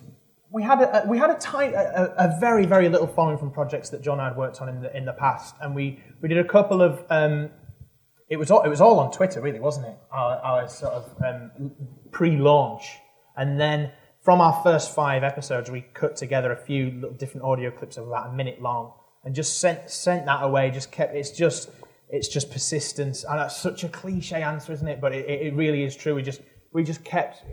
we 0.54 0.62
had 0.62 0.82
a, 0.82 1.04
we 1.08 1.18
had 1.18 1.32
a, 1.32 1.36
tight, 1.36 1.74
a, 1.74 2.14
a 2.26 2.40
very 2.40 2.66
very 2.66 2.88
little 2.88 3.08
following 3.08 3.40
from 3.40 3.52
projects 3.52 3.90
that 3.90 4.04
John 4.04 4.20
had 4.20 4.38
worked 4.38 4.62
on 4.62 4.70
in 4.70 4.82
the 4.82 4.96
in 4.96 5.04
the 5.04 5.14
past, 5.14 5.56
and 5.60 5.76
we 5.76 6.00
we 6.22 6.30
did 6.30 6.38
a 6.38 6.48
couple 6.48 6.82
of. 6.82 7.04
Um, 7.10 7.50
it 8.30 8.38
was 8.38 8.50
all, 8.50 8.64
it 8.64 8.70
was 8.70 8.82
all 8.82 9.00
on 9.00 9.12
Twitter, 9.12 9.42
really, 9.42 9.60
wasn't 9.60 9.88
it? 9.88 9.98
Our, 10.12 10.38
our 10.38 10.68
sort 10.68 10.94
of 10.94 11.22
um, 11.24 11.72
pre-launch, 12.12 12.98
and 13.36 13.60
then 13.60 13.92
from 14.22 14.42
our 14.42 14.62
first 14.64 14.96
five 14.96 15.24
episodes, 15.24 15.70
we 15.70 15.82
cut 15.94 16.16
together 16.16 16.52
a 16.52 16.56
few 16.56 16.92
little 16.92 17.12
different 17.12 17.44
audio 17.44 17.70
clips 17.70 17.98
of 17.98 18.08
about 18.08 18.30
a 18.30 18.34
minute 18.34 18.62
long, 18.62 18.94
and 19.24 19.36
just 19.36 19.60
sent 19.60 19.90
sent 19.90 20.26
that 20.28 20.44
away. 20.44 20.70
Just 20.70 20.92
kept 20.92 21.16
it's 21.16 21.32
just 21.32 21.70
it's 22.10 22.28
just 22.28 22.52
persistence, 22.52 23.24
and 23.24 23.40
that's 23.40 23.58
such 23.58 23.84
a 23.84 23.90
cliche 23.90 24.44
answer, 24.44 24.72
isn't 24.72 24.88
it? 24.88 25.02
But 25.02 25.14
it 25.14 25.28
it 25.28 25.56
really 25.56 25.84
is 25.84 25.96
true. 25.96 26.14
We 26.14 26.22
just 26.22 26.42
we 26.72 26.84
just 26.84 27.04
kept 27.04 27.44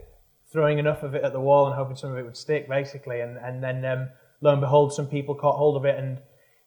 throwing 0.53 0.79
enough 0.79 1.03
of 1.03 1.15
it 1.15 1.23
at 1.25 1.33
the 1.33 1.41
wall 1.41 1.67
and 1.67 1.75
hoping 1.75 1.97
some 1.97 2.11
of 2.13 2.19
it 2.19 2.25
would 2.25 2.37
stick, 2.37 2.69
basically. 2.69 3.21
And 3.21 3.37
and 3.39 3.63
then 3.63 3.85
um, 3.85 4.09
lo 4.41 4.53
and 4.53 4.61
behold, 4.61 4.93
some 4.93 5.07
people 5.07 5.35
caught 5.35 5.57
hold 5.57 5.77
of 5.77 5.85
it. 5.85 5.99
And 5.99 6.19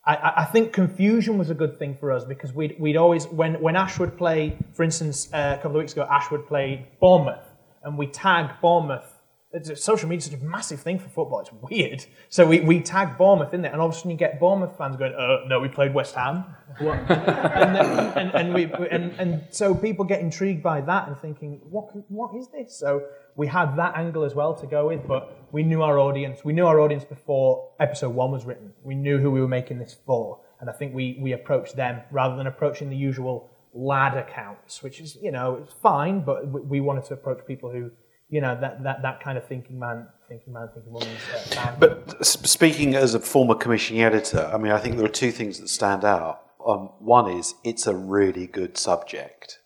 I- 0.06 0.32
I, 0.38 0.44
think 0.44 0.72
confusion 0.72 1.38
was 1.38 1.50
a 1.50 1.54
good 1.54 1.78
thing 1.78 1.96
for 1.98 2.12
us 2.12 2.24
because 2.24 2.52
we'd 2.52 2.76
we'd 2.78 2.96
always 2.96 3.26
when 3.28 3.60
when 3.60 3.76
Ash 3.76 3.98
would 3.98 4.16
play, 4.18 4.56
for 4.74 4.82
instance, 4.82 5.32
uh, 5.32 5.56
a 5.58 5.62
couple 5.62 5.76
of 5.76 5.82
weeks 5.82 5.92
ago, 5.92 6.06
Ash 6.10 6.30
would 6.30 6.46
play 6.46 6.86
Bournemouth, 7.00 7.46
and 7.82 7.96
we 7.96 8.06
tag 8.06 8.50
Bournemouth. 8.60 9.10
It's, 9.54 9.82
social 9.82 10.08
media 10.08 10.18
is 10.18 10.24
such 10.24 10.40
a 10.40 10.44
massive 10.44 10.80
thing 10.80 10.98
for 10.98 11.08
football. 11.08 11.40
It's 11.40 11.52
weird. 11.52 12.04
So 12.28 12.44
we, 12.44 12.60
we 12.60 12.80
tag 12.80 13.16
Bournemouth 13.16 13.54
in 13.54 13.62
there, 13.62 13.72
and 13.72 13.80
all 13.80 13.88
of 13.88 13.94
a 13.94 13.96
sudden 13.96 14.10
you 14.10 14.16
get 14.16 14.40
Bournemouth 14.40 14.76
fans 14.76 14.96
going, 14.96 15.14
uh, 15.14 15.46
"No, 15.46 15.60
we 15.60 15.68
played 15.68 15.94
West 15.94 16.14
Ham." 16.14 16.44
And, 16.80 17.76
then, 17.76 18.18
and, 18.18 18.34
and, 18.34 18.54
we, 18.54 18.64
and, 18.90 19.12
and 19.18 19.44
so 19.50 19.76
people 19.76 20.04
get 20.04 20.20
intrigued 20.20 20.60
by 20.62 20.80
that 20.80 21.06
and 21.06 21.16
thinking, 21.16 21.60
what, 21.70 21.90
what 22.10 22.34
is 22.34 22.48
this? 22.48 22.76
So 22.76 23.06
we 23.36 23.46
had 23.46 23.76
that 23.76 23.96
angle 23.96 24.24
as 24.24 24.34
well 24.34 24.54
to 24.54 24.66
go 24.66 24.88
with, 24.88 25.06
but 25.06 25.46
we 25.52 25.62
knew 25.62 25.82
our 25.82 25.98
audience. 26.00 26.44
We 26.44 26.52
knew 26.52 26.66
our 26.66 26.80
audience 26.80 27.04
before 27.04 27.70
episode 27.78 28.10
one 28.14 28.32
was 28.32 28.44
written. 28.44 28.72
We 28.82 28.96
knew 28.96 29.18
who 29.18 29.30
we 29.30 29.40
were 29.40 29.48
making 29.48 29.78
this 29.78 29.96
for. 30.04 30.40
And 30.60 30.68
I 30.68 30.72
think 30.72 30.94
we, 30.94 31.16
we 31.20 31.32
approached 31.32 31.76
them 31.76 32.00
rather 32.10 32.36
than 32.36 32.46
approaching 32.46 32.90
the 32.90 32.96
usual 32.96 33.50
lad 33.72 34.16
accounts, 34.16 34.82
which 34.82 35.00
is, 35.00 35.16
you 35.20 35.32
know, 35.32 35.60
it's 35.62 35.74
fine, 35.74 36.24
but 36.24 36.46
we 36.48 36.80
wanted 36.80 37.04
to 37.04 37.14
approach 37.14 37.44
people 37.46 37.70
who, 37.70 37.90
you 38.28 38.40
know, 38.40 38.58
that, 38.60 38.82
that, 38.82 39.02
that 39.02 39.20
kind 39.22 39.38
of 39.38 39.46
thinking 39.46 39.78
man, 39.78 40.06
thinking 40.28 40.52
man, 40.52 40.68
thinking 40.74 40.92
woman. 40.92 41.08
Uh. 41.56 41.76
But 41.78 42.24
speaking 42.26 42.94
as 42.94 43.14
a 43.14 43.20
former 43.20 43.54
commissioning 43.54 44.02
editor, 44.02 44.50
I 44.52 44.58
mean, 44.58 44.72
I 44.72 44.78
think 44.78 44.96
there 44.96 45.04
are 45.04 45.08
two 45.08 45.30
things 45.30 45.60
that 45.60 45.68
stand 45.68 46.04
out. 46.04 46.40
Um, 46.66 46.90
one 46.98 47.30
is 47.30 47.54
it's 47.62 47.86
a 47.86 47.94
really 47.94 48.46
good 48.46 48.78
subject. 48.78 49.58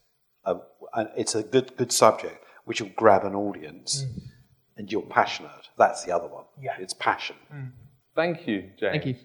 Um, 0.44 0.62
and 0.94 1.08
it's 1.16 1.34
a 1.34 1.42
good 1.42 1.76
good 1.76 1.92
subject 1.92 2.44
which 2.64 2.80
will 2.82 2.90
grab 2.96 3.24
an 3.24 3.34
audience, 3.34 4.04
and 4.76 4.92
you're 4.92 5.02
passionate. 5.02 5.50
That's 5.78 6.04
the 6.04 6.12
other 6.12 6.26
one. 6.26 6.44
Yeah. 6.60 6.76
It's 6.78 6.92
passion. 6.92 7.36
Thank 8.14 8.46
you, 8.46 8.70
James. 8.78 8.92
Thank 8.92 9.06
you. 9.06 9.16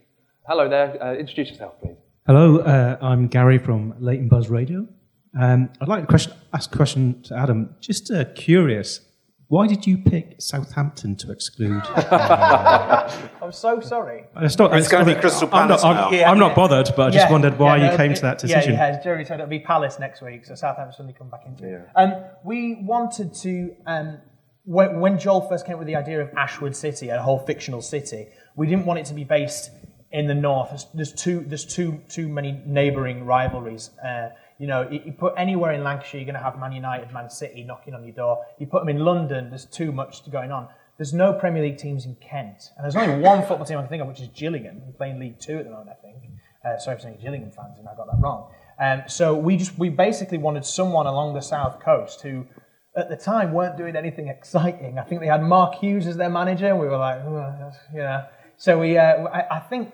Hello 0.48 0.70
there. 0.70 1.02
Uh, 1.04 1.16
introduce 1.16 1.50
yourself, 1.50 1.74
please. 1.82 1.98
Hello, 2.26 2.60
uh, 2.60 2.98
I'm 3.02 3.28
Gary 3.28 3.58
from 3.58 3.96
Leighton 4.00 4.30
Buzz 4.30 4.50
Radio. 4.50 4.88
Um, 5.38 5.70
I'd 5.82 5.88
like 5.90 6.04
to 6.04 6.08
question, 6.08 6.34
ask 6.54 6.74
a 6.74 6.78
question 6.78 7.22
to 7.24 7.36
Adam. 7.36 7.76
Just 7.82 8.12
uh, 8.12 8.26
curious, 8.36 9.02
why 9.54 9.68
did 9.68 9.86
you 9.86 10.00
pick 10.00 10.34
Southampton 10.40 11.16
to 11.18 11.32
exclude? 11.32 11.84
I'm 11.86 13.52
so 13.52 13.80
sorry. 13.82 14.24
It's 14.38 14.58
not- 14.58 14.76
It's 14.76 14.88
gonna 14.88 15.06
be 15.06 15.14
Crystal 15.14 15.48
I'm 15.54 15.68
not, 15.68 15.80
Palace 15.80 15.84
I'm, 15.84 15.96
now. 15.96 16.12
Yeah, 16.12 16.32
I'm 16.32 16.40
not 16.40 16.50
yeah. 16.50 16.56
bothered, 16.56 16.90
but 16.98 17.08
I 17.08 17.10
just 17.12 17.28
Yeah, 17.28 17.32
wondered 17.32 17.60
why 17.60 17.78
yeah, 17.78 17.84
you 17.86 17.92
no, 17.92 17.98
came 17.98 18.12
it- 18.14 18.16
to 18.16 18.22
that 18.24 18.40
decision. 18.40 18.74
Yeah, 18.74 18.94
yeah. 18.94 19.04
Jerry 19.04 19.24
said 19.26 19.36
it'll 19.36 19.48
be 19.48 19.60
Palace 19.60 20.00
next 20.00 20.24
week, 20.24 20.46
so 20.46 20.56
Southampton 20.56 20.94
suddenly 20.94 21.14
come 21.14 21.30
back 21.30 21.42
into 21.46 21.66
it. 21.72 21.88
Um, 21.96 22.16
we 22.44 22.80
wanted 22.82 23.36
to, 23.46 23.76
um, 23.86 24.18
when, 24.66 25.00
when 25.00 25.20
Joel 25.20 25.48
first 25.48 25.68
came 25.68 25.76
up 25.76 25.80
with 25.80 25.88
the 25.88 25.98
idea 25.98 26.20
of 26.20 26.30
Ashwood 26.36 26.76
City, 26.76 27.10
a 27.10 27.22
whole 27.22 27.38
fictional 27.38 27.84
city, 27.84 28.30
we 28.56 28.66
didn't 28.66 28.88
want 28.88 29.02
it 29.02 29.06
to 29.06 29.14
be 29.14 29.24
based 29.24 29.70
in 30.12 30.26
the 30.26 30.34
north. 30.34 30.70
There's, 30.70 30.88
there's 30.96 31.14
too 31.14 31.44
there's 31.48 31.66
too 31.66 32.02
too 32.10 32.28
many 32.28 32.60
neighbouring 32.66 33.26
rivalries. 33.26 33.92
Uh, 34.04 34.30
you 34.60 34.68
know, 34.68 34.88
you, 34.90 35.12
put 35.12 35.34
anywhere 35.38 35.74
in 35.74 35.84
Lancashire, 35.84 36.22
you're 36.22 36.26
going 36.26 36.36
to 36.36 36.44
have 36.44 36.60
Man 36.60 36.72
United, 36.72 37.12
Man 37.12 37.30
City 37.30 37.64
knocking 37.64 37.94
on 37.94 38.04
your 38.04 38.16
door. 38.16 38.46
You 38.60 38.68
put 38.68 38.82
them 38.82 38.90
in 38.90 39.00
London, 39.00 39.50
there's 39.50 39.66
too 39.66 39.92
much 39.92 40.30
going 40.32 40.52
on. 40.52 40.68
There's 40.98 41.14
no 41.14 41.34
Premier 41.34 41.64
League 41.64 41.78
teams 41.78 42.06
in 42.06 42.16
Kent, 42.16 42.70
and 42.78 42.84
there's 42.84 42.96
only 42.96 43.20
one 43.22 43.42
football 43.42 43.66
team 43.66 43.78
I 43.78 43.82
can 43.82 43.90
think 43.90 44.02
of, 44.04 44.08
which 44.08 44.22
is 44.22 44.30
Gillingham, 44.30 44.82
who 44.86 44.92
play 44.92 45.10
in 45.10 45.20
League 45.20 45.40
Two 45.40 45.58
at 45.58 45.66
the 45.66 45.72
moment, 45.72 45.90
I 45.90 46.02
think. 46.02 46.18
Uh, 46.64 46.78
sorry 46.78 46.98
for 46.98 47.04
saying 47.04 47.18
Gillingham 47.22 47.52
fans, 47.52 47.80
and 47.80 47.88
I 47.90 47.96
got 47.96 48.06
that 48.08 48.20
wrong. 48.22 48.52
Um, 48.80 49.04
so 49.08 49.36
we 49.36 49.58
just 49.58 49.78
we 49.78 49.90
basically 49.90 50.38
wanted 50.38 50.66
someone 50.66 51.08
along 51.08 51.34
the 51.34 51.42
south 51.42 51.80
coast 51.80 52.22
who, 52.22 52.46
at 52.96 53.10
the 53.10 53.18
time, 53.18 53.54
weren't 53.54 53.76
doing 53.76 53.96
anything 53.96 54.28
exciting. 54.28 55.00
I 55.00 55.04
think 55.04 55.20
they 55.22 55.28
had 55.28 55.44
Mark 55.44 55.76
Hughes 55.76 56.06
as 56.08 56.16
their 56.16 56.30
manager, 56.30 56.68
and 56.68 56.80
we 56.80 56.88
were 56.88 56.98
like, 56.98 57.22
"Oh, 57.26 57.36
that's- 57.36 57.80
yeah. 57.94 58.28
So 58.58 58.80
we, 58.80 58.98
uh, 58.98 59.26
I, 59.26 59.58
I 59.58 59.60
think 59.62 59.94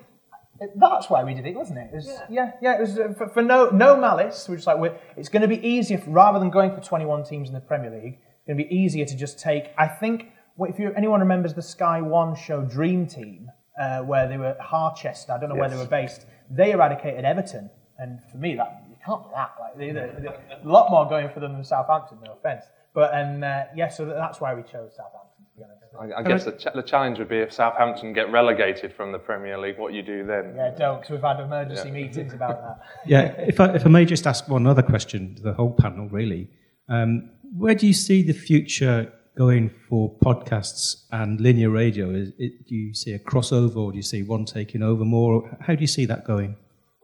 that's 0.76 1.08
why 1.10 1.24
we 1.24 1.34
did 1.34 1.46
it, 1.46 1.54
wasn't 1.54 1.78
it? 1.78 1.90
it 1.92 1.96
was, 1.96 2.08
yeah. 2.28 2.52
yeah, 2.60 2.74
It 2.76 2.80
was 2.80 2.98
uh, 2.98 3.14
for, 3.16 3.28
for 3.28 3.42
no 3.42 3.70
no 3.70 3.96
malice. 3.96 4.46
We're 4.48 4.56
just 4.56 4.66
like, 4.66 4.78
we're, 4.78 4.96
it's 5.16 5.28
going 5.28 5.42
to 5.42 5.48
be 5.48 5.66
easier 5.66 5.98
if, 5.98 6.04
rather 6.06 6.38
than 6.38 6.50
going 6.50 6.74
for 6.74 6.80
21 6.80 7.24
teams 7.24 7.48
in 7.48 7.54
the 7.54 7.60
Premier 7.60 7.90
League. 7.90 8.18
It's 8.38 8.46
going 8.46 8.58
to 8.58 8.64
be 8.64 8.74
easier 8.74 9.04
to 9.06 9.16
just 9.16 9.38
take. 9.38 9.72
I 9.78 9.86
think 9.88 10.28
well, 10.56 10.70
if 10.70 10.78
you 10.78 10.92
anyone 10.96 11.20
remembers 11.20 11.54
the 11.54 11.62
Sky 11.62 12.00
One 12.00 12.34
show 12.36 12.62
Dream 12.62 13.06
Team, 13.06 13.50
uh, 13.80 14.00
where 14.00 14.28
they 14.28 14.36
were 14.36 14.56
Harchester. 14.60 15.32
I 15.32 15.38
don't 15.38 15.48
know 15.48 15.54
where 15.54 15.68
they 15.70 15.76
were 15.76 15.86
based. 15.86 16.26
They 16.50 16.72
eradicated 16.72 17.24
Everton, 17.24 17.70
and 17.98 18.18
for 18.30 18.36
me, 18.36 18.56
that 18.56 18.82
you 18.90 18.96
can't 19.04 19.22
do 19.24 19.30
that. 19.34 19.52
Like, 19.58 19.78
they, 19.78 19.92
they, 19.92 20.10
they- 20.20 20.28
a 20.28 20.68
lot 20.68 20.90
more 20.90 21.08
going 21.08 21.30
for 21.30 21.40
them 21.40 21.54
than 21.54 21.64
Southampton. 21.64 22.18
No 22.24 22.32
offense, 22.32 22.64
but 22.92 23.14
um, 23.14 23.42
uh, 23.42 23.62
yeah. 23.74 23.88
So 23.88 24.04
that's 24.04 24.40
why 24.40 24.54
we 24.54 24.62
chose 24.62 24.92
Southampton. 24.96 25.29
To 25.60 25.98
be 25.98 26.04
honest. 26.04 26.14
I, 26.16 26.20
I 26.20 26.22
guess 26.22 26.44
the, 26.44 26.52
ch- 26.52 26.74
the 26.74 26.82
challenge 26.82 27.18
would 27.18 27.28
be 27.28 27.38
if 27.38 27.52
Southampton 27.52 28.12
get 28.12 28.30
relegated 28.32 28.92
from 28.94 29.12
the 29.12 29.18
Premier 29.18 29.58
League, 29.58 29.78
what 29.78 29.92
you 29.92 30.02
do 30.02 30.24
then. 30.24 30.54
Yeah, 30.56 30.70
don't, 30.76 31.00
because 31.00 31.10
we've 31.10 31.20
had 31.22 31.40
emergency 31.40 31.88
Yeah. 31.88 31.92
meetings 31.94 32.32
about 32.32 32.60
that. 32.62 32.80
Yeah, 33.06 33.22
if 33.38 33.60
I, 33.60 33.74
if 33.74 33.84
I 33.86 33.88
may 33.88 34.04
just 34.04 34.26
ask 34.26 34.48
one 34.48 34.66
other 34.66 34.82
question 34.82 35.34
to 35.36 35.42
the 35.42 35.52
whole 35.52 35.72
panel, 35.72 36.08
really. 36.08 36.48
Um, 36.88 37.30
where 37.56 37.74
do 37.74 37.86
you 37.86 37.92
see 37.94 38.22
the 38.22 38.32
future 38.32 39.12
going 39.36 39.70
for 39.88 40.14
podcasts 40.18 41.04
and 41.12 41.40
linear 41.40 41.70
radio? 41.70 42.10
Is 42.10 42.32
it, 42.38 42.66
do 42.66 42.74
you 42.74 42.94
see 42.94 43.12
a 43.12 43.18
crossover 43.18 43.76
or 43.76 43.90
do 43.92 43.96
you 43.96 44.02
see 44.02 44.22
one 44.22 44.44
taking 44.44 44.82
over 44.82 45.04
more? 45.04 45.56
How 45.60 45.74
do 45.74 45.80
you 45.80 45.86
see 45.86 46.04
that 46.06 46.24
going? 46.24 46.56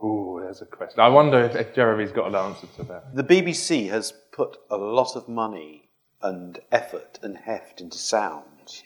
Oh, 0.02 0.40
there's 0.40 0.62
a 0.62 0.66
question. 0.66 1.00
I 1.00 1.08
wonder 1.08 1.40
if, 1.44 1.54
if 1.56 1.74
Jeremy's 1.74 2.12
got 2.12 2.28
an 2.28 2.34
answer 2.34 2.66
to 2.76 2.82
that. 2.84 3.14
The 3.14 3.24
BBC 3.24 3.88
has 3.90 4.12
put 4.32 4.56
a 4.70 4.76
lot 4.76 5.16
of 5.16 5.28
money 5.28 5.85
and 6.22 6.58
effort 6.72 7.18
and 7.22 7.36
heft 7.36 7.80
into 7.80 7.98
sound, 7.98 8.82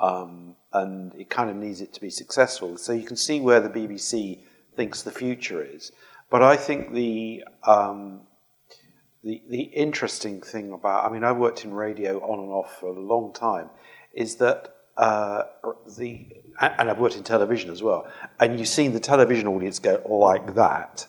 um, 0.00 0.56
and 0.72 1.14
it 1.14 1.30
kind 1.30 1.50
of 1.50 1.56
needs 1.56 1.80
it 1.80 1.92
to 1.94 2.00
be 2.00 2.10
successful. 2.10 2.76
So 2.76 2.92
you 2.92 3.04
can 3.04 3.16
see 3.16 3.40
where 3.40 3.60
the 3.60 3.70
BBC 3.70 4.40
thinks 4.76 5.02
the 5.02 5.12
future 5.12 5.62
is. 5.62 5.92
But 6.30 6.42
I 6.42 6.56
think 6.56 6.92
the 6.92 7.44
um, 7.62 8.22
the, 9.24 9.42
the 9.48 9.62
interesting 9.62 10.40
thing 10.42 10.72
about, 10.72 11.08
I 11.08 11.12
mean, 11.12 11.24
I've 11.24 11.38
worked 11.38 11.64
in 11.64 11.72
radio 11.72 12.20
on 12.20 12.40
and 12.40 12.50
off 12.50 12.78
for 12.78 12.88
a 12.94 13.00
long 13.00 13.32
time, 13.32 13.70
is 14.12 14.36
that 14.36 14.74
uh, 14.98 15.44
the, 15.96 16.28
and 16.60 16.90
I've 16.90 16.98
worked 16.98 17.16
in 17.16 17.24
television 17.24 17.70
as 17.70 17.82
well, 17.82 18.06
and 18.38 18.58
you've 18.58 18.68
seen 18.68 18.92
the 18.92 19.00
television 19.00 19.48
audience 19.48 19.78
go 19.78 20.02
like 20.06 20.54
that 20.54 21.06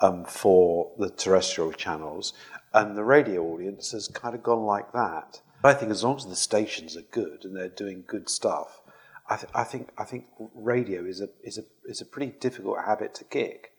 um, 0.00 0.24
for 0.24 0.90
the 0.98 1.10
terrestrial 1.10 1.72
channels, 1.72 2.32
and 2.72 2.96
the 2.96 3.04
radio 3.04 3.44
audience 3.44 3.92
has 3.92 4.08
kind 4.08 4.34
of 4.34 4.42
gone 4.42 4.64
like 4.64 4.92
that. 4.92 5.40
I 5.62 5.74
think 5.74 5.90
as 5.90 6.04
long 6.04 6.16
as 6.16 6.26
the 6.26 6.36
stations 6.36 6.96
are 6.96 7.02
good 7.02 7.44
and 7.44 7.54
they're 7.54 7.68
doing 7.68 8.04
good 8.06 8.28
stuff, 8.30 8.80
I, 9.28 9.36
th- 9.36 9.52
I 9.54 9.64
think 9.64 9.90
I 9.98 10.04
think 10.04 10.26
radio 10.54 11.04
is 11.04 11.20
a 11.20 11.28
is 11.44 11.58
a 11.58 11.62
is 11.84 12.00
a 12.00 12.06
pretty 12.06 12.32
difficult 12.40 12.78
habit 12.84 13.14
to 13.16 13.24
kick, 13.24 13.72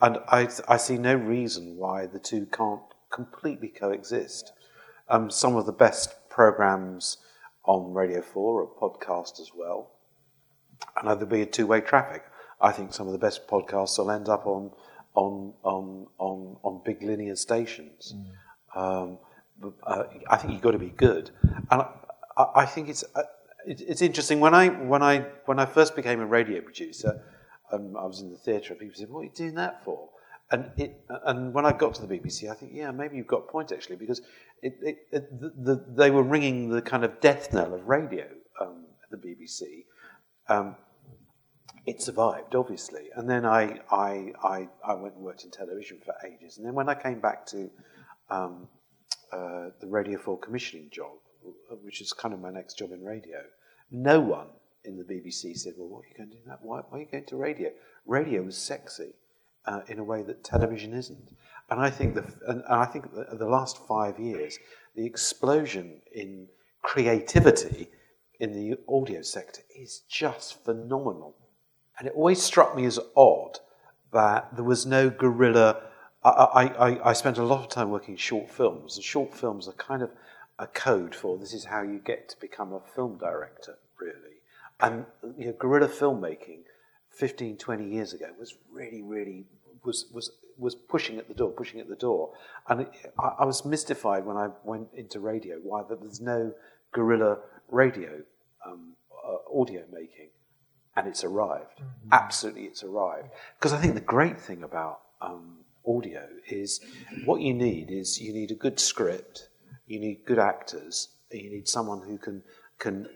and 0.00 0.18
I 0.28 0.48
I 0.66 0.76
see 0.76 0.98
no 0.98 1.14
reason 1.14 1.76
why 1.76 2.06
the 2.06 2.18
two 2.18 2.46
can't 2.46 2.82
completely 3.10 3.68
coexist. 3.68 4.52
Um, 5.08 5.30
some 5.30 5.56
of 5.56 5.66
the 5.66 5.72
best 5.72 6.28
programs 6.28 7.18
on 7.64 7.92
Radio 7.92 8.22
4 8.22 8.62
are 8.62 8.66
podcast 8.66 9.40
as 9.40 9.50
well. 9.56 9.90
And 10.96 11.08
there'll 11.08 11.26
be 11.26 11.42
a 11.42 11.46
two 11.46 11.66
way 11.66 11.80
traffic. 11.80 12.24
I 12.60 12.72
think 12.72 12.92
some 12.92 13.06
of 13.06 13.12
the 13.12 13.18
best 13.18 13.46
podcasts 13.48 13.98
will 13.98 14.10
end 14.10 14.28
up 14.28 14.46
on, 14.46 14.70
on, 15.16 15.52
on, 15.62 16.06
on, 16.18 16.56
on 16.62 16.82
big 16.84 17.02
linear 17.02 17.34
stations. 17.34 18.14
Um, 18.74 19.18
but, 19.60 19.72
uh, 19.82 20.04
I 20.30 20.36
think 20.36 20.52
you've 20.52 20.62
got 20.62 20.72
to 20.72 20.78
be 20.78 20.90
good. 20.90 21.30
And 21.70 21.82
I, 22.36 22.46
I 22.54 22.66
think 22.66 22.88
it's, 22.88 23.02
uh, 23.14 23.22
it, 23.66 23.80
it's 23.80 24.02
interesting. 24.02 24.38
When 24.38 24.54
I, 24.54 24.68
when, 24.68 25.02
I, 25.02 25.26
when 25.46 25.58
I 25.58 25.66
first 25.66 25.96
became 25.96 26.20
a 26.20 26.26
radio 26.26 26.60
producer, 26.60 27.22
um, 27.72 27.96
I 27.96 28.04
was 28.04 28.20
in 28.20 28.30
the 28.30 28.36
theatre, 28.36 28.74
and 28.74 28.80
people 28.80 28.94
said, 28.96 29.08
What 29.10 29.20
are 29.20 29.24
you 29.24 29.30
doing 29.34 29.54
that 29.54 29.82
for? 29.84 30.10
And, 30.52 30.70
it, 30.76 31.00
and 31.24 31.52
when 31.52 31.66
I 31.66 31.72
got 31.72 31.94
to 31.94 32.06
the 32.06 32.18
BBC, 32.18 32.48
I 32.48 32.54
think, 32.54 32.70
yeah, 32.72 32.92
maybe 32.92 33.16
you've 33.16 33.26
got 33.26 33.38
a 33.38 33.50
point 33.50 33.72
actually, 33.72 33.96
because 33.96 34.20
it, 34.62 34.78
it, 34.80 34.98
it, 35.10 35.40
the, 35.40 35.52
the, 35.56 35.84
they 35.96 36.12
were 36.12 36.22
ringing 36.22 36.68
the 36.68 36.80
kind 36.80 37.04
of 37.04 37.20
death 37.20 37.52
knell 37.52 37.74
of 37.74 37.88
radio 37.88 38.26
um, 38.60 38.84
at 39.02 39.10
the 39.10 39.16
BBC. 39.16 39.84
Um, 40.48 40.76
it 41.86 42.02
survived, 42.02 42.54
obviously. 42.54 43.08
And 43.14 43.30
then 43.30 43.46
I, 43.46 43.80
I, 43.90 44.32
I, 44.42 44.68
I 44.84 44.94
went 44.94 45.14
and 45.14 45.24
worked 45.24 45.44
in 45.44 45.50
television 45.50 45.98
for 46.04 46.14
ages. 46.26 46.58
And 46.58 46.66
then 46.66 46.74
when 46.74 46.88
I 46.88 46.94
came 46.94 47.20
back 47.20 47.46
to 47.46 47.70
um, 48.28 48.68
uh, 49.32 49.68
the 49.80 49.86
Radio 49.86 50.18
4 50.18 50.38
commissioning 50.38 50.90
job, 50.90 51.12
which 51.82 52.00
is 52.00 52.12
kind 52.12 52.34
of 52.34 52.40
my 52.40 52.50
next 52.50 52.74
job 52.74 52.90
in 52.90 53.04
radio, 53.04 53.38
no 53.90 54.20
one 54.20 54.48
in 54.84 54.96
the 54.96 55.04
BBC 55.04 55.56
said, 55.56 55.74
well, 55.78 55.88
what 55.88 56.04
are 56.04 56.08
you 56.08 56.16
going 56.16 56.30
to 56.30 56.36
do 56.36 56.42
that? 56.46 56.58
Why, 56.60 56.80
why 56.88 56.98
are 56.98 57.00
you 57.02 57.08
going 57.10 57.24
to 57.26 57.36
radio? 57.36 57.70
Radio 58.04 58.42
was 58.42 58.56
sexy 58.56 59.14
uh, 59.66 59.80
in 59.88 59.98
a 60.00 60.04
way 60.04 60.22
that 60.22 60.42
television 60.42 60.92
isn't. 60.92 61.36
And 61.70 61.80
I 61.80 61.90
think 61.90 62.14
the, 62.14 62.24
and, 62.48 62.62
I 62.68 62.84
think 62.86 63.12
the, 63.14 63.36
the 63.36 63.46
last 63.46 63.78
five 63.86 64.18
years, 64.18 64.58
the 64.96 65.06
explosion 65.06 66.00
in 66.12 66.48
creativity 66.82 67.88
in 68.40 68.52
the 68.52 68.78
audio 68.88 69.22
sector 69.22 69.62
is 69.74 70.02
just 70.08 70.64
phenomenal. 70.64 71.36
And 71.98 72.08
it 72.08 72.14
always 72.14 72.42
struck 72.42 72.76
me 72.76 72.84
as 72.84 72.98
odd 73.16 73.58
that 74.12 74.54
there 74.54 74.64
was 74.64 74.86
no 74.86 75.10
guerrilla. 75.10 75.82
I, 76.24 76.72
I, 76.78 77.10
I 77.10 77.12
spent 77.12 77.38
a 77.38 77.44
lot 77.44 77.60
of 77.60 77.68
time 77.68 77.90
working 77.90 78.16
short 78.16 78.50
films, 78.50 78.96
and 78.96 79.04
short 79.04 79.34
films 79.34 79.68
are 79.68 79.72
kind 79.72 80.02
of 80.02 80.10
a 80.58 80.66
code 80.66 81.14
for 81.14 81.36
this 81.38 81.52
is 81.52 81.66
how 81.66 81.82
you 81.82 81.98
get 81.98 82.28
to 82.30 82.40
become 82.40 82.72
a 82.72 82.80
film 82.80 83.18
director, 83.18 83.78
really. 84.00 84.40
And 84.80 85.06
you 85.38 85.46
know, 85.46 85.52
guerrilla 85.52 85.88
filmmaking 85.88 86.60
15, 87.10 87.56
20 87.56 87.84
years 87.84 88.12
ago 88.12 88.26
was 88.38 88.54
really, 88.70 89.02
really 89.02 89.44
was 89.84 90.06
was 90.12 90.32
was 90.58 90.74
pushing 90.74 91.18
at 91.18 91.28
the 91.28 91.34
door, 91.34 91.50
pushing 91.50 91.80
at 91.80 91.88
the 91.88 91.96
door, 91.96 92.32
and 92.68 92.86
I, 93.18 93.28
I, 93.40 93.44
was 93.44 93.64
mystified 93.66 94.24
when 94.24 94.38
I 94.38 94.48
went 94.64 94.88
into 94.94 95.20
radio 95.20 95.56
why 95.62 95.82
that 95.88 96.00
there's 96.00 96.20
no 96.20 96.52
guerrilla 96.92 97.38
radio 97.68 98.22
um, 98.66 98.94
uh, 99.12 99.60
audio 99.60 99.82
making, 99.92 100.28
and 100.96 101.06
it's 101.06 101.24
arrived. 101.24 101.78
Mm-hmm. 101.80 102.12
Absolutely, 102.12 102.62
it's 102.64 102.82
arrived. 102.82 103.28
Because 103.58 103.72
I 103.72 103.78
think 103.78 103.94
the 103.94 104.00
great 104.00 104.40
thing 104.40 104.62
about 104.62 105.00
um, 105.20 105.58
audio 105.86 106.26
is 106.48 106.80
what 107.24 107.40
you 107.40 107.54
need 107.54 107.90
is 107.90 108.20
you 108.20 108.32
need 108.32 108.50
a 108.50 108.54
good 108.54 108.80
script, 108.80 109.48
you 109.86 110.00
need 110.00 110.24
good 110.24 110.38
actors, 110.38 111.08
and 111.30 111.40
you 111.40 111.50
need 111.50 111.68
someone 111.68 112.02
who 112.02 112.18
can 112.18 112.42
can 112.78 113.08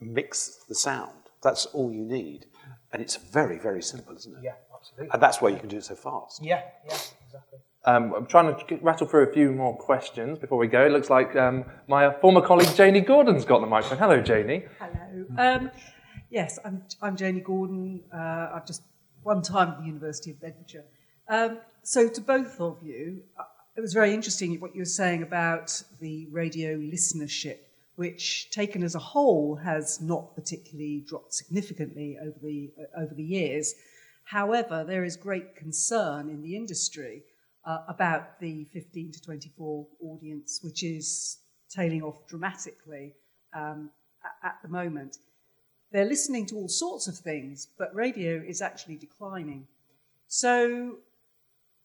mix 0.00 0.64
the 0.68 0.74
sound. 0.74 1.12
That's 1.42 1.66
all 1.66 1.92
you 1.92 2.04
need, 2.04 2.46
and 2.92 3.00
it's 3.02 3.16
very 3.16 3.58
very 3.58 3.82
simple, 3.82 4.16
isn't 4.16 4.36
it? 4.38 4.42
Yeah. 4.42 4.54
Absolutely. 4.76 5.10
And 5.12 5.22
that's 5.22 5.40
why 5.40 5.48
you 5.48 5.56
can 5.56 5.68
do 5.68 5.78
it 5.78 5.84
so 5.84 5.94
fast. 5.94 6.44
Yeah, 6.44 6.60
yeah, 6.86 6.98
exactly. 7.26 7.58
Um, 7.84 8.12
I'm 8.14 8.26
trying 8.26 8.54
to 8.54 8.64
get, 8.66 8.82
rattle 8.82 9.06
through 9.06 9.28
a 9.28 9.32
few 9.32 9.52
more 9.52 9.76
questions 9.76 10.38
before 10.38 10.58
we 10.58 10.66
go. 10.66 10.84
It 10.84 10.92
looks 10.92 11.08
like 11.08 11.34
um, 11.36 11.64
my 11.88 12.12
former 12.20 12.40
colleague 12.40 12.74
Janie 12.74 13.00
Gordon's 13.00 13.44
got 13.44 13.60
the 13.60 13.66
microphone. 13.66 13.98
Hello, 13.98 14.20
Janie. 14.20 14.64
Hello. 14.78 15.26
Um, 15.38 15.70
yes, 16.36 16.58
I'm, 16.66 16.82
I'm 17.00 17.16
Janie 17.16 17.40
Gordon. 17.40 18.02
Uh, 18.12 18.50
I've 18.52 18.66
just 18.66 18.82
one 19.22 19.40
time 19.40 19.70
at 19.70 19.78
the 19.78 19.86
University 19.86 20.32
of 20.32 20.40
Bedfordshire. 20.42 20.84
Um, 21.30 21.60
so, 21.82 22.10
to 22.10 22.20
both 22.20 22.60
of 22.60 22.76
you, 22.82 23.22
uh, 23.40 23.44
it 23.74 23.80
was 23.80 23.94
very 23.94 24.12
interesting 24.12 24.60
what 24.60 24.74
you 24.74 24.82
were 24.82 24.96
saying 25.02 25.22
about 25.22 25.82
the 25.98 26.28
radio 26.30 26.76
listenership, 26.76 27.60
which, 27.94 28.50
taken 28.50 28.82
as 28.82 28.94
a 28.94 28.98
whole, 28.98 29.56
has 29.56 29.98
not 30.02 30.34
particularly 30.34 31.06
dropped 31.08 31.32
significantly 31.32 32.18
over 32.20 32.38
the 32.42 32.70
uh, 32.78 33.00
over 33.02 33.14
the 33.14 33.24
years. 33.24 33.74
However, 34.24 34.84
there 34.86 35.04
is 35.04 35.16
great 35.16 35.56
concern 35.56 36.28
in 36.28 36.42
the 36.42 36.54
industry 36.54 37.22
uh, 37.64 37.78
about 37.88 38.38
the 38.40 38.64
15 38.74 39.12
to 39.12 39.22
24 39.22 39.86
audience, 40.02 40.60
which 40.62 40.84
is 40.84 41.38
tailing 41.70 42.02
off 42.02 42.26
dramatically 42.28 43.14
um, 43.54 43.88
at, 44.22 44.50
at 44.50 44.56
the 44.62 44.68
moment. 44.68 45.16
They're 45.96 46.04
listening 46.04 46.44
to 46.48 46.56
all 46.56 46.68
sorts 46.68 47.08
of 47.08 47.16
things, 47.16 47.68
but 47.78 47.94
radio 47.94 48.36
is 48.46 48.60
actually 48.60 48.96
declining. 48.96 49.66
So, 50.28 50.96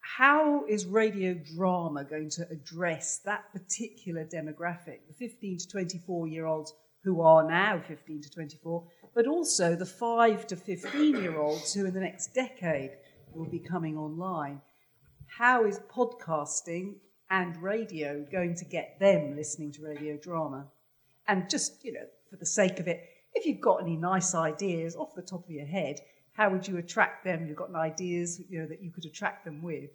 how 0.01 0.65
is 0.65 0.85
radio 0.85 1.33
drama 1.55 2.03
going 2.03 2.29
to 2.31 2.45
address 2.51 3.19
that 3.19 3.45
particular 3.53 4.25
demographic, 4.25 4.99
the 5.07 5.13
15 5.13 5.59
to 5.59 5.67
24 5.69 6.27
year 6.27 6.45
olds 6.45 6.73
who 7.05 7.21
are 7.21 7.47
now 7.47 7.81
15 7.87 8.23
to 8.23 8.29
24, 8.29 8.83
but 9.15 9.27
also 9.27 9.77
the 9.77 9.85
5 9.85 10.45
to 10.47 10.57
15 10.57 11.15
year 11.15 11.39
olds 11.39 11.73
who 11.73 11.85
in 11.85 11.93
the 11.93 12.01
next 12.01 12.33
decade 12.33 12.91
will 13.33 13.49
be 13.49 13.59
coming 13.59 13.97
online. 13.97 14.59
How 15.27 15.63
is 15.63 15.79
podcasting 15.89 16.95
and 17.29 17.55
radio 17.63 18.25
going 18.29 18.55
to 18.55 18.65
get 18.65 18.99
them 18.99 19.37
listening 19.37 19.71
to 19.71 19.85
radio 19.85 20.17
drama? 20.17 20.67
And 21.29 21.49
just, 21.49 21.85
you 21.85 21.93
know, 21.93 22.07
for 22.29 22.35
the 22.35 22.45
sake 22.45 22.81
of 22.81 22.89
it, 22.89 23.07
if 23.33 23.45
you've 23.45 23.61
got 23.61 23.81
any 23.81 23.95
nice 23.95 24.35
ideas 24.35 24.95
off 24.95 25.15
the 25.15 25.21
top 25.21 25.45
of 25.45 25.51
your 25.51 25.65
head, 25.65 25.99
how 26.33 26.49
would 26.49 26.67
you 26.67 26.77
attract 26.77 27.23
them? 27.23 27.47
You've 27.47 27.57
got 27.57 27.73
ideas, 27.75 28.41
you 28.49 28.59
know, 28.59 28.67
that 28.67 28.81
you 28.81 28.91
could 28.91 29.05
attract 29.05 29.45
them 29.45 29.61
with. 29.61 29.89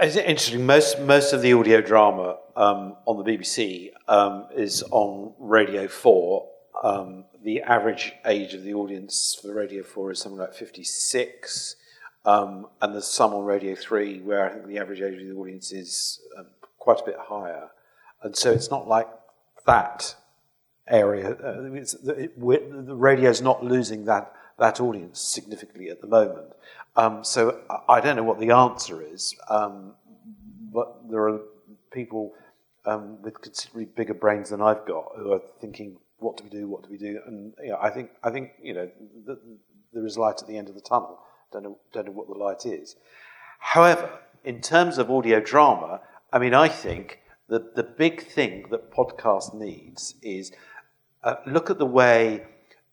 It's 0.00 0.16
interesting. 0.16 0.66
Most 0.66 1.00
most 1.00 1.32
of 1.32 1.40
the 1.42 1.52
audio 1.52 1.80
drama 1.80 2.38
um, 2.56 2.96
on 3.06 3.22
the 3.22 3.24
BBC 3.24 3.90
um, 4.08 4.46
is 4.54 4.82
on 4.90 5.34
Radio 5.38 5.86
Four, 5.86 6.48
um, 6.82 7.24
the 7.42 7.62
average 7.62 8.12
age 8.26 8.54
of 8.54 8.62
the 8.62 8.74
audience 8.74 9.38
for 9.40 9.54
Radio 9.54 9.82
4 9.82 10.12
is 10.12 10.20
something 10.20 10.38
like 10.38 10.54
56. 10.54 11.76
Um, 12.24 12.66
and 12.80 12.94
there's 12.94 13.06
some 13.06 13.32
on 13.32 13.44
Radio 13.44 13.74
3 13.74 14.20
where 14.20 14.44
I 14.44 14.52
think 14.52 14.66
the 14.66 14.78
average 14.78 15.00
age 15.00 15.20
of 15.20 15.26
the 15.26 15.34
audience 15.34 15.72
is 15.72 16.20
um, 16.38 16.46
quite 16.78 17.00
a 17.00 17.04
bit 17.04 17.16
higher. 17.18 17.70
And 18.22 18.36
so 18.36 18.52
it's 18.52 18.70
not 18.70 18.88
like 18.88 19.08
that 19.66 20.14
area. 20.88 21.30
Uh, 21.32 21.72
it, 21.72 21.94
it, 22.06 22.40
the 22.40 22.94
radio's 22.94 23.40
not 23.40 23.64
losing 23.64 24.04
that, 24.06 24.32
that 24.58 24.80
audience 24.80 25.20
significantly 25.20 25.90
at 25.90 26.00
the 26.00 26.06
moment. 26.06 26.52
Um, 26.96 27.22
so 27.22 27.60
I 27.88 28.00
don't 28.00 28.16
know 28.16 28.24
what 28.24 28.40
the 28.40 28.50
answer 28.50 29.02
is, 29.02 29.34
um, 29.48 29.92
but 30.72 31.08
there 31.08 31.28
are 31.28 31.40
people 31.92 32.34
um, 32.86 33.22
with 33.22 33.40
considerably 33.40 33.84
bigger 33.84 34.14
brains 34.14 34.50
than 34.50 34.60
I've 34.60 34.84
got 34.86 35.12
who 35.16 35.32
are 35.32 35.42
thinking 35.60 35.96
what 36.18 36.36
do 36.36 36.44
we 36.44 36.50
do? 36.50 36.66
What 36.66 36.82
do 36.82 36.88
we 36.90 36.98
do? 36.98 37.20
And 37.26 37.52
you 37.62 37.68
know, 37.68 37.78
I 37.80 37.90
think 37.90 38.10
I 38.22 38.30
think 38.30 38.52
you 38.62 38.74
know 38.74 38.90
the, 39.26 39.38
there 39.92 40.04
is 40.04 40.18
light 40.18 40.42
at 40.42 40.48
the 40.48 40.56
end 40.56 40.68
of 40.68 40.74
the 40.74 40.80
tunnel. 40.80 41.20
Don't 41.52 41.62
know 41.62 41.78
don't 41.92 42.06
know 42.06 42.12
what 42.12 42.28
the 42.28 42.34
light 42.34 42.66
is. 42.66 42.96
However, 43.60 44.10
in 44.44 44.60
terms 44.60 44.98
of 44.98 45.10
audio 45.10 45.40
drama, 45.40 46.00
I 46.32 46.38
mean, 46.38 46.54
I 46.54 46.68
think 46.68 47.20
the 47.48 47.70
the 47.74 47.84
big 47.84 48.26
thing 48.26 48.66
that 48.70 48.90
podcast 48.90 49.54
needs 49.54 50.14
is 50.22 50.52
uh, 51.24 51.36
look 51.46 51.70
at 51.70 51.78
the 51.78 51.86
way 51.86 52.44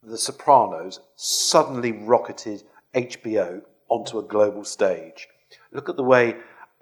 The 0.04 0.18
Sopranos 0.18 1.00
suddenly 1.16 1.92
rocketed 1.92 2.64
HBO 2.94 3.62
onto 3.90 4.20
a 4.20 4.24
global 4.24 4.64
stage. 4.64 5.28
Look 5.72 5.90
at 5.90 5.96
the 5.96 6.04
way 6.04 6.36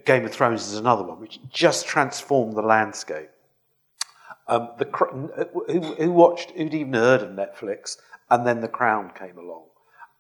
Game 0.06 0.26
of 0.26 0.32
Thrones 0.32 0.68
is 0.68 0.78
another 0.78 1.03
one, 1.03 1.20
which 1.20 1.40
just 1.49 1.88
transformed 1.88 2.56
the 2.56 2.61
landscape. 2.61 3.30
Um, 4.48 4.70
the, 4.78 4.86
who, 5.68 5.80
who 5.82 6.11
watched, 6.11 6.52
who'd 6.52 6.74
even 6.74 6.94
heard 6.94 7.22
of 7.22 7.30
Netflix, 7.30 7.98
and 8.30 8.45
then 8.45 8.60
The 8.60 8.68
Crown 8.68 9.11
came 9.18 9.38
along. 9.38 9.64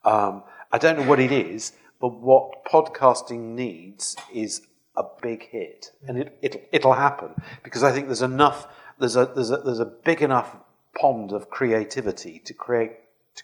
Um, 0.05 0.43
I 0.71 0.77
don't 0.77 0.97
know 0.97 1.07
what 1.07 1.19
it 1.19 1.31
is, 1.31 1.73
but 1.99 2.19
what 2.19 2.65
podcasting 2.65 3.55
needs 3.55 4.15
is 4.33 4.61
a 4.95 5.03
big 5.21 5.49
hit, 5.49 5.91
and 6.07 6.17
it, 6.17 6.37
it, 6.41 6.69
it'll 6.71 6.93
happen 6.93 7.33
because 7.63 7.83
I 7.83 7.91
think 7.91 8.07
there's 8.07 8.21
enough, 8.21 8.67
there's 8.99 9.15
a, 9.15 9.31
there's 9.33 9.51
a, 9.51 9.57
there's 9.57 9.79
a 9.79 9.85
big 9.85 10.21
enough 10.21 10.55
pond 10.99 11.31
of 11.31 11.49
creativity 11.49 12.39
to 12.45 12.53
create, 12.53 12.91
to, 13.35 13.43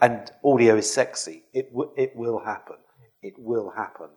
and 0.00 0.30
audio 0.44 0.76
is 0.76 0.90
sexy. 0.92 1.44
It, 1.52 1.70
w- 1.70 1.92
it 1.96 2.14
will 2.16 2.38
happen. 2.38 2.76
It 3.22 3.34
will 3.38 3.72
happen. 3.76 4.08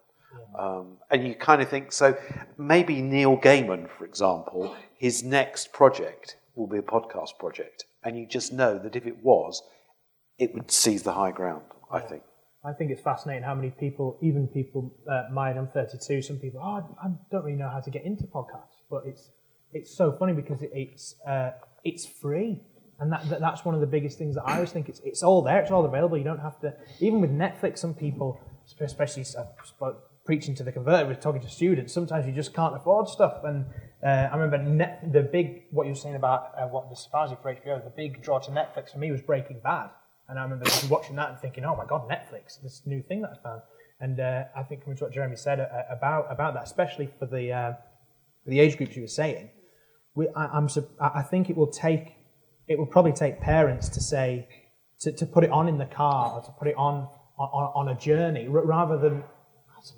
Um, 0.57 0.97
and 1.09 1.27
you 1.27 1.35
kind 1.35 1.61
of 1.61 1.69
think 1.69 1.91
so. 1.91 2.15
Maybe 2.57 3.01
Neil 3.01 3.37
Gaiman, 3.37 3.89
for 3.89 4.05
example, 4.05 4.75
his 4.97 5.23
next 5.23 5.73
project 5.73 6.37
will 6.55 6.67
be 6.67 6.77
a 6.77 6.83
podcast 6.83 7.37
project, 7.39 7.85
and 8.03 8.17
you 8.17 8.27
just 8.27 8.53
know 8.53 8.77
that 8.77 8.95
if 8.95 9.05
it 9.05 9.23
was, 9.23 9.63
it 10.37 10.53
would 10.53 10.69
seize 10.71 11.03
the 11.03 11.13
high 11.13 11.31
ground. 11.31 11.63
I 11.91 11.99
think. 11.99 12.23
I 12.63 12.73
think 12.73 12.91
it's 12.91 13.01
fascinating 13.01 13.43
how 13.43 13.55
many 13.55 13.71
people, 13.71 14.17
even 14.21 14.47
people 14.47 14.93
uh, 15.09 15.23
my 15.31 15.51
age, 15.51 15.57
I'm 15.57 15.67
32, 15.67 16.21
some 16.21 16.37
people, 16.37 16.59
oh, 16.61 16.95
I 17.01 17.07
don't 17.31 17.43
really 17.45 17.57
know 17.57 17.69
how 17.69 17.79
to 17.79 17.89
get 17.89 18.03
into 18.03 18.25
podcasts, 18.25 18.83
but 18.89 19.03
it's 19.05 19.29
it's 19.71 19.95
so 19.95 20.11
funny 20.11 20.33
because 20.33 20.61
it, 20.61 20.71
it's 20.73 21.15
uh, 21.27 21.51
it's 21.83 22.05
free, 22.05 22.61
and 22.99 23.11
that, 23.11 23.29
that 23.29 23.39
that's 23.39 23.63
one 23.63 23.75
of 23.75 23.81
the 23.81 23.87
biggest 23.87 24.17
things 24.17 24.35
that 24.35 24.43
I 24.45 24.55
always 24.55 24.71
think 24.71 24.89
it's 24.89 24.99
it's 25.03 25.23
all 25.23 25.41
there, 25.41 25.61
it's 25.61 25.71
all 25.71 25.85
available. 25.85 26.17
You 26.17 26.23
don't 26.23 26.39
have 26.39 26.59
to 26.61 26.73
even 26.99 27.21
with 27.21 27.31
Netflix. 27.31 27.79
Some 27.79 27.93
people, 27.93 28.39
especially 28.81 29.25
uh, 29.37 29.91
preaching 30.29 30.53
to 30.53 30.63
the 30.63 30.71
converted, 30.71 31.07
we're 31.07 31.15
talking 31.15 31.41
to 31.41 31.49
students, 31.49 31.91
sometimes 31.91 32.27
you 32.27 32.31
just 32.31 32.53
can't 32.53 32.75
afford 32.75 33.07
stuff. 33.07 33.43
And 33.43 33.65
uh, 34.03 34.29
I 34.31 34.35
remember 34.37 34.59
Net, 34.59 35.11
the 35.11 35.23
big 35.23 35.63
what 35.71 35.85
you 35.85 35.93
were 35.93 35.95
saying 35.95 36.13
about 36.13 36.51
uh, 36.55 36.67
what 36.67 36.87
the 36.87 36.95
Sparsi 36.95 37.35
for 37.41 37.51
HBO, 37.51 37.83
the 37.83 37.89
big 37.89 38.21
draw 38.21 38.37
to 38.37 38.51
Netflix 38.51 38.91
for 38.91 38.99
me 38.99 39.11
was 39.11 39.23
Breaking 39.23 39.59
Bad. 39.63 39.89
And 40.27 40.37
I 40.37 40.43
remember 40.43 40.67
watching 40.87 41.15
that 41.15 41.29
and 41.31 41.39
thinking, 41.39 41.65
oh 41.65 41.75
my 41.75 41.85
God, 41.85 42.07
Netflix, 42.07 42.61
this 42.61 42.83
new 42.85 43.01
thing 43.01 43.23
that 43.23 43.31
I 43.39 43.41
found. 43.41 43.61
And 43.99 44.19
uh, 44.19 44.43
I 44.55 44.61
think 44.61 44.83
coming 44.83 44.97
to 44.97 45.05
what 45.05 45.13
Jeremy 45.13 45.35
said 45.35 45.59
uh, 45.59 45.65
about, 45.89 46.27
about 46.29 46.53
that, 46.53 46.63
especially 46.63 47.09
for 47.17 47.25
the, 47.25 47.51
uh, 47.51 47.73
for 48.43 48.51
the 48.51 48.59
age 48.59 48.77
groups 48.77 48.95
you 48.95 49.01
were 49.01 49.07
saying, 49.07 49.49
we, 50.13 50.27
I, 50.35 50.55
am 50.55 50.67
I 51.01 51.23
think 51.23 51.49
it 51.49 51.57
will 51.57 51.71
take, 51.71 52.13
it 52.69 52.77
will 52.77 52.85
probably 52.85 53.11
take 53.11 53.41
parents 53.41 53.89
to 53.89 53.99
say, 53.99 54.47
to, 55.01 55.11
to 55.11 55.25
put 55.25 55.43
it 55.43 55.49
on 55.49 55.67
in 55.67 55.77
the 55.77 55.85
car 55.85 56.33
or 56.33 56.41
to 56.41 56.51
put 56.51 56.67
it 56.67 56.75
on 56.77 57.07
on, 57.37 57.71
on 57.87 57.95
a 57.95 57.99
journey 57.99 58.47
rather 58.49 58.97
than, 58.97 59.23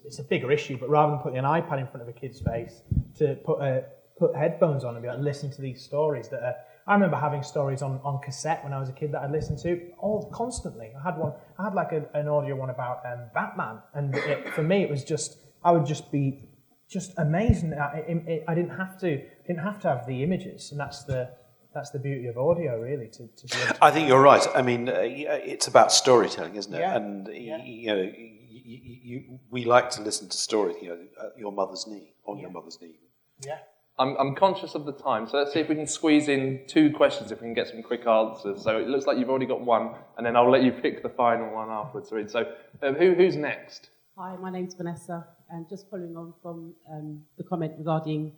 it's 0.05 0.19
a 0.19 0.23
bigger 0.23 0.51
issue, 0.51 0.77
but 0.77 0.89
rather 0.89 1.11
than 1.11 1.19
putting 1.19 1.39
an 1.39 1.45
iPad 1.45 1.79
in 1.79 1.87
front 1.87 2.03
of 2.03 2.07
a 2.07 2.13
kid's 2.13 2.39
face, 2.39 2.83
to 3.17 3.35
put, 3.43 3.59
a, 3.61 3.83
put 4.19 4.35
headphones 4.35 4.83
on 4.83 4.93
and 4.93 5.01
be 5.01 5.09
like, 5.09 5.17
listen 5.19 5.49
to 5.51 5.61
these 5.61 5.81
stories 5.81 6.29
that 6.29 6.43
are 6.43 6.55
I 6.87 6.95
remember 6.95 7.15
having 7.15 7.43
stories 7.43 7.81
on, 7.81 7.99
on 8.03 8.19
cassette 8.21 8.63
when 8.63 8.73
I 8.73 8.79
was 8.79 8.89
a 8.89 8.93
kid 8.93 9.11
that 9.13 9.21
I 9.21 9.29
listened 9.29 9.59
to 9.59 9.79
all 9.99 10.29
constantly. 10.33 10.91
I 10.99 11.03
had 11.03 11.17
one. 11.17 11.33
I 11.59 11.63
had 11.65 11.75
like 11.75 11.91
a, 11.91 12.05
an 12.15 12.27
audio 12.27 12.55
one 12.55 12.71
about 12.71 13.01
um, 13.05 13.19
Batman, 13.35 13.79
and 13.93 14.15
it, 14.15 14.49
for 14.49 14.63
me, 14.63 14.81
it 14.81 14.89
was 14.89 15.03
just 15.03 15.37
I 15.63 15.71
would 15.71 15.85
just 15.85 16.11
be 16.11 16.49
just 16.89 17.13
amazing. 17.17 17.73
I, 17.75 17.99
it, 17.99 18.43
I, 18.47 18.55
didn't 18.55 18.77
have 18.77 18.99
to 19.01 19.21
didn't 19.45 19.63
have 19.63 19.79
to 19.81 19.89
have 19.89 20.07
the 20.07 20.23
images, 20.23 20.71
and 20.71 20.79
that's 20.79 21.03
the 21.03 21.29
that's 21.73 21.91
the 21.91 21.99
beauty 21.99 22.27
of 22.27 22.37
audio, 22.37 22.79
really. 22.79 23.07
To, 23.07 23.27
to, 23.27 23.47
to 23.47 23.77
I 23.81 23.91
think 23.91 24.07
you're 24.07 24.21
right. 24.21 24.45
I 24.53 24.61
mean, 24.61 24.89
uh, 24.89 24.93
it's 25.01 25.67
about 25.67 25.91
storytelling, 25.91 26.55
isn't 26.55 26.73
it? 26.73 26.79
Yeah. 26.79 26.95
And 26.95 27.27
yeah. 27.27 27.63
you 27.63 27.87
know, 27.87 28.11
you, 28.13 28.79
you, 29.03 29.39
we 29.49 29.65
like 29.65 29.89
to 29.91 30.01
listen 30.01 30.29
to 30.29 30.37
stories. 30.37 30.75
You 30.81 30.89
know, 30.89 30.99
at 31.23 31.37
your 31.37 31.51
mother's 31.51 31.87
knee, 31.87 32.13
on 32.25 32.37
yeah. 32.37 32.43
your 32.43 32.51
mother's 32.51 32.77
knee. 32.81 32.99
Yeah. 33.45 33.59
I'm, 33.99 34.15
I'm 34.17 34.35
conscious 34.35 34.73
of 34.73 34.85
the 34.85 34.93
time, 34.93 35.27
so 35.27 35.37
let's 35.37 35.53
see 35.53 35.59
if 35.59 35.69
we 35.69 35.75
can 35.75 35.85
squeeze 35.85 36.27
in 36.27 36.61
two 36.65 36.91
questions, 36.91 37.31
if 37.31 37.39
we 37.39 37.45
can 37.45 37.53
get 37.53 37.67
some 37.67 37.83
quick 37.83 38.07
answers. 38.07 38.63
So 38.63 38.77
it 38.77 38.87
looks 38.87 39.05
like 39.05 39.17
you've 39.19 39.29
already 39.29 39.45
got 39.45 39.61
one, 39.61 39.91
and 40.17 40.25
then 40.25 40.35
I'll 40.35 40.49
let 40.49 40.63
you 40.63 40.71
pick 40.71 41.03
the 41.03 41.09
final 41.09 41.53
one 41.53 41.69
afterwards. 41.69 42.31
So 42.31 42.45
um, 42.81 42.95
who, 42.95 43.13
who's 43.13 43.35
next? 43.35 43.89
Hi, 44.17 44.35
my 44.37 44.49
name's 44.49 44.73
Vanessa, 44.73 45.27
and 45.49 45.69
just 45.69 45.89
following 45.89 46.15
on 46.15 46.33
from 46.41 46.73
um, 46.91 47.21
the 47.37 47.43
comment 47.43 47.73
regarding 47.77 48.31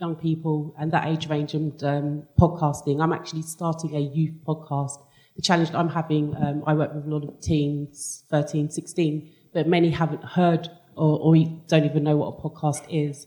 young 0.00 0.16
people 0.16 0.74
and 0.78 0.90
that 0.92 1.06
age 1.06 1.28
range 1.28 1.54
and 1.54 1.82
um, 1.84 2.22
podcasting, 2.38 3.02
I'm 3.02 3.12
actually 3.12 3.42
starting 3.42 3.94
a 3.94 4.00
youth 4.00 4.34
podcast. 4.46 4.98
The 5.36 5.42
challenge 5.42 5.70
I'm 5.74 5.90
having, 5.90 6.34
um, 6.36 6.64
I 6.66 6.72
work 6.72 6.94
with 6.94 7.06
a 7.06 7.08
lot 7.08 7.24
of 7.24 7.40
teens, 7.40 8.24
13, 8.30 8.70
16, 8.70 9.30
but 9.52 9.68
many 9.68 9.90
haven't 9.90 10.24
heard 10.24 10.68
or, 10.96 11.18
or 11.20 11.36
don't 11.68 11.84
even 11.84 12.02
know 12.04 12.16
what 12.16 12.28
a 12.28 12.40
podcast 12.40 12.84
is. 12.88 13.26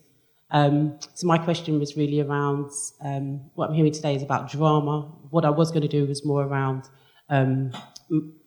Um, 0.50 1.00
so 1.14 1.28
my 1.28 1.38
question 1.38 1.80
was 1.80 1.96
really 1.96 2.22
around 2.22 2.72
um, 3.02 3.50
what 3.56 3.70
I'm 3.70 3.76
hearing 3.76 3.94
today 3.94 4.16
is 4.16 4.24
about 4.24 4.52
drama. 4.52 5.12
What 5.30 5.46
I 5.46 5.50
was 5.50 5.70
going 5.70 5.82
to 5.82 5.88
do 5.88 6.06
was 6.06 6.26
more 6.26 6.44
around 6.44 6.90
um, 7.30 7.72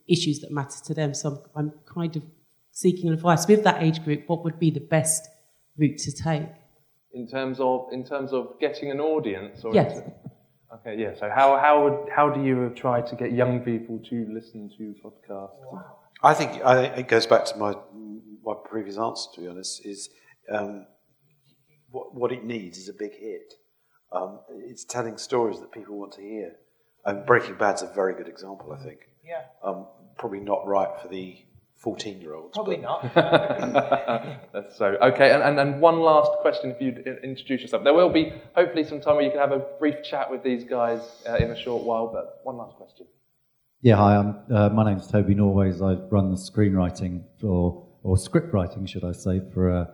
issues 0.07 0.39
that 0.39 0.51
matter 0.51 0.79
to 0.85 0.93
them. 0.93 1.13
So 1.13 1.43
I'm, 1.55 1.67
I'm, 1.67 1.73
kind 1.85 2.15
of 2.15 2.23
seeking 2.71 3.11
advice 3.11 3.47
with 3.47 3.63
that 3.63 3.81
age 3.81 4.03
group. 4.03 4.23
What 4.27 4.43
would 4.43 4.59
be 4.59 4.69
the 4.69 4.79
best 4.79 5.27
route 5.77 5.97
to 5.99 6.11
take? 6.11 6.47
In 7.17 7.27
terms 7.27 7.59
of 7.59 7.87
in 7.91 8.03
terms 8.05 8.31
of 8.31 8.59
getting 8.59 8.91
an 8.91 8.99
audience, 8.99 9.63
or 9.63 9.73
yes. 9.73 10.01
Okay, 10.75 10.95
yeah. 11.01 11.13
So 11.15 11.29
how 11.33 11.57
how 11.57 11.83
would 11.83 12.09
how 12.17 12.29
do 12.29 12.43
you 12.43 12.71
try 12.75 13.01
to 13.01 13.15
get 13.15 13.31
young 13.31 13.61
people 13.61 13.99
to 14.09 14.15
listen 14.37 14.69
to 14.77 14.83
podcasts? 15.03 15.83
I 16.21 16.33
think 16.33 16.51
I, 16.63 16.83
it 17.01 17.07
goes 17.07 17.25
back 17.25 17.45
to 17.45 17.57
my 17.57 17.73
my 18.43 18.53
previous 18.69 18.97
answer. 18.97 19.29
To 19.33 19.41
be 19.41 19.47
honest, 19.47 19.85
is 19.85 20.09
um, 20.53 20.85
what, 21.89 22.13
what 22.13 22.31
it 22.31 22.43
needs 22.43 22.77
is 22.77 22.87
a 22.89 22.93
big 22.93 23.13
hit. 23.13 23.53
Um, 24.11 24.39
it's 24.65 24.85
telling 24.85 25.17
stories 25.17 25.59
that 25.59 25.71
people 25.71 25.97
want 25.97 26.13
to 26.13 26.21
hear. 26.21 26.53
And 27.05 27.25
Breaking 27.25 27.55
Bad's 27.55 27.81
a 27.81 27.91
very 27.95 28.13
good 28.13 28.27
example, 28.27 28.77
I 28.77 28.83
think. 28.83 28.99
Yeah. 29.25 29.43
Um, 29.63 29.87
probably 30.17 30.39
not 30.41 30.67
right 30.67 30.89
for 31.01 31.07
the 31.07 31.37
14 31.77 32.21
year 32.21 32.33
olds. 32.33 32.53
Probably 32.53 32.77
not. 32.77 33.01
That's 34.53 34.77
so. 34.77 34.97
Okay, 35.01 35.31
and, 35.31 35.43
and, 35.43 35.59
and 35.59 35.81
one 35.81 35.99
last 35.99 36.31
question 36.41 36.71
if 36.71 36.81
you'd 36.81 37.05
introduce 37.23 37.61
yourself. 37.61 37.83
There 37.83 37.93
will 37.93 38.09
be 38.09 38.33
hopefully 38.55 38.83
some 38.83 38.99
time 38.99 39.15
where 39.15 39.25
you 39.25 39.31
can 39.31 39.39
have 39.39 39.51
a 39.51 39.59
brief 39.79 40.03
chat 40.03 40.29
with 40.29 40.43
these 40.43 40.63
guys 40.63 41.01
uh, 41.29 41.35
in 41.35 41.51
a 41.51 41.61
short 41.61 41.83
while, 41.83 42.07
but 42.07 42.41
one 42.43 42.57
last 42.57 42.75
question. 42.75 43.05
Yeah, 43.81 43.95
hi, 43.95 44.15
I'm, 44.17 44.39
uh, 44.51 44.69
my 44.69 44.89
name's 44.89 45.07
Toby 45.07 45.35
Norways. 45.35 45.81
I 45.81 45.93
run 45.93 46.31
the 46.31 46.37
screenwriting 46.37 47.23
for, 47.39 47.85
or 48.01 48.17
script 48.17 48.51
writing, 48.51 48.87
should 48.87 49.03
I 49.03 49.11
say, 49.11 49.41
for 49.53 49.69
uh, 49.71 49.85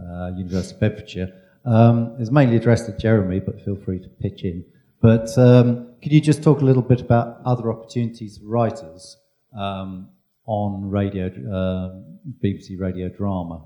uh, 0.00 0.30
University 0.36 0.74
of 0.74 0.80
Bedfordshire. 0.80 1.42
Um, 1.66 2.16
it's 2.18 2.30
mainly 2.30 2.56
addressed 2.56 2.86
to 2.86 2.96
Jeremy, 2.96 3.40
but 3.40 3.62
feel 3.62 3.76
free 3.76 3.98
to 3.98 4.08
pitch 4.08 4.42
in. 4.42 4.64
But 5.02 5.36
um, 5.36 5.94
could 6.02 6.12
you 6.12 6.20
just 6.20 6.42
talk 6.42 6.62
a 6.62 6.64
little 6.64 6.82
bit 6.82 7.02
about 7.02 7.40
other 7.44 7.70
opportunities 7.70 8.38
for 8.38 8.46
writers 8.46 9.18
um, 9.56 10.08
on 10.46 10.90
radio, 10.90 11.26
uh, 11.26 12.00
BBC 12.42 12.78
radio 12.78 13.08
drama, 13.08 13.62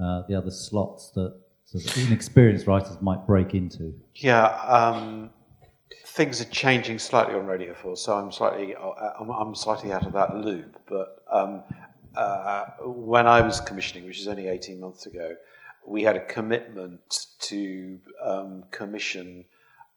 uh, 0.00 0.22
the 0.28 0.34
other 0.34 0.50
slots 0.50 1.10
that 1.12 1.38
sort 1.64 1.84
of 1.84 2.06
inexperienced 2.06 2.66
writers 2.66 3.00
might 3.00 3.26
break 3.26 3.54
into? 3.54 3.94
Yeah, 4.14 4.46
um, 4.66 5.30
things 6.06 6.40
are 6.40 6.46
changing 6.46 6.98
slightly 6.98 7.34
on 7.34 7.46
Radio 7.46 7.74
4, 7.74 7.96
so 7.96 8.14
I'm 8.14 8.32
slightly, 8.32 8.74
uh, 8.74 8.90
I'm, 9.20 9.30
I'm 9.30 9.54
slightly 9.54 9.92
out 9.92 10.06
of 10.06 10.12
that 10.14 10.36
loop. 10.36 10.80
But 10.88 11.22
um, 11.30 11.62
uh, 12.16 12.66
when 12.80 13.26
I 13.26 13.40
was 13.40 13.60
commissioning, 13.60 14.06
which 14.06 14.20
is 14.20 14.28
only 14.28 14.48
18 14.48 14.80
months 14.80 15.06
ago, 15.06 15.34
we 15.86 16.02
had 16.02 16.16
a 16.16 16.24
commitment 16.24 17.26
to 17.40 17.98
um, 18.24 18.64
commission 18.70 19.44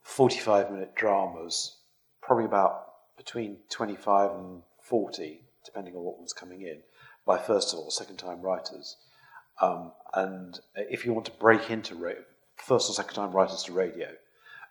45 0.04 0.72
minute 0.72 0.96
dramas, 0.96 1.78
probably 2.22 2.46
about 2.46 2.86
between 3.18 3.58
25 3.70 4.32
and 4.32 4.62
40, 4.82 5.42
depending 5.70 5.96
on 5.96 6.04
what 6.04 6.20
was 6.20 6.34
coming 6.34 6.62
in, 6.62 6.82
by 7.26 7.38
first 7.38 7.74
all, 7.74 7.92
second 7.92 8.18
time 8.18 8.42
writers. 8.42 8.98
Um, 9.62 9.92
and 10.14 10.60
if 10.76 11.06
you 11.06 11.14
want 11.14 11.26
to 11.26 11.32
break 11.34 11.70
into 11.70 11.96
ra- 11.96 12.24
first 12.58 12.90
or 12.90 12.94
second 12.94 13.14
time 13.14 13.32
writers 13.32 13.64
to 13.64 13.74
radio, 13.74 14.08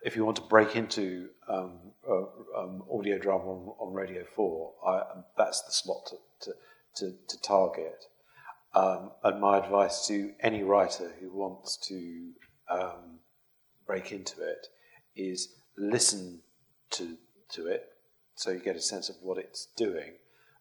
if 0.03 0.17
you 0.17 0.25
want 0.25 0.37
to 0.37 0.43
break 0.43 0.77
into 0.77 1.29
um, 1.49 1.79
uh, 2.09 2.61
um, 2.61 2.83
audio 2.93 3.19
drama 3.19 3.45
on, 3.45 3.75
on 3.79 3.95
Radio 3.95 4.25
4, 4.35 4.73
I, 4.87 5.03
that's 5.37 5.63
the 5.63 5.73
slot 5.73 6.07
to, 6.07 6.17
to, 6.43 6.53
to, 6.97 7.17
to 7.29 7.41
target. 7.43 8.05
Um, 8.75 9.11
and 9.25 9.41
my 9.41 9.59
advice 9.59 10.07
to 10.09 10.33
any 10.41 10.63
writer 10.63 11.13
who 11.21 11.31
wants 11.33 11.77
to 11.89 12.31
um, 12.71 13.21
break 13.87 14.13
into 14.13 14.43
it 14.43 14.67
is 15.17 15.49
listen 15.77 16.41
to, 16.91 17.17
to 17.53 17.67
it 17.67 17.85
so 18.35 18.51
you 18.51 18.61
get 18.61 18.77
a 18.77 18.81
sense 18.81 19.09
of 19.09 19.17
what 19.21 19.39
it's 19.39 19.69
doing. 19.77 20.13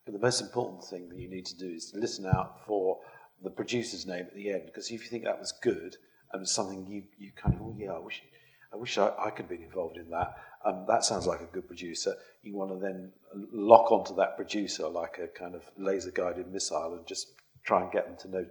But 0.08 0.14
the 0.14 0.26
most 0.26 0.40
important 0.40 0.86
thing 0.86 1.10
that 1.10 1.20
you 1.20 1.28
need 1.28 1.46
to 1.48 1.58
do 1.58 1.68
is 1.68 1.92
to 1.92 2.00
listen 2.00 2.26
out 2.26 2.66
for 2.66 3.00
the 3.44 3.50
producer's 3.50 4.06
name 4.06 4.22
at 4.22 4.36
the 4.36 4.52
end, 4.52 4.62
because 4.66 4.90
if 4.90 5.04
you 5.04 5.10
think 5.10 5.26
that 5.26 5.38
was 5.38 5.52
good 5.62 5.98
and 6.32 6.48
something 6.48 6.88
you, 6.88 7.04
you 7.18 7.34
kind 7.36 7.54
of, 7.54 7.62
oh 7.62 7.76
yeah, 7.78 7.92
I 7.92 8.00
wish, 8.00 8.24
I 8.72 8.78
wish 8.78 8.98
I, 8.98 9.12
I 9.20 9.32
could 9.32 9.50
be 9.50 9.62
involved 9.62 9.98
in 9.98 10.10
that. 10.12 10.38
Um, 10.64 10.86
that 10.88 11.04
sounds 11.04 11.28
like 11.28 11.42
a 11.42 11.54
good 11.54 11.68
producer. 11.68 12.16
You 12.42 12.56
want 12.56 12.72
to 12.72 12.78
then 12.80 13.12
lock 13.52 13.92
onto 13.92 14.16
that 14.16 14.38
producer 14.38 14.88
like 14.88 15.20
a 15.22 15.28
kind 15.28 15.56
of 15.56 15.64
laser 15.78 16.12
guided 16.12 16.54
missile 16.54 16.94
and 16.94 17.06
just 17.06 17.34
try 17.66 17.82
and 17.82 17.92
get 17.92 18.06
them 18.06 18.16
to 18.22 18.30
know, 18.30 18.46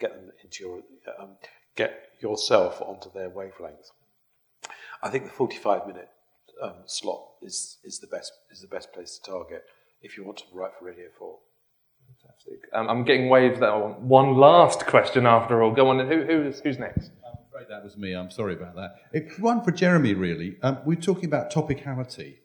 get 0.00 0.14
them 0.14 0.32
into 0.42 0.64
your, 0.64 0.80
um, 1.20 1.36
get 1.76 2.08
yourself 2.20 2.80
onto 2.80 3.12
their 3.12 3.28
wavelength. 3.28 3.90
I 5.02 5.10
think 5.10 5.24
the 5.24 5.30
45 5.30 5.86
minute 5.86 6.08
um, 6.62 6.76
slot 6.86 7.32
is, 7.42 7.76
is 7.84 7.98
the 7.98 8.06
best 8.06 8.32
is 8.50 8.62
the 8.62 8.68
best 8.68 8.94
place 8.94 9.18
to 9.18 9.30
target 9.30 9.64
if 10.02 10.16
you 10.16 10.24
want 10.24 10.38
to 10.38 10.44
write 10.52 10.72
for 10.78 10.86
Radio 10.86 11.06
4. 11.18 11.38
Fantastic. 12.22 12.68
Um, 12.74 12.88
I'm 12.88 13.04
getting 13.04 13.28
waves 13.28 13.60
that 13.60 13.68
I 13.70 13.76
want 13.76 14.00
one 14.00 14.34
last 14.36 14.86
question 14.86 15.26
after 15.26 15.62
all. 15.62 15.72
Go 15.72 15.88
on, 15.88 15.98
who, 16.08 16.22
who's, 16.24 16.60
who's 16.60 16.78
next? 16.78 17.10
I'm 17.26 17.38
afraid 17.48 17.66
that 17.70 17.82
was 17.84 17.96
me. 17.96 18.12
I'm 18.14 18.30
sorry 18.30 18.54
about 18.54 18.74
that. 18.76 18.94
It, 19.12 19.38
one 19.40 19.62
for 19.62 19.70
Jeremy, 19.70 20.14
really. 20.14 20.56
Um, 20.62 20.78
we're 20.84 20.96
talking 21.00 21.26
about 21.26 21.52
topicality. 21.52 22.36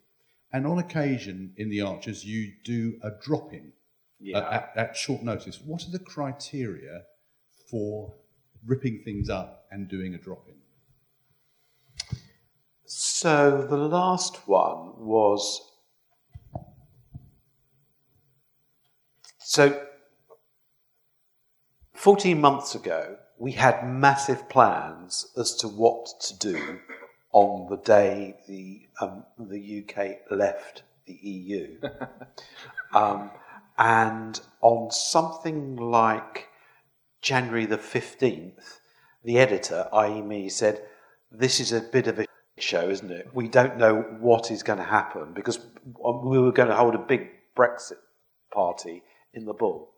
And 0.54 0.66
on 0.66 0.80
occasion 0.80 1.54
in 1.58 1.70
the 1.70 1.82
Archers, 1.82 2.24
you 2.24 2.54
do 2.64 2.98
a 3.04 3.12
drop 3.22 3.52
in 3.54 3.74
Yeah. 4.20 4.40
at, 4.50 4.72
at 4.76 4.96
short 4.96 5.22
notice. 5.24 5.60
What 5.62 5.86
are 5.86 5.92
the 5.92 6.00
criteria 6.00 7.04
for 7.70 8.14
ripping 8.66 9.02
things 9.04 9.30
up 9.30 9.66
and 9.72 9.90
doing 9.90 10.14
a 10.14 10.18
drop 10.18 10.48
in? 10.48 10.54
So 12.86 13.66
the 13.70 13.78
last 13.78 14.48
one 14.48 14.94
was 14.98 15.67
so 19.58 19.82
14 21.96 22.40
months 22.40 22.76
ago 22.76 23.18
we 23.40 23.54
had 23.54 23.90
massive 23.90 24.48
plans 24.50 25.32
as 25.36 25.56
to 25.56 25.68
what 25.68 26.06
to 26.22 26.38
do 26.38 26.80
on 27.32 27.68
the 27.68 27.78
day 27.78 28.36
the 28.48 28.82
um, 29.02 29.24
the 29.40 29.84
UK 29.84 30.20
left 30.30 30.84
the 31.08 31.14
EU. 31.14 31.80
um, 32.94 33.32
and 33.80 34.40
on 34.62 34.92
something 34.92 35.76
like 35.76 36.50
January 37.24 37.66
the 37.66 37.80
15th, 37.80 38.80
the 39.24 39.40
editor, 39.40 39.88
i.e., 39.92 40.22
me, 40.22 40.50
said, 40.50 40.84
This 41.32 41.60
is 41.60 41.72
a 41.72 41.82
bit 41.82 42.06
of 42.06 42.20
a 42.20 42.28
show, 42.60 42.90
isn't 42.90 43.12
it? 43.12 43.30
We 43.34 43.48
don't 43.48 43.78
know 43.78 44.02
what 44.20 44.52
is 44.52 44.62
going 44.62 44.80
to 44.80 44.86
happen 44.86 45.34
because 45.34 45.60
we 45.96 46.38
were 46.38 46.52
going 46.52 46.70
to 46.70 46.76
hold 46.76 46.94
a 46.94 47.00
big 47.00 47.30
Brexit 47.56 47.98
party 48.54 49.02
in 49.38 49.46
the 49.46 49.54
Bull. 49.54 49.90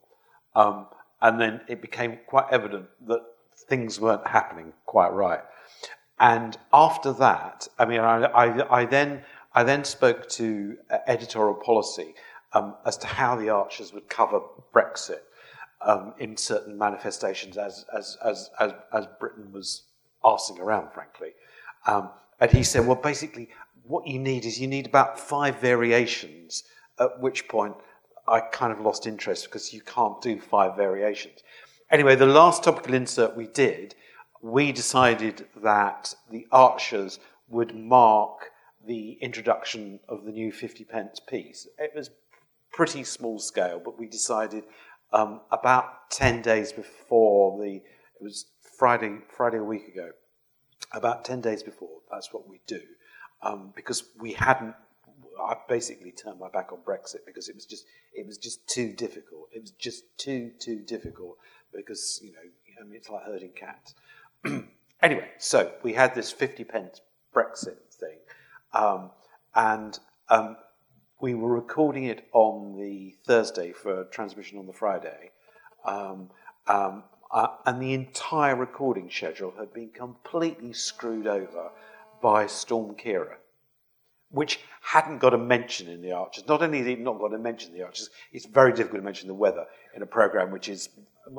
Um, 0.55 0.85
and 1.21 1.39
then 1.41 1.61
it 1.67 1.81
became 1.81 2.19
quite 2.27 2.45
evident 2.51 2.87
that 3.07 3.21
things 3.67 3.99
weren't 3.99 4.27
happening 4.27 4.73
quite 4.85 5.11
right. 5.13 5.41
And 6.19 6.57
after 6.73 7.11
that, 7.13 7.67
I 7.77 7.85
mean, 7.85 8.01
I, 8.01 8.23
I, 8.25 8.79
I 8.81 8.85
then 8.85 9.23
I 9.53 9.63
then 9.63 9.83
spoke 9.83 10.29
to 10.29 10.77
uh, 10.91 10.97
editorial 11.07 11.55
policy 11.55 12.13
um, 12.53 12.75
as 12.85 12.97
to 12.97 13.07
how 13.07 13.35
the 13.35 13.49
Archers 13.49 13.93
would 13.93 14.07
cover 14.07 14.41
Brexit 14.73 15.21
um, 15.81 16.13
in 16.19 16.37
certain 16.37 16.77
manifestations 16.77 17.57
as, 17.57 17.85
as, 17.97 18.17
as, 18.23 18.49
as, 18.59 18.73
as 18.93 19.07
Britain 19.19 19.51
was 19.51 19.83
arsing 20.23 20.59
around, 20.59 20.91
frankly. 20.93 21.29
Um, 21.87 22.09
and 22.39 22.51
he 22.51 22.63
said, 22.63 22.85
well, 22.85 22.95
basically, 22.95 23.49
what 23.83 24.05
you 24.05 24.19
need 24.19 24.45
is 24.45 24.59
you 24.59 24.67
need 24.67 24.85
about 24.85 25.19
five 25.19 25.59
variations, 25.59 26.63
at 26.99 27.19
which 27.19 27.47
point 27.47 27.75
I 28.29 28.41
kind 28.41 28.71
of 28.71 28.79
lost 28.79 29.07
interest 29.07 29.45
because 29.45 29.73
you 29.73 29.81
can't 29.81 30.21
do 30.21 30.39
five 30.39 30.75
variations. 30.75 31.39
Anyway, 31.91 32.15
the 32.15 32.27
last 32.27 32.63
topical 32.63 32.93
insert 32.93 33.35
we 33.35 33.47
did, 33.47 33.95
we 34.41 34.71
decided 34.71 35.47
that 35.61 36.13
the 36.29 36.45
Archers 36.51 37.19
would 37.47 37.75
mark 37.75 38.51
the 38.85 39.17
introduction 39.21 39.99
of 40.07 40.23
the 40.23 40.31
new 40.31 40.51
50 40.51 40.83
pence 40.85 41.19
piece. 41.19 41.67
It 41.77 41.91
was 41.95 42.11
pretty 42.71 43.03
small 43.03 43.39
scale, 43.39 43.81
but 43.83 43.99
we 43.99 44.07
decided 44.07 44.63
um, 45.11 45.41
about 45.51 46.11
10 46.11 46.41
days 46.43 46.71
before 46.71 47.59
the, 47.59 47.77
it 47.77 48.21
was 48.21 48.45
Friday, 48.77 49.17
Friday 49.35 49.57
a 49.57 49.63
week 49.63 49.87
ago, 49.87 50.11
about 50.93 51.25
10 51.25 51.41
days 51.41 51.63
before, 51.63 51.99
that's 52.11 52.31
what 52.31 52.47
we 52.47 52.61
do. 52.67 52.81
Um, 53.41 53.73
because 53.75 54.03
we 54.19 54.33
hadn't, 54.33 54.75
I 55.41 55.55
basically 55.67 56.11
turned 56.11 56.39
my 56.39 56.49
back 56.49 56.71
on 56.71 56.79
Brexit 56.79 57.25
because 57.25 57.49
it 57.49 57.55
was 57.55 57.65
just, 57.65 57.85
it 58.13 58.25
was 58.25 58.37
just 58.37 58.67
too 58.67 58.93
difficult. 58.93 59.49
It 59.53 59.61
was 59.61 59.71
just 59.71 60.03
too, 60.17 60.51
too 60.59 60.79
difficult 60.79 61.37
because, 61.73 62.19
you 62.23 62.31
know, 62.31 62.39
I 62.79 62.83
mean, 62.85 62.95
it's 62.95 63.09
like 63.09 63.23
herding 63.23 63.51
cats. 63.55 63.95
anyway, 65.01 65.29
so 65.37 65.71
we 65.83 65.93
had 65.93 66.15
this 66.15 66.31
50 66.31 66.63
pence 66.63 67.01
Brexit 67.33 67.77
thing. 67.91 68.17
Um, 68.73 69.11
and 69.55 69.99
um, 70.29 70.57
we 71.21 71.33
were 71.33 71.53
recording 71.53 72.05
it 72.05 72.27
on 72.33 72.77
the 72.77 73.15
Thursday 73.25 73.71
for 73.71 74.05
transmission 74.05 74.57
on 74.57 74.67
the 74.67 74.73
Friday. 74.73 75.31
Um, 75.85 76.29
um, 76.67 77.03
uh, 77.31 77.47
and 77.65 77.81
the 77.81 77.93
entire 77.93 78.55
recording 78.55 79.09
schedule 79.09 79.53
had 79.59 79.73
been 79.73 79.89
completely 79.89 80.73
screwed 80.73 81.27
over 81.27 81.69
by 82.21 82.47
Storm 82.47 82.95
Ciara, 83.01 83.37
which 84.31 84.59
hadn't 84.81 85.19
got 85.19 85.33
a 85.33 85.37
mention 85.37 85.87
in 85.87 86.01
the 86.01 86.11
Archers. 86.11 86.43
Not 86.47 86.61
only 86.61 86.79
it 86.79 86.99
not 86.99 87.19
got 87.19 87.33
a 87.33 87.37
mention 87.37 87.71
in 87.71 87.77
the 87.77 87.85
Archers, 87.85 88.09
it's 88.31 88.45
very 88.45 88.71
difficult 88.71 89.01
to 89.01 89.05
mention 89.05 89.27
the 89.27 89.33
weather 89.33 89.65
in 89.95 90.01
a 90.01 90.05
program 90.05 90.51
which 90.51 90.69
is, 90.69 90.89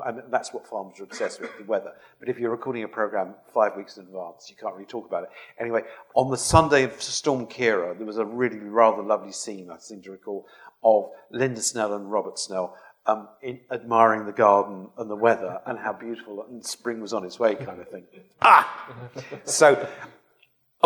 and 0.06 0.22
that's 0.30 0.52
what 0.52 0.66
farmers 0.66 0.98
are 1.00 1.04
obsessed 1.04 1.40
with, 1.40 1.50
the 1.58 1.64
weather. 1.64 1.92
But 2.18 2.28
if 2.28 2.38
you're 2.38 2.50
recording 2.50 2.82
a 2.82 2.88
program 2.88 3.34
five 3.54 3.76
weeks 3.76 3.96
in 3.96 4.04
advance, 4.04 4.50
you 4.50 4.56
can't 4.56 4.74
really 4.74 4.86
talk 4.86 5.06
about 5.06 5.24
it. 5.24 5.30
Anyway, 5.58 5.82
on 6.14 6.30
the 6.30 6.36
Sunday 6.36 6.82
of 6.84 7.00
Storm 7.00 7.46
Ciara, 7.46 7.94
there 7.94 8.06
was 8.06 8.18
a 8.18 8.24
really 8.24 8.58
rather 8.58 9.02
lovely 9.02 9.32
scene, 9.32 9.70
I 9.70 9.78
seem 9.78 10.02
to 10.02 10.10
recall, 10.10 10.46
of 10.82 11.10
Lynda 11.32 11.60
Snell 11.60 11.94
and 11.94 12.10
Robert 12.10 12.38
Snell 12.38 12.76
um, 13.06 13.28
in, 13.42 13.60
admiring 13.70 14.26
the 14.26 14.32
garden 14.32 14.88
and 14.98 15.10
the 15.10 15.16
weather 15.16 15.60
and 15.66 15.78
how 15.78 15.92
beautiful 15.92 16.44
and 16.48 16.64
spring 16.64 17.00
was 17.00 17.12
on 17.12 17.24
its 17.24 17.38
way, 17.38 17.54
kind 17.54 17.80
of 17.80 17.88
thing. 17.88 18.04
ah! 18.42 18.88
So 19.44 19.88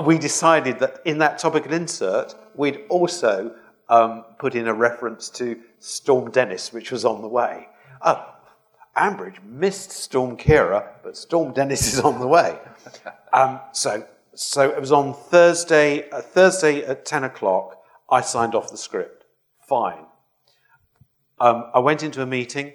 we 0.03 0.19
decided 0.19 0.81
that 0.81 1.01
in 1.05 1.19
that 1.19 1.39
topical 1.39 1.73
insert, 1.73 2.35
we'd 2.55 2.81
also 2.89 3.55
um, 3.89 4.25
put 4.39 4.55
in 4.55 4.67
a 4.67 4.75
reference 4.75 5.29
to 5.31 5.61
Storm 5.79 6.31
Dennis, 6.31 6.73
which 6.73 6.91
was 6.91 7.05
on 7.05 7.23
the 7.23 7.29
way. 7.29 7.69
Oh, 8.03 8.35
Ambridge 8.97 9.43
missed 9.43 9.91
Storm 9.91 10.37
Ciara, 10.37 10.95
but 11.03 11.17
Storm 11.17 11.53
Dennis 11.53 11.93
is 11.93 12.01
on 12.01 12.21
the 12.21 12.29
way. 12.29 12.59
Um, 13.33 13.59
so, 13.73 14.07
so 14.37 14.71
it 14.71 14.79
was 14.79 14.93
on 14.93 15.13
Thursday. 15.13 16.09
Uh, 16.11 16.21
Thursday 16.21 16.85
at 16.85 17.05
ten 17.05 17.25
o'clock, 17.25 17.83
I 18.09 18.21
signed 18.21 18.55
off 18.55 18.71
the 18.71 18.77
script. 18.77 19.25
Fine. 19.69 20.07
Um, 21.41 21.65
I 21.75 21.81
went 21.81 22.05
into 22.05 22.23
a 22.23 22.27
meeting, 22.27 22.75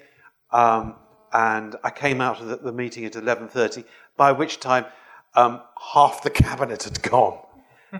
um, 0.50 0.96
and 1.32 1.76
I 1.82 1.88
came 1.88 2.20
out 2.20 2.42
of 2.42 2.48
the, 2.48 2.56
the 2.56 2.72
meeting 2.72 3.06
at 3.06 3.16
eleven 3.16 3.48
thirty. 3.48 3.84
By 4.18 4.32
which 4.32 4.60
time, 4.60 4.84
um, 5.34 5.60
half 5.94 6.22
the 6.22 6.30
cabinet 6.30 6.82
had 6.84 7.02
gone. 7.02 7.38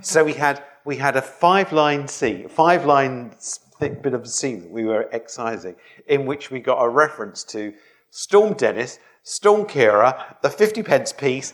so 0.00 0.24
we 0.24 0.32
had 0.34 0.62
we 0.84 0.96
had 0.96 1.16
a 1.16 1.22
five 1.22 1.72
line 1.72 2.08
scene, 2.08 2.48
five 2.48 2.84
line 2.86 3.30
thick 3.38 4.02
bit 4.02 4.14
of 4.14 4.22
a 4.22 4.28
scene 4.28 4.60
that 4.62 4.70
we 4.70 4.84
were 4.84 5.08
excising, 5.12 5.74
in 6.08 6.26
which 6.26 6.50
we 6.50 6.60
got 6.60 6.82
a 6.82 6.88
reference 6.88 7.44
to 7.44 7.72
Storm 8.10 8.54
Dennis, 8.54 8.98
Storm 9.22 9.66
Ciara, 9.66 10.36
the 10.42 10.50
50 10.50 10.82
pence 10.82 11.12
piece, 11.12 11.52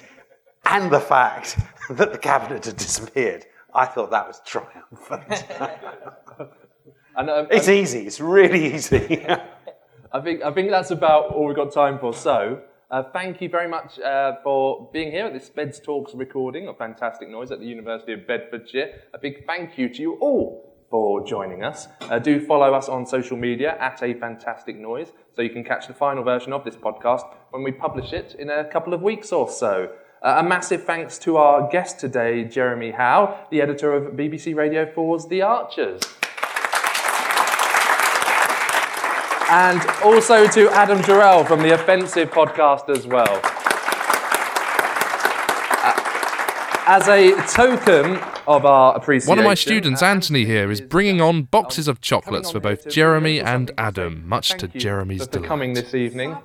and 0.64 0.90
the 0.90 1.00
fact 1.00 1.58
that 1.90 2.12
the 2.12 2.18
cabinet 2.18 2.64
had 2.64 2.76
disappeared. 2.76 3.46
I 3.74 3.84
thought 3.86 4.10
that 4.10 4.26
was 4.26 4.40
triumphant. 4.44 5.44
And, 7.18 7.30
um, 7.30 7.46
it's 7.50 7.66
and- 7.66 7.76
easy, 7.78 8.06
it's 8.06 8.20
really 8.20 8.74
easy. 8.74 9.24
I 10.12 10.20
think 10.20 10.42
I 10.42 10.52
think 10.52 10.70
that's 10.70 10.90
about 10.90 11.32
all 11.32 11.46
we've 11.46 11.56
got 11.56 11.72
time 11.72 11.98
for. 11.98 12.12
So, 12.12 12.60
uh, 12.90 13.02
thank 13.12 13.40
you 13.40 13.48
very 13.48 13.68
much 13.68 13.98
uh, 13.98 14.34
for 14.42 14.88
being 14.92 15.10
here 15.10 15.26
at 15.26 15.32
this 15.32 15.48
Beds 15.48 15.80
Talks 15.80 16.14
recording 16.14 16.68
of 16.68 16.78
Fantastic 16.78 17.28
Noise 17.28 17.50
at 17.50 17.58
the 17.58 17.66
University 17.66 18.12
of 18.12 18.26
Bedfordshire. 18.26 19.02
A 19.12 19.18
big 19.18 19.44
thank 19.46 19.76
you 19.76 19.88
to 19.88 20.00
you 20.00 20.14
all 20.20 20.74
for 20.88 21.26
joining 21.26 21.64
us. 21.64 21.88
Uh, 22.02 22.18
do 22.20 22.38
follow 22.44 22.72
us 22.72 22.88
on 22.88 23.04
social 23.04 23.36
media 23.36 23.76
at 23.80 24.00
A 24.02 24.14
Fantastic 24.14 24.76
Noise 24.76 25.12
so 25.34 25.42
you 25.42 25.50
can 25.50 25.64
catch 25.64 25.88
the 25.88 25.94
final 25.94 26.22
version 26.22 26.52
of 26.52 26.64
this 26.64 26.76
podcast 26.76 27.22
when 27.50 27.64
we 27.64 27.72
publish 27.72 28.12
it 28.12 28.36
in 28.38 28.50
a 28.50 28.64
couple 28.64 28.94
of 28.94 29.02
weeks 29.02 29.32
or 29.32 29.50
so. 29.50 29.92
Uh, 30.22 30.36
a 30.38 30.42
massive 30.42 30.84
thanks 30.84 31.18
to 31.18 31.36
our 31.36 31.68
guest 31.68 31.98
today, 31.98 32.44
Jeremy 32.44 32.92
Howe, 32.92 33.46
the 33.50 33.60
editor 33.60 33.92
of 33.94 34.14
BBC 34.14 34.54
Radio 34.54 34.86
4's 34.86 35.26
The 35.28 35.42
Archers. 35.42 36.02
And 39.48 39.80
also 40.02 40.48
to 40.48 40.68
Adam 40.70 40.98
Jarrell 40.98 41.46
from 41.46 41.62
the 41.62 41.72
Offensive 41.74 42.30
podcast 42.30 42.88
as 42.88 43.06
well. 43.06 43.40
Uh, 45.82 45.92
As 46.88 47.06
a 47.08 47.32
token 47.52 48.16
of 48.48 48.64
our 48.64 48.96
appreciation. 48.96 49.30
One 49.30 49.38
of 49.38 49.44
my 49.44 49.54
students, 49.54 50.02
Anthony, 50.02 50.44
here, 50.44 50.70
is 50.70 50.80
bringing 50.80 51.20
on 51.20 51.42
boxes 51.44 51.86
of 51.86 52.00
chocolates 52.00 52.50
for 52.50 52.60
both 52.60 52.88
Jeremy 52.88 53.40
and 53.40 53.70
Adam, 53.78 54.28
much 54.28 54.50
to 54.58 54.68
Jeremy's 54.68 55.24
for 55.26 55.30
delight. 55.32 55.48
coming 55.48 55.74
this 55.74 55.94
evening. 55.94 56.36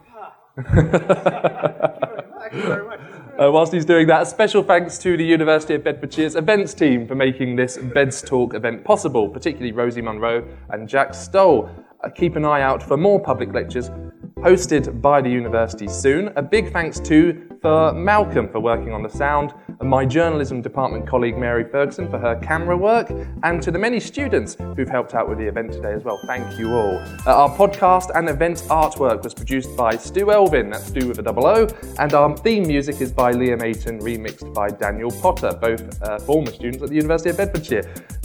Uh, 3.40 3.50
whilst 3.52 3.74
he's 3.74 3.86
doing 3.86 4.06
that, 4.06 4.22
a 4.22 4.26
special 4.26 4.62
thanks 4.62 5.00
to 5.00 5.18
the 5.18 5.24
University 5.24 5.74
of 5.74 5.82
Bedfordshire's 5.82 6.36
events 6.36 6.76
team 6.76 7.08
for 7.08 7.16
making 7.16 7.56
this 7.56 7.78
Beds 7.78 8.22
Talk 8.22 8.54
event 8.54 8.84
possible, 8.84 9.30
particularly 9.30 9.72
Rosie 9.72 10.02
Munro 10.02 10.46
and 10.70 10.88
Jack 10.88 11.16
Stoll. 11.16 11.68
Uh, 12.04 12.10
keep 12.10 12.36
an 12.36 12.46
eye 12.46 12.62
out 12.62 12.82
for 12.82 12.98
more 12.98 13.20
public 13.20 13.54
lectures 13.54 13.90
hosted 14.38 15.02
by 15.02 15.22
the 15.22 15.30
university 15.30 15.88
soon. 15.88 16.30
A 16.36 16.42
big 16.42 16.74
thanks 16.74 17.00
to 17.02 17.48
for 17.62 17.94
Malcolm 17.94 18.50
for 18.50 18.60
working 18.60 18.92
on 18.92 19.04
the 19.04 19.10
sound, 19.10 19.54
and 19.80 19.88
my 19.88 20.04
journalism 20.04 20.64
department 20.64 21.08
colleague 21.08 21.38
Mary 21.38 21.64
Ferguson 21.64 22.10
for 22.10 22.18
her 22.18 22.36
camera 22.38 22.76
work, 22.76 23.12
and 23.44 23.62
to 23.62 23.70
the 23.70 23.78
many 23.78 24.00
students 24.00 24.58
who've 24.76 24.90
helped 24.90 25.14
out 25.14 25.30
with 25.30 25.38
the 25.38 25.46
event 25.46 25.72
today 25.72 25.94
as 25.94 26.04
well. 26.04 26.20
Thank 26.26 26.58
you 26.58 26.74
all. 26.74 26.98
Uh, 27.28 27.44
our 27.44 27.56
podcast 27.56 28.10
and 28.16 28.28
event 28.30 28.64
artwork 28.70 29.24
was 29.24 29.36
produced 29.36 29.78
by 29.78 29.96
Stu 29.96 30.32
Elvin, 30.32 30.72
that's 30.72 30.86
Stu 30.86 31.08
with 31.08 31.20
a 31.20 31.22
double 31.22 31.46
O, 31.46 31.68
and 32.00 32.12
our 32.16 32.36
theme 32.38 32.64
music 32.64 33.00
is 33.00 33.12
by 33.12 33.32
Liam 33.32 33.62
Aiton, 33.62 34.02
remixed 34.02 34.52
by 34.56 34.70
Daniel 34.70 35.12
Potter, 35.12 35.52
both 35.62 36.02
uh, 36.02 36.18
former 36.18 36.52
students 36.52 36.82
at 36.82 36.90
the 36.90 36.96
University 36.96 37.30
of 37.30 37.38
Bedfordshire. 37.38 37.84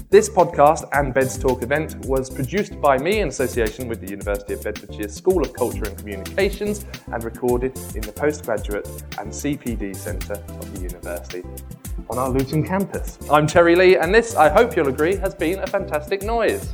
This 0.09 0.29
podcast 0.29 0.89
and 0.93 1.13
Beds 1.13 1.37
Talk 1.37 1.65
event 1.65 2.07
was 2.07 2.31
produced 2.31 2.81
by 2.81 2.97
me 2.97 3.23
in 3.23 3.29
association 3.29 3.89
with 3.89 4.01
the 4.01 4.09
University 4.09 4.55
of 4.55 4.63
Bedfordshire 4.63 5.09
School 5.09 5.43
of 5.43 5.53
Culture 5.53 5.83
and 5.83 5.99
Communications 5.99 6.87
and 7.13 7.25
recorded 7.25 7.77
in 7.97 8.03
the 8.03 8.13
postgraduate 8.13 8.87
and 9.19 9.33
CPD 9.33 9.97
Centre 9.97 10.35
of 10.35 10.75
the 10.75 10.81
university 10.81 11.43
on 12.09 12.19
our 12.19 12.29
Luton 12.29 12.65
campus. 12.65 13.19
I'm 13.29 13.49
Terry 13.49 13.75
Lee, 13.75 13.97
and 13.97 14.15
this, 14.15 14.37
I 14.37 14.49
hope 14.49 14.77
you'll 14.77 14.87
agree, 14.87 15.17
has 15.17 15.35
been 15.35 15.59
a 15.59 15.67
fantastic 15.67 16.23
noise. 16.23 16.73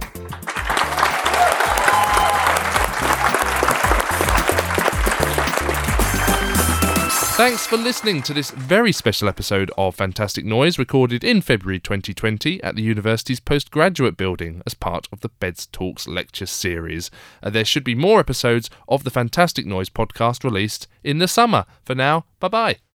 Thanks 7.42 7.66
for 7.66 7.76
listening 7.76 8.22
to 8.22 8.32
this 8.32 8.52
very 8.52 8.92
special 8.92 9.28
episode 9.28 9.72
of 9.76 9.96
Fantastic 9.96 10.44
Noise, 10.44 10.78
recorded 10.78 11.24
in 11.24 11.40
February 11.40 11.80
2020 11.80 12.62
at 12.62 12.76
the 12.76 12.82
university's 12.82 13.40
postgraduate 13.40 14.16
building 14.16 14.62
as 14.64 14.74
part 14.74 15.08
of 15.10 15.22
the 15.22 15.28
Beds 15.28 15.66
Talks 15.66 16.06
lecture 16.06 16.46
series. 16.46 17.10
Uh, 17.42 17.50
there 17.50 17.64
should 17.64 17.82
be 17.82 17.96
more 17.96 18.20
episodes 18.20 18.70
of 18.88 19.02
the 19.02 19.10
Fantastic 19.10 19.66
Noise 19.66 19.90
podcast 19.90 20.44
released 20.44 20.86
in 21.02 21.18
the 21.18 21.26
summer. 21.26 21.64
For 21.84 21.96
now, 21.96 22.26
bye 22.38 22.46
bye. 22.46 22.76